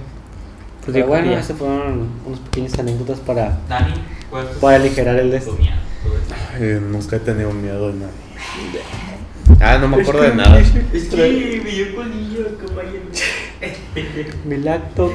Pues 0.85 0.95
Pero 0.95 1.07
bueno, 1.07 1.33
esas 1.33 1.57
fueron 1.57 2.09
unas 2.25 2.41
pequeñas 2.41 2.79
anécdotas 2.79 3.21
para, 3.21 3.59
Dani, 3.69 3.93
¿cuál 4.31 4.47
es 4.47 4.53
tu- 4.55 4.61
para 4.61 4.77
aligerar 4.77 5.19
el 5.19 5.31
de? 5.31 5.43
Ay, 6.55 6.81
nunca 6.81 7.17
he 7.17 7.21
tenido 7.21 7.53
miedo 7.53 7.89
de 7.93 7.99
nadie. 7.99 8.13
Ah, 9.61 9.77
no 9.79 9.89
me 9.89 10.03
acuerdo 10.03 10.23
de 10.23 10.35
nada. 10.35 10.61
Es 10.61 10.71
que 10.71 11.61
me 11.65 11.71
dio 11.71 11.97
colillo, 11.97 12.59
compañero. 12.59 13.03
mi 14.45 14.57
laptop. 14.59 15.13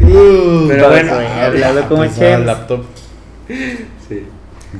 Uh, 0.00 0.66
Pero 0.68 0.88
bueno, 0.90 1.12
hablando 1.14 1.88
como 1.88 2.02
ah, 2.02 2.38
laptop. 2.44 2.84
Sí. 4.08 4.22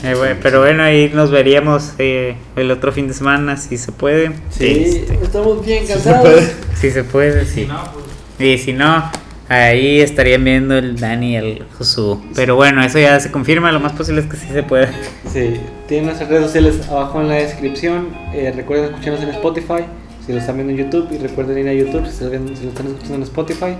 Eh, 0.02 0.14
bueno, 0.16 0.36
pero 0.42 0.60
bueno, 0.60 0.82
ahí 0.82 1.10
nos 1.14 1.30
veríamos 1.30 1.92
eh, 1.98 2.36
el 2.56 2.70
otro 2.70 2.90
fin 2.90 3.06
de 3.06 3.14
semana, 3.14 3.56
si 3.56 3.76
se 3.78 3.92
puede. 3.92 4.32
Sí, 4.50 4.96
Este, 5.06 5.14
estamos 5.22 5.64
bien 5.64 5.86
se 5.86 5.92
cansados. 5.94 6.22
puede. 6.22 6.52
si 6.74 6.90
se 6.90 7.04
puede, 7.04 7.44
Si 7.46 7.60
sí. 7.62 7.66
no, 7.66 7.80
pues. 7.92 8.04
Y 8.40 8.58
si 8.58 8.72
no, 8.72 9.04
ahí 9.48 10.00
estarían 10.00 10.42
viendo 10.42 10.76
el 10.76 10.98
Dani 10.98 11.32
y 11.34 11.36
el 11.36 11.64
Josu. 11.78 12.20
Pero 12.34 12.56
bueno, 12.56 12.82
eso 12.82 12.98
ya 12.98 13.20
se 13.20 13.30
confirma, 13.30 13.70
lo 13.70 13.78
más 13.78 13.92
posible 13.92 14.22
es 14.22 14.26
que 14.26 14.36
sí 14.36 14.48
se 14.52 14.64
pueda. 14.64 14.90
Sí, 15.32 15.60
tienen 15.86 16.06
nuestras 16.06 16.28
redes 16.28 16.46
sociales 16.46 16.88
abajo 16.90 17.20
en 17.20 17.28
la 17.28 17.34
descripción. 17.36 18.08
Eh, 18.34 18.52
recuerden 18.54 18.86
escucharnos 18.86 19.22
en 19.22 19.28
Spotify 19.30 19.84
si 20.26 20.32
lo 20.32 20.38
están 20.38 20.56
viendo 20.56 20.72
en 20.72 20.78
YouTube. 20.80 21.08
Y 21.12 21.18
recuerden 21.18 21.58
ir 21.58 21.68
a 21.68 21.72
YouTube 21.72 22.04
si 22.10 22.24
lo, 22.24 22.30
si 22.30 22.64
lo 22.64 22.70
están 22.70 22.86
escuchando 22.88 23.14
en 23.14 23.22
Spotify. 23.22 23.76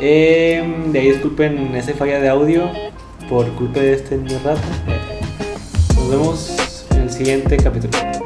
Eh, 0.00 0.62
de 0.92 0.98
ahí 0.98 1.10
disculpen 1.10 1.74
esa 1.74 1.92
falla 1.94 2.20
de 2.20 2.28
audio 2.28 2.70
por 3.28 3.46
culpa 3.54 3.80
de 3.80 3.94
este 3.94 4.16
niño 4.16 4.38
rata. 4.44 4.60
Nos 5.96 6.10
vemos 6.10 6.86
en 6.90 7.00
el 7.02 7.10
siguiente 7.10 7.56
capítulo. 7.56 8.17